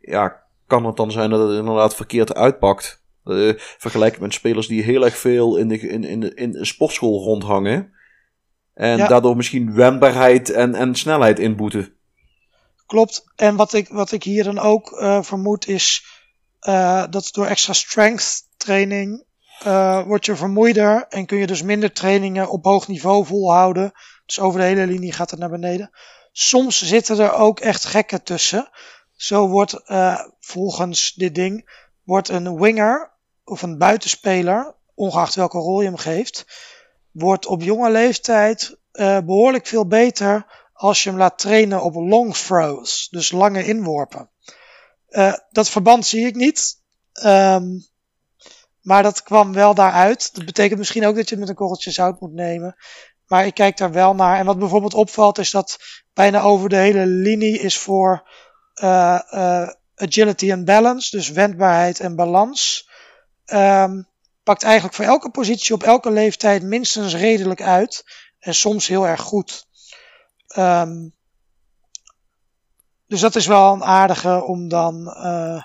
ja, 0.00 0.42
kan 0.66 0.86
het 0.86 0.96
dan 0.96 1.10
zijn 1.10 1.30
dat 1.30 1.48
het 1.48 1.58
inderdaad 1.58 1.94
verkeerd 1.94 2.34
uitpakt. 2.34 3.04
Uh, 3.24 3.52
vergelijk 3.56 4.20
met 4.20 4.34
spelers 4.34 4.66
die 4.66 4.82
heel 4.82 5.04
erg 5.04 5.16
veel 5.16 5.56
in 5.56 5.68
de, 5.68 5.78
in, 5.78 6.04
in 6.04 6.20
de, 6.20 6.34
in 6.34 6.50
de 6.50 6.64
sportschool 6.64 7.22
rondhangen. 7.22 7.92
En 8.74 8.96
ja. 8.96 9.06
daardoor 9.06 9.36
misschien 9.36 9.74
wendbaarheid 9.74 10.50
en, 10.50 10.74
en 10.74 10.94
snelheid 10.94 11.38
inboeten. 11.38 11.94
Klopt. 12.86 13.24
En 13.36 13.56
wat 13.56 13.72
ik, 13.72 13.88
wat 13.88 14.12
ik 14.12 14.22
hier 14.22 14.44
dan 14.44 14.58
ook 14.58 14.90
uh, 14.90 15.22
vermoed 15.22 15.68
is 15.68 16.15
uh, 16.68 17.04
dat 17.10 17.28
door 17.32 17.46
extra 17.46 17.72
strength 17.72 18.42
training 18.56 19.24
uh, 19.66 20.02
word 20.06 20.26
je 20.26 20.36
vermoeider 20.36 21.06
en 21.08 21.26
kun 21.26 21.38
je 21.38 21.46
dus 21.46 21.62
minder 21.62 21.92
trainingen 21.92 22.48
op 22.48 22.64
hoog 22.64 22.88
niveau 22.88 23.26
volhouden. 23.26 23.92
Dus 24.26 24.40
over 24.40 24.60
de 24.60 24.66
hele 24.66 24.86
linie 24.86 25.12
gaat 25.12 25.30
het 25.30 25.40
naar 25.40 25.50
beneden. 25.50 25.90
Soms 26.32 26.82
zitten 26.82 27.18
er 27.18 27.32
ook 27.32 27.60
echt 27.60 27.84
gekken 27.84 28.22
tussen. 28.22 28.70
Zo 29.16 29.48
wordt 29.48 29.80
volgens 30.40 31.12
dit 31.12 31.34
ding 31.34 31.84
wordt 32.04 32.28
een 32.28 32.60
winger 32.60 33.10
of 33.44 33.62
een 33.62 33.78
buitenspeler, 33.78 34.74
ongeacht 34.94 35.34
welke 35.34 35.58
rol 35.58 35.80
je 35.80 35.86
hem 35.86 35.96
geeft, 35.96 36.46
wordt 37.10 37.46
op 37.46 37.62
jonge 37.62 37.90
leeftijd 37.90 38.78
behoorlijk 39.24 39.66
veel 39.66 39.86
beter 39.86 40.46
als 40.72 41.02
je 41.02 41.08
hem 41.08 41.18
laat 41.18 41.38
trainen 41.38 41.82
op 41.82 41.94
long 41.94 42.34
throws, 42.34 43.08
dus 43.10 43.32
lange 43.32 43.64
inworpen. 43.64 44.30
Uh, 45.10 45.34
dat 45.50 45.68
verband 45.68 46.06
zie 46.06 46.26
ik 46.26 46.34
niet. 46.34 46.80
Um, 47.24 47.86
maar 48.80 49.02
dat 49.02 49.22
kwam 49.22 49.52
wel 49.52 49.74
daaruit. 49.74 50.34
Dat 50.34 50.44
betekent 50.44 50.78
misschien 50.78 51.06
ook 51.06 51.16
dat 51.16 51.24
je 51.28 51.30
het 51.30 51.40
met 51.40 51.48
een 51.48 51.54
korreltje 51.54 51.90
zout 51.90 52.20
moet 52.20 52.32
nemen. 52.32 52.76
Maar 53.26 53.46
ik 53.46 53.54
kijk 53.54 53.76
daar 53.76 53.92
wel 53.92 54.14
naar. 54.14 54.38
En 54.38 54.46
wat 54.46 54.58
bijvoorbeeld 54.58 54.94
opvalt 54.94 55.38
is 55.38 55.50
dat 55.50 55.78
bijna 56.14 56.40
over 56.40 56.68
de 56.68 56.76
hele 56.76 57.06
linie 57.06 57.58
is 57.58 57.78
voor 57.78 58.28
uh, 58.82 59.20
uh, 59.30 59.68
agility 59.94 60.50
en 60.50 60.64
balance, 60.64 61.16
dus 61.16 61.30
wendbaarheid 61.30 62.00
en 62.00 62.16
balans. 62.16 62.88
Um, 63.46 64.08
pakt 64.42 64.62
eigenlijk 64.62 64.94
voor 64.94 65.04
elke 65.04 65.30
positie 65.30 65.74
op 65.74 65.82
elke 65.82 66.10
leeftijd 66.10 66.62
minstens 66.62 67.14
redelijk 67.14 67.62
uit. 67.62 68.04
En 68.38 68.54
soms 68.54 68.86
heel 68.86 69.06
erg 69.06 69.20
goed. 69.20 69.66
Um, 70.56 71.14
dus 73.06 73.20
dat 73.20 73.34
is 73.34 73.46
wel 73.46 73.72
een 73.72 73.84
aardige 73.84 74.44
om 74.44 74.68
dan 74.68 75.06
uh, 75.06 75.62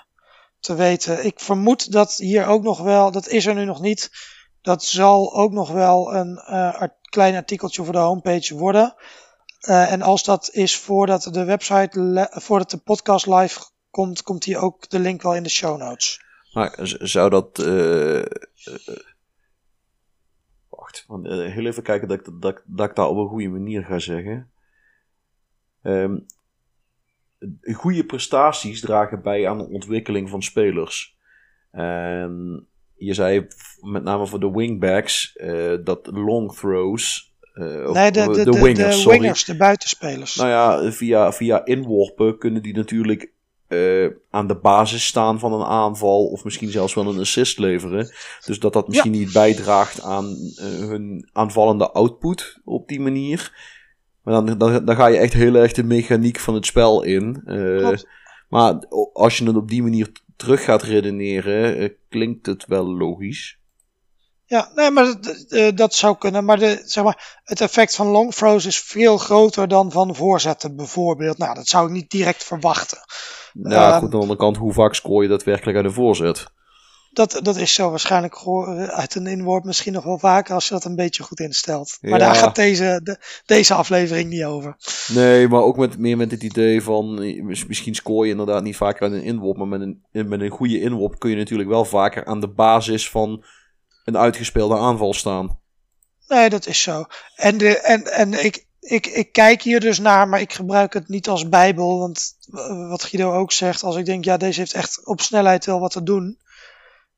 te 0.60 0.74
weten. 0.74 1.24
Ik 1.24 1.40
vermoed 1.40 1.92
dat 1.92 2.16
hier 2.16 2.46
ook 2.46 2.62
nog 2.62 2.80
wel, 2.80 3.10
dat 3.10 3.28
is 3.28 3.46
er 3.46 3.54
nu 3.54 3.64
nog 3.64 3.80
niet. 3.80 4.10
Dat 4.60 4.84
zal 4.84 5.34
ook 5.34 5.52
nog 5.52 5.70
wel 5.70 6.14
een 6.14 6.38
art, 6.38 6.94
klein 7.08 7.34
artikeltje 7.34 7.84
voor 7.84 7.92
de 7.92 7.98
homepage 7.98 8.54
worden. 8.54 8.94
Uh, 9.62 9.92
en 9.92 10.02
als 10.02 10.24
dat 10.24 10.50
is 10.52 10.78
voordat 10.78 11.22
de 11.22 11.44
website, 11.44 12.28
voordat 12.30 12.70
de 12.70 12.76
podcast 12.76 13.26
live 13.26 13.60
komt, 13.90 14.22
komt 14.22 14.44
hier 14.44 14.58
ook 14.58 14.88
de 14.88 14.98
link 14.98 15.22
wel 15.22 15.34
in 15.34 15.42
de 15.42 15.48
show 15.48 15.78
notes. 15.78 16.24
Maar 16.52 16.78
zou 16.82 17.30
dat. 17.30 17.56
Wacht, 20.68 21.04
heel 21.22 21.66
even 21.66 21.82
kijken 21.82 22.08
dat 22.08 22.18
ik, 22.18 22.24
dat, 22.24 22.62
dat 22.66 22.90
ik 22.90 22.96
dat 22.96 23.08
op 23.08 23.16
een 23.16 23.28
goede 23.28 23.48
manier 23.48 23.84
ga 23.84 23.98
zeggen. 23.98 24.50
Um, 25.82 26.26
goede 27.72 28.04
prestaties 28.04 28.80
dragen 28.80 29.22
bij 29.22 29.48
aan 29.48 29.58
de 29.58 29.68
ontwikkeling 29.68 30.30
van 30.30 30.42
spelers. 30.42 31.16
En 31.70 32.66
je 32.96 33.14
zei 33.14 33.46
met 33.80 34.02
name 34.02 34.26
voor 34.26 34.40
de 34.40 34.50
wingbacks 34.50 35.36
uh, 35.36 35.74
dat 35.84 36.06
long 36.12 36.54
throws. 36.54 37.34
Uh, 37.54 37.90
nee, 37.90 38.10
de, 38.10 38.30
de, 38.30 38.50
de, 38.50 38.60
wingers, 38.60 39.04
de, 39.04 39.10
wingers, 39.10 39.44
de 39.44 39.56
buitenspelers. 39.56 40.34
Nou 40.34 40.48
ja, 40.48 40.92
via, 40.92 41.32
via 41.32 41.64
inworpen 41.64 42.38
kunnen 42.38 42.62
die 42.62 42.74
natuurlijk 42.74 43.32
eh, 43.72 44.06
aan 44.30 44.46
de 44.46 44.54
basis 44.54 45.06
staan 45.06 45.38
van 45.38 45.52
een 45.52 45.66
aanval. 45.66 46.26
Of 46.26 46.44
misschien 46.44 46.70
zelfs 46.70 46.94
wel 46.94 47.06
een 47.06 47.20
assist 47.20 47.58
leveren. 47.58 48.10
Dus 48.46 48.58
dat 48.58 48.72
dat 48.72 48.88
misschien 48.88 49.10
niet 49.10 49.32
bijdraagt 49.32 50.02
aan 50.02 50.36
eh, 50.56 50.64
hun 50.64 51.28
aanvallende 51.32 51.90
output 51.90 52.60
op 52.64 52.88
die 52.88 53.00
manier. 53.00 53.52
Maar 54.22 54.34
dan, 54.34 54.58
dan, 54.58 54.84
dan 54.84 54.96
ga 54.96 55.06
je 55.06 55.18
echt 55.18 55.32
heel 55.32 55.54
erg 55.54 55.72
de 55.72 55.84
mechaniek 55.84 56.38
van 56.38 56.54
het 56.54 56.66
spel 56.66 57.02
in. 57.02 57.42
Eh, 57.44 57.98
maar 58.48 58.74
als 59.12 59.38
je 59.38 59.44
het 59.44 59.56
op 59.56 59.68
die 59.68 59.82
manier 59.82 60.12
terug 60.36 60.64
gaat 60.64 60.82
redeneren, 60.82 61.78
eh, 61.78 61.88
klinkt 62.08 62.46
het 62.46 62.66
wel 62.66 62.84
logisch. 62.96 63.60
Ja, 64.44 64.70
nee, 64.74 64.90
maar 64.90 65.04
dat, 65.04 65.44
eh, 65.48 65.68
dat 65.74 65.94
zou 65.94 66.18
kunnen. 66.18 66.44
Maar, 66.44 66.58
de, 66.58 66.82
zeg 66.84 67.04
maar 67.04 67.40
het 67.44 67.60
effect 67.60 67.94
van 67.94 68.06
long 68.06 68.34
throws 68.34 68.66
is 68.66 68.80
veel 68.80 69.18
groter 69.18 69.68
dan 69.68 69.90
van 69.92 70.14
voorzetten 70.14 70.76
bijvoorbeeld. 70.76 71.38
Nou, 71.38 71.54
dat 71.54 71.66
zou 71.66 71.86
ik 71.86 71.92
niet 71.92 72.10
direct 72.10 72.44
verwachten. 72.44 72.98
Ja, 73.52 73.90
Ehm, 73.90 73.94
goed, 73.94 74.04
aan 74.04 74.10
de 74.10 74.16
andere 74.16 74.38
kant, 74.38 74.56
hoe 74.56 74.72
vaak 74.72 74.94
scoor 74.94 75.22
je 75.22 75.28
daadwerkelijk 75.28 75.76
uit 75.76 75.86
een 75.86 75.92
voorzet? 75.92 76.46
Dat, 77.12 77.40
dat 77.42 77.56
is 77.56 77.74
zo 77.74 77.90
waarschijnlijk 77.90 78.36
gehoor- 78.36 78.90
uit 78.90 79.14
een 79.14 79.26
inworp 79.26 79.64
misschien 79.64 79.92
nog 79.92 80.04
wel 80.04 80.18
vaker 80.18 80.54
als 80.54 80.68
je 80.68 80.74
dat 80.74 80.84
een 80.84 80.96
beetje 80.96 81.22
goed 81.22 81.40
instelt. 81.40 81.98
Maar 82.00 82.10
Ja. 82.10 82.18
daar 82.18 82.34
gaat 82.34 82.54
deze, 82.56 83.00
de- 83.02 83.18
deze 83.46 83.74
aflevering 83.74 84.30
niet 84.30 84.44
over. 84.44 84.76
Nee, 85.08 85.48
maar 85.48 85.60
ook 85.62 85.76
met, 85.76 85.98
meer 85.98 86.16
met 86.16 86.30
het 86.30 86.42
idee 86.42 86.82
van, 86.82 87.22
eh, 87.22 87.42
mis- 87.42 87.66
misschien 87.66 87.94
scoor 87.94 88.24
je 88.24 88.30
inderdaad 88.30 88.62
niet 88.62 88.76
vaker 88.76 89.02
uit 89.02 89.12
een 89.12 89.22
inworp, 89.22 89.56
maar 89.56 89.66
met 89.68 89.80
een, 89.80 90.02
met 90.28 90.40
een 90.40 90.50
goede 90.50 90.80
inworp 90.80 91.18
kun 91.18 91.30
je 91.30 91.36
natuurlijk 91.36 91.68
wel 91.68 91.84
vaker 91.84 92.24
aan 92.24 92.40
de 92.40 92.48
basis 92.48 93.10
van 93.10 93.44
een 94.04 94.18
uitgespeelde 94.18 94.76
aanval 94.76 95.14
staan. 95.14 95.60
Nee, 96.28 96.48
dat 96.48 96.66
is 96.66 96.82
zo. 96.82 97.04
En, 97.36 97.58
de, 97.58 97.78
en, 97.78 98.04
en 98.12 98.44
ik, 98.44 98.66
ik, 98.80 99.06
ik 99.06 99.32
kijk 99.32 99.62
hier 99.62 99.80
dus 99.80 99.98
naar, 99.98 100.28
maar 100.28 100.40
ik 100.40 100.52
gebruik 100.52 100.92
het 100.92 101.08
niet 101.08 101.28
als 101.28 101.48
bijbel. 101.48 101.98
Want 101.98 102.36
eh, 102.52 102.88
wat 102.88 103.02
Guido 103.04 103.32
ook 103.32 103.52
zegt, 103.52 103.82
als 103.82 103.96
ik 103.96 104.04
denk, 104.04 104.24
ja, 104.24 104.36
deze 104.36 104.60
heeft 104.60 104.72
echt 104.74 105.06
op 105.06 105.20
snelheid 105.20 105.64
wel 105.64 105.80
wat 105.80 105.90
te 105.92 106.02
doen. 106.02 106.38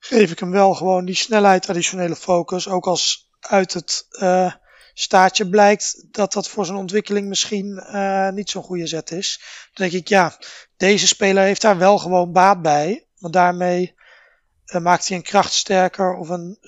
Geef 0.06 0.30
ik 0.30 0.38
hem 0.38 0.50
wel 0.50 0.74
gewoon 0.74 1.04
die 1.04 1.14
snelheid, 1.14 1.62
traditionele 1.62 2.16
focus. 2.16 2.68
Ook 2.68 2.86
als 2.86 3.30
uit 3.40 3.72
het 3.72 4.06
eh, 4.10 4.52
staartje 4.94 5.48
blijkt 5.48 6.06
dat 6.10 6.32
dat 6.32 6.48
voor 6.48 6.64
zijn 6.64 6.78
ontwikkeling 6.78 7.28
misschien 7.28 7.78
eh, 7.78 8.28
niet 8.30 8.50
zo'n 8.50 8.62
goede 8.62 8.86
zet 8.86 9.10
is. 9.10 9.40
Dan 9.72 9.88
denk 9.88 10.02
ik, 10.02 10.08
ja, 10.08 10.38
deze 10.76 11.06
speler 11.06 11.42
heeft 11.42 11.60
daar 11.60 11.78
wel 11.78 11.98
gewoon 11.98 12.32
baat 12.32 12.62
bij. 12.62 13.06
Want 13.18 13.32
daarmee 13.32 13.94
eh, 14.64 14.80
maakt 14.80 15.08
hij 15.08 15.16
een 15.16 15.22
kracht 15.22 15.52
sterker 15.52 16.14
of 16.16 16.28
een, 16.28 16.58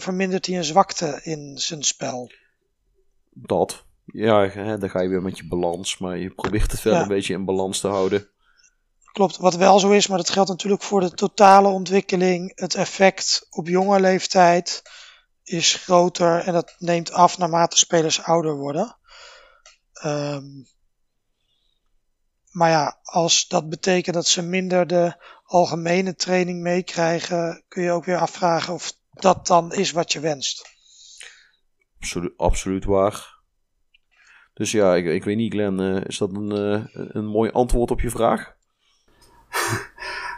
vermindert 0.00 0.46
hij 0.46 0.56
een 0.56 0.64
zwakte 0.64 1.20
in 1.22 1.58
zijn 1.58 1.82
spel. 1.82 2.32
Dat. 3.30 3.84
Ja, 4.04 4.48
hè, 4.48 4.78
dan 4.78 4.90
ga 4.90 5.00
je 5.00 5.08
weer 5.08 5.22
met 5.22 5.36
je 5.36 5.48
balans, 5.48 5.98
maar 5.98 6.18
je 6.18 6.30
probeert 6.30 6.72
het 6.72 6.82
wel 6.82 6.94
Ja. 6.94 7.02
een 7.02 7.08
beetje 7.08 7.34
in 7.34 7.44
balans 7.44 7.80
te 7.80 7.88
houden. 7.88 8.30
Klopt, 9.12 9.36
wat 9.36 9.54
wel 9.54 9.78
zo 9.78 9.90
is, 9.90 10.06
maar 10.06 10.18
dat 10.18 10.30
geldt 10.30 10.48
natuurlijk 10.48 10.82
voor 10.82 11.00
de 11.00 11.10
totale 11.10 11.68
ontwikkeling. 11.68 12.52
Het 12.54 12.74
effect 12.74 13.46
op 13.50 13.68
jonge 13.68 14.00
leeftijd 14.00 14.82
is 15.42 15.74
groter 15.74 16.38
en 16.38 16.52
dat 16.52 16.74
neemt 16.78 17.12
af 17.12 17.38
naarmate 17.38 17.78
spelers 17.78 18.22
ouder 18.22 18.54
worden. 18.54 18.96
Ehm, 19.92 20.44
maar 22.50 22.70
ja, 22.70 22.98
als 23.02 23.48
dat 23.48 23.68
betekent 23.68 24.14
dat 24.14 24.26
ze 24.26 24.42
minder 24.42 24.86
de 24.86 25.24
algemene 25.44 26.14
training 26.14 26.60
meekrijgen, 26.60 27.64
kun 27.68 27.82
je 27.82 27.90
ook 27.90 28.04
weer 28.04 28.18
afvragen 28.18 28.74
of 28.74 28.92
dat 29.10 29.46
dan 29.46 29.72
is 29.72 29.90
wat 29.90 30.12
je 30.12 30.20
wenst. 30.20 30.70
Absoluut, 32.36 32.84
waar. 32.84 33.40
Dus 34.54 34.70
ja, 34.70 34.94
ik, 34.94 35.06
ik 35.06 35.24
weet 35.24 35.36
niet, 35.36 35.52
Glenn, 35.52 35.80
eh, 35.80 36.04
is 36.04 36.18
dat 36.18 36.30
een, 36.30 36.52
eh, 36.52 36.84
een 36.92 37.26
mooi 37.26 37.50
antwoord 37.50 37.90
op 37.90 38.00
je 38.00 38.10
vraag? 38.10 38.60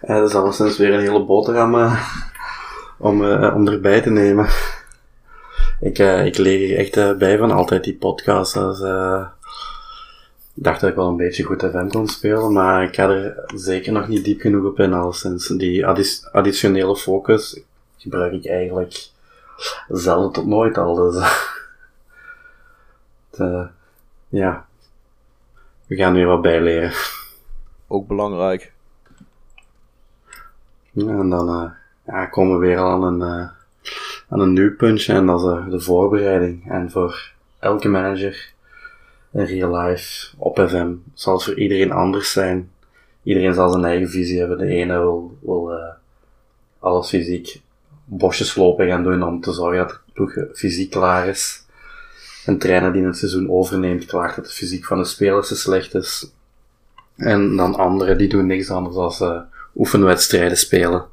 Ja, 0.07 0.19
dat 0.19 0.29
is 0.29 0.35
alleszins 0.35 0.77
weer 0.79 0.93
een 0.95 1.01
hele 1.01 1.25
boterham 1.25 1.75
eh, 1.75 2.09
om, 2.99 3.25
eh, 3.25 3.55
om 3.55 3.69
erbij 3.69 4.01
te 4.01 4.11
nemen. 4.11 4.49
Ik, 5.81 5.99
eh, 5.99 6.27
ik 6.27 6.37
leer 6.39 6.59
hier 6.59 6.77
echt 6.79 6.97
eh, 6.97 7.13
bij 7.17 7.39
van 7.39 7.51
altijd 7.51 7.85
die 7.85 7.97
podcast. 7.97 8.57
Eh, 8.57 9.27
ik 10.55 10.63
dacht 10.65 10.81
dat 10.81 10.91
ik 10.91 10.97
wel 10.97 11.09
een 11.09 11.17
beetje 11.17 11.43
goed 11.43 11.63
FM 11.63 11.89
kon 11.89 12.09
spelen, 12.09 12.53
maar 12.53 12.83
ik 12.83 12.95
ga 12.95 13.09
er 13.09 13.45
zeker 13.55 13.93
nog 13.93 14.09
niet 14.09 14.25
diep 14.25 14.41
genoeg 14.41 14.65
op 14.65 14.81
in. 14.81 14.93
Alleszins 14.93 15.47
die 15.47 15.87
addi- 15.87 16.25
additionele 16.33 16.97
focus 16.97 17.61
gebruik 17.99 18.33
ik 18.33 18.47
eigenlijk 18.47 19.09
zelden 19.89 20.33
tot 20.33 20.47
nooit 20.47 20.79
al. 20.79 20.95
Dus, 20.95 21.17
eh, 23.31 23.67
ja, 24.29 24.67
we 25.87 25.97
gaan 25.97 26.15
weer 26.15 26.27
wat 26.27 26.43
bijleren. 26.43 26.93
Ook 27.89 28.07
belangrijk. 28.09 28.73
En 30.97 31.29
dan 31.31 31.73
eh, 32.05 32.31
komen 32.31 32.59
we 32.59 32.67
weer 32.67 32.79
al 32.79 32.91
aan 32.91 33.03
een, 33.03 33.23
eh, 33.23 33.49
aan 34.29 34.41
een 34.41 34.53
nieuw 34.53 34.77
puntje 34.77 35.13
en 35.13 35.27
dat 35.27 35.41
is 35.41 35.47
eh, 35.47 35.71
de 35.71 35.81
voorbereiding. 35.81 36.71
En 36.71 36.91
voor 36.91 37.33
elke 37.59 37.89
manager 37.89 38.53
in 39.33 39.45
real 39.45 39.77
life 39.77 40.35
op 40.37 40.59
FM 40.69 40.93
zal 41.15 41.35
het 41.35 41.43
voor 41.43 41.59
iedereen 41.59 41.93
anders 41.93 42.33
zijn. 42.33 42.71
Iedereen 43.23 43.55
zal 43.55 43.71
zijn 43.71 43.85
eigen 43.85 44.11
visie 44.11 44.39
hebben. 44.39 44.59
De 44.59 44.67
ene 44.67 44.99
wil, 44.99 45.39
wil 45.41 45.73
alles 46.79 47.09
fysiek 47.09 47.61
bosjes 48.05 48.55
lopen 48.55 48.87
gaan 48.87 49.03
doen 49.03 49.23
om 49.23 49.41
te 49.41 49.53
zorgen 49.53 49.79
dat 49.79 49.89
de 49.89 50.13
ploeg 50.13 50.37
fysiek 50.53 50.91
klaar 50.91 51.29
is. 51.29 51.65
Een 52.47 52.59
trainer 52.59 52.93
die 52.93 53.05
het 53.05 53.17
seizoen 53.17 53.51
overneemt 53.51 54.07
klaagt 54.07 54.37
dat 54.37 54.45
de 54.45 54.51
fysiek 54.51 54.85
van 54.85 54.99
de 54.99 55.05
spelers 55.05 55.49
te 55.49 55.57
slecht 55.57 55.95
is. 55.95 56.31
En 57.17 57.57
dan 57.57 57.75
anderen 57.75 58.19
die 58.19 58.29
doen 58.29 58.47
niks 58.47 58.71
anders 58.71 59.19
dan 59.19 59.47
oefenwedstrijden 59.77 60.59
spelen. 60.59 61.07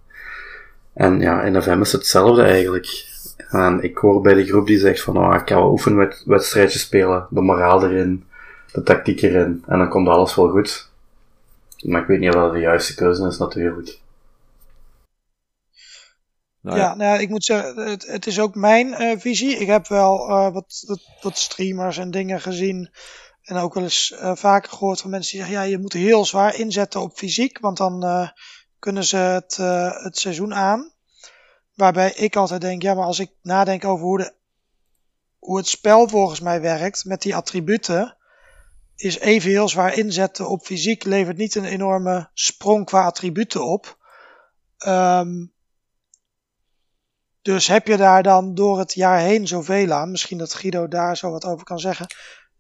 En 0.94 1.20
ja, 1.20 1.42
in 1.42 1.62
FM 1.62 1.82
is 1.82 1.92
het 1.92 2.02
hetzelfde 2.02 2.44
eigenlijk. 2.44 3.10
En 3.50 3.84
ik 3.84 3.98
hoor 3.98 4.22
bij 4.22 4.34
de 4.34 4.46
groep 4.46 4.68
die 4.68 4.80
zegt 4.80 5.02
van, 5.02 5.18
oh, 5.18 5.36
ik 5.42 5.50
ga 5.50 5.56
wel 5.56 5.72
oefenwedstrijdjes 5.72 6.82
spelen, 6.82 7.28
de 7.30 7.42
moraal 7.42 7.84
erin, 7.84 8.26
de 8.72 8.84
tactiek 8.84 9.22
erin, 9.22 9.64
en 9.68 9.78
dan 9.78 9.90
komt 9.90 10.08
alles 10.08 10.36
wel 10.36 10.50
goed. 10.50 10.90
Maar 11.82 12.02
ik 12.02 12.08
weet 12.08 12.20
niet 12.20 12.30
of 12.30 12.36
dat 12.36 12.54
de 12.54 12.60
juiste 12.60 12.96
keuze 12.96 13.28
is 13.28 13.38
natuurlijk. 13.38 14.00
Nou 16.62 16.78
ja, 16.78 16.96
nou 16.96 17.14
ja, 17.14 17.20
ik 17.20 17.30
moet 17.30 17.44
zeggen, 17.44 17.90
het, 17.90 18.08
het 18.08 18.28
is 18.28 18.40
ook 18.40 18.56
mijn 18.56 18.94
eh, 18.94 19.20
visie. 19.20 19.58
Ik 19.58 19.68
heb 19.68 19.88
wel 19.88 20.30
eh, 20.30 20.54
wat, 20.54 20.84
wat, 20.88 21.02
wat 21.22 21.38
streamers 21.38 21.98
en 21.98 22.12
dingen 22.12 22.42
gezien. 22.42 22.90
En 23.52 23.58
ook 23.58 23.74
wel 23.74 23.84
eens 23.84 24.12
eh, 24.12 24.36
vaker 24.36 24.70
gehoord 24.70 25.02
van 25.02 25.10
mensen 25.10 25.32
die 25.32 25.42
zeggen: 25.42 25.62
ja, 25.62 25.70
je 25.70 25.78
moet 25.78 25.94
heel 25.94 26.26
zwaar 26.26 26.56
inzetten 26.56 27.02
op 27.02 27.18
fysiek, 27.18 27.60
want 27.60 27.78
dan 27.78 28.04
eh, 28.04 28.30
kunnen 28.80 29.04
ze 29.04 29.18
het, 29.18 29.58
eh, 29.60 30.04
het 30.04 30.18
seizoen 30.18 30.54
aan. 30.54 30.92
Waarbij 31.76 32.12
ik 32.12 32.36
altijd 32.36 32.62
denk: 32.62 32.82
ja, 32.82 32.94
maar 32.94 33.06
als 33.06 33.20
ik 33.20 33.32
nadenk 33.42 33.86
over 33.86 34.06
hoe, 34.06 34.18
de, 34.18 34.34
hoe 35.40 35.58
het 35.58 35.68
spel 35.68 36.08
volgens 36.08 36.40
mij 36.40 36.62
werkt 36.62 37.06
met 37.06 37.22
die 37.22 37.36
attributen, 37.36 38.18
is 38.96 39.20
even 39.20 39.50
heel 39.50 39.70
zwaar 39.70 39.98
inzetten 39.98 40.50
op 40.50 40.66
fysiek 40.66 41.04
levert 41.04 41.38
niet 41.38 41.56
een 41.56 41.66
enorme 41.66 42.30
sprong 42.34 42.86
qua 42.86 43.06
attributen 43.06 43.66
op. 43.66 43.98
Ehm, 44.78 45.46
dus 47.42 47.68
heb 47.68 47.88
je 47.88 47.98
daar 47.98 48.24
dan 48.24 48.56
door 48.56 48.80
het 48.80 48.94
jaar 48.94 49.20
heen 49.20 49.48
zoveel 49.48 49.92
aan? 49.92 50.12
Misschien 50.12 50.38
dat 50.38 50.54
Guido 50.54 50.88
daar 50.88 51.18
zo 51.18 51.32
wat 51.32 51.46
over 51.46 51.66
kan 51.66 51.80
zeggen. 51.80 52.08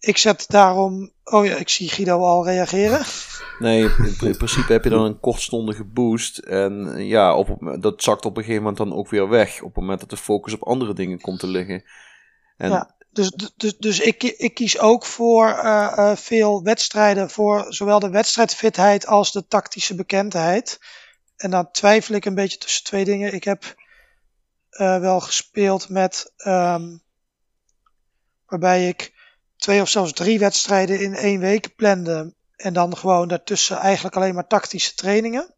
Ik 0.02 0.18
zet 0.18 0.45
daarom. 0.48 1.11
Oh 1.23 1.45
ja, 1.45 1.56
ik 1.56 1.69
zie 1.69 1.90
Guido 1.90 2.19
al 2.19 2.45
reageren. 2.45 3.06
Nee, 3.60 3.82
in, 3.82 4.15
in 4.19 4.38
principe 4.38 4.72
heb 4.72 4.84
je 4.84 4.90
dan 4.90 5.06
een 5.06 5.19
kortstondige 5.19 5.84
boost. 5.84 6.38
En 6.38 7.06
ja, 7.06 7.36
op, 7.36 7.78
dat 7.82 8.03
zakt 8.03 8.26
op 8.26 8.38
een 8.38 8.44
gegeven 8.44 8.64
moment 8.64 8.78
dan 8.78 8.94
ook 8.94 9.10
weer 9.10 9.30
weg. 9.30 9.61
Op 9.61 9.68
het 9.68 9.76
moment 9.76 9.99
dat 9.99 10.10
de 10.10 10.18
focus 10.18 10.53
op 10.53 10.64
andere 10.64 10.94
dingen 10.94 11.22
komt 11.22 11.40
te 11.40 11.48
liggen. 11.48 11.84
En 12.57 12.69
Ja. 12.69 12.95
Dus, 13.14 13.32
dus, 13.57 13.78
dus 13.78 13.99
ik, 13.99 14.23
ik 14.23 14.53
kies 14.53 14.80
ook 14.80 15.06
voor 15.06 15.48
eh, 15.48 15.94
eh, 15.98 16.18
veel 16.18 16.64
wedstrijden. 16.64 17.30
Voor 17.30 17.65
zowel 17.73 17.99
de 17.99 18.10
wedstrijdfitheid 18.10 19.07
als 19.07 19.32
de 19.32 19.48
tactische 19.48 19.95
bekendheid. 19.95 20.80
En 21.36 21.52
dan 21.52 21.72
twijfel 21.72 22.15
ik 22.15 22.26
een 22.26 22.36
beetje 22.36 22.57
tussen 22.57 22.84
twee 22.84 23.06
dingen. 23.06 23.34
Ik 23.34 23.44
heb 23.44 23.76
eh, 24.69 24.99
wel 24.99 25.19
gespeeld 25.19 25.90
met. 25.90 26.34
ehm, 26.38 26.98
waarbij 28.45 28.88
ik 28.88 29.14
twee 29.61 29.81
of 29.81 29.89
zelfs 29.89 30.13
drie 30.13 30.39
wedstrijden 30.39 30.99
in 30.99 31.15
één 31.15 31.39
week 31.39 31.75
plande. 31.75 32.33
En 32.55 32.73
dan 32.73 32.97
gewoon 32.97 33.27
daartussen 33.27 33.77
eigenlijk 33.77 34.15
alleen 34.15 34.33
maar 34.33 34.47
tactische 34.47 34.93
trainingen. 34.95 35.53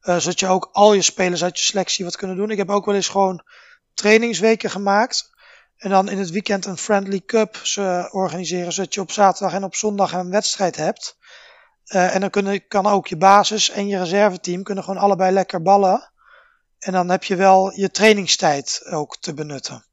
Eh, 0.00 0.16
zodat 0.16 0.40
je 0.40 0.46
ook 0.46 0.68
al 0.72 0.92
je 0.92 1.02
spelers 1.02 1.42
uit 1.42 1.58
je 1.58 1.64
selectie 1.64 2.04
wat 2.04 2.16
kunnen 2.16 2.36
doen. 2.36 2.50
Ik 2.50 2.58
heb 2.58 2.70
ook 2.70 2.84
wel 2.84 2.94
eens 2.94 3.08
gewoon 3.08 3.44
trainingsweken 3.94 4.70
gemaakt. 4.70 5.30
En 5.76 5.90
dan 5.90 6.08
in 6.08 6.18
het 6.18 6.30
weekend 6.30 6.66
een 6.66 6.76
friendly 6.76 7.20
cup 7.26 7.56
organiseren. 8.10 8.72
Zodat 8.72 8.94
je 8.94 9.00
op 9.00 9.10
zaterdag 9.10 9.54
en 9.54 9.64
op 9.64 9.74
zondag 9.74 10.12
een 10.12 10.30
wedstrijd 10.30 10.76
hebt. 10.76 11.16
Eh, 11.84 12.14
en 12.14 12.20
dan 12.20 12.30
kunnen, 12.30 12.66
kan 12.66 12.86
ook 12.86 13.06
je 13.06 13.16
basis 13.16 13.70
en 13.70 13.86
je 13.86 13.98
reserveteam 13.98 14.62
kunnen 14.62 14.84
gewoon 14.84 15.02
allebei 15.02 15.32
lekker 15.32 15.62
ballen. 15.62 16.10
En 16.78 16.92
dan 16.92 17.08
heb 17.08 17.24
je 17.24 17.36
wel 17.36 17.72
je 17.74 17.90
trainingstijd 17.90 18.82
ook 18.90 19.16
te 19.16 19.34
benutten. 19.34 19.84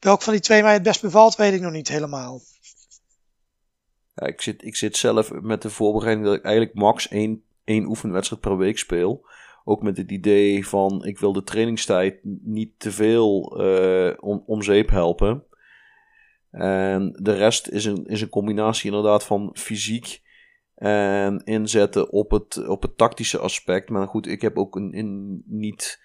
Welk 0.00 0.22
van 0.22 0.32
die 0.32 0.42
twee 0.42 0.62
mij 0.62 0.72
het 0.72 0.82
best 0.82 1.02
bevalt, 1.02 1.36
weet 1.36 1.52
ik 1.52 1.60
nog 1.60 1.72
niet 1.72 1.88
helemaal. 1.88 2.40
Ja, 4.14 4.26
ik, 4.26 4.40
zit, 4.40 4.64
ik 4.64 4.76
zit 4.76 4.96
zelf 4.96 5.32
met 5.32 5.62
de 5.62 5.70
voorbereiding 5.70 6.26
dat 6.26 6.36
ik 6.36 6.44
eigenlijk 6.44 6.74
max 6.74 7.08
één, 7.08 7.42
één 7.64 7.84
oefenwedstrijd 7.84 8.42
per 8.42 8.56
week 8.56 8.78
speel. 8.78 9.26
Ook 9.64 9.82
met 9.82 9.96
het 9.96 10.10
idee 10.10 10.66
van 10.66 11.04
ik 11.04 11.18
wil 11.18 11.32
de 11.32 11.42
trainingstijd 11.42 12.20
niet 12.42 12.72
te 12.78 12.92
veel 12.92 13.60
eh, 13.60 14.16
om, 14.20 14.42
om 14.46 14.62
zeep 14.62 14.90
helpen. 14.90 15.44
En 16.50 17.12
de 17.22 17.32
rest 17.32 17.68
is 17.68 17.84
een, 17.84 18.06
is 18.06 18.20
een 18.20 18.28
combinatie 18.28 18.90
inderdaad 18.90 19.24
van 19.24 19.50
fysiek 19.52 20.22
en 20.74 21.44
inzetten 21.44 22.12
op 22.12 22.30
het, 22.30 22.66
op 22.66 22.82
het 22.82 22.96
tactische 22.96 23.38
aspect. 23.38 23.88
Maar 23.88 24.08
goed, 24.08 24.26
ik 24.26 24.40
heb 24.40 24.58
ook 24.58 24.76
een, 24.76 24.98
een 24.98 25.42
niet, 25.46 26.00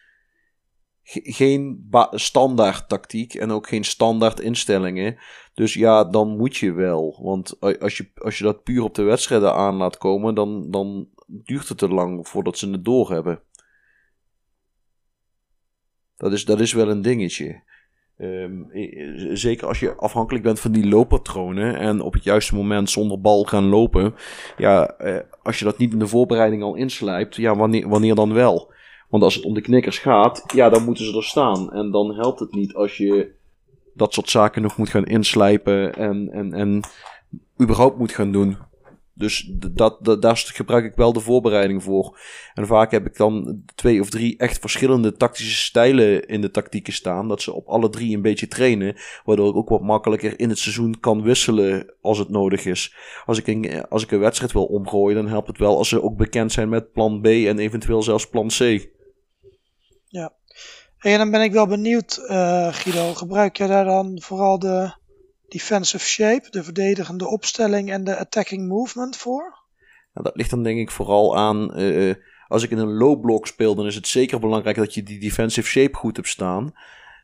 geen 1.07 1.90
standaard 2.11 2.90
tactiek 2.90 3.34
en 3.34 3.52
ook 3.52 3.68
geen 3.68 3.84
standaard 3.84 4.40
instellingen. 4.40 5.18
Dus 5.53 5.73
ja, 5.73 6.03
dan 6.03 6.38
moet 6.38 6.57
je 6.57 6.72
wel. 6.72 7.19
Want 7.22 7.60
als 7.80 7.98
je, 7.98 8.11
als 8.15 8.38
je 8.38 8.44
dat 8.44 8.64
puur 8.64 8.84
op 8.84 8.95
de 8.95 9.03
wedstrijden 9.03 9.53
aan 9.53 9.76
laat 9.76 9.98
komen, 9.98 10.36
dan, 10.36 10.72
dan 10.72 11.07
duurt 11.27 11.69
het 11.69 11.77
te 11.77 11.88
lang 11.88 12.27
voordat 12.27 12.57
ze 12.57 12.69
het 12.69 12.86
doorhebben. 12.86 13.41
Dat 16.18 16.34
is, 16.34 16.45
dat 16.45 16.60
is 16.60 16.73
wel 16.73 16.90
een 16.90 17.02
dingetje. 17.02 17.64
Ehm, 18.18 18.64
zeker 19.34 19.68
als 19.68 19.80
je 19.80 19.95
afhankelijk 19.95 20.44
bent 20.44 20.60
van 20.60 20.72
die 20.72 20.88
looppatronen 20.88 21.77
en 21.77 22.02
op 22.02 22.14
het 22.14 22.23
juiste 22.23 22.56
moment 22.56 22.90
zonder 22.90 23.22
bal 23.22 23.44
gaan 23.44 23.65
lopen. 23.65 24.15
Ja, 24.57 24.88
eh, 24.88 25.19
als 25.44 25.60
je 25.60 25.65
dat 25.65 25.77
niet 25.77 25.94
in 25.94 25.99
de 25.99 26.07
voorbereiding 26.07 26.64
al 26.64 26.76
inslijpt, 26.76 27.36
ja, 27.36 27.56
wanneer, 27.56 27.90
wanneer 27.90 28.15
dan 28.15 28.34
wel? 28.34 28.73
Want 29.10 29.23
als 29.23 29.36
het 29.36 29.44
om 29.44 29.53
de 29.53 29.61
knikkers 29.61 29.99
gaat, 29.99 30.44
ja, 30.53 30.69
dan 30.69 30.84
moeten 30.84 31.06
ze 31.06 31.18
er 31.18 31.23
staan. 31.23 31.73
En 31.73 31.91
dan 31.91 32.15
helpt 32.15 32.40
het 32.40 32.52
niet 32.52 32.73
als 32.73 32.98
je 32.98 33.34
dat 33.94 34.14
soort 34.14 34.30
zaken 34.30 34.61
nog 34.61 34.77
moet 34.77 34.90
gaan 34.90 35.06
inslijpen 35.06 35.95
en, 35.95 36.30
en, 36.32 36.53
en 36.53 36.84
überhaupt 37.61 37.98
moet 37.98 38.11
gaan 38.11 38.32
doen. 38.32 38.57
Dus 39.18 39.52
dat, 39.53 39.98
dat, 40.02 40.22
daar 40.22 40.38
gebruik 40.38 40.86
ik 40.86 40.95
wel 40.95 41.14
de 41.14 41.19
voorbereiding 41.19 41.84
voor. 41.84 42.19
En 42.53 42.68
vaak 42.68 42.91
heb 42.91 43.06
ik 43.06 43.18
dan 43.18 43.61
twee 43.76 44.02
of 44.02 44.10
drie 44.10 44.38
echt 44.38 44.60
verschillende 44.60 45.14
tactische 45.14 45.56
stijlen 45.56 46.27
in 46.27 46.41
de 46.41 46.52
tactieken 46.52 46.94
staan. 46.94 47.27
Dat 47.27 47.41
ze 47.41 47.53
op 47.53 47.68
alle 47.68 47.90
drie 47.90 48.15
een 48.15 48.22
beetje 48.22 48.48
trainen. 48.48 48.95
Waardoor 49.26 49.49
ik 49.49 49.56
ook 49.56 49.69
wat 49.69 49.82
makkelijker 49.82 50.40
in 50.40 50.49
het 50.49 50.57
seizoen 50.57 50.99
kan 50.99 51.22
wisselen 51.22 51.94
als 52.02 52.18
het 52.18 52.30
nodig 52.30 52.65
is. 52.65 52.95
Als 53.26 53.38
ik 53.38 53.48
een, 53.48 53.88
als 53.90 54.03
ik 54.03 54.11
een 54.11 54.19
wedstrijd 54.19 54.52
wil 54.52 54.65
omgooien, 54.65 55.15
dan 55.15 55.27
helpt 55.27 55.48
het 55.48 55.57
wel 55.57 55.77
als 55.77 55.90
ze 55.90 56.03
ook 56.03 56.18
bekend 56.18 56.52
zijn 56.52 56.69
met 56.69 56.91
plan 56.91 57.22
B 57.22 57.26
en 57.26 57.60
eventueel 57.60 58.03
zelfs 58.03 58.30
plan 58.30 58.48
C. 58.48 58.94
Ja. 60.15 60.33
En 60.99 61.17
dan 61.17 61.31
ben 61.31 61.41
ik 61.41 61.51
wel 61.51 61.67
benieuwd, 61.67 62.25
uh, 62.27 62.73
Guido. 62.73 63.13
Gebruik 63.13 63.57
je 63.57 63.67
daar 63.67 63.85
dan 63.85 64.21
vooral 64.21 64.59
de 64.59 64.93
defensive 65.47 66.05
shape, 66.05 66.49
de 66.49 66.63
verdedigende 66.63 67.27
opstelling 67.27 67.91
en 67.91 68.03
de 68.03 68.17
attacking 68.17 68.67
movement 68.67 69.17
voor? 69.17 69.63
Nou, 70.13 70.25
dat 70.25 70.35
ligt 70.35 70.49
dan 70.49 70.63
denk 70.63 70.79
ik 70.79 70.91
vooral 70.91 71.37
aan. 71.37 71.79
Uh, 71.79 72.15
als 72.47 72.63
ik 72.63 72.71
in 72.71 72.77
een 72.77 72.97
low 72.97 73.21
block 73.21 73.47
speel, 73.47 73.75
dan 73.75 73.85
is 73.85 73.95
het 73.95 74.07
zeker 74.07 74.39
belangrijk 74.39 74.75
dat 74.75 74.93
je 74.93 75.03
die 75.03 75.19
defensive 75.19 75.67
shape 75.67 75.95
goed 75.97 76.15
hebt 76.15 76.27
staan. 76.27 76.73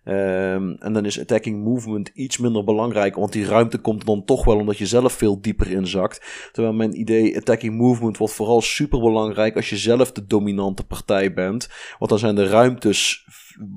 Um, 0.05 0.75
en 0.79 0.93
dan 0.93 1.05
is 1.05 1.19
attacking 1.19 1.63
movement 1.63 2.11
iets 2.13 2.37
minder 2.37 2.63
belangrijk, 2.63 3.15
want 3.15 3.31
die 3.31 3.45
ruimte 3.45 3.77
komt 3.77 4.05
dan 4.05 4.25
toch 4.25 4.45
wel 4.45 4.57
omdat 4.57 4.77
je 4.77 4.85
zelf 4.85 5.13
veel 5.13 5.41
dieper 5.41 5.71
inzakt. 5.71 6.49
Terwijl 6.51 6.73
mijn 6.73 6.99
idee 6.99 7.37
attacking 7.37 7.77
movement 7.77 8.17
wordt 8.17 8.33
vooral 8.33 8.61
super 8.61 8.99
belangrijk 8.99 9.55
als 9.55 9.69
je 9.69 9.77
zelf 9.77 10.11
de 10.11 10.25
dominante 10.25 10.83
partij 10.83 11.33
bent. 11.33 11.69
Want 11.97 12.09
dan 12.09 12.19
zijn 12.19 12.35
de 12.35 12.47
ruimtes 12.47 13.25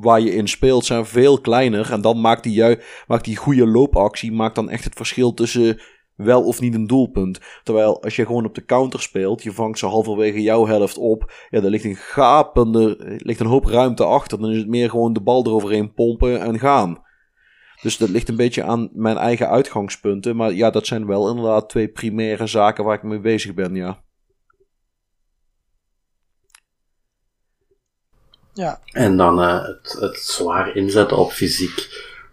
waar 0.00 0.20
je 0.20 0.34
in 0.34 0.48
speelt 0.48 0.84
zijn 0.84 1.06
veel 1.06 1.40
kleiner. 1.40 1.92
En 1.92 2.00
dan 2.00 2.20
maakt 2.20 2.42
die, 2.42 2.78
maakt 3.06 3.24
die 3.24 3.36
goede 3.36 3.66
loopactie 3.66 4.32
maakt 4.32 4.54
dan 4.54 4.70
echt 4.70 4.84
het 4.84 4.94
verschil 4.94 5.34
tussen 5.34 5.80
wel 6.16 6.42
of 6.44 6.60
niet 6.60 6.74
een 6.74 6.86
doelpunt. 6.86 7.40
Terwijl 7.62 8.02
als 8.02 8.16
je 8.16 8.26
gewoon 8.26 8.44
op 8.44 8.54
de 8.54 8.64
counter 8.64 9.00
speelt, 9.00 9.42
je 9.42 9.52
vangt 9.52 9.78
ze 9.78 9.86
halverwege 9.86 10.42
jouw 10.42 10.66
helft 10.66 10.98
op. 10.98 11.32
Ja, 11.50 11.62
er 11.62 11.70
ligt 11.70 11.84
een 11.84 11.96
gapende, 11.96 12.96
ligt 13.18 13.40
een 13.40 13.46
hoop 13.46 13.64
ruimte 13.64 14.04
achter. 14.04 14.40
Dan 14.40 14.50
is 14.50 14.56
het 14.56 14.68
meer 14.68 14.90
gewoon 14.90 15.12
de 15.12 15.20
bal 15.20 15.46
eroverheen 15.46 15.92
pompen 15.92 16.40
en 16.40 16.58
gaan. 16.58 17.02
Dus 17.82 17.96
dat 17.96 18.08
ligt 18.08 18.28
een 18.28 18.36
beetje 18.36 18.62
aan 18.62 18.90
mijn 18.92 19.16
eigen 19.16 19.48
uitgangspunten. 19.48 20.36
Maar 20.36 20.52
ja, 20.52 20.70
dat 20.70 20.86
zijn 20.86 21.06
wel 21.06 21.28
inderdaad 21.28 21.68
twee 21.68 21.88
primaire 21.88 22.46
zaken 22.46 22.84
waar 22.84 22.94
ik 22.94 23.02
mee 23.02 23.20
bezig 23.20 23.54
ben, 23.54 23.74
ja. 23.74 24.02
Ja. 28.52 28.80
En 28.84 29.16
dan 29.16 29.40
uh, 29.40 29.62
het, 29.62 29.96
het 30.00 30.18
zwaar 30.18 30.76
inzetten 30.76 31.16
op 31.16 31.30
fysiek. 31.30 31.88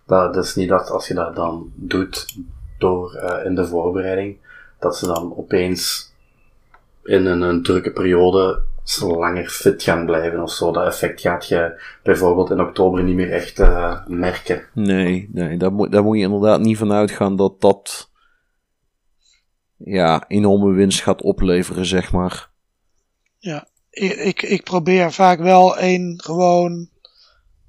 Dat, 0.05 0.35
is 0.35 0.55
niet 0.55 0.69
dat 0.69 0.89
als 0.89 1.07
je 1.07 1.13
dat 1.13 1.35
dan 1.35 1.71
doet 1.75 2.35
door 2.81 3.15
uh, 3.15 3.45
in 3.45 3.55
de 3.55 3.67
voorbereiding, 3.67 4.37
dat 4.79 4.97
ze 4.97 5.05
dan 5.05 5.37
opeens 5.37 6.13
in 7.03 7.25
een, 7.25 7.41
een 7.41 7.63
drukke 7.63 7.91
periode 7.91 8.61
langer 8.99 9.49
fit 9.49 9.83
gaan 9.83 10.05
blijven 10.05 10.41
of 10.41 10.51
zo. 10.51 10.71
Dat 10.71 10.85
effect 10.85 11.21
gaat 11.21 11.47
je 11.47 11.81
bijvoorbeeld 12.03 12.51
in 12.51 12.61
oktober 12.61 13.03
niet 13.03 13.15
meer 13.15 13.31
echt 13.31 13.59
uh, 13.59 14.05
merken. 14.07 14.63
Nee, 14.73 15.29
nee 15.31 15.57
daar, 15.57 15.73
moet, 15.73 15.91
daar 15.91 16.03
moet 16.03 16.17
je 16.17 16.23
inderdaad 16.23 16.59
niet 16.59 16.77
van 16.77 16.91
uitgaan 16.91 17.35
dat 17.35 17.61
dat 17.61 18.09
ja, 19.77 20.25
enorme 20.27 20.73
winst 20.73 21.01
gaat 21.01 21.21
opleveren, 21.21 21.85
zeg 21.85 22.11
maar. 22.11 22.49
Ja, 23.37 23.67
ik, 23.89 24.41
ik 24.41 24.63
probeer 24.63 25.11
vaak 25.11 25.39
wel 25.39 25.79
een 25.79 26.19
gewoon 26.23 26.89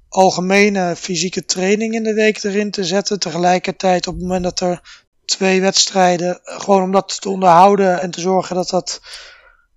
algemene 0.09 0.95
fysieke 0.95 1.45
training 1.45 1.93
in 1.93 2.03
de 2.03 2.13
week 2.13 2.43
erin 2.43 2.71
te 2.71 2.83
zetten. 2.83 3.19
Tegelijkertijd 3.19 4.07
op 4.07 4.13
het 4.13 4.23
moment 4.23 4.43
dat 4.43 4.59
er 4.59 5.02
twee 5.25 5.61
wedstrijden, 5.61 6.39
gewoon 6.43 6.83
om 6.83 6.91
dat 6.91 7.21
te 7.21 7.29
onderhouden 7.29 8.01
en 8.01 8.11
te 8.11 8.21
zorgen 8.21 8.55
dat, 8.55 8.69
dat, 8.69 9.01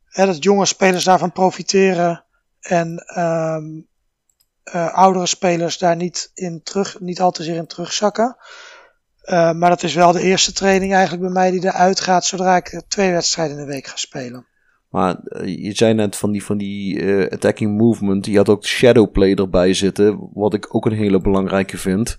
hè, 0.05 0.27
dat 0.27 0.43
jonge 0.43 0.67
spelers 0.67 1.05
daarvan 1.05 1.33
profiteren 1.33 2.25
en 2.61 3.19
um, 3.19 3.87
uh, 4.75 4.95
oudere 4.95 5.27
spelers 5.27 5.79
daar 5.79 5.97
niet, 5.97 6.31
in 6.35 6.61
terug, 6.63 7.01
niet 7.01 7.21
al 7.21 7.31
te 7.31 7.43
zeer 7.43 7.57
in 7.57 7.67
terugzakken. 7.67 8.37
Uh, 9.25 9.53
maar 9.53 9.71
dat 9.71 9.83
is 9.83 9.95
wel 9.95 10.13
de 10.13 10.23
eerste 10.23 10.53
training 10.53 10.93
eigenlijk 10.93 11.23
bij 11.23 11.33
mij 11.33 11.51
die 11.51 11.65
eruit 11.65 12.01
gaat 12.01 12.25
zodra 12.25 12.57
ik 12.57 12.83
twee 12.89 13.13
wedstrijden 13.13 13.59
in 13.59 13.65
de 13.65 13.73
week 13.73 13.87
ga 13.87 13.97
spelen. 13.97 14.47
Maar 14.89 15.17
je 15.45 15.73
zei 15.75 15.95
net 15.95 16.17
van 16.17 16.33
die, 16.33 16.45
van 16.45 16.57
die 16.57 17.03
attacking 17.33 17.79
movement. 17.79 18.27
Je 18.27 18.37
had 18.37 18.49
ook 18.49 18.65
shadow 18.65 19.11
play 19.13 19.35
erbij 19.35 19.75
zitten. 19.75 20.29
Wat 20.33 20.55
ik 20.55 20.75
ook 20.75 20.87
een 20.87 20.93
hele 20.93 21.21
belangrijke 21.21 21.79
vind. 21.79 22.19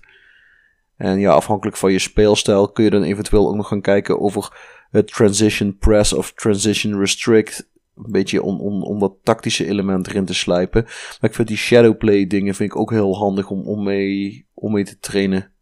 En 0.98 1.18
ja, 1.18 1.32
afhankelijk 1.32 1.76
van 1.76 1.92
je 1.92 1.98
speelstijl 1.98 2.68
kun 2.68 2.84
je 2.84 2.90
dan 2.90 3.02
eventueel 3.02 3.48
ook 3.48 3.54
nog 3.54 3.68
gaan 3.68 3.80
kijken 3.80 4.20
over 4.20 4.56
het 4.90 5.06
transition 5.06 5.76
press 5.78 6.12
of 6.12 6.32
transition 6.32 6.98
restrict. 6.98 7.70
Een 7.96 8.12
beetje 8.12 8.42
om, 8.42 8.60
om, 8.60 8.98
dat 8.98 9.14
tactische 9.22 9.66
element 9.66 10.06
erin 10.06 10.24
te 10.24 10.34
slijpen. 10.34 10.82
Maar 10.82 11.30
ik 11.30 11.34
vind 11.34 11.48
die 11.48 11.56
shadowplay 11.56 12.26
dingen 12.26 12.54
vind 12.54 12.70
ik 12.70 12.76
ook 12.76 12.90
heel 12.90 13.16
handig 13.16 13.50
om, 13.50 13.66
om, 13.66 13.82
mee, 13.82 14.46
om 14.54 14.72
mee 14.72 14.84
te 14.84 14.98
trainen. 14.98 15.52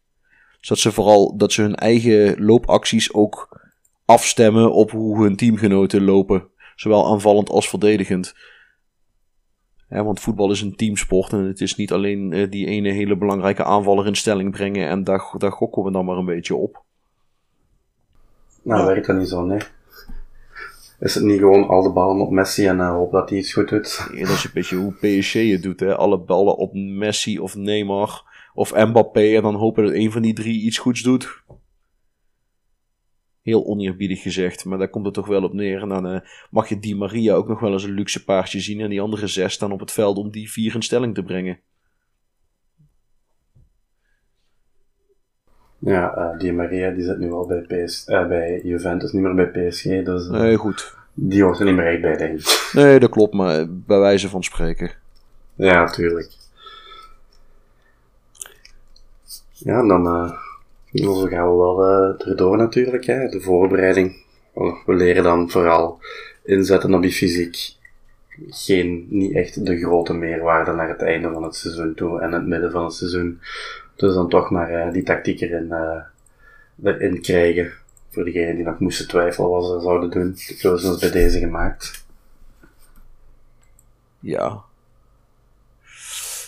Zodat 0.61 0.83
ze 0.83 0.93
vooral 0.93 1.37
dat 1.37 1.53
ze 1.53 1.63
hun 1.63 1.75
eigen 1.75 2.45
loopacties 2.45 3.15
ook 3.15 3.61
afstemmen 4.05 4.73
op 4.73 4.91
hoe 4.91 5.23
hun 5.23 5.37
teamgenoten 5.37 6.05
lopen. 6.05 6.49
Zowel 6.77 7.07
aanvallend 7.07 7.49
als 7.49 7.69
verdedigend. 7.69 8.35
Ja, 9.91 10.05
want 10.05 10.21
voetbal 10.21 10.51
is 10.51 10.61
een 10.61 10.77
teamsport 10.77 11.33
en 11.33 11.45
het 11.45 11.61
is 11.61 11.77
niet 11.77 11.93
alleen 11.93 12.33
uh, 12.33 12.51
die 12.51 12.67
ene 12.67 12.93
hele 12.93 13.17
belangrijke 13.17 13.65
aanvaller 13.65 14.07
in 14.07 14.15
stelling 14.15 14.51
brengen 14.51 14.89
en 14.89 15.05
daar, 15.05 15.33
daar 15.39 15.53
gokken 15.53 15.83
we 15.83 15.91
dan 15.91 16.05
maar 16.05 16.17
een 16.17 16.25
beetje 16.25 16.55
op. 16.55 16.85
Nou, 18.63 18.81
ja. 18.81 18.87
werkt 18.87 19.07
dat 19.07 19.17
niet 19.17 19.29
zo, 19.29 19.45
nee. 19.45 19.61
Is 21.01 21.15
het 21.15 21.25
niet 21.25 21.39
gewoon 21.39 21.69
al 21.69 21.83
de 21.83 21.91
ballen 21.91 22.21
op 22.21 22.31
Messi 22.31 22.67
en 22.67 22.77
uh, 22.77 22.91
hoop 22.91 23.13
dat 23.13 23.29
hij 23.29 23.39
iets 23.39 23.53
goed 23.53 23.69
doet? 23.69 24.09
Ja, 24.13 24.21
dat 24.21 24.29
is 24.29 24.45
een 24.45 24.51
beetje 24.55 24.77
hoe 24.77 24.93
PSG 24.93 25.33
het 25.33 25.63
doet, 25.63 25.81
hè. 25.81 25.97
Alle 25.97 26.19
ballen 26.19 26.57
op 26.57 26.75
Messi 26.75 27.39
of 27.39 27.55
Neymar 27.55 28.23
of 28.55 28.75
Mbappé 28.75 29.35
en 29.37 29.43
dan 29.43 29.55
hopen 29.55 29.85
dat 29.85 29.93
een 29.93 30.13
van 30.13 30.23
die 30.23 30.35
drie 30.35 30.63
iets 30.63 30.79
goeds 30.79 31.03
doet. 31.03 31.43
Heel 33.47 33.67
oneerbiedig 33.67 34.23
gezegd, 34.23 34.65
maar 34.65 34.79
daar 34.79 34.89
komt 34.89 35.05
het 35.05 35.15
toch 35.15 35.27
wel 35.27 35.43
op 35.43 35.53
neer. 35.53 35.83
En 35.83 35.89
dan 35.89 36.13
uh, 36.13 36.21
mag 36.51 36.69
je 36.69 36.79
Di 36.79 36.95
Maria 36.95 37.35
ook 37.35 37.49
nog 37.49 37.61
wel 37.61 37.73
eens 37.73 37.85
een 37.85 37.95
luxe 37.95 38.25
paardje 38.25 38.61
zien. 38.61 38.81
En 38.81 38.91
die 38.91 39.01
andere 39.01 39.27
zes 39.27 39.53
staan 39.53 39.73
op 39.73 39.81
het 39.81 39.93
veld 39.93 40.17
om 40.17 40.31
die 40.31 40.51
vier 40.51 40.75
in 40.75 40.83
stelling 40.83 41.15
te 41.15 41.23
brengen. 41.23 41.59
Ja, 45.79 46.19
uh, 46.19 46.39
Di 46.39 46.53
Maria 46.53 46.91
die 46.91 47.05
zit 47.05 47.19
nu 47.19 47.29
wel 47.29 47.47
bij, 47.47 47.61
PS, 47.61 48.09
uh, 48.09 48.29
bij 48.29 48.61
Juventus, 48.63 49.13
niet 49.13 49.23
meer 49.23 49.35
bij 49.35 49.69
PSG. 49.69 49.83
Dus, 49.83 50.29
nee, 50.29 50.57
goed. 50.57 50.97
Die 51.15 51.43
hoort 51.43 51.59
er 51.59 51.65
niet 51.65 51.75
meer 51.75 51.87
echt 51.87 52.01
bij, 52.01 52.17
denk 52.17 52.39
ik. 52.39 52.71
Nee, 52.73 52.99
dat 52.99 53.11
klopt, 53.11 53.35
maar 53.35 53.67
bij 53.69 53.99
wijze 53.99 54.29
van 54.29 54.43
spreken. 54.43 54.91
Ja, 55.55 55.81
natuurlijk. 55.81 56.31
Ja, 59.53 59.87
dan 59.87 60.35
zo 60.97 61.27
gaan 61.27 61.51
we 61.51 61.57
wel 61.57 61.83
uh, 61.83 62.29
erdoor 62.29 62.57
natuurlijk, 62.57 63.05
hè. 63.05 63.29
de 63.29 63.41
voorbereiding. 63.41 64.25
We 64.87 64.95
leren 64.95 65.23
dan 65.23 65.51
vooral 65.51 66.01
inzetten 66.45 66.95
op 66.95 67.03
die 67.03 67.13
fysiek. 67.13 67.75
Geen, 68.49 69.07
niet 69.11 69.35
echt 69.35 69.67
de 69.67 69.79
grote 69.79 70.15
meerwaarde 70.15 70.73
naar 70.73 70.89
het 70.89 71.03
einde 71.03 71.33
van 71.33 71.43
het 71.43 71.55
seizoen 71.55 71.95
toe 71.95 72.21
en 72.21 72.33
het 72.33 72.47
midden 72.47 72.71
van 72.71 72.85
het 72.85 72.93
seizoen. 72.93 73.41
Dus 73.97 74.15
dan 74.15 74.29
toch 74.29 74.51
maar 74.51 74.87
uh, 74.87 74.93
die 74.93 75.03
tactiek 75.03 75.41
erin, 75.41 75.67
uh, 75.67 76.03
erin 76.83 77.21
krijgen. 77.21 77.73
voor 78.11 78.25
degenen 78.25 78.57
die 78.57 78.65
nog 78.65 78.79
moesten 78.79 79.09
twijfelen 79.09 79.51
wat 79.51 79.65
ze 79.65 79.81
zouden 79.81 80.11
doen. 80.11 80.33
De 80.47 80.57
keuze 80.57 80.91
is 80.91 80.99
bij 80.99 81.11
deze 81.11 81.39
gemaakt. 81.39 82.05
Ja. 84.21 84.63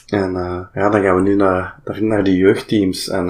En 0.07 0.33
ja, 0.75 0.89
dan 0.89 1.03
gaan 1.03 1.15
we 1.15 1.23
nu 1.23 1.35
naar, 1.35 1.81
naar 2.01 2.25
de 2.25 2.37
jeugdteams. 2.37 3.09
En 3.09 3.27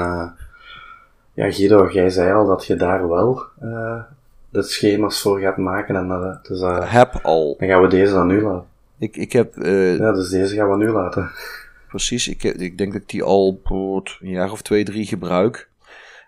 ja, 1.39 1.51
Guido, 1.51 1.89
jij 1.93 2.10
zei 2.10 2.32
al 2.32 2.47
dat 2.47 2.66
je 2.66 2.77
daar 2.77 3.09
wel 3.09 3.43
uh, 3.62 4.02
de 4.51 4.62
schema's 4.62 5.20
voor 5.20 5.40
gaat 5.40 5.56
maken. 5.56 5.97
En, 5.97 6.40
dus, 6.43 6.60
heb 6.90 7.19
al. 7.23 7.56
Dan 7.59 7.69
gaan 7.69 7.82
we 7.82 7.89
deze 7.89 8.12
dan 8.12 8.27
nu 8.27 8.43
laten. 8.43 8.66
Ik, 8.98 9.16
ik 9.16 9.32
heb... 9.32 9.55
ja, 9.98 10.12
dus 10.12 10.28
deze 10.28 10.55
gaan 10.55 10.70
we 10.70 10.77
nu 10.77 10.90
laten. 10.90 11.31
Precies, 11.89 12.28
ik, 12.28 12.43
ik 12.43 12.78
denk 12.78 12.93
dat 12.93 13.02
ik 13.02 13.09
die 13.09 13.23
al 13.23 13.60
een 13.65 14.31
jaar 14.31 14.52
of 14.52 14.62
twee, 14.62 14.85
drie 14.85 15.06
gebruik. 15.06 15.69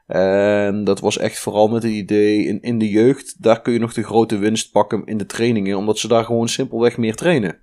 En 0.06 0.84
dat 0.84 1.00
was 1.00 1.18
echt 1.18 1.38
vooral 1.38 1.68
met 1.68 1.82
het 1.82 1.92
idee, 1.92 2.44
in, 2.44 2.62
in 2.62 2.78
de 2.78 2.88
jeugd, 2.88 3.42
daar 3.42 3.62
kun 3.62 3.72
je 3.72 3.78
nog 3.78 3.92
de 3.92 4.02
grote 4.02 4.38
winst 4.38 4.72
pakken 4.72 5.02
in 5.04 5.18
de 5.18 5.26
trainingen, 5.26 5.76
omdat 5.76 5.98
ze 5.98 6.08
daar 6.08 6.24
gewoon 6.24 6.48
simpelweg 6.48 6.96
meer 6.96 7.14
trainen. 7.14 7.58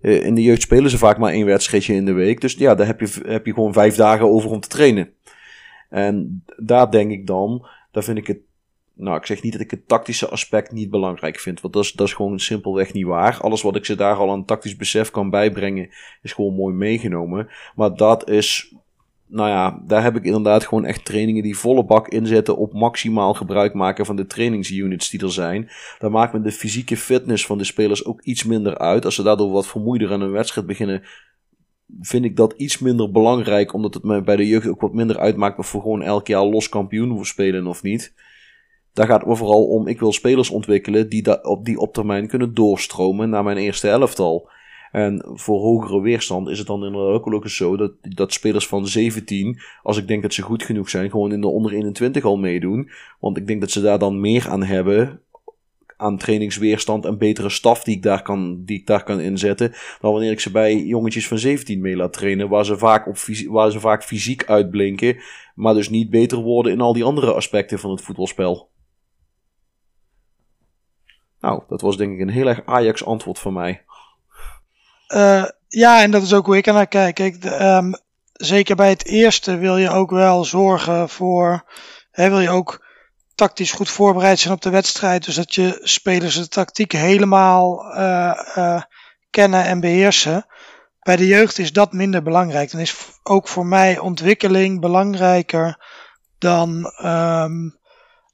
Eh, 0.00 0.24
in 0.24 0.34
de 0.34 0.42
jeugd 0.42 0.62
spelen 0.62 0.90
ze 0.90 0.98
vaak 0.98 1.18
maar 1.18 1.32
één 1.32 1.46
wedstrijdje 1.46 1.94
in 1.94 2.04
de 2.04 2.12
week. 2.12 2.40
Dus 2.40 2.54
ja, 2.54 2.74
daar 2.74 2.86
heb 2.86 3.00
je, 3.00 3.20
heb 3.26 3.46
je 3.46 3.54
gewoon 3.54 3.72
vijf 3.72 3.94
dagen 3.94 4.30
over 4.30 4.50
om 4.50 4.60
te 4.60 4.68
trainen. 4.68 5.08
En 5.94 6.44
daar 6.56 6.90
denk 6.90 7.10
ik 7.10 7.26
dan, 7.26 7.66
daar 7.90 8.04
vind 8.04 8.18
ik 8.18 8.26
het. 8.26 8.38
Nou, 8.96 9.16
ik 9.16 9.26
zeg 9.26 9.42
niet 9.42 9.52
dat 9.52 9.60
ik 9.60 9.70
het 9.70 9.88
tactische 9.88 10.28
aspect 10.28 10.72
niet 10.72 10.90
belangrijk 10.90 11.38
vind. 11.38 11.60
Want 11.60 11.74
dat 11.74 11.84
is, 11.84 11.92
dat 11.92 12.06
is 12.06 12.12
gewoon 12.12 12.38
simpelweg 12.38 12.92
niet 12.92 13.06
waar. 13.06 13.40
Alles 13.40 13.62
wat 13.62 13.76
ik 13.76 13.84
ze 13.84 13.94
daar 13.94 14.16
al 14.16 14.30
aan 14.30 14.44
tactisch 14.44 14.76
besef 14.76 15.10
kan 15.10 15.30
bijbrengen, 15.30 15.88
is 16.22 16.32
gewoon 16.32 16.54
mooi 16.54 16.74
meegenomen. 16.74 17.48
Maar 17.74 17.94
dat 17.94 18.28
is 18.30 18.74
nou 19.26 19.48
ja, 19.48 19.82
daar 19.86 20.02
heb 20.02 20.16
ik 20.16 20.24
inderdaad 20.24 20.66
gewoon 20.66 20.84
echt 20.84 21.04
trainingen 21.04 21.42
die 21.42 21.58
volle 21.58 21.84
bak 21.84 22.08
inzetten 22.08 22.56
op 22.56 22.72
maximaal 22.72 23.34
gebruik 23.34 23.74
maken 23.74 24.06
van 24.06 24.16
de 24.16 24.26
trainingsunits 24.26 25.10
die 25.10 25.20
er 25.20 25.32
zijn. 25.32 25.70
Daar 25.98 26.10
maakt 26.10 26.32
me 26.32 26.40
de 26.40 26.52
fysieke 26.52 26.96
fitness 26.96 27.46
van 27.46 27.58
de 27.58 27.64
spelers 27.64 28.04
ook 28.04 28.22
iets 28.22 28.44
minder 28.44 28.78
uit. 28.78 29.04
Als 29.04 29.14
ze 29.14 29.22
daardoor 29.22 29.50
wat 29.50 29.66
vermoeider 29.66 30.12
aan 30.12 30.20
een 30.20 30.30
wedstrijd 30.30 30.66
beginnen, 30.66 31.02
vind 32.00 32.24
ik 32.24 32.36
dat 32.36 32.52
iets 32.56 32.78
minder 32.78 33.10
belangrijk, 33.10 33.72
omdat 33.72 33.94
het 33.94 34.02
me 34.02 34.22
bij 34.22 34.36
de 34.36 34.46
jeugd 34.46 34.66
ook 34.66 34.80
wat 34.80 34.92
minder 34.92 35.18
uitmaakt 35.18 35.58
of 35.58 35.72
we 35.72 35.80
gewoon 35.80 36.02
elk 36.02 36.26
jaar 36.26 36.44
los 36.44 36.68
kampioen 36.68 37.24
spelen 37.24 37.66
of 37.66 37.82
niet. 37.82 38.14
Daar 38.92 39.06
gaat 39.06 39.24
het 39.24 39.38
vooral 39.38 39.66
om, 39.66 39.86
ik 39.86 40.00
wil 40.00 40.12
spelers 40.12 40.50
ontwikkelen 40.50 41.08
die, 41.08 41.44
op, 41.44 41.64
die 41.64 41.78
op 41.78 41.94
termijn 41.94 42.28
kunnen 42.28 42.54
doorstromen 42.54 43.30
naar 43.30 43.44
mijn 43.44 43.56
eerste 43.56 43.88
elftal. 43.88 44.50
En 44.92 45.24
voor 45.34 45.60
hogere 45.60 46.00
weerstand 46.00 46.48
is 46.48 46.58
het 46.58 46.66
dan 46.66 46.84
inderdaad 46.84 47.22
ook 47.22 47.30
wel 47.30 47.48
zo 47.48 47.76
dat, 47.76 47.92
dat 48.00 48.32
spelers 48.32 48.66
van 48.66 48.86
17, 48.86 49.60
als 49.82 49.96
ik 49.96 50.08
denk 50.08 50.22
dat 50.22 50.34
ze 50.34 50.42
goed 50.42 50.62
genoeg 50.62 50.88
zijn, 50.88 51.10
gewoon 51.10 51.32
in 51.32 51.40
de 51.40 51.46
onder 51.46 51.72
21 51.72 52.24
al 52.24 52.36
meedoen. 52.36 52.90
Want 53.20 53.36
ik 53.36 53.46
denk 53.46 53.60
dat 53.60 53.70
ze 53.70 53.80
daar 53.80 53.98
dan 53.98 54.20
meer 54.20 54.48
aan 54.48 54.62
hebben 54.62 55.20
aan 56.04 56.18
trainingsweerstand 56.18 57.04
en 57.04 57.18
betere 57.18 57.48
staf 57.48 57.84
die 57.84 57.96
ik 57.96 58.02
daar 58.02 58.22
kan, 58.22 58.64
die 58.64 58.78
ik 58.78 58.86
daar 58.86 59.02
kan 59.02 59.20
inzetten. 59.20 59.74
Dan 60.00 60.12
wanneer 60.12 60.30
ik 60.30 60.40
ze 60.40 60.50
bij 60.50 60.76
jongetjes 60.76 61.28
van 61.28 61.38
17 61.38 61.80
mee 61.80 61.96
laat 61.96 62.12
trainen, 62.12 62.48
waar 62.48 62.64
ze, 62.64 62.78
vaak 62.78 63.06
op, 63.06 63.16
waar 63.48 63.70
ze 63.70 63.80
vaak 63.80 64.04
fysiek 64.04 64.44
uitblinken, 64.44 65.16
maar 65.54 65.74
dus 65.74 65.88
niet 65.88 66.10
beter 66.10 66.38
worden 66.38 66.72
in 66.72 66.80
al 66.80 66.92
die 66.92 67.04
andere 67.04 67.32
aspecten 67.32 67.78
van 67.78 67.90
het 67.90 68.00
voetbalspel. 68.00 68.70
Nou, 71.40 71.62
dat 71.68 71.80
was 71.80 71.96
denk 71.96 72.14
ik 72.14 72.20
een 72.20 72.34
heel 72.34 72.48
erg 72.48 72.62
Ajax 72.64 73.04
antwoord 73.04 73.38
van 73.38 73.52
mij. 73.52 73.84
Uh, 75.14 75.44
ja, 75.68 76.02
en 76.02 76.10
dat 76.10 76.22
is 76.22 76.34
ook 76.34 76.46
hoe 76.46 76.56
ik 76.56 76.66
er 76.66 76.72
naar 76.72 76.86
kijk. 76.86 77.44
Um, 77.44 77.94
zeker 78.32 78.76
bij 78.76 78.88
het 78.88 79.06
eerste 79.06 79.56
wil 79.56 79.76
je 79.76 79.90
ook 79.90 80.10
wel 80.10 80.44
zorgen 80.44 81.08
voor. 81.08 81.64
Hè, 82.10 82.28
wil 82.28 82.40
je 82.40 82.50
ook 82.50 82.83
tactisch 83.34 83.72
goed 83.72 83.88
voorbereid 83.90 84.38
zijn 84.38 84.54
op 84.54 84.62
de 84.62 84.70
wedstrijd. 84.70 85.24
Dus 85.24 85.34
dat 85.34 85.54
je 85.54 85.80
spelers 85.82 86.34
de 86.34 86.48
tactiek 86.48 86.92
helemaal 86.92 87.96
uh, 87.96 88.40
uh, 88.56 88.82
kennen 89.30 89.64
en 89.64 89.80
beheersen. 89.80 90.46
Bij 91.00 91.16
de 91.16 91.26
jeugd 91.26 91.58
is 91.58 91.72
dat 91.72 91.92
minder 91.92 92.22
belangrijk. 92.22 92.70
Dan 92.70 92.80
is 92.80 92.96
ook 93.22 93.48
voor 93.48 93.66
mij 93.66 93.98
ontwikkeling 93.98 94.80
belangrijker 94.80 95.84
dan 96.38 96.92
um, 97.02 97.78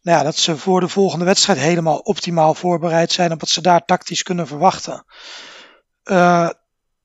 nou 0.03 0.19
ja, 0.19 0.23
dat 0.23 0.37
ze 0.37 0.57
voor 0.57 0.81
de 0.81 0.89
volgende 0.89 1.25
wedstrijd 1.25 1.59
helemaal 1.59 1.99
optimaal 1.99 2.55
voorbereid 2.55 3.13
zijn 3.13 3.33
op 3.33 3.41
wat 3.41 3.49
ze 3.49 3.61
daar 3.61 3.85
tactisch 3.85 4.23
kunnen 4.23 4.47
verwachten. 4.47 5.05
Uh, 6.05 6.49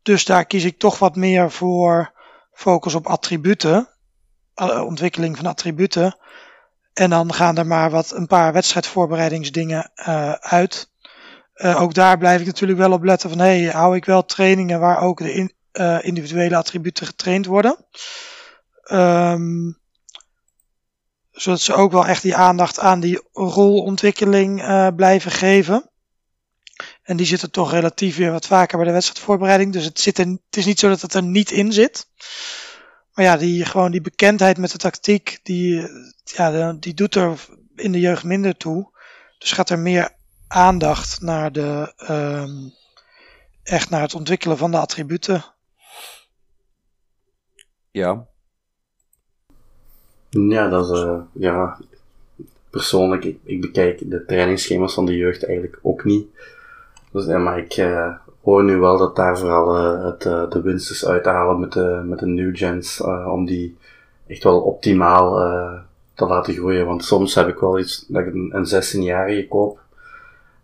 dus 0.01 0.26
daar 0.26 0.45
kies 0.45 0.63
ik 0.63 0.80
toch 0.80 0.99
wat 0.99 1.15
meer 1.15 1.51
voor 1.51 2.13
focus 2.51 2.95
op 2.95 3.07
attributen, 3.07 3.89
ontwikkeling 4.85 5.38
van 5.38 5.45
attributen. 5.45 6.17
En 6.95 7.09
dan 7.09 7.34
gaan 7.34 7.57
er 7.57 7.67
maar 7.67 7.89
wat 7.89 8.11
een 8.11 8.27
paar 8.27 8.53
wedstrijdvoorbereidingsdingen 8.53 9.91
uh, 9.95 10.31
uit. 10.31 10.89
Uh, 11.55 11.81
ook 11.81 11.93
daar 11.93 12.17
blijf 12.17 12.39
ik 12.39 12.45
natuurlijk 12.45 12.80
wel 12.80 12.91
op 12.91 13.03
letten 13.03 13.30
van 13.30 13.39
hey, 13.39 13.63
hou 13.63 13.95
ik 13.95 14.05
wel 14.05 14.26
trainingen 14.26 14.80
waar 14.80 15.01
ook 15.01 15.17
de 15.17 15.34
in, 15.34 15.53
individuele 16.01 16.55
attributen 16.55 17.05
getraind 17.05 17.45
worden. 17.45 17.85
Um, 18.91 19.80
zodat 21.31 21.61
ze 21.61 21.73
ook 21.73 21.91
wel 21.91 22.05
echt 22.05 22.22
die 22.22 22.35
aandacht 22.35 22.80
aan 22.80 22.99
die 22.99 23.22
rolontwikkeling 23.34 24.63
blijven 24.95 25.31
geven. 25.31 25.89
En 27.03 27.17
die 27.17 27.26
zitten 27.26 27.51
toch 27.51 27.72
relatief 27.72 28.17
weer 28.17 28.31
wat 28.31 28.47
vaker 28.47 28.77
bij 28.77 28.88
de 28.88 28.93
wedstrijdvoorbereiding. 28.93 29.73
Dus 29.73 29.85
het, 29.85 29.99
zit 29.99 30.17
er, 30.17 30.26
het 30.26 30.57
is 30.57 30.65
niet 30.65 30.80
zo 30.80 30.89
dat 30.89 31.01
het 31.01 31.13
er 31.13 31.23
niet 31.23 31.51
in 31.51 31.72
zit. 31.72 32.07
Maar 33.13 33.26
ja, 33.26 33.38
die, 33.38 33.65
gewoon 33.65 33.91
die 33.91 34.01
bekendheid 34.01 34.57
met 34.57 34.72
de 34.72 34.77
tactiek, 34.77 35.39
die, 35.43 35.88
ja, 36.31 36.73
die 36.73 36.93
doet 36.93 37.15
er 37.15 37.45
in 37.76 37.91
de 37.91 37.99
jeugd 37.99 38.23
minder 38.23 38.57
toe. 38.57 38.93
Dus 39.38 39.52
gaat 39.52 39.69
er 39.69 39.80
meer 39.80 40.15
aandacht 40.47 41.22
naar 41.22 41.52
de, 41.52 41.93
um, 42.10 42.73
echt 43.64 43.89
naar 43.89 44.02
het 44.02 44.14
ontwikkelen 44.14 44.57
van 44.57 44.72
de 44.72 44.77
attributen. 44.77 45.43
Ja. 47.91 48.27
Ja, 50.30 50.69
dat 50.69 50.91
is, 50.91 51.03
uh, 51.03 51.22
ja, 51.34 51.80
persoonlijk, 52.69 53.23
ik, 53.23 53.39
ik 53.43 53.61
bekijk 53.61 54.10
de 54.10 54.26
trainingsschema's 54.26 54.93
van 54.93 55.06
de 55.06 55.15
jeugd 55.15 55.45
eigenlijk 55.45 55.80
ook 55.81 56.03
niet. 56.03 56.27
Dus, 57.11 57.26
ja, 57.26 57.38
maar 57.38 57.57
ik 57.57 57.77
uh, 57.77 58.15
hoor 58.41 58.64
nu 58.64 58.77
wel 58.77 58.97
dat 58.97 59.15
daar 59.15 59.38
vooral 59.38 59.77
uh, 59.77 60.06
het, 60.06 60.26
uh, 60.26 60.49
de 60.49 60.61
winst 60.61 60.91
is 60.91 61.06
uit 61.06 61.23
te 61.23 61.30
halen 61.30 61.60
met 61.60 61.72
de, 61.72 62.02
met 62.06 62.19
de 62.19 62.26
new 62.26 62.57
gens, 62.57 63.02
om 63.02 63.45
die 63.45 63.77
echt 64.27 64.43
wel 64.43 64.61
optimaal 64.61 65.39
te 66.15 66.25
laten 66.25 66.53
groeien. 66.53 66.85
Want 66.85 67.05
soms 67.05 67.35
heb 67.35 67.47
ik 67.47 67.57
wel 67.57 67.79
iets 67.79 68.05
dat 68.07 68.21
ik 68.21 68.33
een, 68.33 68.51
een 68.53 68.83
16-jarige 68.83 69.47
koop. 69.47 69.79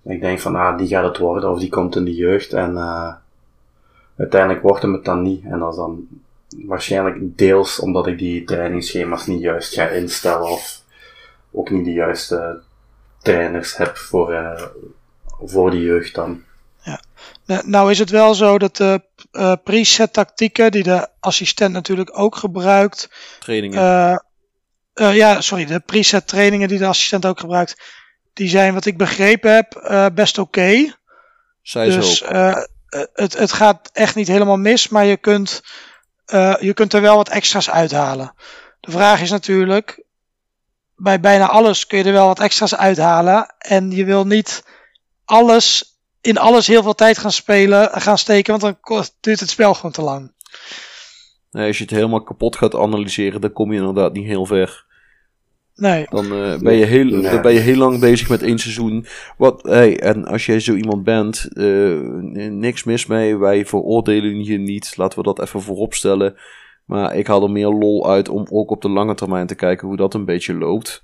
En 0.03 0.11
ik 0.11 0.21
denk 0.21 0.39
van, 0.39 0.55
ah, 0.55 0.77
die 0.77 0.87
gaat 0.87 1.03
het 1.03 1.17
worden, 1.17 1.49
of 1.49 1.59
die 1.59 1.69
komt 1.69 1.95
in 1.95 2.05
de 2.05 2.15
jeugd. 2.15 2.53
En 2.53 2.77
uiteindelijk 4.17 4.61
wordt 4.61 4.81
hem 4.81 4.93
het 4.93 5.05
dan 5.05 5.21
niet. 5.21 5.43
En 5.43 5.59
dat 5.59 5.71
is 5.71 5.75
dan 5.75 6.07
waarschijnlijk 6.57 7.37
deels 7.37 7.79
omdat 7.79 8.07
ik 8.07 8.17
die 8.17 8.43
trainingsschema's 8.43 9.25
niet 9.25 9.41
juist 9.41 9.73
ga 9.73 9.87
instellen, 9.87 10.49
of 10.49 10.81
ook 11.51 11.69
niet 11.69 11.85
de 11.85 11.93
juiste 11.93 12.61
trainers 13.21 13.77
heb 13.77 13.97
voor, 13.97 14.71
voor 15.43 15.71
de 15.71 15.81
jeugd 15.81 16.15
dan. 16.15 16.43
Ja. 16.83 17.01
Nou 17.65 17.91
is 17.91 17.99
het 17.99 18.09
wel 18.09 18.33
zo 18.33 18.57
dat 18.57 18.75
de 18.75 19.01
uh, 19.31 19.53
preset 19.63 20.13
tactieken 20.13 20.71
die 20.71 20.83
de 20.83 21.07
assistent 21.19 21.73
natuurlijk 21.73 22.19
ook 22.19 22.35
gebruikt. 22.35 23.09
Trainingen. 23.39 24.23
Uh, 24.95 25.07
uh, 25.07 25.15
ja, 25.15 25.41
sorry, 25.41 25.65
de 25.65 25.79
preset 25.79 26.27
trainingen 26.27 26.67
die 26.67 26.77
de 26.77 26.85
assistent 26.85 27.25
ook 27.25 27.39
gebruikt. 27.39 27.81
Die 28.33 28.49
zijn 28.49 28.73
wat 28.73 28.85
ik 28.85 28.97
begrepen 28.97 29.53
heb 29.53 29.81
best 30.13 30.37
oké. 30.37 30.59
Okay. 30.59 30.95
Zij 31.61 31.89
dus 31.89 32.23
het, 33.13 33.37
het 33.37 33.53
gaat 33.53 33.89
echt 33.93 34.15
niet 34.15 34.27
helemaal 34.27 34.57
mis, 34.57 34.87
maar 34.87 35.05
je 35.05 35.17
kunt, 35.17 35.61
je 36.59 36.71
kunt 36.73 36.93
er 36.93 37.01
wel 37.01 37.15
wat 37.15 37.29
extra's 37.29 37.69
uithalen. 37.69 38.33
De 38.79 38.91
vraag 38.91 39.21
is 39.21 39.29
natuurlijk, 39.29 40.03
bij 40.95 41.19
bijna 41.19 41.47
alles 41.47 41.87
kun 41.87 41.97
je 41.97 42.03
er 42.03 42.11
wel 42.11 42.27
wat 42.27 42.39
extra's 42.39 42.75
uithalen. 42.75 43.55
En 43.57 43.91
je 43.91 44.05
wil 44.05 44.25
niet 44.25 44.63
alles, 45.25 45.97
in 46.21 46.37
alles 46.37 46.67
heel 46.67 46.83
veel 46.83 46.95
tijd 46.95 47.17
gaan 47.17 47.31
spelen, 47.31 48.01
gaan 48.01 48.17
steken, 48.17 48.59
want 48.59 48.77
dan 48.83 49.05
duurt 49.19 49.39
het 49.39 49.49
spel 49.49 49.73
gewoon 49.73 49.91
te 49.91 50.01
lang. 50.01 50.33
Nee, 51.51 51.67
als 51.67 51.77
je 51.77 51.83
het 51.83 51.93
helemaal 51.93 52.23
kapot 52.23 52.55
gaat 52.55 52.75
analyseren, 52.75 53.41
dan 53.41 53.53
kom 53.53 53.71
je 53.71 53.79
inderdaad 53.79 54.13
niet 54.13 54.25
heel 54.25 54.45
ver. 54.45 54.85
Nee. 55.75 56.05
Dan, 56.09 56.25
uh, 56.25 56.59
ben, 56.59 56.75
je 56.75 56.85
heel, 56.85 57.05
nee. 57.05 57.21
dan 57.21 57.41
ben 57.41 57.53
je 57.53 57.59
heel 57.59 57.77
lang 57.77 57.99
bezig 57.99 58.29
met 58.29 58.41
één 58.41 58.59
seizoen. 58.59 59.05
Wat, 59.37 59.63
hey, 59.63 59.99
en 59.99 60.25
als 60.25 60.45
jij 60.45 60.59
zo 60.59 60.73
iemand 60.73 61.03
bent, 61.03 61.49
uh, 61.53 61.99
niks 62.49 62.83
mis 62.83 63.05
mee. 63.05 63.37
Wij 63.37 63.65
veroordelen 63.65 64.43
je 64.43 64.57
niet. 64.57 64.97
Laten 64.97 65.17
we 65.17 65.23
dat 65.23 65.41
even 65.41 65.61
voorop 65.61 65.93
stellen. 65.93 66.35
Maar 66.85 67.15
ik 67.15 67.27
haal 67.27 67.43
er 67.43 67.51
meer 67.51 67.67
lol 67.67 68.09
uit 68.09 68.29
om 68.29 68.45
ook 68.49 68.71
op 68.71 68.81
de 68.81 68.89
lange 68.89 69.15
termijn 69.15 69.47
te 69.47 69.55
kijken 69.55 69.87
hoe 69.87 69.97
dat 69.97 70.13
een 70.13 70.25
beetje 70.25 70.53
loopt. 70.53 71.03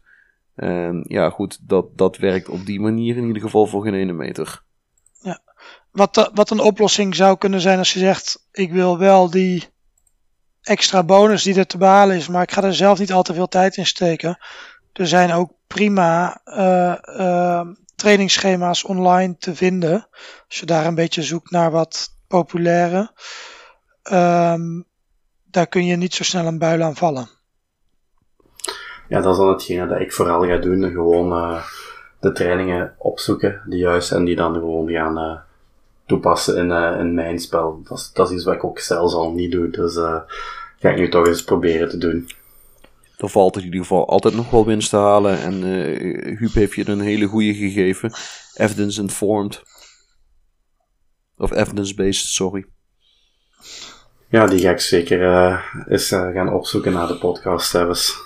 En 0.55 1.05
ja, 1.07 1.29
goed, 1.29 1.59
dat, 1.69 1.97
dat 1.97 2.17
werkt 2.17 2.49
op 2.49 2.65
die 2.65 2.79
manier 2.79 3.17
in 3.17 3.27
ieder 3.27 3.41
geval 3.41 3.65
voor 3.65 3.83
geen 3.83 3.93
ene 3.93 4.13
meter. 4.13 4.63
Ja. 5.21 5.39
Wat, 5.91 6.31
wat 6.33 6.49
een 6.49 6.59
oplossing 6.59 7.15
zou 7.15 7.37
kunnen 7.37 7.61
zijn 7.61 7.77
als 7.77 7.93
je 7.93 7.99
zegt: 7.99 8.47
Ik 8.51 8.71
wil 8.71 8.97
wel 8.97 9.29
die 9.29 9.63
extra 10.67 11.03
bonus 11.03 11.43
die 11.43 11.55
er 11.55 11.67
te 11.67 11.77
behalen 11.77 12.15
is, 12.15 12.27
maar 12.27 12.41
ik 12.41 12.51
ga 12.51 12.63
er 12.63 12.75
zelf 12.75 12.99
niet 12.99 13.11
al 13.11 13.23
te 13.23 13.33
veel 13.33 13.47
tijd 13.47 13.77
in 13.77 13.85
steken. 13.85 14.37
er 14.93 15.07
zijn 15.07 15.31
ook 15.31 15.51
prima 15.67 16.41
eh, 16.43 17.61
trainingsschema's 17.95 18.83
online 18.83 19.35
te 19.37 19.55
vinden. 19.55 20.07
Als 20.47 20.59
je 20.59 20.65
daar 20.65 20.85
een 20.85 20.95
beetje 20.95 21.23
zoekt 21.23 21.51
naar 21.51 21.71
wat 21.71 22.09
populaire. 22.27 23.11
Ehm, 24.03 24.81
daar 25.45 25.67
kun 25.67 25.85
je 25.85 25.95
niet 25.95 26.13
zo 26.13 26.23
snel 26.23 26.45
een 26.45 26.59
buil 26.59 26.81
aan 26.81 26.95
vallen. 26.95 27.29
Ja, 29.07 29.21
dat 29.21 29.31
is 29.31 29.39
dan 29.39 29.49
hetgene 29.49 29.87
dat 29.87 29.99
ik 29.99 30.13
vooral 30.13 30.45
ga 30.45 30.57
doen. 30.57 30.91
Gewoon 30.91 31.31
eh, 31.31 31.63
de 32.19 32.31
trainingen 32.31 32.95
opzoeken 32.97 33.61
die 33.65 33.79
juist 33.79 34.11
en 34.11 34.25
die 34.25 34.35
dan 34.35 34.53
gewoon 34.53 34.89
gaan 34.89 35.43
toepassen 36.05 36.57
in, 36.57 36.71
in 36.99 37.13
mijn 37.13 37.39
spel. 37.39 37.81
Dat 37.83 37.97
is, 37.97 38.11
dat 38.13 38.29
is 38.29 38.35
iets 38.35 38.43
wat 38.43 38.53
ik 38.53 38.63
ook 38.63 38.79
zelfs 38.79 39.13
al 39.13 39.31
niet 39.31 39.51
doe. 39.51 39.69
Dus 39.69 39.95
ga 40.79 40.89
ik 40.89 40.97
nu 40.97 41.09
toch 41.09 41.27
eens 41.27 41.43
proberen 41.43 41.89
te 41.89 41.97
doen. 41.97 42.29
Er 43.17 43.29
valt 43.29 43.57
in 43.57 43.63
ieder 43.63 43.79
geval 43.79 44.07
altijd 44.07 44.33
nog 44.33 44.49
wel 44.49 44.65
winst 44.65 44.89
te 44.89 44.95
halen. 44.95 45.39
En 45.39 45.63
eh 45.63 46.37
Huub 46.37 46.53
heeft 46.53 46.73
je 46.73 46.89
een 46.89 47.01
hele 47.01 47.25
goede 47.25 47.53
gegeven. 47.53 48.13
Evidence 48.53 49.01
informed. 49.01 49.61
Of 51.37 51.51
evidence-based, 51.51 52.25
sorry. 52.25 52.65
Ja, 54.29 54.45
die 54.45 54.59
ga 54.59 54.69
ik 54.69 54.79
zeker 54.79 55.23
eh, 55.23 55.75
eens 55.87 56.11
eh, 56.11 56.31
gaan 56.33 56.53
opzoeken 56.53 56.93
na 56.93 57.05
de 57.05 57.17
podcast 57.17 57.69
zelfs. 57.69 58.25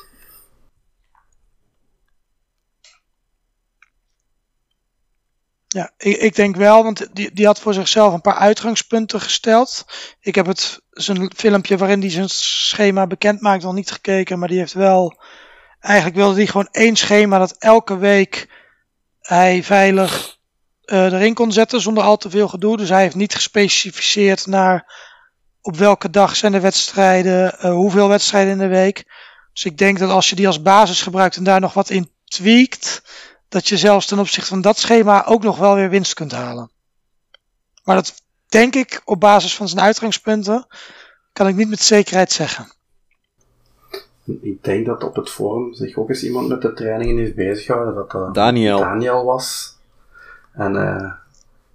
Ja, 5.68 5.92
ik, 5.98 6.18
ik 6.18 6.36
denk 6.36 6.56
wel, 6.56 6.84
want 6.84 7.16
die, 7.16 7.34
die 7.34 7.46
had 7.46 7.60
voor 7.60 7.74
zichzelf 7.74 8.14
een 8.14 8.22
paar 8.22 8.36
uitgangspunten 8.36 9.22
gesteld. 9.22 9.86
Ik 10.20 10.36
heb 10.36 10.46
het 10.46 10.81
zijn 10.92 11.32
filmpje 11.36 11.78
waarin 11.78 12.00
hij 12.00 12.10
zijn 12.10 12.30
schema 12.30 13.08
bekend 13.08 13.42
maakt 13.42 13.64
nog 13.64 13.74
niet 13.74 13.92
gekeken, 13.92 14.40
maar 14.40 14.48
die 14.48 14.58
heeft 14.58 14.74
wel. 14.74 15.22
Eigenlijk 15.80 16.16
wilde 16.16 16.36
hij 16.36 16.46
gewoon 16.46 16.68
één 16.72 16.96
schema 16.96 17.38
dat 17.38 17.56
elke 17.58 17.98
week 17.98 18.50
hij 19.22 19.64
veilig 19.64 20.38
eh, 20.82 21.06
erin 21.06 21.34
kon 21.34 21.52
zetten 21.52 21.82
zonder 21.82 22.04
al 22.04 22.18
te 22.18 22.30
veel 22.30 22.48
gedoe. 22.48 22.78
Dus 22.78 22.90
hij 22.90 23.02
heeft 23.02 23.16
niet 23.16 23.36
gespecificeerd 23.36 24.46
naar 24.46 24.94
op 25.62 25.76
welke 25.78 26.10
dag 26.10 26.36
zijn 26.36 26.52
de 26.52 26.60
wedstrijden, 26.60 27.60
eh, 27.60 27.72
hoeveel 27.72 28.08
wedstrijden 28.08 28.52
in 28.52 28.58
de 28.58 28.68
week. 28.68 29.06
Dus 29.54 29.64
ik 29.64 29.78
denk 29.78 30.00
dat 30.00 30.10
als 30.10 30.30
je 30.30 30.36
die 30.36 30.48
als 30.48 30.62
basis 30.62 31.02
gebruikt 31.02 31.36
en 31.36 31.44
daar 31.44 31.60
nog 31.60 31.74
wat 31.74 31.90
in 31.90 32.12
tweakt, 32.26 33.02
dat 33.50 33.68
je 33.68 33.78
zelfs 33.78 34.06
ten 34.06 34.20
opzichte 34.20 34.50
van 34.50 34.62
dat 34.62 34.80
schema 34.80 35.26
ook 35.26 35.44
nog 35.44 35.58
wel 35.58 35.76
weer 35.76 35.90
winst 35.90 36.14
kunt 36.14 36.32
halen. 36.32 36.72
Maar 37.84 37.96
dat 37.96 38.14
denk 38.52 38.76
ik 38.76 39.02
op 39.06 39.20
basis 39.20 39.56
van 39.56 39.68
zijn 39.68 39.86
uitgangspunten, 39.86 40.68
kan 41.34 41.48
ik 41.48 41.56
niet 41.56 41.70
met 41.70 41.80
zekerheid 41.80 42.32
zeggen. 42.32 42.72
Ik 44.42 44.64
denk 44.64 44.86
dat 44.86 45.04
op 45.04 45.16
het 45.16 45.30
forum 45.30 45.74
zich 45.74 45.98
ook 45.98 46.10
eens 46.10 46.24
iemand 46.24 46.48
met 46.48 46.62
de 46.62 46.74
trainingen 46.74 47.18
heeft 47.18 47.36
bezighouden. 47.36 47.96
Dat 47.96 48.12
dat 48.12 48.34
Daniel. 48.34 48.78
Daniel 48.78 49.26
was. 49.26 49.78
En 50.54 50.76
eh, 50.76 51.12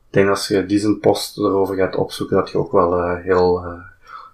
ik 0.06 0.12
denk 0.12 0.26
dat 0.26 0.36
als 0.36 0.48
je 0.48 0.66
die 0.66 0.78
zijn 0.78 1.00
post 1.00 1.38
erover 1.38 1.76
gaat 1.76 1.96
opzoeken, 1.96 2.36
dat 2.36 2.50
je 2.50 2.58
ook 2.58 2.72
wel 2.72 2.98
eh, 2.98 3.22
heel, 3.22 3.64
eh, 3.64 3.80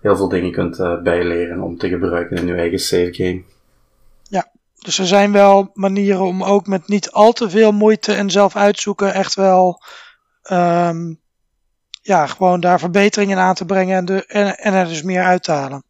heel 0.01 0.17
veel 0.17 0.29
dingen 0.29 0.53
kunt 0.53 0.79
eh, 0.79 1.03
bijleren 1.03 1.61
om 1.61 1.79
te 1.79 1.89
gebruiken 1.89 2.37
in 2.37 2.47
je 2.47 2.55
eigen 2.55 2.79
save 2.79 3.15
game. 3.15 3.43
Dus 4.83 4.99
er 4.99 5.07
zijn 5.07 5.33
wel 5.33 5.71
manieren 5.75 6.21
om 6.21 6.45
ook 6.45 6.67
met 6.67 6.89
niet 6.89 7.11
al 7.11 7.33
te 7.33 7.51
veel 7.51 7.73
moeite 7.73 8.13
en 8.13 8.31
zelf 8.31 8.57
uitzoeken 8.57 9.15
echt 9.15 9.35
wel 9.35 9.83
ehm, 10.43 11.15
ja, 12.03 12.27
gewoon 12.27 12.61
daar 12.61 12.79
verbeteringen 12.79 13.39
aan 13.39 13.55
te 13.55 13.65
brengen 13.65 13.97
en, 13.97 14.05
de, 14.05 14.27
en, 14.27 14.59
en 14.59 14.73
er 14.73 14.89
dus 14.89 15.03
meer 15.03 15.23
uit 15.23 15.43
te 15.43 15.53
halen. 15.53 15.83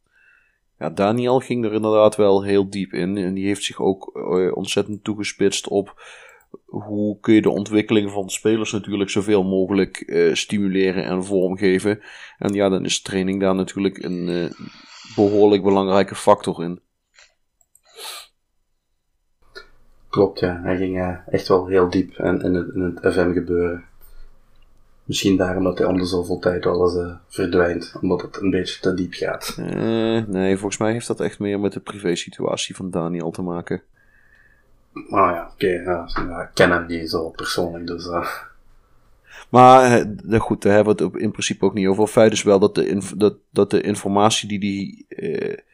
Ja, 0.78 0.90
Daniel 0.90 1.38
ging 1.40 1.64
er 1.64 1.72
inderdaad 1.72 2.16
wel 2.16 2.42
heel 2.42 2.70
diep 2.70 2.92
in. 2.92 3.16
En 3.16 3.34
die 3.34 3.46
heeft 3.46 3.62
zich 3.62 3.80
ook 3.80 4.10
eh, 4.14 4.56
ontzettend 4.56 5.04
toegespitst 5.04 5.68
op 5.68 6.02
hoe 6.66 7.20
kun 7.20 7.34
je 7.34 7.42
de 7.42 7.50
ontwikkeling 7.50 8.10
van 8.10 8.30
spelers 8.30 8.72
natuurlijk 8.72 9.10
zoveel 9.10 9.44
mogelijk 9.44 9.96
eh, 9.96 10.34
stimuleren 10.34 11.04
en 11.04 11.24
vormgeven. 11.24 12.00
En 12.38 12.52
ja, 12.54 12.68
dan 12.68 12.84
is 12.84 13.02
training 13.02 13.40
daar 13.40 13.54
natuurlijk 13.54 14.02
een 14.02 14.28
eh, 14.28 14.66
behoorlijk 15.16 15.62
belangrijke 15.62 16.14
factor 16.14 16.64
in. 16.64 16.80
Klopt, 20.08 20.40
ja. 20.40 20.60
Hij 20.62 20.76
ging 20.76 21.20
echt 21.26 21.48
wel 21.48 21.66
heel 21.66 21.90
diep 21.90 22.14
in, 22.14 22.40
in, 22.40 22.54
het, 22.54 22.74
in 22.74 22.80
het 22.80 23.12
FM 23.12 23.32
gebeuren. 23.32 23.84
Misschien 25.12 25.36
daarom 25.36 25.64
dat 25.64 25.78
hij 25.78 25.86
om 25.86 25.96
de 25.98 26.04
zoveel 26.04 26.38
tijd 26.38 26.64
eens 26.64 26.96
eh, 26.96 27.14
verdwijnt, 27.28 27.94
omdat 28.00 28.22
het 28.22 28.40
een 28.40 28.50
beetje 28.50 28.80
te 28.80 28.94
diep 28.94 29.12
gaat. 29.12 29.56
Eh, 29.58 30.26
nee, 30.26 30.56
volgens 30.56 30.80
mij 30.80 30.92
heeft 30.92 31.06
dat 31.06 31.20
echt 31.20 31.38
meer 31.38 31.60
met 31.60 31.72
de 31.72 31.80
privé-situatie 31.80 32.76
van 32.76 32.90
Daniel 32.90 33.30
te 33.30 33.42
maken. 33.42 33.82
Maar 34.92 35.34
ja, 35.34 35.50
oké, 35.52 35.66
ja, 35.66 36.08
ja, 36.28 36.42
ik 36.42 36.50
ken 36.54 36.70
hem 36.70 36.86
niet 36.86 37.10
zo 37.10 37.28
persoonlijk, 37.30 37.86
dus 37.86 38.06
eh, 38.08 38.26
Maar 39.50 40.04
de- 40.24 40.38
goed, 40.38 40.62
daar 40.62 40.74
hebben 40.74 40.96
we 40.96 41.04
het 41.04 41.14
in 41.16 41.30
principe 41.30 41.64
ook 41.64 41.74
niet 41.74 41.86
over. 41.86 42.06
Feit 42.06 42.32
is 42.32 42.42
wel 42.42 42.58
dat 42.58 42.74
de, 42.74 43.12
dat, 43.16 43.34
dat 43.50 43.70
de 43.70 43.80
informatie 43.80 44.58
die 44.58 45.04
hij 45.08 45.64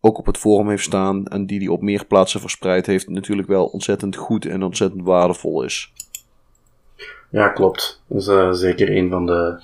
ook 0.00 0.18
op 0.18 0.26
het 0.26 0.38
forum 0.38 0.68
heeft 0.68 0.84
staan 0.84 1.26
en 1.26 1.46
die 1.46 1.58
hij 1.58 1.68
op 1.68 1.82
meer 1.82 2.06
plaatsen 2.06 2.40
verspreid 2.40 2.86
heeft, 2.86 3.08
natuurlijk 3.08 3.48
wel 3.48 3.66
ontzettend 3.66 4.16
goed 4.16 4.46
en 4.46 4.62
ontzettend 4.62 5.02
waardevol 5.04 5.62
is. 5.62 5.92
Ja, 7.30 7.48
klopt. 7.48 8.02
Dat 8.06 8.20
is 8.20 8.26
eh, 8.26 8.52
zeker 8.52 8.96
een 8.96 9.10
van 9.10 9.26
de 9.26 9.60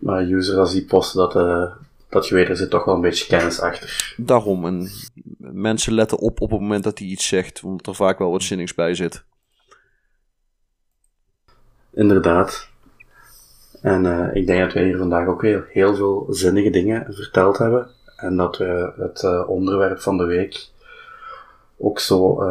uh, 0.00 0.30
users 0.30 0.56
als 0.56 0.72
die 0.72 0.84
posten 0.84 1.18
dat, 1.18 1.36
eh, 1.36 1.72
dat 2.08 2.28
je 2.28 2.34
weet, 2.34 2.48
er 2.48 2.56
zit 2.56 2.70
toch 2.70 2.84
wel 2.84 2.94
een 2.94 3.00
beetje 3.00 3.26
kennis 3.26 3.60
achter. 3.60 4.14
Daarom, 4.16 4.66
en 4.66 4.88
mensen 5.38 5.94
letten 5.94 6.18
op 6.18 6.40
op 6.40 6.50
het 6.50 6.60
moment 6.60 6.84
dat 6.84 6.98
hij 6.98 7.08
iets 7.08 7.26
zegt, 7.26 7.62
omdat 7.62 7.86
er 7.86 7.94
vaak 7.94 8.18
wel 8.18 8.30
wat 8.30 8.42
zinnigs 8.42 8.74
bij 8.74 8.94
zit. 8.94 9.24
Inderdaad. 11.92 12.68
En 13.82 14.30
ik 14.34 14.46
denk 14.46 14.60
dat 14.60 14.72
wij 14.72 14.84
hier 14.84 14.98
vandaag 14.98 15.26
ook 15.26 15.40
weer 15.40 15.68
heel 15.70 15.94
veel 15.94 16.26
zinnige 16.30 16.70
dingen 16.70 17.14
verteld 17.14 17.58
hebben. 17.58 17.88
En 18.16 18.36
dat 18.36 18.56
we 18.56 18.92
het 18.96 19.46
onderwerp 19.46 20.00
van 20.00 20.16
de 20.16 20.24
week 20.24 20.68
ook 21.78 21.98
zo 21.98 22.42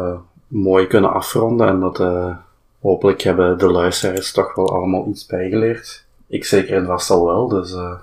mooi 0.46 0.86
kunnen 0.86 1.12
afronden. 1.12 1.68
En 1.68 1.80
dat 1.80 1.98
hopelijk 2.80 3.22
hebben 3.22 3.58
de 3.58 3.70
luisteraars 3.70 4.32
toch 4.32 4.54
wel 4.54 4.68
allemaal 4.68 5.08
iets 5.08 5.26
bijgeleerd. 5.26 6.04
Ik 6.26 6.44
zeker 6.44 6.76
en 6.76 6.86
vast 6.86 7.10
al 7.10 7.26
wel, 7.26 7.48
dus 7.48 7.72
eh, 7.72 8.00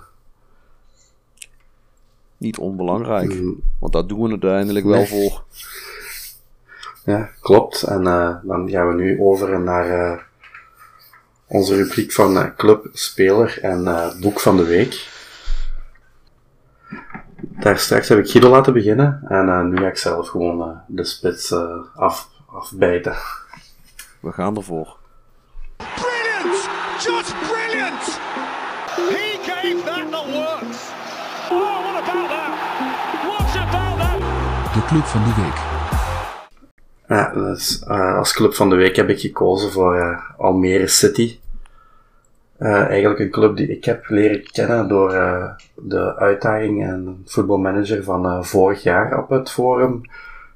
Niet 2.37 2.57
onbelangrijk, 2.57 3.33
mm, 3.33 3.61
want 3.79 3.93
daar 3.93 4.07
doen 4.07 4.21
we 4.21 4.31
het 4.31 4.43
uiteindelijk 4.43 4.85
wel 4.85 5.05
voor. 5.05 5.43
ja, 7.13 7.29
klopt. 7.41 7.83
En 7.83 8.07
eh, 8.07 8.35
dan 8.43 8.69
gaan 8.69 8.87
we 8.87 8.93
nu 8.93 9.21
over 9.21 9.59
naar 9.59 9.89
eh, 9.89 10.19
onze 11.47 11.75
rubriek 11.75 12.11
van 12.11 12.55
Club, 12.55 12.89
Speler 12.93 13.59
en 13.61 14.13
Boek 14.21 14.39
van 14.39 14.57
de 14.57 14.65
Week. 14.65 15.15
Daar 17.39 17.79
straks 17.79 18.09
heb 18.09 18.17
ik 18.17 18.29
Guido 18.29 18.49
laten 18.49 18.73
beginnen 18.73 19.21
en 19.27 19.69
nu 19.69 19.77
ga 19.77 19.87
ik 19.87 19.97
zelf 19.97 20.27
gewoon 20.27 20.81
de 20.87 21.03
spits 21.03 21.53
af, 21.95 22.29
afbijten. 22.45 23.15
We 24.19 24.31
gaan 24.31 24.55
ervoor. 24.57 24.97
Brilliant! 25.77 26.69
Just 26.99 27.35
brilliant! 27.49 28.03
He 28.95 29.37
gave 29.45 29.83
that 29.85 30.11
the 30.11 30.23
works. 30.39 30.91
Oh, 31.51 31.81
what 31.83 32.03
about 32.03 32.29
that? 32.29 32.51
What 33.27 33.55
about 33.67 33.97
that? 33.99 34.73
De 34.73 34.85
club 34.87 35.03
van 35.03 35.23
de 35.23 35.41
week. 35.41 35.59
Ja, 37.07 37.33
dus, 37.33 37.83
eh, 37.83 38.17
als 38.17 38.33
club 38.33 38.53
van 38.53 38.69
de 38.69 38.75
week 38.75 38.95
heb 38.95 39.09
ik 39.09 39.19
gekozen 39.19 39.71
voor 39.71 39.95
eh, 39.95 40.19
Almere 40.37 40.87
City. 40.87 41.39
Eh, 42.57 42.85
eigenlijk 42.87 43.19
een 43.19 43.31
club 43.31 43.57
die 43.57 43.67
ik 43.67 43.85
heb 43.85 44.07
leren 44.09 44.43
kennen 44.51 44.87
door 44.87 45.13
eh, 45.13 45.49
de 45.75 46.15
uitdaging 46.15 46.83
en 46.83 47.21
voetbalmanager 47.25 48.03
van 48.03 48.25
eh, 48.25 48.41
vorig 48.43 48.83
jaar 48.83 49.17
op 49.17 49.29
het 49.29 49.51
forum. 49.51 50.01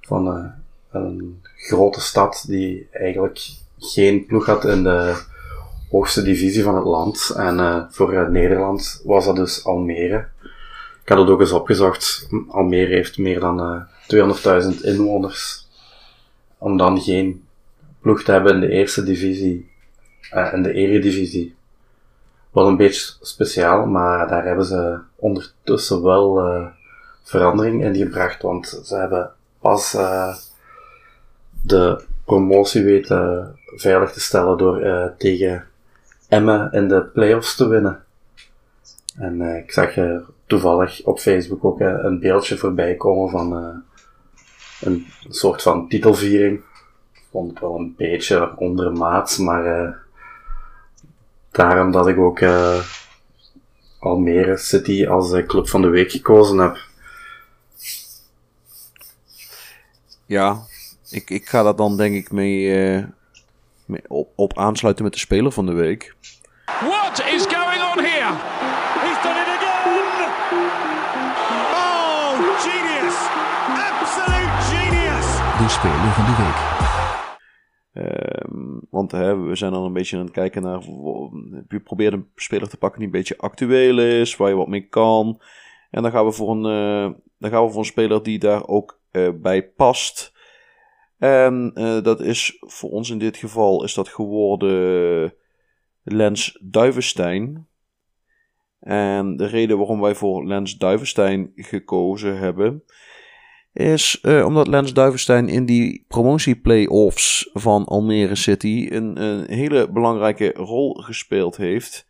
Van 0.01 0.27
eh, 0.27 0.45
een 0.91 1.41
grote 1.55 2.01
stad 2.01 2.43
die 2.47 2.87
eigenlijk 2.91 3.39
geen 3.77 4.25
ploeg 4.25 4.45
had 4.45 4.65
in 4.65 4.83
de 4.83 5.21
hoogste 5.91 6.21
divisie 6.21 6.63
van 6.63 6.75
het 6.75 6.85
land. 6.85 7.33
En 7.37 7.59
eh, 7.59 7.83
voor 7.89 8.13
eh, 8.13 8.27
Nederland 8.27 9.01
was 9.03 9.25
dat 9.25 9.35
dus 9.35 9.65
Almere. 9.65 10.27
Ik 11.03 11.09
had 11.09 11.17
het 11.17 11.29
ook 11.29 11.39
eens 11.39 11.51
opgezocht. 11.51 12.29
Almere 12.47 12.93
heeft 12.93 13.17
meer 13.17 13.39
dan 13.39 13.59
eh 13.59 13.81
200.000 14.75 14.81
inwoners 14.81 15.67
om 16.57 16.77
dan 16.77 17.01
geen 17.01 17.45
ploeg 18.01 18.23
te 18.23 18.31
hebben 18.31 18.53
in 18.53 18.59
de 18.59 18.69
eerste 18.69 19.03
divisie, 19.03 19.71
eh, 20.31 20.53
in 20.53 20.63
de 20.63 20.73
eredivisie. 20.73 21.55
Wel 22.51 22.67
een 22.67 22.77
beetje 22.77 23.13
speciaal, 23.21 23.85
maar 23.85 24.27
daar 24.27 24.45
hebben 24.45 24.65
ze 24.65 24.99
ondertussen 25.15 26.03
wel 26.03 26.41
verandering 27.23 27.83
in 27.83 27.95
gebracht, 27.95 28.41
want 28.41 28.81
ze 28.83 28.95
hebben 28.95 29.31
pas 29.59 29.97
de 31.61 32.03
promotie 32.25 32.83
weten 32.83 33.55
veilig 33.65 34.11
te 34.11 34.19
stellen 34.19 34.57
door 34.57 34.81
eh, 34.81 35.05
tegen 35.17 35.65
Emmen 36.27 36.71
in 36.71 36.87
de 36.87 37.03
playoffs 37.03 37.55
te 37.55 37.67
winnen. 37.67 38.03
En 39.15 39.41
eh, 39.41 39.57
ik 39.57 39.71
zag 39.71 39.97
eh, 39.97 40.17
toevallig 40.45 41.03
op 41.03 41.19
Facebook 41.19 41.65
ook 41.65 41.79
een 41.79 42.19
beeldje 42.19 42.57
voorbij 42.57 42.95
komen 42.95 43.29
van 43.29 43.81
een 44.81 45.07
soort 45.29 45.61
van 45.61 45.87
titelviering. 45.87 46.61
vond 47.31 47.49
het 47.49 47.59
wel 47.59 47.79
een 47.79 47.93
beetje 47.97 48.57
ondermaats, 48.57 49.37
maar 49.37 49.97
daarom 51.51 51.91
dat 51.91 52.07
ik 52.07 52.17
ook 52.17 52.41
Almere 53.99 54.57
City 54.57 55.07
als 55.07 55.45
club 55.45 55.69
van 55.69 55.81
de 55.81 55.87
week 55.87 56.11
gekozen 56.11 56.57
heb. 56.57 56.77
Ja, 60.25 60.65
ik, 61.11 61.29
ik 61.29 61.47
ga 61.47 61.63
daar 61.63 61.75
dan 61.75 61.97
denk 61.97 62.15
ik 62.15 62.31
mee, 62.31 62.69
mee 63.85 64.01
op, 64.07 64.29
op 64.35 64.57
aansluiten 64.57 65.03
met 65.03 65.13
de 65.13 65.19
speler 65.19 65.51
van 65.51 65.65
de 65.65 65.73
week. 65.73 66.15
What 66.65 67.19
is 67.19 67.45
going 67.45 67.81
on 67.91 68.03
here? 68.03 68.33
He's 69.03 69.21
done 69.23 69.39
it 69.43 69.47
again! 69.57 70.03
Oh, 71.73 72.33
genius! 72.59 73.17
Absolute 73.99 74.61
genius! 74.71 75.27
De 75.57 75.69
speler 75.69 76.11
van 76.13 76.25
de 76.25 76.35
week. 76.43 76.79
Um, 77.93 78.87
want 78.89 79.11
hè, 79.11 79.37
we 79.37 79.55
zijn 79.55 79.71
dan 79.71 79.83
een 79.83 79.93
beetje 79.93 80.17
aan 80.17 80.23
het 80.23 80.33
kijken 80.33 80.61
naar. 80.61 80.81
Je 81.67 81.79
probeert 81.83 82.13
een 82.13 82.29
speler 82.35 82.69
te 82.69 82.77
pakken 82.77 82.99
die 82.99 83.07
een 83.07 83.13
beetje 83.13 83.37
actueel 83.37 83.99
is, 83.99 84.35
waar 84.35 84.49
je 84.49 84.55
wat 84.55 84.67
mee 84.67 84.87
kan. 84.87 85.41
En 85.89 86.01
dan 86.01 86.11
gaan 86.11 86.25
we 86.25 86.31
voor 86.31 86.51
een, 86.51 86.65
uh, 87.09 87.15
dan 87.37 87.51
gaan 87.51 87.63
we 87.65 87.69
voor 87.69 87.79
een 87.79 87.85
speler 87.85 88.23
die 88.23 88.39
daar 88.39 88.67
ook 88.67 88.99
uh, 89.11 89.29
bij 89.41 89.67
past. 89.67 90.30
En 91.21 91.71
uh, 91.75 92.01
dat 92.01 92.21
is 92.21 92.57
voor 92.59 92.89
ons 92.89 93.09
in 93.09 93.17
dit 93.17 93.37
geval 93.37 93.83
is 93.83 93.93
dat 93.93 94.07
geworden 94.07 95.33
Lens 96.03 96.57
Duivenstein. 96.61 97.67
En 98.79 99.37
de 99.37 99.45
reden 99.45 99.77
waarom 99.77 100.01
wij 100.01 100.15
voor 100.15 100.47
Lens 100.47 100.77
Duivenstein 100.77 101.51
gekozen 101.55 102.37
hebben, 102.37 102.83
is 103.73 104.19
uh, 104.21 104.45
omdat 104.45 104.67
Lens 104.67 104.93
Duivenstein 104.93 105.49
in 105.49 105.65
die 105.65 106.05
promotie-playoffs 106.07 107.49
van 107.53 107.85
Almere 107.85 108.35
City 108.35 108.87
een, 108.91 109.21
een, 109.21 109.49
hele 109.49 109.91
belangrijke 109.91 110.51
rol 110.55 110.93
gespeeld 110.93 111.57
heeft. 111.57 112.07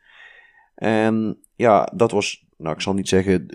En 0.75 1.37
ja, 1.55 1.91
dat 1.95 2.11
was, 2.11 2.47
nou 2.61 2.75
ik 2.75 2.81
zal 2.81 2.93
niet 2.93 3.07
zeggen 3.07 3.47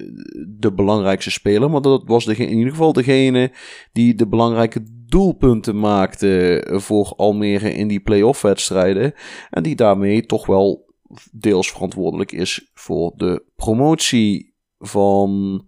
de 0.58 0.72
belangrijkste 0.72 1.30
speler, 1.30 1.70
maar 1.70 1.80
dat 1.80 2.02
was 2.06 2.24
de, 2.24 2.36
in 2.36 2.56
ieder 2.56 2.70
geval 2.70 2.92
degene 2.92 3.52
die 3.92 4.14
de 4.14 4.28
belangrijke 4.28 4.82
doelpunten 5.06 5.78
maakte 5.78 6.64
voor 6.72 7.12
Almere 7.16 7.74
in 7.74 7.88
die 7.88 8.00
play-off 8.00 8.42
wedstrijden. 8.42 9.12
En 9.50 9.62
die 9.62 9.76
daarmee 9.76 10.26
toch 10.26 10.46
wel 10.46 10.94
deels 11.32 11.70
verantwoordelijk 11.70 12.32
is 12.32 12.70
voor 12.74 13.12
de 13.16 13.44
promotie 13.56 14.54
van 14.78 15.62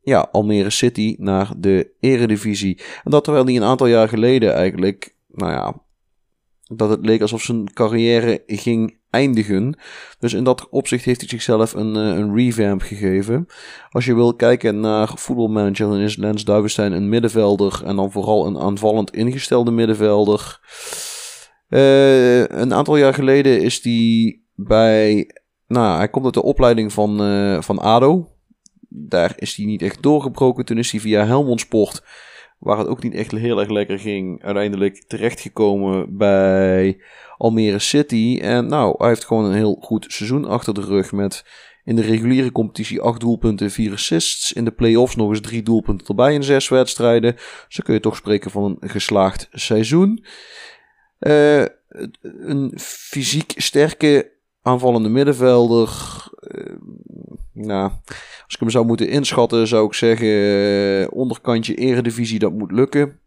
ja, 0.00 0.28
Almere 0.32 0.70
City 0.70 1.16
naar 1.18 1.52
de 1.58 1.94
Eredivisie. 2.00 2.80
En 3.04 3.10
dat 3.10 3.24
terwijl 3.24 3.44
hij 3.44 3.56
een 3.56 3.62
aantal 3.62 3.86
jaar 3.86 4.08
geleden 4.08 4.54
eigenlijk, 4.54 5.16
nou 5.26 5.52
ja, 5.52 5.82
dat 6.76 6.90
het 6.90 7.06
leek 7.06 7.20
alsof 7.20 7.42
zijn 7.42 7.72
carrière 7.72 8.42
ging 8.46 8.97
eindigen. 9.10 9.78
Dus 10.18 10.32
in 10.32 10.44
dat 10.44 10.68
opzicht 10.68 11.04
heeft 11.04 11.20
hij 11.20 11.28
zichzelf 11.28 11.74
een, 11.74 11.94
een 11.94 12.34
revamp 12.36 12.82
gegeven. 12.82 13.46
Als 13.90 14.04
je 14.04 14.14
wil 14.14 14.34
kijken 14.34 14.80
naar 14.80 15.12
voetbalmanager, 15.14 15.88
dan 15.88 15.98
is 15.98 16.16
Lens 16.16 16.44
Duivenstein 16.44 16.92
een 16.92 17.08
middenvelder. 17.08 17.82
En 17.84 17.96
dan 17.96 18.12
vooral 18.12 18.46
een 18.46 18.58
aanvallend 18.58 19.10
ingestelde 19.14 19.70
middenvelder. 19.70 20.60
Uh, 21.68 22.40
een 22.40 22.74
aantal 22.74 22.96
jaar 22.96 23.14
geleden 23.14 23.62
is 23.62 23.82
hij 23.82 24.40
bij. 24.54 25.30
Nou, 25.66 25.96
hij 25.96 26.08
komt 26.08 26.24
uit 26.24 26.34
de 26.34 26.42
opleiding 26.42 26.92
van, 26.92 27.22
uh, 27.22 27.60
van 27.60 27.78
ADO. 27.78 28.28
Daar 28.88 29.32
is 29.36 29.56
hij 29.56 29.66
niet 29.66 29.82
echt 29.82 30.02
doorgebroken. 30.02 30.64
Toen 30.64 30.78
is 30.78 30.90
hij 30.90 31.00
via 31.00 31.26
Helmond 31.26 31.60
Sport, 31.60 32.02
waar 32.58 32.78
het 32.78 32.86
ook 32.86 33.02
niet 33.02 33.14
echt 33.14 33.30
heel 33.30 33.60
erg 33.60 33.68
lekker 33.68 33.98
ging, 33.98 34.42
uiteindelijk 34.42 35.04
terechtgekomen 35.06 36.16
bij 36.16 37.00
Almere 37.36 37.78
City. 37.78 38.38
En 38.42 38.66
nou, 38.66 38.94
hij 38.98 39.08
heeft 39.08 39.24
gewoon 39.24 39.44
een 39.44 39.56
heel 39.56 39.78
goed 39.80 40.04
seizoen 40.08 40.44
achter 40.44 40.74
de 40.74 40.80
rug 40.80 41.12
met 41.12 41.44
in 41.88 41.96
de 41.96 42.02
reguliere 42.02 42.52
competitie 42.52 43.00
8 43.00 43.20
doelpunten, 43.20 43.70
4 43.70 43.92
assists. 43.92 44.52
In 44.52 44.64
de 44.64 44.70
play-offs 44.70 45.16
nog 45.16 45.28
eens 45.30 45.40
3 45.40 45.62
doelpunten 45.62 46.06
erbij 46.06 46.34
in 46.34 46.42
6 46.42 46.68
wedstrijden. 46.68 47.36
Zo 47.68 47.82
kun 47.84 47.94
je 47.94 48.00
toch 48.00 48.16
spreken 48.16 48.50
van 48.50 48.76
een 48.80 48.88
geslaagd 48.88 49.48
seizoen. 49.52 50.24
Uh, 51.20 51.64
een 52.22 52.72
fysiek 52.80 53.52
sterke 53.56 54.32
aanvallende 54.62 55.08
middenvelder. 55.08 55.90
Nou, 57.60 57.90
als 58.44 58.54
ik 58.54 58.60
hem 58.60 58.70
zou 58.70 58.86
moeten 58.86 59.08
inschatten, 59.08 59.66
zou 59.66 59.86
ik 59.86 59.94
zeggen: 59.94 60.26
uh, 60.26 61.06
onderkantje 61.10 61.74
Eredivisie, 61.74 62.38
dat 62.38 62.52
moet 62.52 62.72
lukken. 62.72 63.20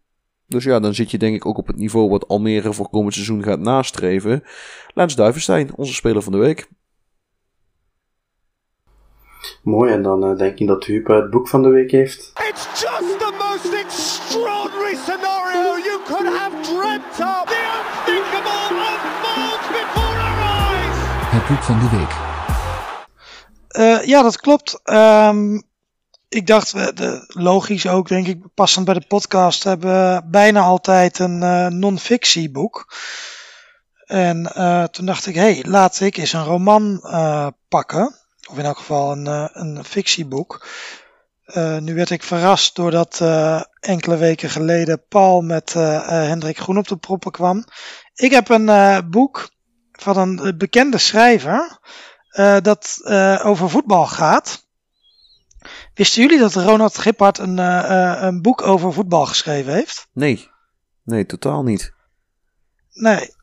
Dus 0.46 0.64
ja, 0.64 0.80
dan 0.80 0.94
zit 0.94 1.10
je 1.10 1.18
denk 1.18 1.34
ik 1.34 1.46
ook 1.46 1.58
op 1.58 1.66
het 1.66 1.76
niveau 1.76 2.10
wat 2.10 2.28
Almere 2.28 2.72
voor 2.72 2.88
komend 2.88 3.14
seizoen 3.14 3.42
gaat 3.42 3.58
nastreven. 3.58 4.42
Lens 4.94 5.16
Duivenstein, 5.16 5.74
onze 5.76 5.94
speler 5.94 6.22
van 6.22 6.32
de 6.32 6.38
week. 6.38 6.68
Mooi, 9.62 9.92
en 9.92 10.02
dan 10.02 10.30
uh, 10.30 10.38
denk 10.38 10.58
ik 10.58 10.66
dat 10.66 10.84
Huub 10.84 11.06
het 11.06 11.30
boek 11.30 11.48
van 11.48 11.62
de 11.62 11.68
week 11.68 11.90
heeft. 11.90 12.32
It's 12.48 12.64
just 12.80 13.18
the 13.18 13.32
most 13.38 13.74
extraordinary 13.74 14.94
scenario 14.94 15.76
you 15.88 16.00
could 16.06 16.38
have 16.38 16.60
dreamt 16.60 17.18
of. 17.20 17.44
The 17.44 17.62
unthinkable 17.78 18.76
unfolds 18.90 19.66
before 19.68 20.18
our 20.26 20.38
eyes. 20.38 20.96
Het 21.32 21.48
boek 21.48 21.62
van 21.62 21.78
de 21.78 21.96
week. 21.96 22.31
Uh, 23.72 24.04
ja, 24.04 24.22
dat 24.22 24.40
klopt. 24.40 24.80
Um, 24.84 25.62
ik 26.28 26.46
dacht, 26.46 26.74
logisch 27.26 27.86
ook, 27.86 28.08
denk 28.08 28.26
ik, 28.26 28.54
passend 28.54 28.84
bij 28.84 28.94
de 28.94 29.06
podcast, 29.06 29.64
hebben 29.64 29.90
we 29.90 30.22
bijna 30.24 30.60
altijd 30.60 31.18
een 31.18 31.42
uh, 31.42 31.66
non-fictieboek. 31.66 32.94
En 34.04 34.52
uh, 34.56 34.84
toen 34.84 35.06
dacht 35.06 35.26
ik, 35.26 35.34
hé, 35.34 35.52
hey, 35.52 35.64
laat 35.66 36.00
ik 36.00 36.16
eens 36.16 36.32
een 36.32 36.44
roman 36.44 37.00
pakken. 37.68 38.14
Of 38.50 38.58
in 38.58 38.64
elk 38.64 38.78
geval 38.78 39.12
een, 39.12 39.26
een 39.52 39.84
fictieboek. 39.84 40.66
nu 41.80 41.94
werd 41.94 42.10
ik 42.10 42.22
verrast 42.22 42.76
doordat 42.76 43.20
enkele 43.80 44.16
weken 44.16 44.50
geleden 44.50 45.04
Paul 45.08 45.40
met 45.40 45.72
Hendrik 45.72 46.58
Groen 46.58 46.78
op 46.78 46.88
de 46.88 46.96
proppen 46.96 47.32
kwam. 47.32 47.64
Ik 48.14 48.30
heb 48.30 48.48
een 48.48 49.10
boek 49.10 49.50
van 49.92 50.16
een 50.16 50.58
bekende 50.58 50.98
schrijver 50.98 51.78
dat 52.62 53.00
over 53.42 53.70
voetbal 53.70 54.06
gaat. 54.06 54.62
Wisten 55.94 56.22
jullie 56.22 56.38
dat 56.38 56.54
Ronald 56.54 56.98
Gippard 56.98 57.38
een, 57.38 57.58
uh, 57.58 58.18
een 58.20 58.42
boek 58.42 58.62
over 58.62 58.92
voetbal 58.92 59.26
geschreven 59.26 59.72
heeft? 59.72 60.08
Nee, 60.12 60.50
nee, 61.04 61.26
totaal 61.26 61.62
niet. 61.62 61.92
Nee. 62.92 63.34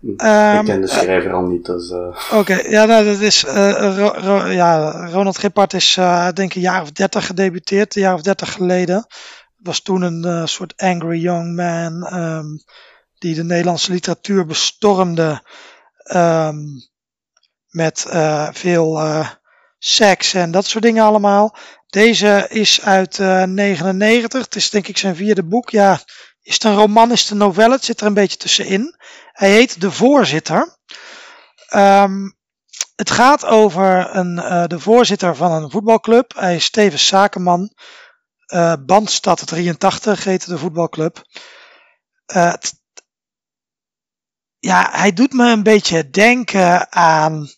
Um, 0.00 0.10
ik 0.10 0.18
ken 0.18 0.66
Ehm, 0.66 0.80
de 0.80 0.86
schrijver 0.86 1.32
al 1.32 1.42
niet, 1.42 1.64
dus... 1.64 1.90
Uh... 1.90 2.06
Oké, 2.06 2.36
okay, 2.36 2.70
ja, 2.70 2.84
nou, 2.84 3.04
dat 3.04 3.20
is. 3.20 3.44
Uh, 3.44 3.96
Ro 3.96 4.08
Ro 4.08 4.46
ja, 4.46 4.90
Ronald 5.06 5.38
Gippard 5.38 5.72
is, 5.72 5.96
uh, 5.96 6.30
denk 6.32 6.50
ik, 6.50 6.54
een 6.54 6.60
jaar 6.60 6.82
of 6.82 6.92
dertig 6.92 7.26
gedebuteerd, 7.26 7.96
een 7.96 8.02
jaar 8.02 8.14
of 8.14 8.22
dertig 8.22 8.52
geleden. 8.52 9.06
Was 9.56 9.80
toen 9.80 10.02
een 10.02 10.48
soort 10.48 10.76
angry 10.76 11.20
young 11.20 11.56
man 11.56 12.20
um, 12.20 12.62
die 13.18 13.34
de 13.34 13.44
Nederlandse 13.44 13.92
literatuur 13.92 14.46
bestormde 14.46 15.42
um, 16.14 16.66
met 17.74 18.06
veel 18.52 19.24
seks 19.78 20.34
en 20.34 20.50
dat 20.50 20.66
soort 20.66 20.84
dingen 20.84 21.04
allemaal. 21.04 21.56
Deze 21.86 22.46
is 22.48 22.80
uit 22.80 23.18
uh, 23.18 23.42
99. 23.42 24.44
Het 24.44 24.56
is 24.56 24.70
denk 24.70 24.88
ik 24.88 24.98
zijn 24.98 25.16
vierde 25.16 25.44
boek. 25.44 25.70
Ja, 25.70 26.00
is 26.42 26.54
het 26.54 26.64
een 26.64 26.74
roman, 26.74 27.12
is 27.12 27.20
het 27.20 27.30
een 27.30 27.36
novelle? 27.36 27.74
Het 27.74 27.84
zit 27.84 28.00
er 28.00 28.06
een 28.06 28.14
beetje 28.14 28.36
tussenin. 28.36 28.96
Hij 29.32 29.50
heet 29.50 29.80
De 29.80 29.90
Voorzitter. 29.90 30.78
Um, 31.74 32.36
het 32.96 33.10
gaat 33.10 33.44
over 33.44 34.16
een, 34.16 34.34
de 34.68 34.80
voorzitter 34.80 35.36
van 35.36 35.52
een 35.52 35.70
voetbalclub. 35.70 36.34
Hij 36.34 36.56
is 36.56 36.70
tevens 36.70 37.06
zakenman. 37.06 37.74
Bandstad 38.86 39.46
83 39.46 40.24
heette 40.24 40.48
de 40.50 40.58
voetbalclub. 40.58 41.22
Uh, 42.34 42.52
ja, 44.64 44.88
hij 44.92 45.12
doet 45.12 45.32
me 45.32 45.50
een 45.50 45.62
beetje 45.62 46.10
denken 46.10 46.92
aan. 46.92 47.48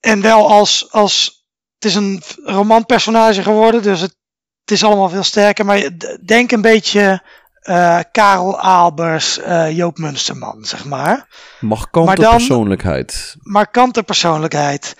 En 0.00 0.20
wel 0.20 0.50
als, 0.50 0.92
als 0.92 1.46
het 1.74 1.84
is 1.84 1.94
een 1.94 2.22
romanpersonage 2.44 3.42
geworden, 3.42 3.82
dus 3.82 4.00
het, 4.00 4.16
het, 4.60 4.70
is 4.70 4.84
allemaal 4.84 5.08
veel 5.08 5.22
sterker. 5.22 5.64
Maar 5.64 5.88
denk 6.24 6.52
een 6.52 6.60
beetje 6.60 7.22
uh, 7.62 8.00
Karel 8.12 8.60
Albers, 8.60 9.38
uh, 9.38 9.76
Joop 9.76 9.98
Munsterman, 9.98 10.64
zeg 10.64 10.84
maar. 10.84 11.28
Markante 11.60 12.06
maar 12.06 12.16
dan, 12.16 12.36
persoonlijkheid. 12.36 13.36
Markante 13.38 14.02
persoonlijkheid. 14.02 14.96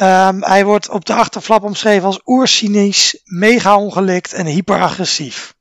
Um, 0.00 0.42
hij 0.42 0.64
wordt 0.64 0.88
op 0.88 1.04
de 1.04 1.14
achterflap 1.14 1.62
omschreven 1.62 2.06
als 2.06 2.20
oercynisch, 2.24 3.20
mega 3.24 3.76
ongelikt 3.76 4.32
en 4.32 4.46
hyperagressief. 4.46 5.54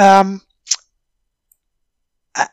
Um, 0.00 0.42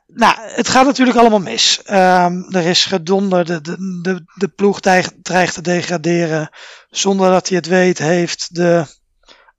nou, 0.07 0.35
het 0.39 0.67
gaat 0.67 0.85
natuurlijk 0.85 1.17
allemaal 1.17 1.39
mis. 1.39 1.81
Um, 1.85 2.53
er 2.53 2.65
is 2.65 2.85
gedonder, 2.85 3.45
de, 3.45 3.61
de, 4.01 4.23
de, 4.35 4.47
ploeg 4.47 4.79
dreigt, 4.79 5.53
te 5.53 5.61
degraderen. 5.61 6.49
Zonder 6.89 7.31
dat 7.31 7.47
hij 7.47 7.57
het 7.57 7.65
weet, 7.67 7.97
heeft 7.97 8.55
de 8.55 8.85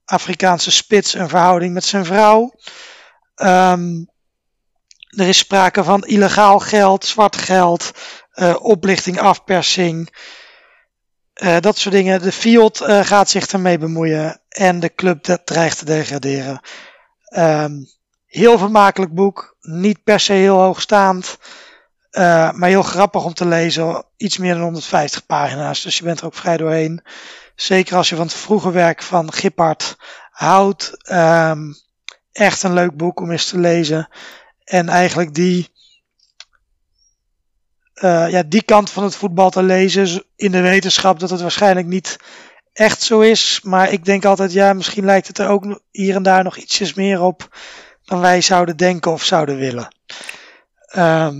Afrikaanse 0.05 0.71
spits 0.71 1.13
een 1.13 1.29
verhouding 1.29 1.73
met 1.73 1.83
zijn 1.83 2.05
vrouw. 2.05 2.53
Ehm, 3.35 4.03
er 5.07 5.27
is 5.27 5.37
sprake 5.37 5.83
van 5.83 6.03
illegaal 6.03 6.59
geld, 6.59 7.05
zwart 7.05 7.35
geld, 7.35 7.91
eh, 8.31 8.55
oplichting, 8.61 9.19
afpersing. 9.19 10.15
eh, 11.33 11.59
dat 11.59 11.77
soort 11.77 11.95
dingen. 11.95 12.21
De 12.21 12.31
Fiat 12.31 12.81
eh, 12.81 13.05
gaat 13.05 13.29
zich 13.29 13.47
ermee 13.47 13.77
bemoeien. 13.77 14.41
En 14.49 14.79
de 14.79 14.93
club 14.95 15.23
dreigt 15.43 15.77
te 15.77 15.85
degraderen. 15.85 16.61
Ehm, 17.23 17.71
heel 18.33 18.57
vermakelijk 18.57 19.13
boek. 19.13 19.55
Niet 19.61 20.03
per 20.03 20.19
se 20.19 20.33
heel 20.33 20.57
hoogstaand. 20.59 21.37
eh, 22.09 22.51
maar 22.51 22.69
heel 22.69 22.81
grappig 22.83 23.25
om 23.25 23.33
te 23.33 23.45
lezen. 23.45 24.05
Iets 24.17 24.37
meer 24.37 24.53
dan 24.53 24.63
150 24.63 25.25
pagina's. 25.25 25.81
Dus 25.81 25.97
je 25.97 26.03
bent 26.03 26.19
er 26.19 26.25
ook 26.25 26.33
vrij 26.35 26.57
doorheen. 26.57 27.01
Zeker 27.55 27.95
als 27.95 28.09
je 28.09 28.15
van 28.15 28.25
het 28.25 28.35
vroege 28.35 28.71
werk 28.71 29.01
van 29.03 29.33
Gippard 29.33 29.95
houdt. 30.31 30.97
Ehm, 31.07 31.73
echt 32.31 32.63
een 32.63 32.73
leuk 32.73 32.97
boek 32.97 33.19
om 33.19 33.31
eens 33.31 33.49
te 33.49 33.57
lezen. 33.59 34.07
En 34.63 34.89
eigenlijk 34.89 35.33
die, 35.33 35.69
eh, 37.93 38.29
ja, 38.29 38.43
die 38.43 38.63
kant 38.63 38.89
van 38.89 39.03
het 39.03 39.15
voetbal 39.15 39.49
te 39.49 39.63
lezen. 39.63 40.23
In 40.35 40.51
de 40.51 40.61
wetenschap 40.61 41.19
dat 41.19 41.29
het 41.29 41.41
waarschijnlijk 41.41 41.87
niet 41.87 42.17
echt 42.73 43.01
zo 43.01 43.19
is. 43.19 43.59
Maar 43.63 43.91
ik 43.91 44.05
denk 44.05 44.25
altijd, 44.25 44.53
ja, 44.53 44.73
misschien 44.73 45.05
lijkt 45.05 45.27
het 45.27 45.37
er 45.37 45.49
ook 45.49 45.81
hier 45.91 46.15
en 46.15 46.23
daar 46.23 46.43
nog 46.43 46.57
ietsjes 46.57 46.93
meer 46.93 47.21
op. 47.21 47.49
Dan 48.05 48.19
wij 48.19 48.41
zouden 48.41 48.77
denken 48.77 49.11
of 49.11 49.23
zouden 49.23 49.57
willen. 49.57 49.95
Ehm, 50.85 51.35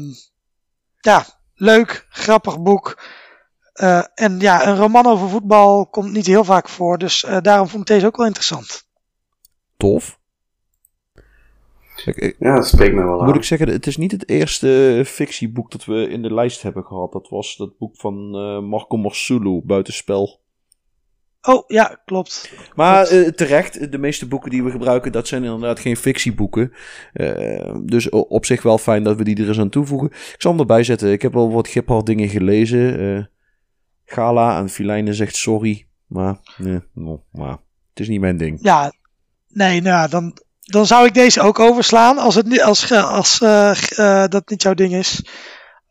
ja, 1.00 1.26
leuk, 1.56 2.06
grappig 2.10 2.60
boek. 2.62 3.02
Eh, 3.74 4.04
en 4.14 4.40
ja, 4.40 4.68
een 4.68 4.76
roman 4.78 5.06
over 5.06 5.30
voetbal 5.30 5.88
komt 5.88 6.12
niet 6.12 6.26
heel 6.26 6.44
vaak 6.44 6.70
voor. 6.70 6.98
Dus 6.98 7.24
eh, 7.24 7.38
daarom 7.42 7.68
vond 7.68 7.90
ik 7.90 7.96
deze 7.96 8.06
ook 8.06 8.18
wel 8.18 8.26
interessant. 8.26 8.88
Tof. 9.78 10.20
Ik- 12.06 12.16
ik- 12.18 12.36
Ja, 12.40 12.56
dat 12.56 12.68
spreekt 12.68 12.96
me 12.96 13.04
wel 13.04 13.20
aan. 13.20 13.26
moet 13.26 13.36
ik 13.36 13.44
zeggen, 13.44 13.68
het 13.70 13.88
is 13.88 13.98
niet 13.98 14.12
het 14.12 14.30
eerste 14.30 15.04
fictieboek 15.06 15.72
dat 15.72 15.86
we 15.86 16.10
in 16.10 16.22
de 16.22 16.34
lijst 16.34 16.62
hebben 16.62 16.84
gehad. 16.86 17.12
Dat 17.12 17.30
was 17.30 17.56
dat 17.56 17.78
boek 17.78 17.96
van 17.98 18.16
eh, 18.36 18.60
Marco 18.70 18.98
Marsulu, 18.98 19.62
Buitenspel. 19.64 20.42
Oh, 21.48 21.64
ja, 21.68 22.00
klopt. 22.06 22.52
Maar 22.76 23.08
Klopt. 23.08 23.26
eh, 23.26 23.32
terecht, 23.32 23.92
de 23.92 23.98
meeste 23.98 24.28
boeken 24.28 24.50
die 24.50 24.64
we 24.64 24.72
gebruiken, 24.72 25.12
dat 25.12 25.28
zijn 25.28 25.44
inderdaad 25.44 25.80
geen 25.80 25.98
fictieboeken. 25.98 26.74
Eh, 27.14 27.76
dus 27.84 28.10
op 28.10 28.46
zich 28.46 28.62
wel 28.64 28.78
fijn 28.78 29.04
dat 29.04 29.18
we 29.18 29.24
die 29.24 29.42
er 29.42 29.48
eens 29.48 29.60
aan 29.60 29.70
toevoegen. 29.70 30.08
Ik 30.08 30.36
zal 30.38 30.52
hem 30.52 30.60
erbij 30.60 30.84
zetten. 30.84 31.12
Ik 31.12 31.22
heb 31.22 31.34
wel 31.34 31.52
wat 31.52 31.68
Giphard 31.68 32.06
dingen 32.06 32.30
gelezen. 32.30 33.00
Eh, 33.18 33.24
Gala 34.06 34.58
en 34.58 34.70
Filijnen 34.70 35.14
zegt 35.16 35.36
sorry. 35.36 35.88
Maar, 36.08 36.38
nee, 36.58 36.80
no, 36.94 37.24
maar 37.32 37.58
het 37.90 38.00
is 38.00 38.08
niet 38.08 38.20
mijn 38.20 38.38
ding. 38.38 38.58
Ja, 38.62 38.94
nee, 39.48 39.82
nou 39.82 40.10
dan, 40.10 40.38
dan 40.62 40.86
zou 40.86 41.06
ik 41.06 41.14
deze 41.14 41.42
ook 41.42 41.60
overslaan 41.60 42.18
als, 42.18 42.36
het, 42.36 42.46
niet- 42.48 42.62
als, 42.64 42.92
als 42.92 43.40
dat 44.30 44.50
niet 44.50 44.62
jouw 44.62 44.74
ding 44.74 44.94
is. 44.94 45.26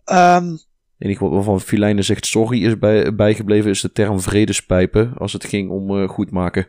Ehm, 0.04 0.46
Het 0.50 0.66
enige 1.02 1.28
waarvan 1.28 1.60
Filijnen 1.60 2.04
zegt 2.04 2.26
sorry 2.26 2.64
is 2.64 2.78
bij, 2.78 3.14
bijgebleven 3.14 3.70
is 3.70 3.80
de 3.80 3.92
term 3.92 4.20
vredespijpen. 4.20 5.14
Als 5.18 5.32
het 5.32 5.44
ging 5.44 5.70
om 5.70 6.02
eh, 6.02 6.08
goed 6.08 6.30
maken. 6.30 6.68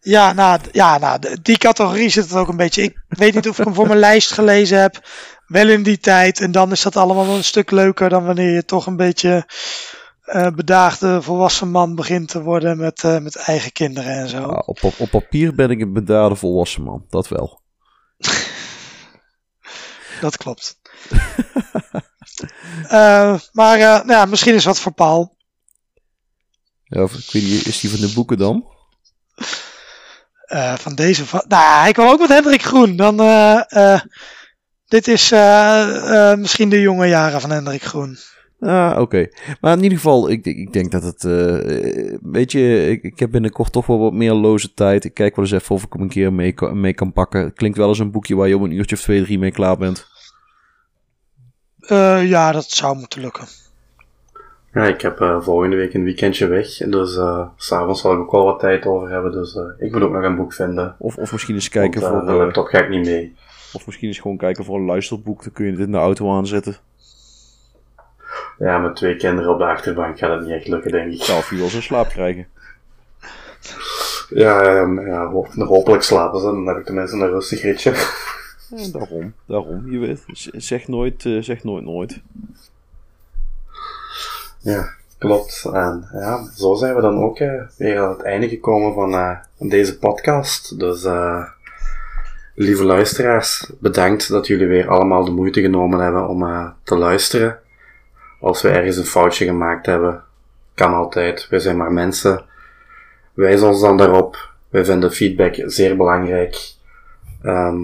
ja, 0.00 0.32
nou, 0.32 0.60
ja, 0.72 0.98
nou, 0.98 1.20
die 1.42 1.58
categorie 1.58 2.08
zit 2.08 2.24
het 2.24 2.34
ook 2.34 2.48
een 2.48 2.56
beetje. 2.56 2.82
Ik 2.82 2.96
weet 3.08 3.34
niet 3.34 3.48
of 3.48 3.58
ik 3.58 3.64
hem 3.64 3.74
voor 3.74 3.86
mijn 3.86 3.98
lijst 3.98 4.32
gelezen 4.32 4.80
heb. 4.80 5.08
Wel 5.46 5.68
in 5.68 5.82
die 5.82 5.98
tijd. 5.98 6.40
En 6.40 6.52
dan 6.52 6.72
is 6.72 6.82
dat 6.82 6.96
allemaal 6.96 7.26
wel 7.26 7.36
een 7.36 7.44
stuk 7.44 7.70
leuker 7.70 8.08
dan 8.08 8.24
wanneer 8.24 8.50
je 8.50 8.64
toch 8.64 8.86
een 8.86 8.96
beetje 8.96 9.46
eh, 10.30 10.50
bedaagde 10.54 11.22
volwassen 11.22 11.70
man 11.70 11.94
begint 11.94 12.28
te 12.28 12.42
worden 12.42 12.78
met, 12.78 13.04
eh, 13.04 13.18
met 13.18 13.36
eigen 13.36 13.72
kinderen 13.72 14.12
en 14.12 14.28
zo. 14.28 14.38
Ja, 14.38 14.62
op, 14.66 14.82
op, 14.82 14.94
op 14.98 15.10
papier 15.10 15.54
ben 15.54 15.70
ik 15.70 15.80
een 15.80 15.92
bedaarde 15.92 16.36
volwassen 16.36 16.82
man. 16.82 17.04
Dat 17.08 17.28
wel. 17.28 17.60
Dat 20.20 20.36
klopt. 20.36 20.78
Eh, 22.88 23.38
maar 23.52 23.74
eh, 23.78 23.80
nou 23.80 24.10
ja, 24.10 24.24
misschien 24.24 24.54
is 24.54 24.64
wat 24.64 24.80
voor 24.80 24.92
Paul. 24.92 25.36
Ja, 26.84 27.02
ik 27.02 27.32
is 27.32 27.80
die 27.80 27.90
van 27.90 28.00
de 28.00 28.12
boeken 28.14 28.38
dan? 28.38 28.64
Eh, 30.44 30.74
van 30.74 30.94
deze. 30.94 31.26
va- 31.26 31.44
Nou, 31.48 31.80
hij 31.80 31.92
kwam 31.92 32.08
ook 32.08 32.20
met 32.20 32.28
Hendrik 32.28 32.62
Groen. 32.62 32.96
Dan, 32.96 33.16
dit 34.86 35.08
is 35.08 35.30
misschien 36.38 36.68
de 36.68 36.80
jonge 36.80 37.06
jaren 37.06 37.40
van 37.40 37.50
Hendrik 37.50 37.82
Groen. 37.82 38.16
Ah, 38.60 39.00
oké. 39.00 39.26
Maar 39.60 39.76
in 39.76 39.82
ieder 39.82 39.98
geval, 39.98 40.30
ik, 40.30 40.44
ik 40.44 40.72
denk 40.72 40.90
dat 40.92 41.02
het... 41.02 41.22
weet 42.22 42.52
je, 42.52 42.88
ik, 42.90 43.02
ik 43.02 43.18
heb 43.18 43.30
binnenkort 43.30 43.72
toch 43.72 43.86
wel 43.86 43.98
wat 43.98 44.12
meer 44.12 44.32
loze 44.32 44.74
tijd. 44.74 45.04
Ik 45.04 45.14
kijk 45.14 45.36
wel 45.36 45.44
eens 45.44 45.54
even 45.54 45.74
of 45.74 45.82
ik 45.82 45.92
hem 45.92 46.02
een 46.02 46.08
keer 46.08 46.32
mee, 46.32 46.54
mee 46.72 46.94
kan 46.94 47.12
pakken. 47.12 47.44
Het 47.44 47.54
klinkt 47.54 47.76
wel 47.78 47.88
als 47.88 47.98
een 47.98 48.10
boekje 48.10 48.34
waar 48.36 48.48
je 48.48 48.56
om 48.56 48.64
een 48.64 48.72
uurtje 48.72 48.96
of 48.96 49.02
twee, 49.02 49.22
drie 49.22 49.38
mee 49.38 49.52
klaar 49.52 49.76
bent. 49.76 50.08
Eh, 51.90 52.28
ja, 52.28 52.52
dat 52.52 52.70
zou 52.70 52.96
moeten 52.96 53.20
lukken. 53.20 53.44
Ja, 54.72 54.82
ik 54.84 55.00
heb 55.00 55.20
eh, 55.20 55.40
volgende 55.40 55.76
week 55.76 55.94
een 55.94 56.04
weekendje 56.04 56.46
weg. 56.46 56.66
Dus 56.76 57.16
eh, 57.16 57.46
s 57.56 57.66
s'avonds 57.66 58.00
zal 58.00 58.12
ik 58.12 58.18
ook 58.18 58.30
wel 58.32 58.44
wat 58.44 58.60
tijd 58.60 58.86
over 58.86 59.10
hebben. 59.10 59.32
Dus 59.32 59.56
eh, 59.56 59.62
ik 59.78 59.92
moet 59.92 60.02
ook 60.02 60.12
nog 60.12 60.22
een 60.22 60.36
boek 60.36 60.52
vinden. 60.52 60.94
Of, 60.98 61.16
of 61.16 61.32
misschien 61.32 61.54
eens 61.54 61.68
kijken 61.68 62.00
Want, 62.00 62.12
voor... 62.14 62.24
de 62.26 62.30
eh, 62.32 62.36
laptop 62.38 62.66
ga 62.66 62.78
ik 62.78 62.88
niet 62.88 63.06
mee. 63.06 63.36
of 63.72 63.86
misschien 63.86 64.08
eens 64.08 64.18
gewoon 64.18 64.36
kijken 64.36 64.64
voor 64.64 64.76
een 64.76 64.84
luisterboek. 64.84 65.42
Dan 65.42 65.52
kun 65.52 65.64
je 65.64 65.70
het 65.70 65.80
in 65.80 65.92
de 65.92 65.98
auto 65.98 66.32
aanzetten. 66.36 66.76
Ja, 68.58 68.78
met 68.78 68.96
twee 68.96 69.16
kinderen 69.16 69.52
op 69.52 69.58
de 69.58 69.64
achterbank 69.64 70.18
gaat 70.18 70.30
het 70.30 70.40
niet 70.40 70.50
echt 70.56 70.68
lukken, 70.68 70.90
denk 70.90 71.12
ik. 71.12 71.22
Zelf 71.22 71.50
je 71.50 71.56
wel 71.56 71.68
zijn 71.68 71.82
slaap 71.82 72.08
krijgen. 72.08 72.46
Ja, 74.28 74.60
ehm, 74.62 75.06
ja 75.06 75.26
ho- 75.30 75.64
hopelijk 75.64 76.02
slapen 76.02 76.40
ze. 76.40 76.46
Dan 76.46 76.66
heb 76.66 76.76
ik 76.76 76.84
tenminste 76.84 77.16
een 77.16 77.30
rustig 77.30 77.62
ritje. 77.62 77.92
Ja, 78.76 78.88
daarom, 78.92 79.34
daarom. 79.46 79.90
Je 79.90 79.98
weet, 79.98 80.24
zeg 80.52 80.88
nooit, 80.88 81.24
eh, 81.26 81.42
zeg 81.42 81.64
nooit 81.64 81.84
nooit. 81.84 82.20
Ja, 84.58 84.90
klopt. 85.18 85.64
En 85.72 86.08
ja, 86.12 86.50
zo 86.54 86.74
zijn 86.74 86.94
we 86.94 87.00
dan 87.00 87.18
ook 87.22 87.38
eh, 87.38 87.62
weer 87.76 87.98
aan 87.98 88.10
het 88.10 88.22
einde 88.22 88.48
gekomen 88.48 88.94
van 88.94 89.14
eh, 89.14 89.38
deze 89.58 89.98
podcast. 89.98 90.78
Dus, 90.78 91.04
eh, 91.04 91.42
lieve 92.54 92.84
luisteraars, 92.84 93.70
bedankt 93.78 94.28
dat 94.28 94.46
jullie 94.46 94.66
weer 94.66 94.88
allemaal 94.88 95.24
de 95.24 95.30
moeite 95.30 95.60
genomen 95.60 96.00
hebben 96.00 96.28
om 96.28 96.42
eh, 96.42 96.68
te 96.82 96.96
luisteren. 96.96 97.58
Als 98.40 98.62
we 98.62 98.68
ergens 98.68 98.96
een 98.96 99.04
foutje 99.04 99.44
gemaakt 99.44 99.86
hebben, 99.86 100.22
kan 100.74 100.94
altijd. 100.94 101.46
We 101.48 101.58
zijn 101.58 101.76
maar 101.76 101.92
mensen. 101.92 102.44
Wijs 103.34 103.62
ons 103.62 103.80
dan 103.80 103.96
daarop. 103.96 104.52
Wij 104.68 104.84
vinden 104.84 105.12
feedback 105.12 105.54
zeer 105.64 105.96
belangrijk. 105.96 106.74
Ehm, 107.42 107.80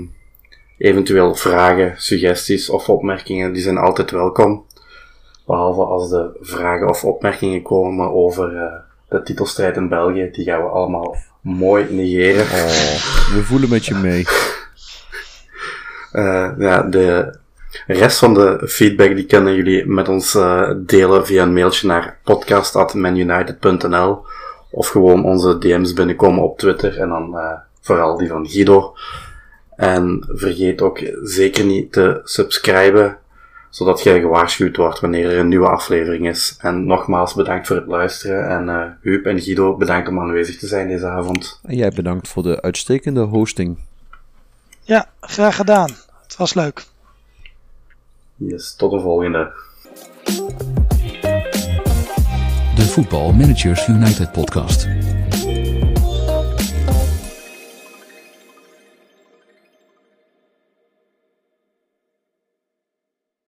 eventueel 0.79 1.35
vragen, 1.35 1.95
suggesties 1.97 2.71
of 2.71 2.89
opmerkingen, 2.89 3.53
die 3.53 3.63
zijn 3.63 3.79
altijd 3.79 4.11
welkom. 4.11 4.65
Behalve 5.47 5.83
als 5.83 6.11
de 6.11 6.31
vragen 6.41 6.89
of 6.89 7.05
opmerkingen 7.05 7.63
komen 7.63 8.13
over 8.13 8.57
eh, 8.57 8.75
de 9.09 9.23
titelstrijd 9.23 9.77
in 9.77 9.89
België. 9.89 10.29
Die 10.33 10.45
gaan 10.45 10.63
we 10.63 10.69
allemaal 10.69 11.17
mooi 11.41 11.87
negeren. 11.91 12.43
Oh, 12.43 13.35
we 13.35 13.41
voelen 13.43 13.69
met 13.69 13.87
je 13.87 13.95
mee. 13.95 14.25
Eh, 16.13 16.51
ja, 16.59 16.83
de 16.83 17.39
rest 17.87 18.19
van 18.19 18.35
de 18.35 18.63
feedback 18.69 19.15
die 19.15 19.27
kunnen 19.27 19.55
jullie 19.55 19.87
met 19.87 20.09
ons 20.09 20.35
eh, 20.35 20.71
delen 20.77 21.27
via 21.27 21.43
een 21.43 21.53
mailtje 21.53 21.87
naar 21.87 22.19
podcast.manunited.nl 22.25 24.25
of 24.71 24.89
gewoon 24.89 25.25
onze 25.25 25.59
DM's 25.59 25.93
binnenkomen 25.93 26.43
op 26.43 26.59
Twitter 26.59 27.01
en 27.01 27.09
dan 27.09 27.39
eh, 27.39 27.53
vooral 27.81 28.17
die 28.17 28.29
van 28.29 28.49
Guido. 28.49 28.95
En 29.77 30.25
vergeet 30.29 30.83
ook 30.83 31.01
zeker 31.23 31.65
niet 31.65 31.93
te 31.93 32.21
subscriben, 32.25 33.19
zodat 33.71 34.03
jij 34.03 34.21
gewaarschuwd 34.21 34.77
wordt 34.77 35.01
wanneer 35.01 35.31
er 35.31 35.39
een 35.39 35.49
nieuwe 35.49 35.69
aflevering 35.69 36.29
is. 36.29 36.57
En 36.61 36.87
nogmaals 36.87 37.35
bedankt 37.35 37.67
voor 37.67 37.77
het 37.77 37.87
luisteren 37.87 38.49
en 38.49 38.69
eh 38.69 38.91
Huub 39.01 39.27
en 39.27 39.41
Guido 39.41 39.77
bedankt 39.77 40.09
om 40.09 40.21
aanwezig 40.21 40.59
te 40.59 40.67
zijn 40.67 40.89
deze 40.89 41.07
avond. 41.07 41.61
En 41.65 41.77
jij 41.77 41.91
bedankt 41.91 42.29
voor 42.29 42.43
de 42.43 42.63
uitstekende 42.63 43.21
hosting. 43.21 43.79
Ja, 44.81 45.09
graag 45.21 45.57
gedaan. 45.57 45.91
Het 46.23 46.37
was 46.37 46.55
leuk. 46.55 46.85
Yes, 48.37 48.75
tot 48.75 48.91
de 48.91 49.01
volgende. 49.01 49.53
De 52.75 52.83
Voetbal 52.83 53.33
Managers 53.33 53.89
United 53.89 54.33
podcast. 54.33 54.89